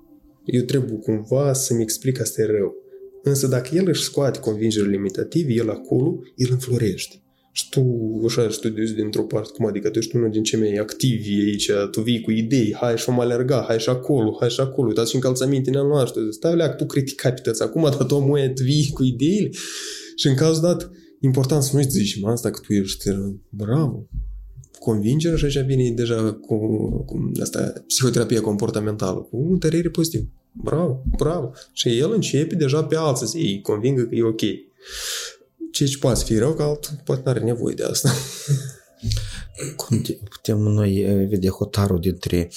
Eu 0.45 0.61
trebuie 0.61 0.97
cumva 0.97 1.53
să-mi 1.53 1.81
explic 1.81 2.15
că 2.15 2.21
asta 2.21 2.41
e 2.41 2.45
rău. 2.45 2.75
Însă 3.23 3.47
dacă 3.47 3.75
el 3.75 3.87
își 3.87 4.03
scoate 4.03 4.39
convingerile 4.39 4.91
limitative, 4.91 5.53
el 5.53 5.69
acolo, 5.69 6.19
el 6.35 6.47
înflorește. 6.51 7.20
Și 7.51 7.69
tu 7.69 7.81
așa 8.27 8.49
studiezi 8.49 8.93
dintr-o 8.93 9.23
parte, 9.23 9.51
cum 9.55 9.65
adică 9.65 9.89
tu 9.89 9.97
ești 9.97 10.15
unul 10.15 10.29
din 10.29 10.43
cei 10.43 10.59
mai 10.59 10.75
activi 10.75 11.33
aici, 11.33 11.71
tu 11.91 12.01
vii 12.01 12.21
cu 12.21 12.31
idei, 12.31 12.75
hai 12.79 12.97
și 12.97 13.09
mă 13.09 13.21
alerga, 13.21 13.63
hai 13.67 13.79
și 13.79 13.89
acolo, 13.89 14.37
hai 14.39 14.49
și 14.49 14.59
acolo, 14.59 14.87
uitați 14.87 15.09
și 15.09 15.15
încălțămintele 15.15 15.77
noastre, 15.77 16.21
stai 16.29 16.55
leac, 16.55 16.77
tu 16.77 16.85
criticai 16.85 17.33
pe 17.33 17.41
tăți, 17.41 17.63
acum 17.63 17.81
dat 17.81 18.11
omul 18.11 18.51
tu 18.55 18.63
vii 18.63 18.89
cu 18.93 19.03
ideile 19.03 19.49
și 20.15 20.27
în 20.27 20.35
cazul 20.35 20.61
dat, 20.61 20.91
important 21.19 21.63
să 21.63 21.75
nu 21.75 21.81
zici, 21.81 22.19
mă, 22.19 22.29
asta 22.29 22.49
că 22.49 22.59
tu 22.59 22.73
ești 22.73 23.09
bravo, 23.49 24.07
convingerea 24.79 25.37
și 25.37 25.45
aici 25.45 25.65
vine 25.65 25.91
deja 25.91 26.33
cu, 26.33 26.57
cu 27.05 27.31
asta, 27.41 27.73
psihoterapia 27.87 28.41
comportamentală, 28.41 29.19
cu 29.19 29.47
întărire 29.51 29.89
pozitiv. 29.89 30.27
Bravo, 30.51 31.03
bravo. 31.17 31.51
Și 31.73 31.97
el 31.97 32.11
începe 32.11 32.55
deja 32.55 32.83
pe 32.83 32.95
alții 32.97 33.27
să 33.27 33.37
îi 33.37 33.61
convingă 33.61 34.03
că 34.03 34.15
e 34.15 34.23
ok. 34.23 34.41
Ce 35.71 35.85
ce 35.85 35.97
poate 35.97 36.23
fi 36.23 36.37
rău, 36.37 36.53
că 36.53 36.63
altul 36.63 37.01
poate 37.03 37.21
nu 37.25 37.29
are 37.29 37.39
nevoie 37.39 37.75
de 37.75 37.83
asta. 37.83 38.11
Cum 39.75 40.01
putem 40.29 40.57
noi 40.57 41.25
vedea 41.29 41.51
hotarul 41.51 41.99
dintre 41.99 42.51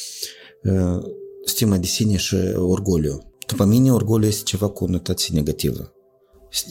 uh, 0.62 1.02
stima 1.44 1.78
de 1.78 1.86
sine 1.86 2.16
și 2.16 2.36
orgoliu? 2.56 3.34
După 3.46 3.64
mine, 3.64 3.92
orgoliu 3.92 4.28
este 4.28 4.42
ceva 4.42 4.68
cu 4.68 4.86
notație 4.86 5.34
negativă. 5.34 5.92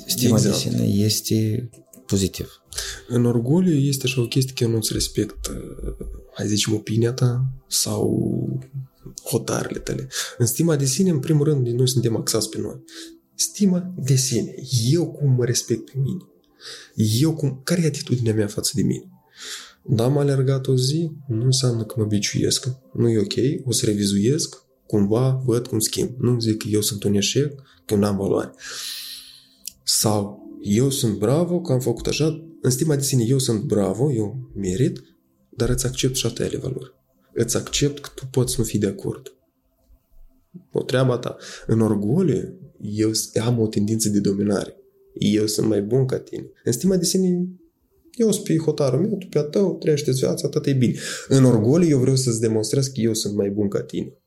Stima 0.07 0.35
exact. 0.35 0.53
de 0.53 0.59
sine 0.59 0.83
este 0.83 1.69
pozitiv. 2.05 2.63
În 3.07 3.25
orgoliu 3.25 3.75
este 3.75 4.05
așa 4.05 4.21
o 4.21 4.27
chestie 4.27 4.53
că 4.53 4.63
eu 4.63 4.69
nu-ți 4.69 4.93
respect, 4.93 5.45
uh, 5.45 6.07
hai 6.33 6.47
zicem, 6.47 6.73
opinia 6.73 7.13
ta 7.13 7.45
sau 7.67 8.29
hotarele 9.23 9.79
tale. 9.79 10.07
În 10.37 10.45
stima 10.45 10.75
de 10.75 10.85
sine, 10.85 11.09
în 11.09 11.19
primul 11.19 11.45
rând, 11.45 11.67
noi 11.67 11.89
suntem 11.89 12.15
axați 12.15 12.49
pe 12.49 12.57
noi. 12.57 12.83
Stima 13.35 13.93
de 13.97 14.15
sine. 14.15 14.55
Eu 14.91 15.11
cum 15.11 15.31
mă 15.31 15.45
respect 15.45 15.91
pe 15.91 15.97
mine. 15.97 16.21
Eu 16.95 17.33
cum... 17.33 17.61
Care 17.63 17.81
e 17.81 17.85
atitudinea 17.85 18.33
mea 18.33 18.47
față 18.47 18.71
de 18.75 18.81
mine? 18.81 19.07
Da, 19.85 20.03
am 20.03 20.17
alergat 20.17 20.67
o 20.67 20.75
zi, 20.75 21.11
nu 21.27 21.43
înseamnă 21.43 21.83
că 21.83 21.95
mă 21.97 22.05
biciuiesc. 22.05 22.67
Nu 22.93 23.09
e 23.09 23.19
ok, 23.19 23.67
o 23.67 23.71
să 23.71 23.85
revizuiesc, 23.85 24.63
cumva 24.85 25.41
văd 25.45 25.67
cum 25.67 25.79
schimb. 25.79 26.09
Nu 26.19 26.39
zic 26.39 26.57
că 26.57 26.67
eu 26.67 26.81
sunt 26.81 27.03
un 27.03 27.13
eșec, 27.13 27.61
că 27.85 27.95
nu 27.95 28.05
am 28.05 28.17
valoare. 28.17 28.51
Sau 29.83 30.43
eu 30.61 30.89
sunt 30.89 31.17
bravo 31.17 31.61
că 31.61 31.71
am 31.71 31.79
făcut 31.79 32.07
așa, 32.07 32.45
în 32.61 32.69
stima 32.69 32.95
de 32.95 33.01
sine 33.01 33.23
eu 33.27 33.39
sunt 33.39 33.61
bravo, 33.61 34.11
eu 34.13 34.51
merit, 34.55 35.03
dar 35.49 35.69
îți 35.69 35.85
accept 35.85 36.15
și 36.15 36.33
tale 36.33 36.57
valori. 36.57 36.93
Îți 37.33 37.57
accept 37.57 37.99
că 37.99 38.09
tu 38.15 38.25
poți 38.25 38.55
nu 38.57 38.63
fi 38.63 38.77
de 38.77 38.87
acord. 38.87 39.33
O 40.71 40.83
treaba 40.83 41.17
ta. 41.17 41.37
În 41.67 41.81
orgoliu, 41.81 42.57
eu 42.81 43.11
am 43.43 43.59
o 43.59 43.67
tendință 43.67 44.09
de 44.09 44.19
dominare. 44.19 44.82
Eu 45.13 45.45
sunt 45.45 45.67
mai 45.67 45.81
bun 45.81 46.05
ca 46.05 46.19
tine. 46.19 46.45
În 46.63 46.71
stima 46.71 46.97
de 46.97 47.05
sine, 47.05 47.47
eu 48.11 48.31
sunt 48.31 48.45
pe 48.45 48.57
hotarul 48.57 48.99
meu, 48.99 49.17
tu 49.17 49.27
pe 49.27 49.37
a 49.37 49.43
tău, 49.43 49.77
trăiește 49.77 50.11
viața, 50.11 50.47
atât 50.47 50.65
e 50.65 50.73
bine. 50.73 50.93
În 51.27 51.43
orgoliu, 51.43 51.87
eu 51.87 51.99
vreau 51.99 52.15
să-ți 52.15 52.39
demonstrez 52.39 52.87
că 52.87 52.99
eu 52.99 53.13
sunt 53.13 53.35
mai 53.35 53.49
bun 53.49 53.67
ca 53.67 53.81
tine. 53.81 54.17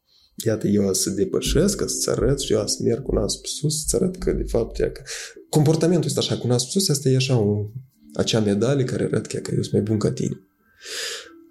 Iată, 0.45 0.67
eu 0.67 0.93
să 0.93 1.11
depășesc, 1.11 1.81
să-ți 1.81 2.11
arăt 2.11 2.41
și 2.41 2.53
eu 2.53 2.67
să 2.67 2.77
merg 2.83 3.03
cu 3.03 3.15
nasul 3.15 3.41
sus, 3.45 3.87
să 3.87 3.97
arăt 3.97 4.17
că, 4.17 4.33
de 4.33 4.43
fapt, 4.43 4.77
că 4.79 5.03
comportamentul 5.49 6.09
ăsta 6.09 6.21
așa 6.21 6.39
cu 6.39 6.47
nasul 6.47 6.69
sus, 6.69 6.89
asta 6.89 7.09
e 7.09 7.17
așa 7.17 7.39
o, 7.39 7.71
acea 8.15 8.41
medalie 8.41 8.85
care 8.85 9.05
arăt 9.05 9.27
că, 9.27 9.39
că 9.39 9.51
eu 9.55 9.63
sunt 9.63 9.73
mai 9.73 9.83
bun 9.83 9.99
ca 9.99 10.13
tine. 10.13 10.41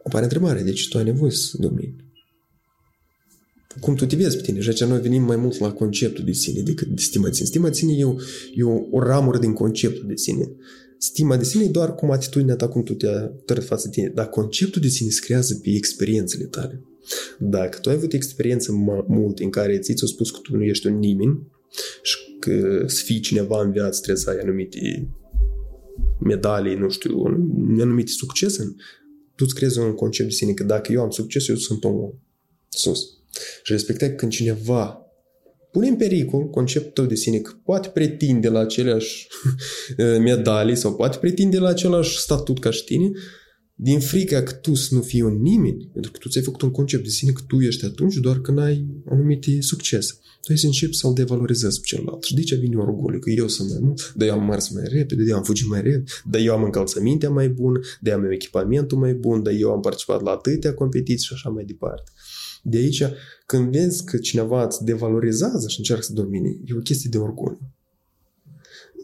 Apare 0.03 0.23
întrebarea, 0.23 0.63
deci 0.63 0.89
tu 0.89 0.97
ai 0.97 1.03
nevoie 1.03 1.31
să 1.31 1.57
domini. 1.59 1.95
Cum 3.79 3.95
tu 3.95 4.05
te 4.05 4.15
vezi 4.15 4.35
pe 4.35 4.41
tine? 4.41 4.59
Și 4.59 4.69
aici 4.69 4.83
noi 4.83 5.01
venim 5.01 5.23
mai 5.23 5.35
mult 5.35 5.59
la 5.59 5.71
conceptul 5.71 6.23
de 6.23 6.31
sine 6.31 6.61
decât 6.61 6.87
de 6.87 7.01
stima 7.01 7.27
de 7.27 7.33
sine. 7.33 7.47
Stima 7.47 7.67
de 7.67 7.73
sine 7.73 7.93
e 7.97 8.03
o, 8.03 8.15
e 8.55 8.63
o, 8.63 8.81
o 8.91 8.99
ramură 8.99 9.37
din 9.37 9.53
conceptul 9.53 10.07
de 10.07 10.15
sine. 10.15 10.51
Stima 10.97 11.37
de 11.37 11.43
sine 11.43 11.63
e 11.63 11.69
doar 11.69 11.95
cum 11.95 12.11
atitudinea 12.11 12.55
ta, 12.55 12.67
cum 12.67 12.83
tu 12.83 12.93
te 12.93 13.07
arăți 13.47 13.67
față 13.67 13.87
de 13.87 13.93
tine. 13.93 14.11
Dar 14.13 14.29
conceptul 14.29 14.81
de 14.81 14.87
sine 14.87 15.09
se 15.09 15.19
creează 15.23 15.59
pe 15.63 15.69
experiențele 15.69 16.45
tale. 16.45 16.83
Dacă 17.39 17.77
tu 17.79 17.89
ai 17.89 17.95
avut 17.95 18.13
experiență 18.13 18.71
mult 19.07 19.39
în 19.39 19.49
care 19.49 19.79
ți-ți-a 19.79 20.07
spus 20.07 20.31
că 20.31 20.39
tu 20.43 20.55
nu 20.55 20.63
ești 20.63 20.87
un 20.87 20.97
nimeni 20.97 21.47
și 22.03 22.17
că 22.39 22.83
să 22.87 23.03
fii 23.03 23.19
cineva 23.19 23.61
în 23.61 23.71
viață 23.71 24.01
trebuie 24.01 24.23
să 24.23 24.29
ai 24.29 24.37
anumite 24.37 25.09
medalii, 26.19 26.75
nu 26.75 26.89
știu, 26.89 27.23
anumite 27.79 28.11
succese, 28.11 28.75
tu 29.35 29.43
îți 29.47 29.55
crezi 29.55 29.79
un 29.79 29.93
concept 29.93 30.29
de 30.29 30.35
sine 30.35 30.51
că 30.51 30.63
dacă 30.63 30.91
eu 30.91 31.01
am 31.01 31.09
succes, 31.09 31.47
eu 31.47 31.55
sunt 31.55 31.83
omul 31.83 32.19
sus. 32.69 33.09
Și 33.63 33.71
respectai 33.71 34.15
când 34.15 34.31
cineva 34.31 34.99
pune 35.71 35.87
în 35.87 35.95
pericol 35.95 36.49
conceptul 36.49 36.91
tău 36.91 37.05
de 37.05 37.15
sine 37.15 37.37
că 37.37 37.51
poate 37.63 37.87
pretinde 37.87 38.49
la 38.49 38.59
aceleași 38.59 39.27
medalii 40.29 40.75
sau 40.75 40.95
poate 40.95 41.17
pretinde 41.17 41.57
la 41.57 41.69
același 41.69 42.19
statut 42.19 42.59
ca 42.59 42.71
și 42.71 42.83
tine, 42.83 43.11
din 43.77 43.99
frica 43.99 44.43
că 44.43 44.51
tu 44.53 44.73
să 44.73 44.95
nu 44.95 45.01
fii 45.01 45.21
un 45.21 45.41
nimeni, 45.41 45.89
pentru 45.93 46.11
că 46.11 46.17
tu 46.17 46.29
ți-ai 46.29 46.43
făcut 46.43 46.61
un 46.61 46.71
concept 46.71 47.03
de 47.03 47.09
sine 47.09 47.31
că 47.31 47.41
tu 47.47 47.61
ești 47.61 47.85
atunci 47.85 48.15
doar 48.15 48.39
când 48.39 48.59
ai 48.59 48.85
anumite 49.09 49.61
succese. 49.61 50.13
Tu 50.41 50.51
ai 50.51 50.57
să 50.57 50.65
începi 50.65 50.95
să-l 50.95 51.13
devalorizezi 51.13 51.79
pe 51.79 51.85
celălalt. 51.85 52.23
Și 52.23 52.33
de 52.33 52.41
ce 52.41 52.55
vine 52.55 52.75
orgoliu? 52.75 53.19
Că 53.19 53.29
eu 53.29 53.47
sunt 53.47 53.69
mai 53.69 53.79
mult, 53.81 54.13
dar 54.15 54.27
eu 54.27 54.33
am 54.33 54.45
mers 54.45 54.69
mai 54.69 54.83
repede, 54.87 55.23
de 55.23 55.29
eu 55.29 55.37
am 55.37 55.43
fugit 55.43 55.67
mai 55.67 55.81
repede, 55.81 56.03
dar 56.29 56.41
eu 56.41 56.53
am 56.53 56.63
încălțămintea 56.63 57.29
mai 57.29 57.49
bună, 57.49 57.79
de 58.01 58.09
eu 58.09 58.17
am 58.17 58.31
echipamentul 58.31 58.97
mai 58.97 59.13
bun, 59.13 59.43
dar 59.43 59.53
eu 59.53 59.71
am 59.71 59.79
participat 59.79 60.21
la 60.21 60.31
atâtea 60.31 60.73
competiții 60.73 61.25
și 61.25 61.33
așa 61.33 61.49
mai 61.49 61.63
departe. 61.63 62.11
De 62.67 62.77
aici, 62.77 63.03
când 63.45 63.71
vezi 63.71 64.03
că 64.03 64.17
cineva 64.17 64.65
îți 64.65 64.83
devalorizează 64.83 65.67
și 65.67 65.77
încearcă 65.77 66.03
să 66.03 66.13
domine, 66.13 66.49
e 66.65 66.73
o 66.75 66.79
chestie 66.79 67.09
de 67.09 67.17
orgoliu. 67.17 67.59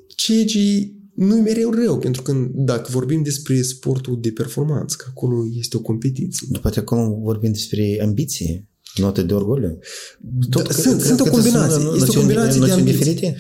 Ceea 0.08 0.46
ce 0.46 0.92
nu 1.14 1.38
e 1.38 1.42
mereu 1.42 1.72
rău, 1.72 1.98
pentru 1.98 2.22
că 2.22 2.48
dacă 2.52 2.88
vorbim 2.92 3.24
despre 3.24 3.62
sportul 3.62 4.18
de 4.22 4.32
performanță, 4.32 4.96
că 4.98 5.06
acolo 5.10 5.46
este 5.54 5.78
o 5.78 5.82
competiție. 5.82 6.48
Poate 6.62 6.80
acum 6.80 7.22
vorbim 7.22 7.52
despre 7.52 8.00
ambiție, 8.02 8.68
note 8.96 9.24
de 9.24 9.34
orgoliu. 9.34 9.80
Tot, 10.50 10.68
da, 10.68 10.74
sunt, 10.74 11.02
sunt 11.02 11.20
o 11.20 11.24
combinație. 11.24 11.84
Este 11.96 12.10
o 12.10 12.20
combinație 12.20 12.62
de 12.66 12.72
ambiții. 12.72 12.98
diferite? 12.98 13.36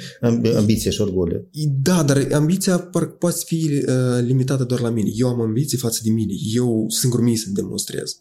Ambiție 0.55 0.91
și 0.91 1.01
orgoliu. 1.01 1.47
Da, 1.81 2.03
dar 2.03 2.27
ambiția 2.31 2.79
poate 3.19 3.41
fi 3.45 3.83
uh, 3.87 4.23
limitată 4.25 4.63
doar 4.63 4.79
la 4.79 4.89
mine. 4.89 5.09
Eu 5.13 5.27
am 5.27 5.41
ambiții 5.41 5.77
față 5.77 5.99
de 6.03 6.09
mine. 6.09 6.33
Eu 6.53 6.85
singur 6.89 7.21
mie 7.21 7.37
să-mi 7.37 7.55
demonstrez. 7.55 8.17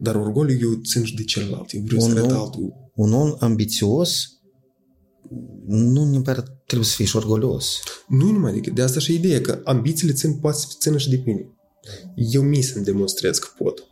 Dar 0.00 0.14
orgoliu 0.14 0.58
eu 0.60 0.80
țin 0.84 1.04
și 1.04 1.14
de 1.14 1.24
celălalt. 1.24 1.72
Eu 1.72 1.82
vreau 1.84 2.02
un 2.02 2.10
să 2.10 2.18
arăt 2.18 2.30
altul. 2.30 2.72
Un 2.94 3.12
om 3.12 3.34
ambițios 3.38 4.40
nu 5.66 6.10
neapărat 6.10 6.62
trebuie 6.66 6.88
să 6.88 6.94
fii 6.96 7.04
și 7.04 7.16
orgolios. 7.16 7.82
Nu 8.08 8.30
numai 8.30 8.52
decât. 8.52 8.74
De 8.74 8.82
asta 8.82 9.00
și 9.00 9.14
ideea 9.14 9.40
că 9.40 9.60
ambițiile 9.64 10.12
țin, 10.12 10.38
poate 10.38 10.58
să 10.58 10.66
țină 10.78 10.98
și 10.98 11.10
de 11.10 11.22
mine. 11.24 11.50
Eu 12.14 12.42
mi 12.42 12.62
să-mi 12.62 12.84
demonstrez 12.84 13.38
că 13.38 13.48
pot. 13.58 13.84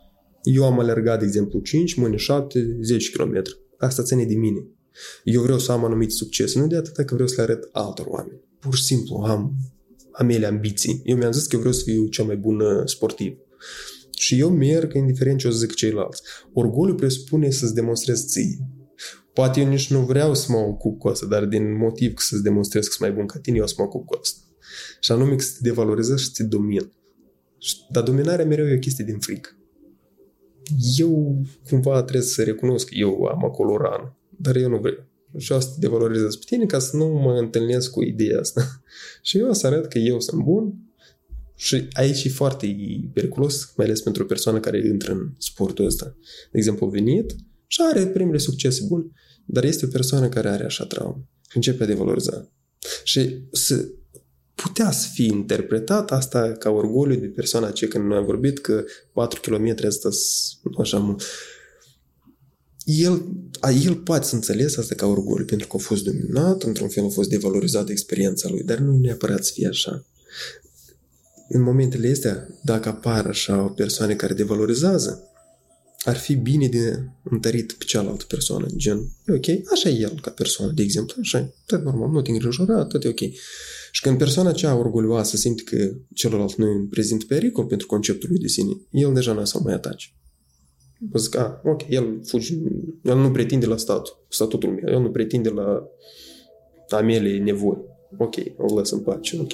Eu 0.43 0.65
am 0.65 0.79
alergat, 0.79 1.19
de 1.19 1.25
exemplu, 1.25 1.59
5, 1.59 1.93
mâine 1.93 2.15
7, 2.15 2.77
10 2.81 3.11
km. 3.11 3.41
Asta 3.77 4.03
ține 4.03 4.25
de 4.25 4.35
mine. 4.35 4.67
Eu 5.23 5.41
vreau 5.41 5.59
să 5.59 5.71
am 5.71 5.83
anumite 5.83 6.11
succese, 6.11 6.59
nu 6.59 6.67
de 6.67 6.75
atât 6.75 7.05
că 7.05 7.13
vreau 7.13 7.27
să 7.27 7.33
le 7.37 7.41
arăt 7.41 7.69
altor 7.71 8.05
oameni. 8.09 8.41
Pur 8.59 8.75
și 8.75 8.83
simplu 8.83 9.15
am, 9.15 9.55
am 10.11 10.29
ele 10.29 10.45
ambiții. 10.45 11.01
Eu 11.03 11.17
mi-am 11.17 11.31
zis 11.31 11.43
că 11.43 11.49
eu 11.55 11.59
vreau 11.59 11.73
să 11.73 11.83
fiu 11.83 12.07
cel 12.07 12.25
mai 12.25 12.37
bun 12.37 12.59
uh, 12.59 12.81
sportiv. 12.85 13.37
Și 14.19 14.39
eu 14.39 14.49
merg 14.49 14.93
indiferent 14.93 15.39
ce 15.39 15.47
o 15.47 15.51
zic 15.51 15.73
ceilalți. 15.73 16.21
Orgoliu 16.53 16.95
presupune 16.95 17.49
să-ți 17.49 17.73
demonstrezi 17.73 18.25
ție. 18.25 18.57
Poate 19.33 19.59
eu 19.59 19.67
nici 19.67 19.91
nu 19.91 19.99
vreau 19.99 20.35
să 20.35 20.51
mă 20.51 20.57
ocup 20.57 20.99
cu 20.99 21.07
asta, 21.07 21.25
dar 21.25 21.45
din 21.45 21.77
motiv 21.77 22.13
că 22.13 22.21
să-ți 22.25 22.43
demonstrez 22.43 22.85
că 22.85 22.91
sunt 22.91 23.09
mai 23.09 23.17
bun 23.17 23.25
ca 23.25 23.39
tine, 23.39 23.57
eu 23.57 23.63
o 23.63 23.67
să 23.67 23.73
mă 23.77 23.83
ocup 23.83 24.05
cu 24.05 24.17
asta. 24.21 24.39
Și 24.99 25.11
anume 25.11 25.35
că 25.35 25.43
să 25.43 25.51
te 25.53 25.67
devalorizești 25.67 26.21
și 26.21 26.35
să 26.35 26.41
te 26.41 26.47
domin. 26.47 26.91
Dar 27.89 28.03
dominarea 28.03 28.45
mereu 28.45 28.67
e 28.67 28.75
o 28.75 28.79
chestie 28.79 29.05
din 29.05 29.19
frică. 29.19 29.49
Eu 30.97 31.41
cumva 31.69 32.03
trebuie 32.03 32.29
să 32.29 32.43
recunosc 32.43 32.87
că 32.87 32.95
eu 32.95 33.23
am 33.23 33.45
acolo 33.45 33.77
rană, 33.77 34.17
dar 34.37 34.55
eu 34.55 34.69
nu 34.69 34.77
vreau. 34.77 35.07
Și 35.37 35.51
o 35.51 35.59
să 35.59 35.67
te 35.67 35.79
devalorizez 35.79 36.35
pe 36.35 36.43
tine 36.45 36.65
ca 36.65 36.79
să 36.79 36.97
nu 36.97 37.07
mă 37.07 37.33
întâlnesc 37.33 37.91
cu 37.91 38.03
ideea 38.03 38.39
asta. 38.39 38.81
și 39.27 39.37
eu 39.37 39.49
o 39.49 39.53
să 39.53 39.67
arăt 39.67 39.87
că 39.87 39.97
eu 39.97 40.19
sunt 40.19 40.43
bun 40.43 40.88
și 41.61 41.87
aici 41.91 42.23
e 42.23 42.29
foarte 42.29 42.77
periculos, 43.13 43.73
mai 43.75 43.85
ales 43.85 44.01
pentru 44.01 44.23
o 44.23 44.25
persoană 44.25 44.59
care 44.59 44.87
intră 44.87 45.11
în 45.11 45.29
sportul 45.37 45.85
ăsta. 45.85 46.15
De 46.51 46.57
exemplu, 46.57 46.87
venit 46.87 47.35
și 47.67 47.81
are 47.89 48.07
primele 48.07 48.37
succese 48.37 48.83
bune, 48.87 49.05
dar 49.45 49.63
este 49.63 49.85
o 49.85 49.89
persoană 49.89 50.29
care 50.29 50.49
are 50.49 50.63
așa 50.63 50.85
traumă 50.85 51.27
și 51.49 51.55
începe 51.55 51.83
a 51.83 51.85
devaloriza. 51.85 52.51
Și 53.03 53.41
să 53.51 53.89
putea 54.55 54.91
să 54.91 55.07
fie 55.13 55.25
interpretat 55.25 56.11
asta 56.11 56.51
ca 56.51 56.69
orgoliu 56.69 57.19
de 57.19 57.27
persoana 57.27 57.67
aceea 57.67 57.89
când 57.89 58.05
noi 58.05 58.17
am 58.17 58.25
vorbit 58.25 58.59
că 58.59 58.83
4 59.13 59.41
km 59.41 59.75
asta 59.85 60.09
așa 60.77 60.97
mult. 60.97 61.21
El, 62.83 63.25
a, 63.59 63.71
el 63.71 63.95
poate 63.95 64.27
să 64.27 64.35
înțeles 64.35 64.77
asta 64.77 64.95
ca 64.95 65.05
orgoliu 65.05 65.45
pentru 65.45 65.67
că 65.67 65.75
a 65.75 65.79
fost 65.79 66.03
dominat, 66.03 66.63
într-un 66.63 66.89
fel 66.89 67.03
a 67.05 67.09
fost 67.09 67.29
devalorizată 67.29 67.91
experiența 67.91 68.49
lui, 68.49 68.63
dar 68.63 68.77
nu 68.77 68.99
neapărat 68.99 69.45
să 69.45 69.51
fie 69.53 69.67
așa. 69.67 70.05
În 71.49 71.61
momentele 71.61 72.09
astea, 72.09 72.47
dacă 72.63 72.89
apar 72.89 73.25
așa 73.25 73.63
o 73.63 73.67
persoane 73.67 74.15
care 74.15 74.33
devalorizează, 74.33 75.23
ar 76.03 76.15
fi 76.15 76.35
bine 76.35 76.67
de 76.67 77.09
întărit 77.23 77.71
pe 77.71 77.83
cealaltă 77.83 78.25
persoană, 78.27 78.67
gen, 78.75 78.97
e 79.25 79.33
ok, 79.33 79.71
așa 79.71 79.89
e 79.89 79.99
el 79.99 80.19
ca 80.21 80.31
persoană, 80.31 80.71
de 80.71 80.81
exemplu, 80.81 81.15
așa 81.19 81.37
e, 81.37 81.53
tot 81.65 81.83
normal, 81.83 82.09
nu 82.09 82.21
te 82.21 82.31
îngrijora, 82.31 82.85
tot 82.85 83.03
e 83.03 83.07
ok. 83.07 83.19
Și 83.91 84.01
când 84.01 84.17
persoana 84.17 84.51
cea 84.51 84.75
orgolioasă 84.75 85.37
simte 85.37 85.63
că 85.63 85.91
celălalt 86.13 86.55
nu 86.55 86.65
e 86.65 86.87
prezint 86.89 87.23
pericol 87.23 87.65
pentru 87.65 87.87
conceptul 87.87 88.29
lui 88.29 88.39
de 88.39 88.47
sine, 88.47 88.71
el 88.91 89.13
deja 89.13 89.33
nu 89.33 89.45
să 89.45 89.59
mai 89.63 89.73
atace. 89.73 90.07
Vă 91.11 91.17
zic, 91.17 91.35
a, 91.35 91.61
ok, 91.65 91.89
el 91.89 92.19
fugi, 92.23 92.57
el 93.03 93.17
nu 93.17 93.31
pretinde 93.31 93.65
la 93.65 93.77
statul, 93.77 94.25
statutul 94.29 94.69
meu, 94.69 94.93
el 94.93 95.01
nu 95.01 95.11
pretinde 95.11 95.49
la 95.49 95.83
a 96.89 97.01
mele 97.01 97.37
nevoi. 97.37 97.77
Ok, 98.17 98.35
o 98.57 98.75
las 98.75 98.91
în 98.91 98.99
pace, 98.99 99.39
ok. 99.39 99.51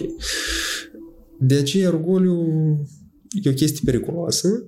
De 1.40 1.56
aceea 1.56 1.90
orgoliu 1.90 2.46
e 3.44 3.50
o 3.50 3.54
chestie 3.54 3.82
periculoasă 3.86 4.68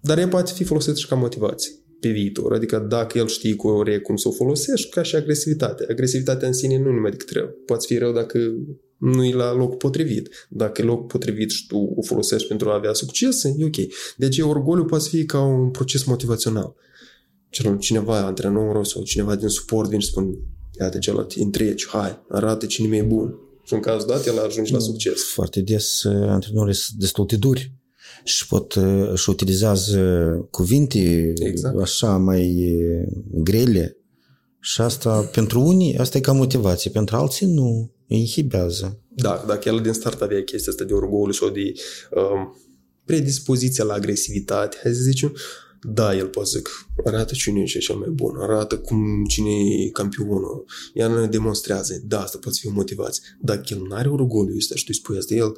dar 0.00 0.18
ea 0.18 0.28
poate 0.28 0.52
fi 0.52 0.64
folosită 0.64 0.98
și 0.98 1.06
ca 1.06 1.14
motivație 1.14 1.72
pe 2.00 2.08
viitor. 2.08 2.52
Adică 2.52 2.86
dacă 2.88 3.18
el 3.18 3.26
știe 3.26 3.56
corect 3.56 4.02
cum 4.02 4.16
să 4.16 4.28
o 4.28 4.32
folosești, 4.32 4.90
ca 4.90 5.02
și 5.02 5.16
agresivitate. 5.16 5.86
Agresivitatea 5.90 6.46
în 6.46 6.54
sine 6.54 6.78
nu 6.78 6.92
numai 6.92 7.10
decât 7.10 7.30
rău. 7.30 7.48
Poate 7.66 7.84
fi 7.88 7.98
rău 7.98 8.12
dacă 8.12 8.38
nu 8.98 9.24
e 9.24 9.34
la 9.34 9.54
loc 9.54 9.76
potrivit. 9.76 10.46
Dacă 10.48 10.82
e 10.82 10.84
loc 10.84 11.06
potrivit 11.06 11.50
și 11.50 11.66
tu 11.66 11.92
o 11.96 12.02
folosești 12.02 12.48
pentru 12.48 12.68
a 12.68 12.74
avea 12.74 12.92
succes, 12.92 13.44
e 13.44 13.64
ok. 13.64 13.76
De 14.16 14.26
aceea 14.26 14.46
orgoliu 14.46 14.84
poate 14.84 15.08
fi 15.08 15.24
ca 15.24 15.42
un 15.42 15.70
proces 15.70 16.04
motivațional. 16.04 16.74
Cineva, 17.78 18.18
antrenorul 18.18 18.84
sau 18.84 19.02
cineva 19.02 19.36
din 19.36 19.48
suport 19.48 19.88
vine 19.88 20.00
și 20.00 20.08
spune 20.08 20.30
iată 20.80 20.98
celălalt, 20.98 21.32
întreci, 21.32 21.86
hai, 21.86 22.24
arată 22.28 22.66
cine 22.66 22.96
e 22.96 23.02
bun. 23.02 23.34
Și 23.68 23.74
în 23.74 23.80
cazul 23.80 24.08
dat, 24.08 24.26
el 24.26 24.38
ajunge 24.38 24.72
la 24.72 24.78
succes. 24.78 25.22
Foarte 25.22 25.60
des 25.60 26.02
uh, 26.02 26.28
antrenorii 26.28 26.74
sunt 26.74 26.98
destul 26.98 27.26
de 27.26 27.36
duri 27.36 27.72
și 28.24 28.46
pot 28.46 28.74
uh, 28.74 29.14
și 29.14 29.30
utilizează 29.30 30.00
cuvinte 30.50 31.32
Exact. 31.36 31.80
așa 31.80 32.16
mai 32.16 32.74
uh, 32.74 33.08
grele 33.26 33.96
și 34.60 34.80
asta 34.80 35.20
pentru 35.20 35.60
unii 35.60 35.98
asta 35.98 36.18
e 36.18 36.20
ca 36.20 36.32
motivație, 36.32 36.90
pentru 36.90 37.16
alții 37.16 37.46
nu, 37.46 37.92
îi 38.08 38.18
inhibează. 38.18 39.02
Da, 39.08 39.44
dacă 39.46 39.68
el 39.68 39.80
din 39.80 39.92
start 39.92 40.20
avea 40.20 40.42
chestia 40.42 40.72
asta 40.72 40.84
de 40.84 40.92
orgoliu 40.92 41.32
sau 41.32 41.48
de 41.48 41.72
um, 42.10 42.56
predispoziția 43.04 43.84
la 43.84 43.94
agresivitate, 43.94 44.76
hai 44.82 44.94
să 44.94 45.00
zicem, 45.00 45.36
da, 45.80 46.16
el 46.16 46.26
poate 46.26 46.48
zic, 46.48 46.68
arată 47.04 47.34
cine 47.34 47.60
e 47.60 47.64
cel 47.64 47.96
mai 47.96 48.08
bun, 48.08 48.36
arată 48.38 48.78
cum 48.78 49.24
cine 49.24 49.50
e 49.50 49.90
campionul, 49.90 50.64
ea 50.94 51.08
ne 51.08 51.26
demonstrează, 51.26 52.02
da, 52.04 52.22
asta 52.22 52.38
poate 52.40 52.58
fi 52.60 52.66
o 52.66 52.72
motivație. 52.72 53.22
Dacă 53.40 53.62
el 53.68 53.78
nu 53.88 53.94
are 53.94 54.08
orgoliu 54.08 54.56
ăsta 54.56 54.74
și 54.74 54.84
tu 54.84 54.90
îi 54.92 54.98
spui 54.98 55.18
asta, 55.18 55.34
el, 55.34 55.56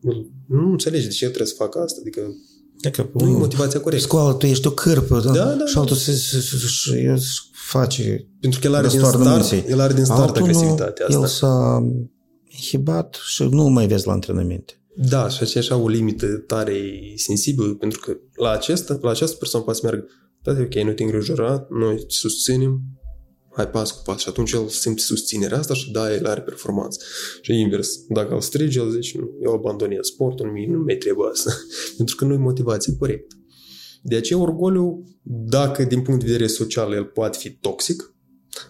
el 0.00 0.30
nu 0.46 0.70
înțelege 0.70 1.06
de 1.06 1.12
ce 1.12 1.24
trebuie 1.24 1.46
să 1.46 1.54
facă 1.56 1.78
asta, 1.78 1.98
adică 2.00 2.34
Adică, 2.84 3.10
nu 3.12 3.28
e 3.28 3.32
motivația 3.32 3.80
corectă. 3.80 4.04
Școală, 4.04 4.34
tu 4.34 4.46
ești 4.46 4.66
o 4.66 4.70
cârpă, 4.70 5.20
da? 5.20 5.32
Da, 5.32 5.44
da, 5.44 5.66
și 5.66 5.78
altul 5.78 5.96
se, 5.96 6.12
se, 6.12 6.40
se, 6.40 6.56
se, 6.56 7.16
se 7.16 7.24
face 7.52 8.28
Pentru 8.40 8.60
că 8.60 8.66
el 8.66 8.74
are 8.74 8.88
din 8.88 9.00
răstoarnă 9.00 9.24
start, 9.24 9.50
munții. 9.50 9.70
el 9.70 9.80
are 9.80 9.92
din 9.92 10.04
start 10.04 10.20
Altul 10.20 10.40
nu, 10.40 10.44
agresivitatea 10.44 11.06
asta. 11.06 11.18
El 11.18 11.26
s-a 11.26 11.82
inhibat 12.48 13.18
și 13.24 13.42
nu 13.42 13.64
mai 13.68 13.86
vezi 13.86 14.06
la 14.06 14.12
antrenamente. 14.12 14.81
Da, 14.94 15.28
și 15.28 15.42
aceea 15.42 15.62
așa 15.62 15.76
o 15.76 15.88
limită 15.88 16.26
tare 16.26 16.74
sensibilă, 17.16 17.74
pentru 17.74 18.00
că 18.00 18.16
la, 18.34 18.50
acesta, 18.50 18.98
la 19.02 19.10
această 19.10 19.36
persoană 19.36 19.64
poate 19.64 19.80
să 19.80 19.86
meargă, 19.86 20.08
da, 20.42 20.52
ok, 20.52 20.74
nu 20.74 20.92
te 20.92 21.02
îngrijora, 21.02 21.66
noi 21.70 21.96
te 21.96 22.04
susținem, 22.08 22.80
hai 23.52 23.68
pas 23.68 23.90
cu 23.90 24.02
pas. 24.04 24.20
Și 24.20 24.28
atunci 24.28 24.52
el 24.52 24.68
simte 24.68 25.00
susținerea 25.00 25.58
asta 25.58 25.74
și 25.74 25.90
da, 25.90 26.14
el 26.14 26.26
are 26.26 26.40
performanță. 26.40 27.04
Și 27.40 27.60
invers, 27.60 28.06
dacă 28.08 28.34
îl 28.34 28.40
strige, 28.40 28.78
el 28.78 28.90
zice, 28.90 29.18
nu, 29.18 29.30
eu 29.42 29.52
abandonez 29.52 30.06
sportul, 30.06 30.46
nu 30.46 30.76
nu 30.76 30.82
mai 30.84 30.96
trebuie 30.96 31.30
asta. 31.32 31.50
pentru 31.96 32.16
că 32.16 32.24
nu 32.24 32.32
e 32.32 32.36
motivație 32.36 32.96
corectă. 32.98 33.34
De 34.02 34.16
aceea 34.16 34.38
orgoliu, 34.38 35.04
dacă 35.22 35.84
din 35.84 36.02
punct 36.02 36.20
de 36.20 36.26
vedere 36.26 36.46
social 36.48 36.92
el 36.92 37.04
poate 37.04 37.38
fi 37.38 37.50
toxic, 37.50 38.14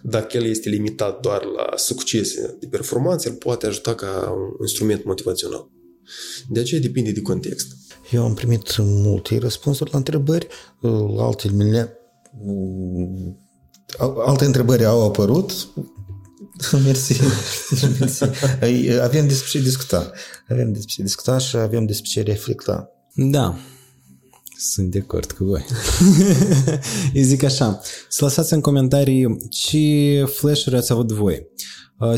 dacă 0.01 0.37
el 0.37 0.43
este 0.43 0.69
limitat 0.69 1.19
doar 1.19 1.43
la 1.43 1.77
succese 1.77 2.57
de 2.59 2.67
performanță, 2.67 3.29
el 3.29 3.35
poate 3.35 3.65
ajuta 3.65 3.95
ca 3.95 4.33
un 4.37 4.65
instrument 4.65 5.03
motivațional. 5.03 5.72
De 6.49 6.59
aceea 6.59 6.81
depinde 6.81 7.11
de 7.11 7.21
context. 7.21 7.67
Eu 8.11 8.23
am 8.23 8.33
primit 8.33 8.77
multe 8.77 9.37
răspunsuri 9.37 9.91
la 9.91 9.97
întrebări, 9.97 10.47
la 11.15 11.23
altele 11.23 11.97
alte 14.25 14.45
întrebări 14.45 14.85
au 14.85 15.05
apărut. 15.05 15.67
Mersi. 16.85 17.19
Mersi. 17.99 18.23
Avem 19.01 19.27
despre 19.27 19.49
ce 19.49 19.59
discuta. 19.59 20.11
Avem 20.49 20.71
despre 20.71 20.93
ce 20.95 21.01
discuta 21.01 21.37
și 21.37 21.57
avem 21.57 21.85
despre 21.85 22.09
ce 22.09 22.21
reflecta. 22.21 22.89
Da, 23.15 23.57
sunt 24.57 24.91
de 24.91 24.99
acord 24.99 25.31
cu 25.31 25.43
voi. 25.43 25.65
Eu 27.13 27.23
zic 27.23 27.43
așa, 27.43 27.81
să 28.09 28.23
lăsați 28.23 28.53
în 28.53 28.61
comentarii 28.61 29.37
ce 29.49 30.25
flash-uri 30.25 30.75
ați 30.75 30.91
avut 30.91 31.11
voi, 31.11 31.47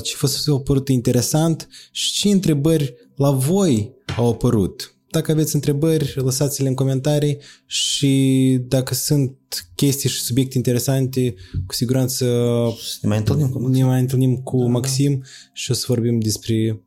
ce 0.03 0.15
v-a 0.45 0.57
părut 0.57 0.87
interesant 0.89 1.67
și 1.91 2.11
ce 2.11 2.29
întrebări 2.29 2.95
la 3.15 3.31
voi 3.31 3.93
au 4.17 4.29
apărut. 4.29 4.95
Dacă 5.09 5.31
aveți 5.31 5.55
întrebări, 5.55 6.13
lăsați-le 6.15 6.67
în 6.67 6.73
comentarii 6.73 7.37
și 7.65 8.57
dacă 8.67 8.93
sunt 8.93 9.37
chestii 9.75 10.09
și 10.09 10.21
subiecte 10.21 10.57
interesante, 10.57 11.35
cu 11.67 11.73
siguranță 11.73 12.25
ne 13.01 13.07
mai 13.07 13.17
întâlnim 13.17 13.49
cu 13.49 13.59
Maxim, 13.59 13.81
ne 13.81 13.83
mai 13.83 13.99
întâlnim 13.99 14.35
cu 14.35 14.57
da, 14.57 14.65
Maxim 14.65 15.17
da. 15.19 15.25
și 15.53 15.71
o 15.71 15.73
să 15.73 15.85
vorbim 15.87 16.19
despre 16.19 16.83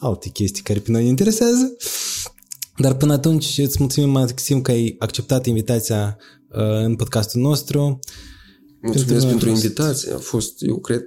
alte 0.00 0.28
chestii 0.28 0.62
care 0.62 0.78
pe 0.78 0.90
noi 0.90 1.02
ne 1.02 1.08
interesează. 1.08 1.76
Dar 2.78 2.94
până 2.94 3.12
atunci 3.12 3.58
îți 3.58 3.76
mulțumim, 3.78 4.10
Maxim, 4.10 4.62
că 4.62 4.70
ai 4.70 4.96
acceptat 4.98 5.46
invitația 5.46 6.16
uh, 6.50 6.84
în 6.84 6.96
podcastul 6.96 7.40
nostru. 7.40 7.98
Mulțumesc 8.80 9.08
pentru, 9.08 9.28
pentru 9.28 9.48
invitație. 9.48 10.12
A 10.12 10.18
fost, 10.18 10.62
eu 10.62 10.78
cred, 10.78 11.02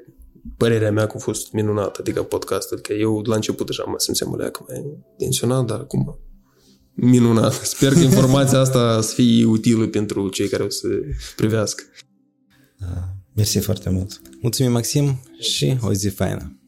părerea 0.57 0.91
mea 0.91 1.07
că 1.07 1.13
a 1.15 1.19
fost 1.19 1.51
minunată, 1.51 1.97
adică 1.99 2.23
podcastul, 2.23 2.79
că 2.79 2.93
eu 2.93 3.21
la 3.25 3.35
început 3.35 3.65
deja 3.65 3.83
mă 3.83 3.95
simțeam 3.97 4.31
o 4.31 4.35
leacă 4.35 4.65
mai 4.67 4.97
tensionat, 5.17 5.65
dar 5.65 5.79
acum 5.79 6.19
minunat. 6.93 7.53
Sper 7.73 7.93
că 7.93 7.99
informația 7.99 8.59
asta 8.59 9.01
să 9.01 9.13
fie 9.13 9.45
utilă 9.45 9.87
pentru 9.87 10.29
cei 10.29 10.47
care 10.47 10.63
o 10.63 10.69
să 10.69 10.87
privească. 11.35 11.83
Mersi 13.35 13.59
foarte 13.59 13.89
mult. 13.89 14.21
Mulțumim, 14.41 14.71
Maxim, 14.71 15.19
și 15.39 15.77
o 15.81 15.93
zi 15.93 16.07
faină. 16.07 16.58